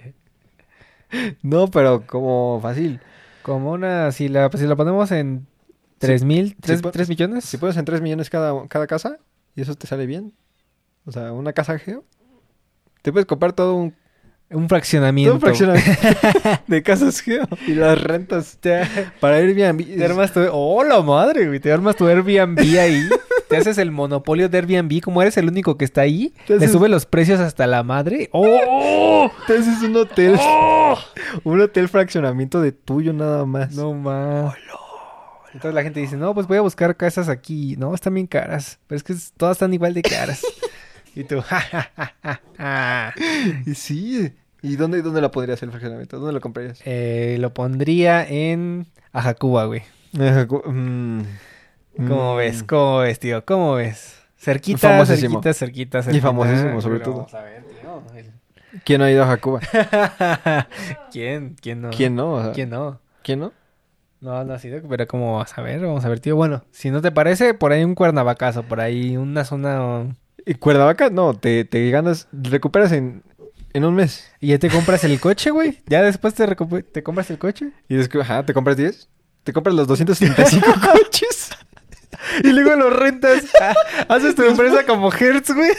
No, 1.41 1.69
pero 1.69 2.05
como 2.05 2.59
fácil. 2.61 3.01
Como 3.41 3.71
una... 3.71 4.11
Si 4.11 4.29
la, 4.29 4.49
si 4.51 4.67
la 4.67 4.75
ponemos 4.75 5.11
en... 5.11 5.47
¿Tres 5.97 6.23
mil? 6.23 6.55
¿Tres, 6.61 6.81
pon- 6.81 6.93
tres 6.93 7.09
millones? 7.09 7.43
Si 7.43 7.57
pones 7.57 7.75
en 7.75 7.83
3 7.83 7.99
millones 7.99 8.29
cada, 8.29 8.65
cada 8.69 8.87
casa, 8.87 9.17
y 9.53 9.61
eso 9.61 9.75
te 9.75 9.85
sale 9.85 10.05
bien. 10.05 10.31
O 11.05 11.11
sea, 11.11 11.33
una 11.33 11.51
casa 11.51 11.77
geo. 11.77 12.05
Te 13.01 13.11
puedes 13.11 13.25
comprar 13.25 13.53
todo 13.53 13.75
un, 13.75 13.95
Un 14.51 14.59
todo 14.59 14.67
fraccionamiento. 14.69 15.33
un 15.35 15.39
fraccionamiento 15.41 15.91
de 16.67 16.83
casas 16.83 17.19
geo. 17.21 17.47
Y 17.67 17.73
las 17.75 18.01
rentas 18.01 18.57
Te, 18.59 18.81
para 19.19 19.37
Airbnb. 19.37 19.97
te 19.97 20.05
armas 20.05 20.33
tu... 20.33 20.41
¡Oh, 20.51 20.83
la 20.83 21.01
madre, 21.01 21.47
güey! 21.47 21.59
Te 21.59 21.71
armas 21.71 21.95
tu 21.95 22.07
Airbnb 22.07 22.59
ahí. 22.79 23.07
Te 23.47 23.57
haces 23.57 23.77
el 23.79 23.91
monopolio 23.91 24.47
de 24.49 24.57
Airbnb. 24.59 25.01
Como 25.01 25.21
eres 25.21 25.37
el 25.37 25.47
único 25.47 25.77
que 25.77 25.85
está 25.85 26.01
ahí, 26.01 26.33
Te 26.45 26.53
le 26.57 26.65
haces- 26.65 26.71
sube 26.71 26.87
los 26.89 27.05
precios 27.05 27.39
hasta 27.39 27.65
la 27.67 27.81
madre. 27.83 28.29
¡Oh! 28.31 29.31
Te 29.47 29.53
haces 29.57 29.81
un 29.83 29.95
hotel. 29.97 30.37
Un 31.43 31.61
hotel 31.61 31.87
fraccionamiento 31.87 32.61
de 32.61 32.71
tuyo 32.71 33.13
nada 33.13 33.45
más. 33.45 33.71
No 33.75 33.93
más. 33.93 34.55
Entonces 35.53 35.73
la 35.73 35.83
gente 35.83 35.99
dice, 35.99 36.15
no, 36.15 36.33
pues 36.33 36.47
voy 36.47 36.57
a 36.57 36.61
buscar 36.61 36.95
casas 36.95 37.29
aquí. 37.29 37.75
No, 37.77 37.93
están 37.95 38.13
bien 38.15 38.27
caras. 38.27 38.79
Pero 38.87 38.97
es 38.97 39.03
que 39.03 39.13
todas 39.37 39.55
están 39.57 39.73
igual 39.73 39.93
de 39.93 40.01
caras. 40.03 40.41
Y 41.15 41.23
tú, 41.23 41.41
ja, 41.47 41.59
ja, 41.59 41.91
ja, 41.95 42.13
ja, 42.23 42.41
ja. 42.57 43.13
Y 43.65 43.75
sí. 43.75 44.33
¿Y 44.61 44.75
dónde, 44.75 45.01
dónde 45.01 45.21
la 45.21 45.31
podrías 45.31 45.61
el 45.63 45.69
fraccionamiento? 45.71 46.17
¿Dónde 46.19 46.33
lo 46.33 46.41
comprarías? 46.41 46.81
Eh, 46.85 47.37
lo 47.39 47.53
pondría 47.53 48.25
en 48.27 48.87
Ajacuba, 49.13 49.65
güey. 49.65 49.83
Mm. 50.13 51.21
¿Cómo 52.07 52.33
Mm. 52.33 52.37
ves? 52.37 52.63
¿Cómo 52.63 52.97
ves, 52.99 53.19
tío? 53.19 53.45
¿Cómo 53.45 53.73
ves? 53.75 54.15
Cerquita, 54.37 54.77
Famosísimo. 54.79 55.35
cerquita, 55.41 55.53
cerquita, 55.53 56.03
cerquita. 56.03 56.27
famosísimo, 56.27 56.81
sobre 56.81 56.99
todo. 56.99 57.15
vamos 57.15 57.33
a 57.33 57.41
ver, 57.43 57.63
tío. 57.63 58.03
El- 58.15 58.31
¿Quién 58.83 58.99
no 58.99 59.05
ha 59.05 59.11
ido 59.11 59.23
a 59.23 59.27
Jacuba? 59.27 59.59
¿Quién? 61.11 61.55
¿Quién 61.61 61.81
no? 61.81 61.89
¿Quién 61.89 62.15
no? 62.15 62.33
O 62.33 62.43
sea, 62.43 62.51
¿Quién 62.53 62.69
no? 62.69 62.99
¿Quién 63.23 63.39
no? 63.39 63.51
No, 64.21 64.43
no 64.43 64.53
ha 64.53 64.59
sido, 64.59 64.81
pero 64.87 65.07
como 65.07 65.37
vas 65.37 65.57
a 65.57 65.61
ver, 65.61 65.79
vamos 65.79 66.03
a 66.05 66.09
ver, 66.09 66.19
tío. 66.19 66.35
Bueno, 66.35 66.63
si 66.71 66.91
no 66.91 67.01
te 67.01 67.11
parece, 67.11 67.53
por 67.53 67.71
ahí 67.71 67.83
un 67.83 67.95
cuernavacazo, 67.95 68.63
por 68.63 68.81
ahí 68.81 69.15
una 69.17 69.45
zona... 69.45 70.15
¿Y 70.45 70.53
Cuernavaca? 70.55 71.09
No, 71.09 71.33
te, 71.33 71.65
te 71.65 71.89
ganas, 71.89 72.27
recuperas 72.31 72.91
en, 72.91 73.23
en 73.73 73.85
un 73.85 73.95
mes. 73.95 74.31
Y 74.39 74.47
ya 74.47 74.59
te 74.59 74.69
compras 74.69 75.03
el 75.03 75.19
coche, 75.19 75.51
güey. 75.51 75.79
Ya 75.87 76.01
después 76.01 76.33
te, 76.33 76.45
te 76.91 77.03
compras 77.03 77.29
el 77.29 77.37
coche. 77.37 77.71
Y 77.87 77.95
después, 77.95 78.23
ajá, 78.23 78.45
¿te 78.45 78.53
compras 78.53 78.77
10? 78.77 79.09
¿Te 79.43 79.53
compras 79.53 79.75
los 79.75 79.87
275 79.87 80.65
coches? 80.93 81.49
Y 82.43 82.49
luego 82.49 82.75
lo 82.75 82.89
rentas. 82.89 83.45
Haces 84.07 84.35
tu 84.35 84.43
empresa 84.43 84.85
como 84.85 85.11
Hertz, 85.11 85.53
güey. 85.53 85.71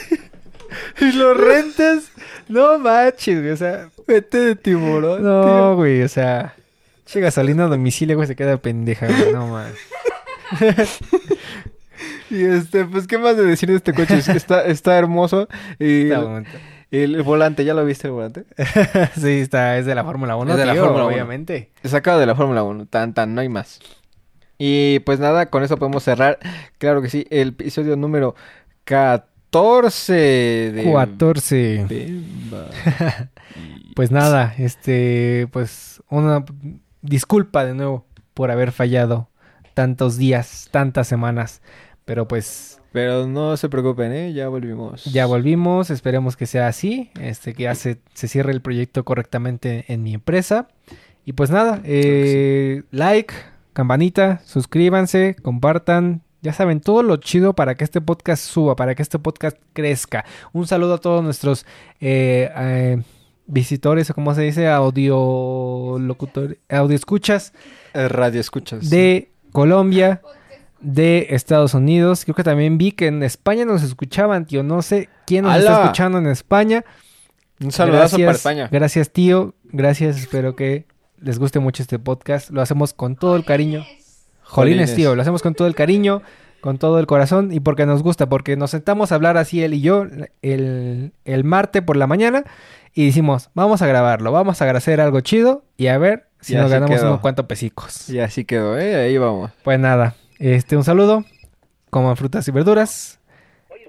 Y 0.99 1.11
lo 1.11 1.33
rentas. 1.33 2.11
No 2.47 2.79
manches, 2.79 3.39
güey. 3.39 3.51
O 3.51 3.57
sea, 3.57 3.89
Vete 4.07 4.39
de 4.39 4.55
tiburón, 4.55 5.23
no, 5.23 5.75
güey. 5.75 6.01
O 6.03 6.09
sea, 6.09 6.53
che 7.05 7.21
gasolina 7.21 7.65
a 7.65 7.67
domicilio, 7.67 8.17
güey, 8.17 8.27
se 8.27 8.35
queda 8.35 8.57
pendeja, 8.57 9.07
güey. 9.07 9.31
No 9.31 9.47
man. 9.47 9.71
Y 12.31 12.43
este, 12.45 12.85
pues, 12.85 13.07
¿qué 13.07 13.17
más 13.17 13.35
de 13.37 13.43
decir 13.43 13.69
de 13.69 13.75
este 13.75 13.93
coche? 13.93 14.17
Es 14.17 14.25
que 14.25 14.37
está, 14.37 14.63
está 14.65 14.97
hermoso. 14.97 15.47
Y 15.79 16.03
Está 16.03 16.19
el, 16.19 16.25
bonito. 16.25 16.51
el 16.91 17.23
volante, 17.23 17.65
¿ya 17.65 17.73
lo 17.73 17.85
viste 17.85 18.07
el 18.07 18.13
volante? 18.13 18.45
sí, 19.15 19.39
está, 19.39 19.77
es 19.77 19.85
de 19.85 19.93
la 19.95 20.03
Fórmula 20.03 20.35
1, 20.35 20.51
Es 20.51 20.57
de 20.57 20.65
la 20.65 20.75
Fórmula 20.75 21.03
1. 21.03 21.13
obviamente. 21.13 21.71
Sacado 21.83 22.19
de 22.19 22.25
la 22.25 22.35
Fórmula 22.35 22.63
1, 22.63 22.85
tan, 22.87 23.13
tan, 23.13 23.35
no 23.35 23.41
hay 23.41 23.49
más. 23.49 23.79
Y 24.57 24.99
pues 24.99 25.19
nada, 25.19 25.47
con 25.47 25.63
eso 25.63 25.77
podemos 25.77 26.03
cerrar, 26.03 26.39
claro 26.77 27.01
que 27.01 27.09
sí, 27.09 27.25
el 27.31 27.49
episodio 27.49 27.95
número 27.97 28.35
14 28.85 30.13
de... 30.13 30.91
14. 30.93 31.85
Bemba. 31.89 32.67
Pues 33.93 34.09
nada, 34.09 34.53
este, 34.57 35.47
pues 35.51 36.01
una 36.09 36.45
disculpa 37.01 37.65
de 37.65 37.73
nuevo 37.73 38.05
por 38.33 38.49
haber 38.49 38.71
fallado 38.71 39.29
tantos 39.73 40.17
días, 40.17 40.69
tantas 40.71 41.07
semanas, 41.09 41.61
pero 42.11 42.27
pues 42.27 42.81
Pero 42.91 43.25
no 43.25 43.55
se 43.55 43.69
preocupen, 43.69 44.11
¿eh? 44.11 44.33
Ya 44.33 44.49
volvimos. 44.49 45.05
ya 45.05 45.25
volvimos, 45.25 45.89
esperemos 45.89 46.35
que 46.35 46.45
sea 46.45 46.67
así, 46.67 47.09
este, 47.21 47.53
que 47.53 47.63
ya 47.63 47.73
se, 47.73 47.99
se 48.13 48.27
cierre 48.27 48.51
el 48.51 48.61
proyecto 48.61 49.05
correctamente 49.05 49.85
en 49.87 50.03
mi 50.03 50.13
empresa. 50.13 50.67
Y 51.23 51.31
pues 51.31 51.51
nada, 51.51 51.79
eh, 51.85 52.83
like, 52.91 53.33
campanita, 53.71 54.41
suscríbanse, 54.43 55.37
compartan. 55.41 56.21
Ya 56.41 56.51
saben, 56.51 56.81
todo 56.81 57.01
lo 57.01 57.15
chido 57.15 57.53
para 57.53 57.75
que 57.75 57.85
este 57.85 58.01
podcast 58.01 58.43
suba, 58.43 58.75
para 58.75 58.93
que 58.93 59.03
este 59.03 59.17
podcast 59.17 59.55
crezca. 59.71 60.25
Un 60.51 60.67
saludo 60.67 60.95
a 60.95 60.97
todos 60.97 61.23
nuestros 61.23 61.65
eh, 62.01 62.51
eh, 62.57 63.01
visitores, 63.47 64.09
o 64.09 64.13
como 64.13 64.35
se 64.35 64.41
dice, 64.41 64.67
audio 64.67 65.97
locutores, 65.97 66.57
audio 66.67 66.93
escuchas 66.97 67.53
radio 67.93 68.41
escuchas. 68.41 68.89
de 68.89 69.31
Colombia, 69.53 70.21
de 70.81 71.27
Estados 71.31 71.73
Unidos. 71.73 72.23
Creo 72.25 72.35
que 72.35 72.43
también 72.43 72.77
vi 72.77 72.91
que 72.91 73.07
en 73.07 73.23
España 73.23 73.65
nos 73.65 73.83
escuchaban, 73.83 74.45
tío. 74.45 74.63
No 74.63 74.81
sé 74.81 75.09
quién 75.25 75.45
nos 75.45 75.55
está 75.57 75.81
escuchando 75.83 76.17
en 76.17 76.27
España. 76.27 76.83
Un 77.63 77.71
saludazo 77.71 78.17
Gracias, 78.17 78.25
para 78.27 78.35
España. 78.37 78.69
Gracias, 78.71 79.11
tío. 79.11 79.53
Gracias. 79.65 80.17
Espero 80.17 80.55
que 80.55 80.85
les 81.19 81.37
guste 81.39 81.59
mucho 81.59 81.83
este 81.83 81.99
podcast. 81.99 82.49
Lo 82.49 82.61
hacemos 82.61 82.93
con 82.93 83.15
todo 83.15 83.35
el 83.35 83.45
cariño. 83.45 83.83
Jolines, 84.43 84.89
Jolines. 84.89 84.95
tío. 84.95 85.15
Lo 85.15 85.21
hacemos 85.21 85.41
con 85.41 85.53
todo 85.53 85.67
el 85.67 85.75
cariño, 85.75 86.23
con 86.61 86.77
todo 86.79 86.99
el 86.99 87.05
corazón 87.07 87.51
y 87.53 87.59
porque 87.59 87.85
nos 87.85 88.01
gusta. 88.03 88.27
Porque 88.27 88.57
nos 88.57 88.71
sentamos 88.71 89.11
a 89.11 89.15
hablar 89.15 89.37
así 89.37 89.61
él 89.63 89.75
y 89.75 89.81
yo 89.81 90.05
el, 90.41 91.13
el 91.25 91.43
martes 91.43 91.83
por 91.83 91.97
la 91.97 92.07
mañana 92.07 92.43
y 92.93 93.05
decimos, 93.05 93.49
vamos 93.53 93.81
a 93.81 93.87
grabarlo, 93.87 94.31
vamos 94.31 94.61
a 94.61 94.69
hacer 94.71 94.99
algo 94.99 95.21
chido 95.21 95.63
y 95.77 95.87
a 95.87 95.97
ver 95.97 96.27
si 96.41 96.53
Y 96.53 96.57
nos 96.57 96.71
ganamos 96.71 96.97
quedó. 96.97 97.09
unos 97.09 97.21
cuantos 97.21 97.45
pesicos. 97.45 98.09
Y 98.09 98.19
así 98.19 98.43
quedó, 98.43 98.77
¿eh? 98.77 98.95
Ahí 98.95 99.17
vamos. 99.17 99.51
Pues 99.63 99.79
nada, 99.79 100.15
este 100.41 100.75
un 100.75 100.83
saludo, 100.83 101.23
coman 101.91 102.17
frutas 102.17 102.47
y 102.47 102.51
verduras 102.51 103.19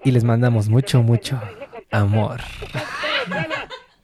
y 0.04 0.10
les 0.10 0.22
mandamos 0.22 0.68
mucho, 0.68 1.02
mucho 1.02 1.40
amor. 1.90 2.42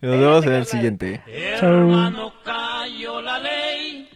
Nos 0.00 0.18
vemos 0.18 0.46
en 0.46 0.52
el 0.52 0.64
siguiente. 0.64 1.22
Hermano, 1.26 2.32
cayó 2.44 3.20
la 3.20 3.38
ley, 3.38 4.08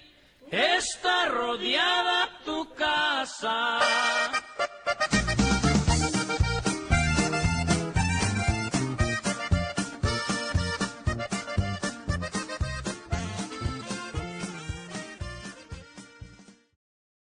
está 0.50 1.28
rodeada 1.28 2.30
tu 2.46 2.72
casa. 2.72 3.78